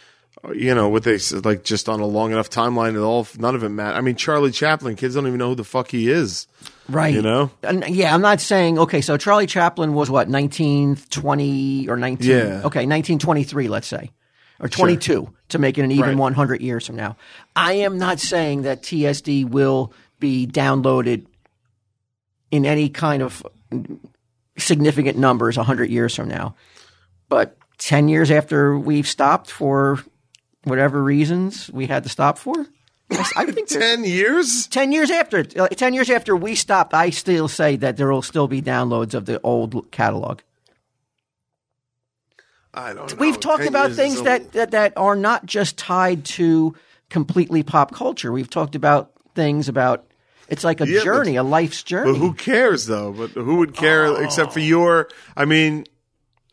you 0.53 0.75
know, 0.75 0.89
what 0.89 1.03
they 1.03 1.17
said, 1.17 1.45
like 1.45 1.63
just 1.63 1.87
on 1.89 1.99
a 1.99 2.05
long 2.05 2.31
enough 2.31 2.49
timeline, 2.49 2.95
it 2.95 2.99
all 2.99 3.27
none 3.37 3.55
of 3.55 3.63
it 3.63 3.69
matters. 3.69 3.97
I 3.97 4.01
mean, 4.01 4.15
Charlie 4.15 4.51
Chaplin, 4.51 4.95
kids 4.95 5.15
don't 5.15 5.27
even 5.27 5.39
know 5.39 5.49
who 5.49 5.55
the 5.55 5.63
fuck 5.63 5.89
he 5.89 6.09
is. 6.09 6.47
right, 6.89 7.13
You 7.13 7.21
know? 7.21 7.51
And, 7.63 7.87
yeah, 7.87 8.13
I'm 8.13 8.21
not 8.21 8.41
saying 8.41 8.77
okay. 8.79 9.01
So 9.01 9.17
Charlie 9.17 9.47
Chaplin 9.47 9.93
was 9.93 10.09
what 10.09 10.27
1920 10.27 11.89
or 11.89 11.97
19? 11.97 12.29
Yeah. 12.29 12.35
Okay, 12.35 12.85
1923, 12.85 13.67
let's 13.67 13.87
say, 13.87 14.11
or 14.59 14.67
22 14.67 15.33
to 15.49 15.59
make 15.59 15.77
it 15.77 15.83
an 15.83 15.91
even 15.91 16.09
Right. 16.09 16.17
100 16.17 16.61
years 16.61 16.85
from 16.87 16.95
now. 16.95 17.17
I 17.55 17.73
am 17.73 17.97
not 17.97 18.19
saying 18.19 18.63
that 18.63 18.81
TSD 18.81 19.49
will 19.49 19.93
be 20.19 20.47
downloaded 20.47 21.25
in 22.51 22.65
any 22.65 22.89
kind 22.89 23.21
of 23.21 23.45
significant 24.57 25.17
numbers 25.17 25.57
100 25.57 25.89
years 25.89 26.15
from 26.15 26.27
now. 26.27 26.55
But 27.27 27.57
10 27.79 28.07
years 28.07 28.31
after 28.31 28.77
we've 28.77 29.07
stopped 29.07 29.51
for 29.51 29.99
whatever 30.65 31.01
reasons 31.01 31.69
we 31.71 31.87
had 31.87 32.03
to 32.03 32.09
stop 32.09 32.37
for, 32.37 32.65
I, 33.11 33.25
I 33.37 33.45
think 33.45 33.67
Ten 33.69 34.03
years? 34.03 34.67
10 34.67 34.91
years 34.91 35.11
after 35.11 35.45
uh, 35.57 35.67
10 35.67 35.93
years 35.93 36.09
after 36.09 36.35
we 36.35 36.55
stopped, 36.55 36.93
I 36.93 37.09
still 37.11 37.47
say 37.47 37.75
that 37.77 37.97
there 37.97 38.11
will 38.11 38.21
still 38.21 38.47
be 38.47 38.61
downloads 38.61 39.13
of 39.13 39.25
the 39.25 39.39
old 39.41 39.91
catalog. 39.91 40.41
I 42.73 42.93
don't 42.93 43.09
know. 43.09 43.17
We've 43.17 43.39
talked 43.39 43.59
10 43.63 43.67
about 43.69 43.91
things 43.93 44.21
that, 44.23 44.51
that 44.51 44.71
that 44.71 44.93
are 44.97 45.15
not 45.15 45.45
just 45.45 45.77
tied 45.77 46.25
to 46.25 46.75
completely 47.09 47.63
pop 47.63 47.93
culture. 47.93 48.31
We've 48.31 48.49
talked 48.49 48.75
about 48.75 49.11
things 49.33 49.69
about 49.69 50.05
it's 50.49 50.63
like 50.63 50.81
a 50.81 50.87
Yeah, 50.87 51.01
journey, 51.01 51.37
a 51.37 51.43
life's 51.43 51.83
journey. 51.83 52.11
But 52.11 52.19
who 52.19 52.33
cares 52.33 52.85
though? 52.85 53.11
But 53.13 53.31
who 53.31 53.57
would 53.57 53.73
care 53.73 54.21
except 54.23 54.51
for 54.53 54.59
your? 54.59 55.09
I 55.37 55.45
mean, 55.45 55.85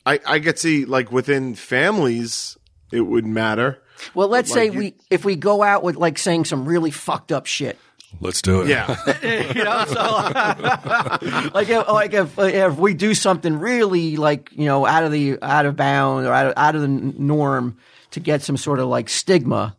I 0.07 0.21
I 0.25 0.39
could 0.41 0.59
see 0.59 0.85
like 0.85 1.11
within 1.11 1.55
families 1.55 2.57
it 2.93 3.01
would 3.01 3.27
matter. 3.27 3.82
Well, 4.15 4.29
let's 4.29 4.53
say 4.53 4.67
you- 4.67 4.79
we 4.79 4.95
if 5.11 5.25
we 5.25 5.37
go 5.37 5.63
out 5.63 5.83
with 5.83 5.97
like 5.97 6.19
saying 6.19 6.45
some 6.45 6.65
really 6.65 6.91
fucked 6.91 7.33
up 7.33 7.47
shit. 7.47 7.79
Let's 8.21 8.43
do 8.43 8.61
it. 8.61 8.69
Yeah, 8.69 8.95
you 9.55 9.65
know, 9.65 9.85
so 9.87 11.51
like 11.55 11.69
if, 11.69 11.89
like 11.89 12.13
if 12.13 12.39
if 12.39 12.77
we 12.77 12.95
do 12.95 13.15
something 13.15 13.59
really 13.59 14.17
like 14.17 14.51
you 14.53 14.67
know 14.67 14.87
out 14.87 15.05
of 15.05 15.13
the 15.13 15.39
out 15.43 15.67
of 15.67 15.77
bound 15.77 16.27
or 16.27 16.33
out 16.33 16.47
of, 16.49 16.53
out 16.57 16.75
of 16.75 16.83
the 16.83 16.89
norm 16.89 17.79
to 18.11 18.21
get 18.21 18.43
some 18.43 18.57
sort 18.57 18.79
of 18.81 18.89
like 18.89 19.09
stigma 19.09 19.77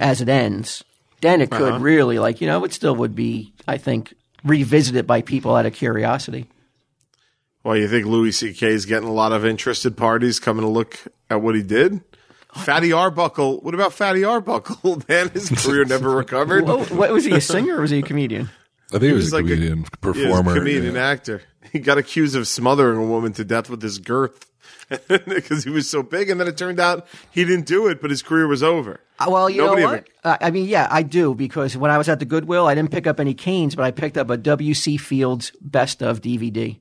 as 0.00 0.20
it 0.22 0.28
ends, 0.28 0.82
then 1.20 1.40
it 1.40 1.50
could 1.50 1.74
uh-huh. 1.74 1.80
really 1.80 2.18
like 2.18 2.40
you 2.40 2.46
know 2.46 2.64
it 2.64 2.72
still 2.72 2.96
would 2.96 3.14
be 3.14 3.52
I 3.68 3.76
think 3.76 4.14
revisited 4.42 5.06
by 5.06 5.20
people 5.20 5.54
out 5.54 5.66
of 5.66 5.74
curiosity. 5.74 6.46
Well, 7.62 7.76
you 7.76 7.88
think 7.88 8.06
Louis 8.06 8.30
C.K. 8.30 8.68
is 8.68 8.86
getting 8.86 9.08
a 9.08 9.12
lot 9.12 9.32
of 9.32 9.44
interested 9.44 9.96
parties 9.96 10.38
coming 10.38 10.62
to 10.62 10.70
look 10.70 11.00
at 11.28 11.42
what 11.42 11.56
he 11.56 11.64
did? 11.64 12.00
Fatty 12.64 12.92
Arbuckle. 12.92 13.60
What 13.60 13.74
about 13.74 13.92
Fatty 13.92 14.24
Arbuckle? 14.24 15.02
Man, 15.08 15.28
his 15.30 15.48
career 15.50 15.84
never 15.84 16.10
recovered. 16.10 16.64
What, 16.66 16.90
what 16.90 17.10
was 17.12 17.24
he 17.24 17.32
a 17.32 17.40
singer 17.40 17.76
or 17.78 17.80
was 17.82 17.90
he 17.90 17.98
a 17.98 18.02
comedian? 18.02 18.48
I 18.90 18.98
think 18.98 19.02
he 19.04 19.12
was, 19.12 19.24
was 19.26 19.32
a 19.32 19.36
like 19.36 19.44
a- 19.46 19.48
comedian, 19.48 19.76
He 19.78 19.82
was 19.82 19.88
a 19.92 19.96
performer. 19.98 20.54
comedian 20.54 20.94
yeah. 20.94 21.06
actor. 21.08 21.42
He 21.72 21.78
got 21.80 21.98
accused 21.98 22.36
of 22.36 22.46
smothering 22.46 22.98
a 22.98 23.04
woman 23.04 23.32
to 23.34 23.44
death 23.44 23.68
with 23.68 23.82
his 23.82 23.98
girth 23.98 24.46
because 25.08 25.64
he 25.64 25.70
was 25.70 25.90
so 25.90 26.02
big, 26.02 26.30
and 26.30 26.40
then 26.40 26.46
it 26.46 26.56
turned 26.56 26.78
out 26.78 27.06
he 27.32 27.44
didn't 27.44 27.66
do 27.66 27.88
it, 27.88 28.00
but 28.00 28.10
his 28.10 28.22
career 28.22 28.46
was 28.46 28.62
over. 28.62 29.00
Uh, 29.18 29.26
Well, 29.28 29.50
you 29.50 29.62
Nobody 29.62 29.82
know 29.82 29.88
ever- 29.88 29.96
what? 29.96 30.08
Uh, 30.24 30.36
I 30.40 30.50
mean, 30.52 30.66
yeah, 30.66 30.86
I 30.90 31.02
do 31.02 31.34
because 31.34 31.76
when 31.76 31.90
I 31.90 31.98
was 31.98 32.08
at 32.08 32.20
the 32.20 32.24
Goodwill, 32.24 32.66
I 32.68 32.74
didn't 32.76 32.92
pick 32.92 33.06
up 33.08 33.18
any 33.18 33.34
canes, 33.34 33.74
but 33.74 33.84
I 33.84 33.90
picked 33.90 34.16
up 34.16 34.30
a 34.30 34.36
W.C. 34.36 34.96
Fields 34.96 35.50
Best 35.60 36.02
of 36.02 36.20
DVD. 36.20 36.78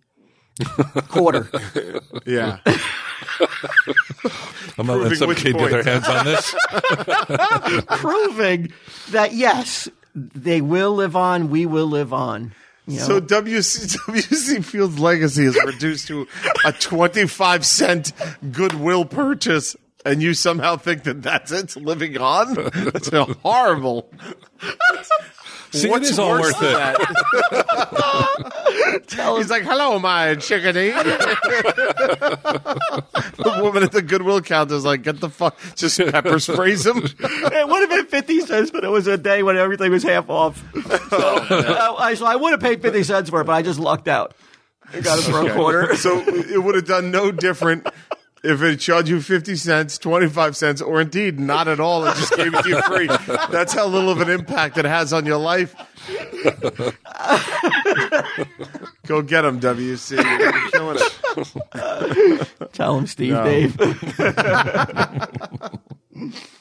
Quarter. 1.10 1.50
Yeah. 2.26 2.60
I'm 4.78 4.88
gonna 4.88 4.96
let 4.96 5.18
some 5.18 5.28
which 5.28 5.40
kid 5.40 5.58
get 5.58 5.70
their 5.72 5.84
hands 5.84 6.08
on 6.08 6.26
this. 6.26 6.56
proving 8.00 8.72
that 9.12 9.34
yes, 9.34 9.90
they 10.16 10.62
will 10.62 10.94
live 10.96 11.16
on. 11.16 11.50
We 11.50 11.66
will 11.66 11.88
live 11.88 12.14
on. 12.14 12.54
You 12.88 13.00
know? 13.00 13.06
So 13.06 13.22
WC, 13.22 13.98
WC 13.98 14.64
Field's 14.64 15.00
legacy 15.00 15.46
is 15.46 15.58
reduced 15.66 16.08
to 16.08 16.28
a 16.66 16.72
25 16.72 17.66
cent 17.66 18.14
goodwill 18.52 19.06
purchase, 19.06 19.76
and 20.06 20.22
you 20.22 20.34
somehow 20.34 20.78
think 20.78 21.04
that 21.04 21.22
that's 21.22 21.52
it, 21.52 21.76
living 21.76 22.18
on? 22.18 22.54
That's 22.74 23.12
a 23.12 23.26
horrible. 23.26 24.10
See, 25.76 25.90
What's 25.90 26.10
it 26.10 26.14
is 26.14 26.20
all 26.20 26.32
worse 26.32 26.54
worth 26.54 26.60
than 26.60 26.72
it. 26.72 26.76
that? 26.76 26.98
He's 29.38 29.50
like, 29.50 29.64
hello, 29.64 30.00
my 30.00 30.36
chickadee. 30.36 30.92
the 33.38 33.60
woman 33.62 33.84
at 33.84 33.92
the 33.92 34.02
Goodwill 34.02 34.42
counter's 34.42 34.86
like, 34.86 35.04
get 35.04 35.20
the 35.20 35.30
fuck, 35.30 35.58
just 35.76 35.98
pepper 36.00 36.40
sprays 36.40 36.86
him. 36.86 36.98
it 37.20 37.68
would 37.68 37.82
have 37.82 37.90
been 37.90 38.06
fifty 38.08 38.40
cents, 38.42 38.72
but 38.72 38.84
it 38.84 38.90
was 38.90 39.08
a 39.08 39.18
day 39.18 39.44
when 39.44 39.58
everything 39.58 39.92
was 39.92 40.04
half 40.04 40.30
off. 40.30 40.64
So, 41.10 41.18
uh, 41.18 41.96
I, 42.00 42.14
so 42.16 42.26
I 42.26 42.36
would 42.36 42.52
have 42.52 42.62
paid 42.62 42.82
fifty 42.82 43.04
cents 43.04 43.30
for 43.30 43.42
it, 43.42 43.46
but 43.46 43.54
I 43.54 43.62
just 43.62 43.80
lucked 43.80 44.08
out. 44.08 44.34
I 44.94 45.02
got 45.02 45.20
it 45.20 45.24
for 45.24 45.48
a 45.48 45.54
quarter. 45.54 45.96
So 45.96 46.20
it 46.20 46.62
would 46.64 46.76
have 46.76 46.86
done 46.86 47.12
no 47.12 47.32
different 47.32 47.88
if 48.46 48.62
it 48.62 48.78
charged 48.78 49.10
you 49.10 49.22
50 49.22 49.56
cents, 49.56 49.98
25 49.98 50.56
cents, 50.56 50.82
or 50.82 51.02
indeed 51.02 51.40
not 51.40 51.68
at 51.68 51.80
all. 51.80 52.06
It 52.06 52.16
just 52.16 52.36
gave 52.36 52.54
it 52.54 52.64
to 52.64 52.70
you 52.70 52.82
free. 52.84 53.08
That's 53.52 53.74
how 53.74 53.88
little 53.88 54.10
of 54.10 54.22
an 54.22 54.30
impact 54.30 54.78
it 54.78 54.86
has 54.86 55.12
on 55.14 55.26
your 55.26 55.38
life. 55.38 55.76
Go 59.08 59.22
get 59.22 59.42
them, 59.42 59.60
WC. 59.60 60.18
You're 60.40 60.70
killing 60.72 60.98
it. 61.00 62.48
Tell 62.74 62.98
him, 62.98 63.08
Steve, 63.08 63.34
No. 63.34 63.44
Dave. 63.44 63.78